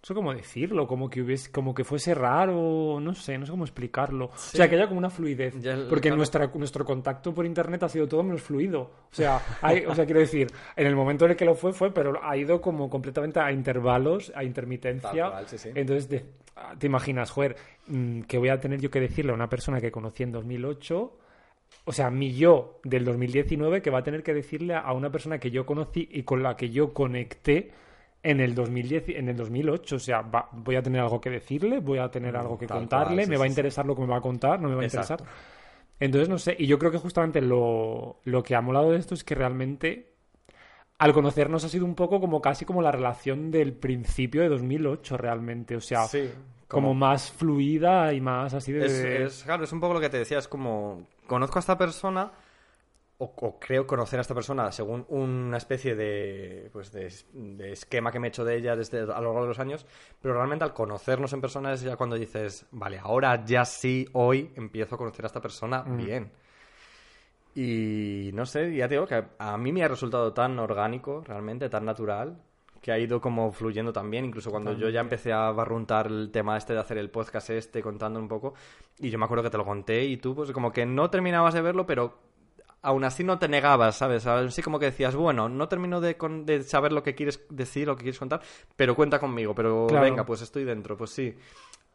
No 0.06 0.08
sé 0.08 0.14
cómo 0.14 0.32
decirlo, 0.32 0.86
como 0.86 1.10
que 1.10 1.20
hubiese, 1.20 1.50
como 1.50 1.74
que 1.74 1.82
fuese 1.82 2.14
raro, 2.14 3.00
no 3.00 3.12
sé, 3.12 3.36
no 3.38 3.44
sé 3.44 3.50
cómo 3.50 3.64
explicarlo. 3.64 4.26
O 4.26 4.36
sea, 4.36 4.70
que 4.70 4.76
haya 4.76 4.86
como 4.86 4.98
una 4.98 5.10
fluidez. 5.10 5.56
El- 5.64 5.88
porque 5.88 6.02
claro. 6.10 6.18
nuestra, 6.18 6.46
nuestro 6.54 6.84
contacto 6.84 7.34
por 7.34 7.44
internet 7.44 7.82
ha 7.82 7.88
sido 7.88 8.06
todo 8.06 8.22
menos 8.22 8.40
fluido. 8.40 8.82
O 8.82 9.08
sea, 9.10 9.40
hay, 9.62 9.84
o 9.84 9.96
sea, 9.96 10.04
quiero 10.04 10.20
decir, 10.20 10.46
en 10.76 10.86
el 10.86 10.94
momento 10.94 11.24
en 11.24 11.32
el 11.32 11.36
que 11.36 11.44
lo 11.44 11.56
fue, 11.56 11.72
fue, 11.72 11.92
pero 11.92 12.22
ha 12.22 12.36
ido 12.36 12.60
como 12.60 12.88
completamente 12.88 13.40
a 13.40 13.50
intervalos, 13.50 14.30
a 14.36 14.44
intermitencia. 14.44 15.28
Cual, 15.28 15.48
sí, 15.48 15.58
sí. 15.58 15.70
Entonces, 15.74 16.08
de- 16.08 16.24
te 16.78 16.86
imaginas, 16.86 17.32
joder, 17.32 17.56
mm, 17.88 18.20
que 18.20 18.38
voy 18.38 18.50
a 18.50 18.60
tener 18.60 18.80
yo 18.80 18.92
que 18.92 19.00
decirle 19.00 19.32
a 19.32 19.34
una 19.34 19.48
persona 19.48 19.80
que 19.80 19.90
conocí 19.90 20.22
en 20.22 20.30
2008 20.30 21.18
o 21.84 21.92
sea, 21.92 22.10
mi 22.10 22.32
yo 22.32 22.78
del 22.84 23.04
2019 23.04 23.82
que 23.82 23.90
va 23.90 23.98
a 23.98 24.02
tener 24.04 24.22
que 24.22 24.32
decirle 24.32 24.76
a 24.76 24.92
una 24.92 25.10
persona 25.10 25.40
que 25.40 25.50
yo 25.50 25.66
conocí 25.66 26.08
y 26.12 26.22
con 26.22 26.44
la 26.44 26.56
que 26.56 26.70
yo 26.70 26.94
conecté 26.94 27.72
en 28.22 28.40
el 28.40 28.54
2010, 28.54 29.04
en 29.08 29.28
el 29.28 29.36
2008. 29.36 29.96
O 29.96 29.98
sea, 29.98 30.22
va- 30.22 30.48
voy 30.52 30.76
a 30.76 30.82
tener 30.82 31.00
algo 31.00 31.20
que 31.20 31.30
decirle, 31.30 31.80
voy 31.80 31.98
a 31.98 32.10
tener 32.10 32.36
algo 32.36 32.58
que 32.58 32.66
Mm, 32.66 32.68
tal 32.68 32.72
contarle, 32.72 33.22
cual, 33.22 33.22
sí, 33.22 33.30
me 33.30 33.36
va 33.36 33.44
a 33.44 33.48
sí, 33.48 33.50
sí. 33.50 33.54
interesar 33.54 33.86
lo 33.86 33.94
que 33.94 34.02
me 34.02 34.08
va 34.08 34.18
a 34.18 34.20
contar, 34.20 34.60
no 34.60 34.68
me 34.68 34.74
va 34.74 34.82
a 34.82 34.84
interesar. 34.84 35.22
Entonces, 36.00 36.28
no 36.28 36.38
sé, 36.38 36.56
y 36.58 36.66
yo 36.66 36.78
creo 36.78 36.90
que 36.92 36.98
justamente 36.98 37.40
lo, 37.40 38.20
lo 38.24 38.42
que 38.42 38.54
ha 38.54 38.60
molado 38.60 38.92
de 38.92 38.98
esto 38.98 39.14
es 39.14 39.24
que 39.24 39.34
realmente 39.34 40.12
al 40.98 41.12
conocernos 41.12 41.64
ha 41.64 41.68
sido 41.68 41.84
un 41.84 41.94
poco 41.94 42.20
como 42.20 42.40
casi 42.40 42.64
como 42.64 42.82
la 42.82 42.92
relación 42.92 43.50
del 43.50 43.72
principio 43.74 44.42
de 44.42 44.48
2008 44.48 45.16
realmente, 45.18 45.76
o 45.76 45.80
sea, 45.80 46.06
Sí, 46.08 46.30
como, 46.68 46.88
como- 46.90 46.94
más 46.94 47.30
fluida 47.32 48.12
y 48.14 48.20
más 48.20 48.54
así 48.54 48.72
de... 48.72 48.84
Es, 48.86 49.04
es- 49.04 49.42
claro, 49.44 49.64
es 49.64 49.72
un 49.72 49.80
poco 49.80 49.94
lo 49.94 50.00
que 50.00 50.08
te 50.10 50.18
decía, 50.18 50.38
es 50.38 50.48
como, 50.48 51.06
conozco 51.26 51.58
a 51.58 51.60
esta 51.60 51.78
persona, 51.78 52.32
o, 53.18 53.24
o 53.36 53.58
creo 53.58 53.86
conocer 53.86 54.18
a 54.18 54.22
esta 54.22 54.34
persona 54.34 54.70
según 54.72 55.06
una 55.08 55.56
especie 55.56 55.94
de, 55.94 56.68
pues 56.72 56.92
de, 56.92 57.12
de 57.32 57.72
esquema 57.72 58.12
que 58.12 58.18
me 58.20 58.26
he 58.26 58.28
hecho 58.28 58.44
de 58.44 58.56
ella 58.56 58.76
desde 58.76 59.00
a 59.00 59.20
lo 59.20 59.32
largo 59.32 59.42
de 59.42 59.48
los 59.48 59.58
años, 59.58 59.86
pero 60.20 60.34
realmente 60.34 60.64
al 60.64 60.74
conocernos 60.74 61.32
en 61.32 61.40
persona 61.40 61.72
es 61.72 61.80
ya 61.82 61.96
cuando 61.96 62.16
dices, 62.16 62.66
vale, 62.72 62.98
ahora 62.98 63.44
ya 63.44 63.64
sí, 63.64 64.06
hoy 64.12 64.50
empiezo 64.56 64.94
a 64.94 64.98
conocer 64.98 65.24
a 65.24 65.28
esta 65.28 65.40
persona 65.40 65.82
Mm. 65.82 65.96
bien. 65.96 66.30
Y 67.54 68.30
no 68.34 68.44
sé, 68.44 68.74
ya 68.74 68.86
te 68.86 68.96
digo 68.96 69.06
que 69.06 69.24
a 69.38 69.56
mí 69.56 69.72
me 69.72 69.82
ha 69.82 69.88
resultado 69.88 70.32
tan 70.34 70.58
orgánico, 70.58 71.22
realmente, 71.26 71.70
tan 71.70 71.86
natural, 71.86 72.36
que 72.82 72.92
ha 72.92 72.98
ido 72.98 73.18
como 73.20 73.50
fluyendo 73.50 73.92
también, 73.94 74.26
incluso 74.26 74.50
cuando 74.50 74.74
yo 74.74 74.90
ya 74.90 75.00
empecé 75.00 75.32
a 75.32 75.50
barruntar 75.52 76.06
el 76.08 76.30
tema 76.30 76.58
este 76.58 76.74
de 76.74 76.80
hacer 76.80 76.98
el 76.98 77.08
podcast 77.08 77.48
este, 77.50 77.82
contando 77.82 78.20
un 78.20 78.28
poco, 78.28 78.52
y 78.98 79.08
yo 79.08 79.18
me 79.18 79.24
acuerdo 79.24 79.42
que 79.42 79.50
te 79.50 79.56
lo 79.56 79.64
conté 79.64 80.04
y 80.04 80.18
tú 80.18 80.34
pues 80.34 80.52
como 80.52 80.70
que 80.70 80.84
no 80.84 81.08
terminabas 81.08 81.54
de 81.54 81.62
verlo, 81.62 81.86
pero 81.86 82.18
aún 82.86 83.04
así 83.04 83.24
no 83.24 83.38
te 83.38 83.48
negabas, 83.48 83.96
¿sabes? 83.96 84.26
Así 84.26 84.62
como 84.62 84.78
que 84.78 84.86
decías, 84.86 85.14
bueno, 85.14 85.48
no 85.48 85.68
termino 85.68 86.00
de, 86.00 86.16
con- 86.16 86.46
de 86.46 86.62
saber 86.62 86.92
lo 86.92 87.02
que 87.02 87.14
quieres 87.14 87.44
decir, 87.50 87.86
lo 87.86 87.96
que 87.96 88.02
quieres 88.04 88.18
contar, 88.18 88.40
pero 88.76 88.94
cuenta 88.94 89.18
conmigo, 89.18 89.54
pero 89.54 89.86
Claro. 89.88 90.04
venga, 90.04 90.24
pues 90.24 90.40
estoy 90.42 90.64
dentro, 90.64 90.96
pues 90.96 91.10
sí. 91.10 91.36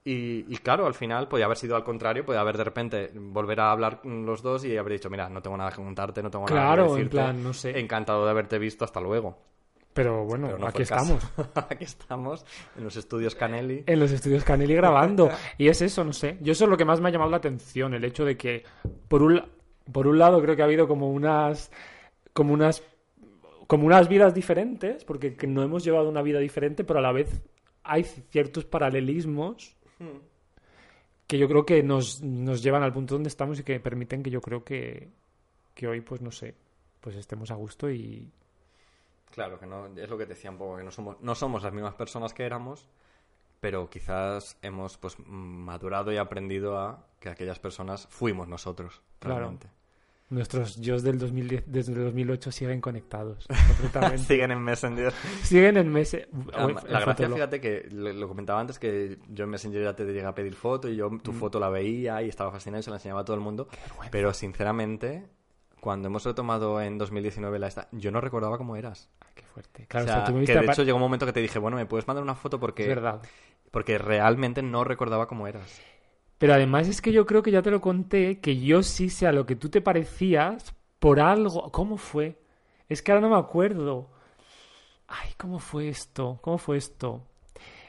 Y, 0.03 0.45
y 0.51 0.57
claro, 0.57 0.87
al 0.87 0.95
final 0.95 1.27
podía 1.27 1.45
haber 1.45 1.57
sido 1.57 1.75
al 1.75 1.83
contrario, 1.83 2.25
podía 2.25 2.41
haber 2.41 2.57
de 2.57 2.63
repente 2.63 3.11
volver 3.13 3.59
a 3.59 3.71
hablar 3.71 4.01
los 4.03 4.41
dos 4.41 4.65
y 4.65 4.75
haber 4.75 4.93
dicho, 4.93 5.09
mira, 5.11 5.29
no 5.29 5.41
tengo 5.41 5.55
nada 5.57 5.69
que 5.69 5.75
contarte, 5.77 6.23
no 6.23 6.31
tengo 6.31 6.45
nada 6.47 6.55
Claro, 6.59 6.83
que 6.85 6.89
en 6.89 6.95
decirte. 6.95 7.17
plan, 7.17 7.43
no 7.43 7.53
sé. 7.53 7.79
Encantado 7.79 8.25
de 8.25 8.31
haberte 8.31 8.57
visto, 8.57 8.83
hasta 8.83 8.99
luego. 8.99 9.37
Pero 9.93 10.23
bueno, 10.23 10.47
Pero 10.47 10.57
no 10.59 10.67
aquí 10.67 10.81
estamos. 10.83 11.21
aquí 11.69 11.83
estamos, 11.83 12.45
en 12.77 12.83
los 12.83 12.95
estudios 12.95 13.35
Canelli. 13.35 13.83
En 13.85 13.99
los 13.99 14.11
estudios 14.11 14.43
Canelli 14.43 14.73
grabando. 14.73 15.29
Y 15.57 15.67
es 15.67 15.81
eso, 15.81 16.03
no 16.03 16.13
sé. 16.13 16.37
Yo 16.41 16.53
eso 16.53 16.63
es 16.63 16.69
lo 16.69 16.77
que 16.77 16.85
más 16.85 16.99
me 16.99 17.09
ha 17.09 17.11
llamado 17.11 17.29
la 17.29 17.37
atención, 17.37 17.93
el 17.93 18.03
hecho 18.03 18.25
de 18.25 18.35
que, 18.37 18.63
por 19.07 19.21
un, 19.21 19.43
por 19.91 20.07
un 20.07 20.19
lado, 20.19 20.41
creo 20.41 20.55
que 20.55 20.61
ha 20.61 20.65
habido 20.65 20.87
como 20.87 21.09
unas. 21.09 21.71
como 22.33 22.53
unas. 22.53 22.83
como 23.67 23.85
unas 23.85 24.07
vidas 24.07 24.33
diferentes, 24.33 25.03
porque 25.05 25.35
que 25.35 25.47
no 25.47 25.63
hemos 25.63 25.83
llevado 25.83 26.09
una 26.09 26.21
vida 26.21 26.39
diferente, 26.39 26.83
pero 26.83 26.99
a 26.99 27.01
la 27.01 27.11
vez 27.11 27.41
hay 27.83 28.03
ciertos 28.03 28.65
paralelismos 28.65 29.75
que 31.27 31.37
yo 31.37 31.47
creo 31.47 31.65
que 31.65 31.81
nos, 31.81 32.21
nos 32.21 32.61
llevan 32.61 32.83
al 32.83 32.91
punto 32.91 33.13
donde 33.15 33.29
estamos 33.29 33.59
y 33.59 33.63
que 33.63 33.79
permiten 33.79 34.21
que 34.21 34.29
yo 34.29 34.41
creo 34.41 34.63
que, 34.63 35.09
que 35.73 35.87
hoy, 35.87 36.01
pues 36.01 36.21
no 36.21 36.31
sé, 36.31 36.55
pues 36.99 37.15
estemos 37.15 37.51
a 37.51 37.55
gusto 37.55 37.89
y, 37.89 38.29
Claro, 39.31 39.59
que 39.59 39.65
no, 39.65 39.87
es 39.87 40.09
lo 40.09 40.17
que 40.17 40.25
te 40.25 40.33
decía 40.33 40.51
un 40.51 40.57
poco, 40.57 40.77
que 40.77 40.83
no 40.83 40.91
somos, 40.91 41.19
no 41.21 41.35
somos 41.35 41.63
las 41.63 41.73
mismas 41.73 41.95
personas 41.95 42.33
que 42.33 42.45
éramos, 42.45 42.87
pero 43.59 43.89
quizás 43.89 44.57
hemos 44.61 44.97
pues 44.97 45.15
madurado 45.25 46.11
y 46.11 46.17
aprendido 46.17 46.77
a 46.77 47.07
que 47.19 47.29
aquellas 47.29 47.59
personas 47.59 48.07
fuimos 48.09 48.47
nosotros, 48.47 49.01
Claro. 49.19 49.57
Nuestros 50.31 50.77
yo 50.77 50.99
del 50.99 51.19
2010, 51.19 51.63
desde 51.67 51.93
el 51.93 52.03
2008 52.05 52.51
siguen 52.51 52.81
conectados. 52.81 53.45
Siguen 54.17 54.51
en 54.51 54.61
Messenger. 54.63 55.13
Siguen 55.43 55.77
en 55.77 55.89
meses. 55.91 56.27
Ah, 56.53 56.67
La 56.87 56.99
gracia, 57.01 57.29
fíjate 57.29 57.61
que 57.61 57.87
lo, 57.91 58.11
lo 58.13 58.27
comentaba 58.27 58.59
antes, 58.59 58.79
que 58.79 59.19
yo 59.29 59.43
en 59.43 59.49
Messenger 59.51 59.83
ya 59.83 59.95
te 59.95 60.05
llegué 60.05 60.25
a 60.25 60.33
pedir 60.33 60.55
foto 60.55 60.89
y 60.89 60.95
yo 60.95 61.09
Mm. 61.09 61.19
tu 61.19 61.33
foto 61.33 61.59
la 61.59 61.69
veía 61.69 62.21
y 62.23 62.29
estaba 62.29 62.51
fascinado 62.51 62.79
y 62.79 62.83
se 62.83 62.89
la 62.89 62.95
enseñaba 62.95 63.21
a 63.21 63.25
todo 63.25 63.35
el 63.35 63.41
mundo. 63.41 63.67
Pero 64.09 64.33
sinceramente, 64.33 65.27
cuando 65.79 66.07
hemos 66.07 66.23
retomado 66.23 66.81
en 66.81 66.97
2019 66.97 67.59
la 67.59 67.67
esta, 67.67 67.87
yo 67.91 68.11
no 68.11 68.21
recordaba 68.21 68.57
cómo 68.57 68.75
eras. 68.77 69.09
Qué 69.35 69.43
fuerte. 69.43 69.85
Claro, 69.87 70.05
o 70.05 70.09
o 70.09 70.11
sea, 70.13 70.45
que 70.45 70.53
de 70.59 70.65
hecho 70.65 70.83
llegó 70.83 70.97
un 70.97 71.01
momento 71.03 71.25
que 71.25 71.33
te 71.33 71.41
dije, 71.41 71.59
bueno, 71.59 71.77
¿me 71.77 71.85
puedes 71.85 72.07
mandar 72.07 72.23
una 72.23 72.35
foto? 72.35 72.59
Porque, 72.59 72.83
Es 72.83 72.89
verdad. 72.89 73.21
porque 73.71 73.97
realmente 73.97 74.61
no 74.61 74.83
recordaba 74.83 75.27
cómo 75.27 75.47
eras. 75.47 75.81
Pero 76.41 76.55
además 76.55 76.87
es 76.87 77.03
que 77.03 77.11
yo 77.11 77.27
creo 77.27 77.43
que 77.43 77.51
ya 77.51 77.61
te 77.61 77.69
lo 77.69 77.81
conté, 77.81 78.39
que 78.39 78.57
yo 78.57 78.81
sí 78.81 79.09
sé 79.11 79.27
a 79.27 79.31
lo 79.31 79.45
que 79.45 79.55
tú 79.55 79.69
te 79.69 79.79
parecías 79.79 80.75
por 80.97 81.19
algo. 81.19 81.71
¿Cómo 81.71 81.97
fue? 81.97 82.41
Es 82.89 83.03
que 83.03 83.11
ahora 83.11 83.21
no 83.21 83.29
me 83.29 83.39
acuerdo. 83.39 84.09
Ay, 85.07 85.29
¿cómo 85.37 85.59
fue 85.59 85.89
esto? 85.89 86.39
¿Cómo 86.41 86.57
fue 86.57 86.77
esto? 86.77 87.27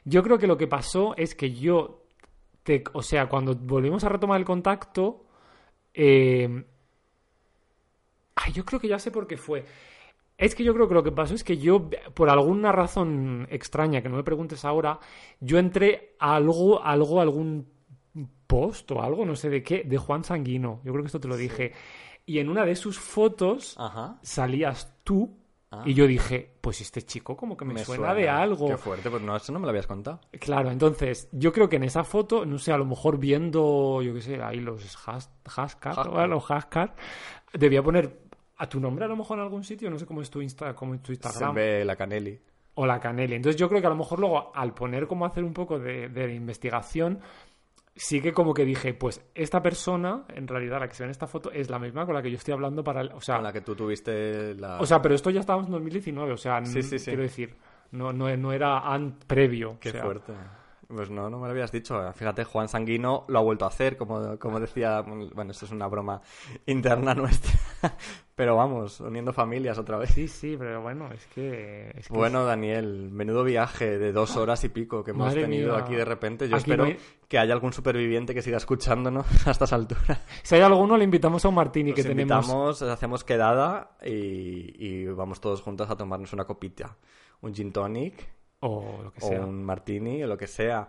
Yo 0.05 0.23
creo 0.23 0.37
que 0.37 0.47
lo 0.47 0.59
que 0.59 0.66
pasó 0.66 1.15
es 1.16 1.35
que 1.35 1.53
yo, 1.53 2.05
te, 2.62 2.85
o 2.93 3.01
sea, 3.01 3.27
cuando 3.27 3.55
volvimos 3.55 4.05
a 4.05 4.11
retomar 4.11 4.39
el 4.39 4.45
contacto, 4.45 5.24
eh, 5.95 6.66
ay, 8.35 8.53
yo 8.53 8.66
creo 8.66 8.79
que 8.79 8.89
ya 8.89 8.99
sé 8.99 9.11
por 9.11 9.27
qué 9.27 9.39
fue. 9.39 9.65
Es 10.37 10.55
que 10.55 10.62
yo 10.62 10.74
creo 10.74 10.89
que 10.89 10.95
lo 10.95 11.03
que 11.03 11.12
pasó 11.12 11.35
es 11.35 11.43
que 11.43 11.57
yo, 11.57 11.89
por 12.12 12.29
alguna 12.29 12.70
razón 12.70 13.47
extraña 13.51 14.03
que 14.03 14.11
no 14.11 14.16
me 14.16 14.24
preguntes 14.24 14.66
ahora, 14.66 14.99
yo 15.41 15.59
entré 15.59 16.16
a 16.19 16.35
algo, 16.35 16.85
algo, 16.85 17.19
algún 17.19 17.73
post 18.53 18.91
o 18.93 19.03
algo, 19.03 19.24
no 19.24 19.35
sé 19.35 19.49
de 19.49 19.62
qué, 19.62 19.83
de 19.85 19.97
Juan 19.97 20.24
Sanguino. 20.24 20.81
Yo 20.85 20.93
creo 20.93 21.03
que 21.03 21.07
esto 21.07 21.20
te 21.20 21.29
lo 21.29 21.37
dije. 21.37 21.73
Y 22.27 22.39
en 22.39 22.49
una 22.49 22.65
de 22.65 22.77
sus 22.77 22.99
fotos 22.99 23.74
Ajá. 23.79 24.19
salías 24.23 24.95
tú 25.05 25.39
Ah. 25.74 25.85
y 25.87 25.95
yo 25.95 26.07
dije, 26.07 26.51
pues 26.61 26.83
este 26.83 27.01
chico 27.01 27.35
como 27.35 27.57
que 27.57 27.65
me, 27.65 27.83
suena, 27.83 28.12
de 28.12 28.29
algo. 28.29 28.69
Qué 28.69 28.77
fuerte, 28.77 29.09
pues 29.09 29.23
no, 29.23 29.35
eso 29.35 29.53
no 29.53 29.59
me 29.59 29.65
lo 29.65 29.70
habías 29.70 29.87
contado. 29.87 30.20
Claro, 30.39 30.70
entonces 30.70 31.31
yo 31.33 31.51
creo 31.51 31.70
que 31.70 31.77
en 31.77 31.85
esa 31.85 32.05
foto, 32.05 32.45
no 32.45 32.59
sé, 32.59 32.73
a 32.73 32.77
lo 32.77 32.85
mejor 32.85 33.16
viendo, 33.16 34.03
yo 34.03 34.12
qué 34.12 34.20
sé, 34.20 34.43
ahí 34.43 34.61
los 34.61 34.85
has, 35.09 35.31
Haskar, 35.47 35.93
Haskar. 35.99 36.12
¿no? 36.12 36.27
los 36.27 36.51
Haskar, 36.51 36.95
debía 37.55 37.83
poner 37.83 38.20
a 38.59 38.69
tu 38.69 38.81
nombre 38.81 39.07
a 39.07 39.09
lo 39.09 39.16
mejor 39.16 39.39
en 39.39 39.45
algún 39.45 39.65
sitio, 39.65 39.89
no 39.89 39.99
sé 39.99 40.05
cómo 40.05 40.20
es 40.20 40.29
tu, 40.29 40.43
Insta, 40.43 40.74
cómo 40.74 40.93
es 40.95 41.01
tu 41.01 41.07
Se 41.07 41.15
Instagram. 41.15 41.55
ve 41.55 41.85
la 41.87 41.97
Canelli. 41.97 42.39
O 42.74 42.85
la 42.85 43.01
Canelli. 43.01 43.37
Entonces 43.37 43.59
yo 43.59 43.66
creo 43.70 43.81
que 43.81 43.87
a 43.87 43.91
lo 43.91 43.97
mejor 43.97 44.19
luego 44.19 44.53
al 44.55 44.74
poner 44.74 45.07
como 45.07 45.24
hacer 45.24 45.43
un 45.43 45.55
poco 45.55 45.79
de, 45.79 46.11
de 46.11 46.35
investigación, 46.35 47.19
sí 47.94 48.20
que 48.20 48.32
como 48.32 48.55
que 48.55 48.64
dije, 48.64 48.94
pues 48.94 49.24
esta 49.35 49.60
persona, 49.62 50.24
en 50.35 50.48
realidad 50.48 50.81
la 50.81 50.89
que 50.89 50.94
se 50.94 51.02
ve 51.02 51.06
en 51.06 51.10
esta 51.10 51.27
foto, 51.27 51.51
es 51.52 51.69
la 51.70 51.78
misma 51.78 52.06
con 52.06 52.14
la 52.14 52.23
que 52.23 52.31
yo 52.31 52.36
estoy 52.36 52.55
hablando 52.55 52.82
para... 52.82 53.01
el- 53.02 53.12
O 53.12 53.20
sea, 53.20 53.36
Con 53.36 53.44
la 53.44 53.52
que 53.52 53.60
tú 53.60 53.74
tuviste 53.74 54.55
la... 54.55 54.81
o 54.81 54.86
sea 54.86 55.01
pero 55.02 55.14
esto 55.14 55.31
ya 55.31 55.40
estábamos 55.40 55.66
en 55.66 55.73
2019, 55.73 56.32
o 56.32 56.36
sea, 56.36 56.64
Sí, 56.64 56.78
n- 56.78 56.82
sí, 56.82 56.98
sí. 56.98 57.05
quiero 57.06 57.23
decir, 57.23 57.55
no, 57.90 58.12
no, 58.12 58.35
no 58.36 58.52
era 58.52 58.78
an- 58.81 59.19
previo. 59.27 59.77
Qué 59.81 59.90
o 59.90 59.93
sea, 59.93 60.02
fuerte. 60.02 60.32
Pues 60.94 61.10
no, 61.10 61.31
no 61.31 61.39
me 61.39 61.47
lo 61.47 61.52
habías 61.52 61.73
dicho. 61.73 62.01
Fíjate, 62.12 62.44
Juan 62.44 62.69
Sanguino 62.69 63.24
lo 63.28 63.39
ha 63.39 63.43
vuelto 63.43 63.64
a 63.64 63.69
hacer, 63.69 63.97
como, 63.97 64.39
como 64.39 64.60
decía. 64.60 65.01
Bueno, 65.02 65.51
esto 65.51 65.64
es 65.64 65.73
una 65.73 65.86
broma 65.86 66.20
interna 66.66 67.14
nuestra. 67.14 67.52
Pero 68.35 68.56
vamos, 68.56 69.01
uniendo 69.01 69.32
familias 69.32 69.78
otra 69.78 69.98
vez. 69.98 70.10
Sí, 70.10 70.27
sí, 70.27 70.56
pero 70.59 70.81
bueno, 70.81 71.10
es 71.12 71.27
que... 71.27 71.93
es 71.94 72.09
que 72.09 72.14
Bueno, 72.14 72.44
Daniel, 72.44 73.10
menudo 73.10 73.44
viaje 73.44 73.98
de 73.98 74.10
dos 74.12 74.36
horas 74.36 74.64
y 74.64 74.69
pico 74.70 75.05
que 75.05 75.10
hemos 75.12 75.27
Madre 75.28 75.43
tenido 75.43 75.74
mía. 75.74 75.85
aquí 75.85 75.94
de 75.94 76.05
repente. 76.05 76.48
Yo 76.48 76.56
Aquí 76.56 76.70
espero 76.70 76.86
que 77.28 77.39
haya 77.39 77.52
algún 77.52 77.73
superviviente 77.73 78.35
que 78.35 78.43
siga 78.43 78.56
escuchándonos 78.56 79.27
a 79.47 79.51
estas 79.51 79.73
alturas. 79.73 80.20
Si 80.43 80.55
hay 80.55 80.62
alguno, 80.62 80.97
le 80.97 81.05
invitamos 81.05 81.44
a 81.44 81.48
un 81.48 81.55
martini 81.55 81.93
que 81.93 82.02
tenemos... 82.02 82.47
invitamos, 82.47 82.82
hacemos 82.82 83.24
quedada 83.24 83.97
y, 84.05 84.74
y 84.78 85.06
vamos 85.06 85.40
todos 85.40 85.60
juntos 85.62 85.89
a 85.90 85.97
tomarnos 85.97 86.32
una 86.32 86.44
copita. 86.44 86.97
Un 87.43 87.55
gin 87.55 87.73
tonic 87.73 88.41
O 88.62 89.02
lo 89.02 89.12
que 89.12 89.24
o 89.24 89.28
sea. 89.28 89.40
un 89.40 89.64
martini 89.64 90.22
o 90.22 90.26
lo 90.26 90.39
que 90.39 90.47
sea. 90.47 90.89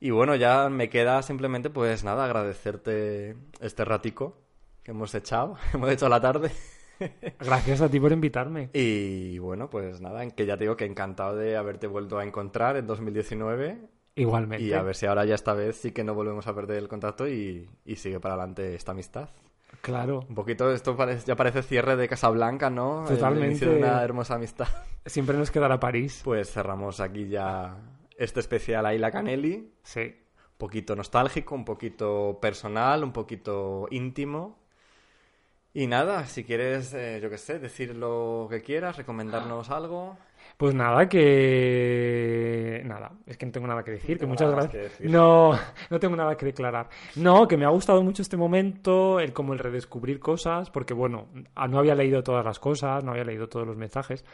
Y 0.00 0.10
bueno, 0.10 0.36
ya 0.36 0.68
me 0.68 0.88
queda 0.88 1.22
simplemente, 1.22 1.70
pues 1.70 2.04
nada, 2.04 2.24
agradecerte 2.24 3.36
este 3.60 3.84
ratico 3.84 4.36
que 4.84 4.92
hemos 4.92 5.14
echado, 5.14 5.56
hemos 5.74 5.90
hecho 5.90 6.08
la 6.08 6.20
tarde. 6.20 6.52
Gracias 7.40 7.80
a 7.80 7.88
ti 7.88 7.98
por 7.98 8.12
invitarme. 8.12 8.70
Y 8.72 9.38
bueno, 9.38 9.68
pues 9.68 10.00
nada, 10.00 10.28
que 10.30 10.46
ya 10.46 10.56
te 10.56 10.64
digo 10.64 10.76
que 10.76 10.84
encantado 10.84 11.36
de 11.36 11.56
haberte 11.56 11.86
vuelto 11.88 12.18
a 12.18 12.24
encontrar 12.24 12.76
en 12.76 12.86
2019 12.86 13.78
Igualmente. 14.14 14.64
y 14.64 14.72
a 14.72 14.82
ver 14.82 14.94
si 14.96 15.06
ahora 15.06 15.24
ya 15.24 15.34
esta 15.34 15.54
vez 15.54 15.76
sí 15.76 15.92
que 15.92 16.04
no 16.04 16.14
volvemos 16.14 16.46
a 16.46 16.54
perder 16.54 16.78
el 16.78 16.88
contacto 16.88 17.28
y, 17.28 17.68
y 17.84 17.96
sigue 17.96 18.20
para 18.20 18.34
adelante 18.34 18.74
esta 18.74 18.92
amistad. 18.92 19.28
Claro. 19.80 20.24
Un 20.28 20.34
poquito, 20.34 20.72
esto 20.72 20.96
parece- 20.96 21.26
ya 21.26 21.36
parece 21.36 21.62
cierre 21.62 21.96
de 21.96 22.08
Casablanca, 22.08 22.68
¿no? 22.70 23.02
El 23.08 23.14
Totalmente. 23.14 23.46
inicio 23.48 23.70
de 23.72 23.78
una 23.78 24.02
hermosa 24.02 24.34
amistad. 24.34 24.66
Siempre 25.06 25.36
nos 25.36 25.50
quedará 25.50 25.78
París. 25.80 26.20
Pues 26.24 26.50
cerramos 26.52 27.00
aquí 27.00 27.28
ya 27.28 27.76
este 28.16 28.40
especial 28.40 28.84
Aila 28.86 29.10
Canelli. 29.10 29.72
Sí. 29.82 30.00
un 30.00 30.58
poquito 30.58 30.96
nostálgico, 30.96 31.54
un 31.54 31.64
poquito 31.64 32.38
personal, 32.42 33.04
un 33.04 33.12
poquito 33.12 33.86
íntimo. 33.90 34.58
Y 35.72 35.86
nada, 35.86 36.26
si 36.26 36.42
quieres, 36.42 36.92
eh, 36.94 37.20
yo 37.22 37.30
qué 37.30 37.38
sé, 37.38 37.60
decir 37.60 37.94
lo 37.94 38.48
que 38.50 38.62
quieras, 38.62 38.96
recomendarnos 38.96 39.70
algo. 39.70 40.18
Pues 40.58 40.74
nada, 40.74 41.08
que... 41.08 42.82
Nada, 42.84 43.12
es 43.26 43.36
que 43.36 43.46
no 43.46 43.52
tengo 43.52 43.66
nada 43.68 43.84
que 43.84 43.92
decir, 43.92 44.16
que 44.16 44.20
tengo 44.20 44.30
muchas 44.32 44.50
gracias. 44.50 44.92
que. 44.96 45.08
No, 45.08 45.52
no 45.88 46.00
tengo 46.00 46.16
nada 46.16 46.36
que 46.36 46.46
declarar. 46.46 46.88
No, 47.16 47.46
que 47.46 47.56
me 47.56 47.64
ha 47.64 47.68
gustado 47.68 48.02
mucho 48.02 48.22
este 48.22 48.36
momento, 48.36 49.20
el 49.20 49.32
como 49.32 49.52
el 49.52 49.60
redescubrir 49.60 50.18
cosas, 50.18 50.68
porque 50.70 50.94
bueno, 50.94 51.26
a- 51.54 51.68
no 51.68 51.78
había 51.78 51.94
leído 51.94 52.22
todas 52.24 52.44
las 52.44 52.58
cosas, 52.58 53.04
no 53.04 53.12
había 53.12 53.22
leído 53.24 53.48
todos 53.48 53.66
los 53.68 53.76
mensajes, 53.76 54.24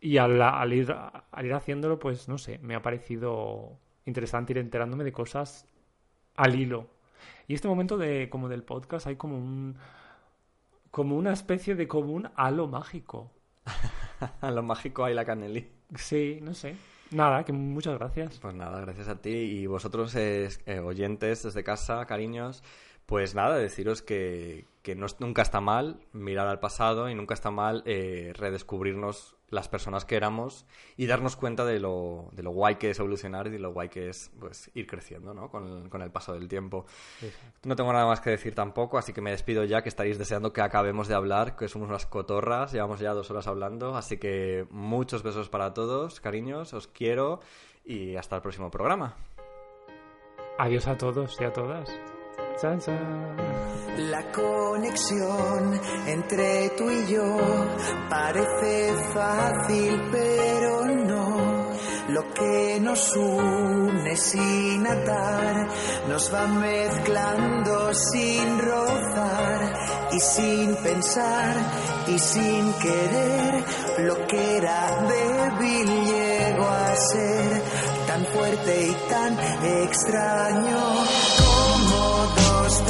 y 0.00 0.16
al, 0.16 0.40
al 0.40 0.72
ir, 0.72 0.90
al 0.90 1.46
ir 1.46 1.52
haciéndolo, 1.54 1.98
pues 1.98 2.28
no 2.30 2.38
sé, 2.38 2.58
me 2.62 2.74
ha 2.74 2.80
parecido 2.82 3.78
interesante 4.06 4.52
ir 4.54 4.58
enterándome 4.58 5.04
de 5.04 5.12
cosas 5.12 5.66
al 6.34 6.58
hilo. 6.58 6.88
Y 7.46 7.52
este 7.54 7.68
momento 7.68 7.98
de 7.98 8.30
como 8.30 8.48
del 8.48 8.62
podcast 8.62 9.06
hay 9.06 9.16
como 9.16 9.36
un 9.36 9.76
como 10.90 11.16
una 11.16 11.32
especie 11.34 11.74
de 11.74 11.86
como 11.88 12.12
un 12.14 12.30
halo 12.36 12.68
mágico. 12.68 13.32
lo 14.42 14.62
mágico 14.62 15.04
Aila 15.04 15.24
Canelli. 15.24 15.68
Sí, 15.96 16.38
no 16.42 16.54
sé. 16.54 16.76
Nada, 17.10 17.44
que 17.44 17.52
muchas 17.52 17.98
gracias. 17.98 18.38
Pues 18.38 18.54
nada, 18.54 18.80
gracias 18.80 19.08
a 19.08 19.20
ti 19.20 19.30
y 19.30 19.66
vosotros, 19.66 20.14
eh, 20.16 20.48
oyentes 20.82 21.42
desde 21.42 21.62
casa, 21.62 22.04
cariños. 22.06 22.62
Pues 23.06 23.34
nada, 23.34 23.56
deciros 23.56 24.02
que, 24.02 24.64
que 24.84 24.94
no, 24.94 25.06
nunca 25.18 25.40
está 25.40 25.62
mal 25.62 25.96
mirar 26.12 26.46
al 26.46 26.60
pasado 26.60 27.08
y 27.08 27.14
nunca 27.14 27.32
está 27.32 27.50
mal 27.50 27.82
eh, 27.86 28.32
redescubrirnos 28.36 29.34
las 29.48 29.66
personas 29.66 30.04
que 30.04 30.14
éramos 30.14 30.66
y 30.98 31.06
darnos 31.06 31.36
cuenta 31.36 31.64
de 31.64 31.80
lo, 31.80 32.28
de 32.32 32.42
lo 32.42 32.50
guay 32.50 32.74
que 32.74 32.90
es 32.90 32.98
evolucionar 32.98 33.46
y 33.46 33.50
de 33.50 33.58
lo 33.58 33.72
guay 33.72 33.88
que 33.88 34.10
es 34.10 34.30
pues, 34.38 34.70
ir 34.74 34.86
creciendo 34.86 35.32
¿no? 35.32 35.48
con, 35.48 35.84
el, 35.84 35.88
con 35.88 36.02
el 36.02 36.10
paso 36.10 36.34
del 36.34 36.48
tiempo. 36.48 36.84
No 37.62 37.76
tengo 37.76 37.94
nada 37.94 38.04
más 38.04 38.20
que 38.20 38.28
decir 38.28 38.54
tampoco, 38.54 38.98
así 38.98 39.14
que 39.14 39.22
me 39.22 39.30
despido 39.30 39.64
ya, 39.64 39.82
que 39.82 39.88
estaréis 39.88 40.18
deseando 40.18 40.52
que 40.52 40.60
acabemos 40.60 41.08
de 41.08 41.14
hablar, 41.14 41.56
que 41.56 41.66
somos 41.66 41.88
unas 41.88 42.04
cotorras, 42.04 42.72
llevamos 42.72 43.00
ya 43.00 43.14
dos 43.14 43.30
horas 43.30 43.46
hablando, 43.46 43.96
así 43.96 44.18
que 44.18 44.66
muchos 44.68 45.22
besos 45.22 45.48
para 45.48 45.72
todos, 45.72 46.20
cariños, 46.20 46.74
os 46.74 46.88
quiero 46.88 47.40
y 47.86 48.16
hasta 48.16 48.36
el 48.36 48.42
próximo 48.42 48.70
programa. 48.70 49.16
Adiós 50.58 50.86
a 50.88 50.98
todos 50.98 51.40
y 51.40 51.44
a 51.44 51.52
todas. 51.54 51.88
La 53.96 54.30
conexión 54.30 55.80
entre 56.06 56.68
tú 56.70 56.88
y 56.88 57.12
yo 57.12 57.36
parece 58.08 58.94
fácil, 59.12 60.08
pero 60.12 60.86
no. 60.86 61.72
Lo 62.08 62.32
que 62.32 62.78
nos 62.80 63.16
une 63.16 64.16
sin 64.16 64.86
atar 64.86 65.66
nos 66.08 66.32
va 66.32 66.46
mezclando 66.46 67.92
sin 67.92 68.58
rozar 68.60 69.74
y 70.12 70.20
sin 70.20 70.76
pensar 70.76 71.56
y 72.06 72.18
sin 72.18 72.72
querer. 72.74 73.64
Lo 73.98 74.26
que 74.28 74.56
era 74.58 75.08
débil 75.08 76.04
llegó 76.04 76.68
a 76.68 76.94
ser 76.94 77.62
tan 78.06 78.26
fuerte 78.26 78.86
y 78.86 79.08
tan 79.08 79.38
extraño 79.82 81.33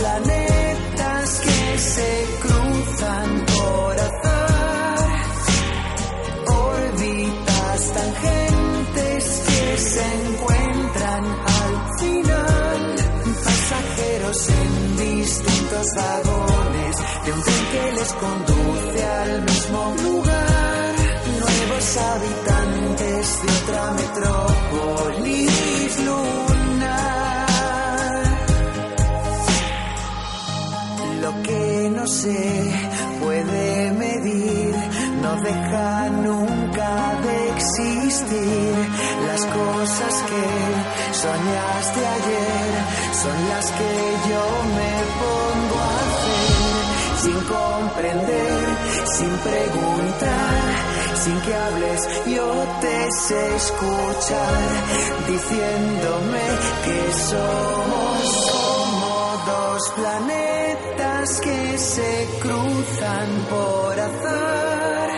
planetas 0.05 1.40
que 1.40 1.78
se 1.78 2.26
cruzan 2.43 3.47
por 3.47 3.93
azar, 4.09 5.09
órbitas 6.47 7.93
tangentes 7.98 9.24
que 9.48 9.78
se 9.78 10.05
encuentran 10.26 11.24
al 11.59 11.74
final, 12.01 12.94
pasajeros 13.44 14.48
en 14.51 14.97
distintos 14.97 15.86
vagones 15.97 16.97
de 17.24 17.32
un 17.32 17.43
tren 17.43 17.64
que 17.72 17.93
les 17.98 18.12
conduce 18.24 19.05
al 19.05 19.43
mismo 19.43 19.94
lugar, 20.02 20.94
nuevos 21.40 21.97
habitantes 22.12 23.43
de 23.43 23.48
otra 23.59 23.90
metrópolis 23.93 25.24
se 32.25 32.73
puede 33.21 33.91
medir 33.93 34.75
no 35.21 35.37
deja 35.43 36.09
nunca 36.09 37.21
de 37.27 37.37
existir. 37.51 38.73
Las 39.29 39.43
cosas 39.45 40.15
que 40.31 40.45
soñaste 41.25 42.01
ayer 42.19 42.71
son 43.23 43.39
las 43.53 43.67
que 43.79 43.93
yo 44.31 44.45
me 44.79 44.95
pongo 45.21 45.77
a 45.81 45.95
hacer 46.05 46.85
sin 47.25 47.39
comprender, 47.57 48.63
sin 49.17 49.33
preguntar, 49.51 50.63
sin 51.25 51.41
que 51.43 51.55
hables, 51.55 52.01
yo 52.37 52.49
te 52.81 52.97
sé 53.27 53.57
escuchar 53.57 54.63
diciéndome 55.29 56.45
que 56.87 57.01
somos 57.31 58.25
como 58.53 59.13
dos 59.47 59.83
planetas 59.97 60.53
que 61.25 61.79
se 61.79 62.29
cruzan 62.39 63.47
por 63.49 63.99
azar, 63.99 65.09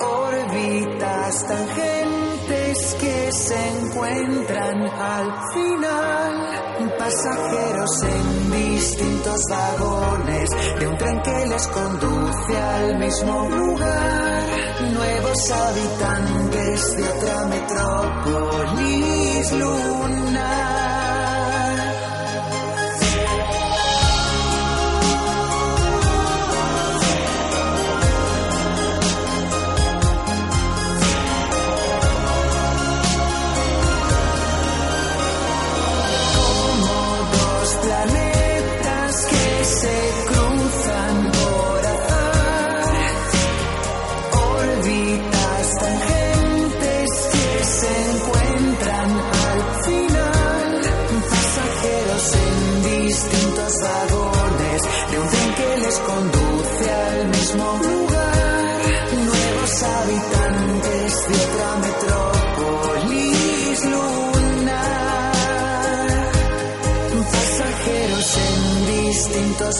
órbitas 0.00 1.48
tangentes 1.48 2.94
que 3.00 3.32
se 3.32 3.68
encuentran 3.70 4.82
al 4.82 5.32
final, 5.52 6.88
pasajeros 6.96 7.90
en 8.04 8.52
distintos 8.52 9.40
vagones 9.50 10.48
de 10.78 10.86
un 10.86 10.96
tren 10.96 11.22
que 11.22 11.46
les 11.46 11.66
conduce 11.68 12.56
al 12.56 12.98
mismo 12.98 13.48
lugar, 13.48 14.44
nuevos 14.92 15.50
habitantes 15.50 16.96
de 16.96 17.02
otra 17.02 17.46
metrópolis 17.46 19.52
lunar. 19.52 20.77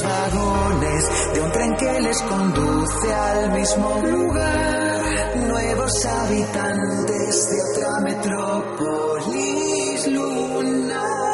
Vagones 0.03 1.09
de 1.35 1.41
un 1.41 1.53
tren 1.53 1.77
que 1.77 2.01
les 2.01 2.20
conduce 2.23 3.15
al 3.15 3.53
mismo 3.53 4.03
lugar, 4.05 5.37
nuevos 5.37 6.05
habitantes 6.05 7.51
de 7.51 7.57
otra 7.73 8.01
metrópolis 8.01 10.07
lunar. 10.07 11.27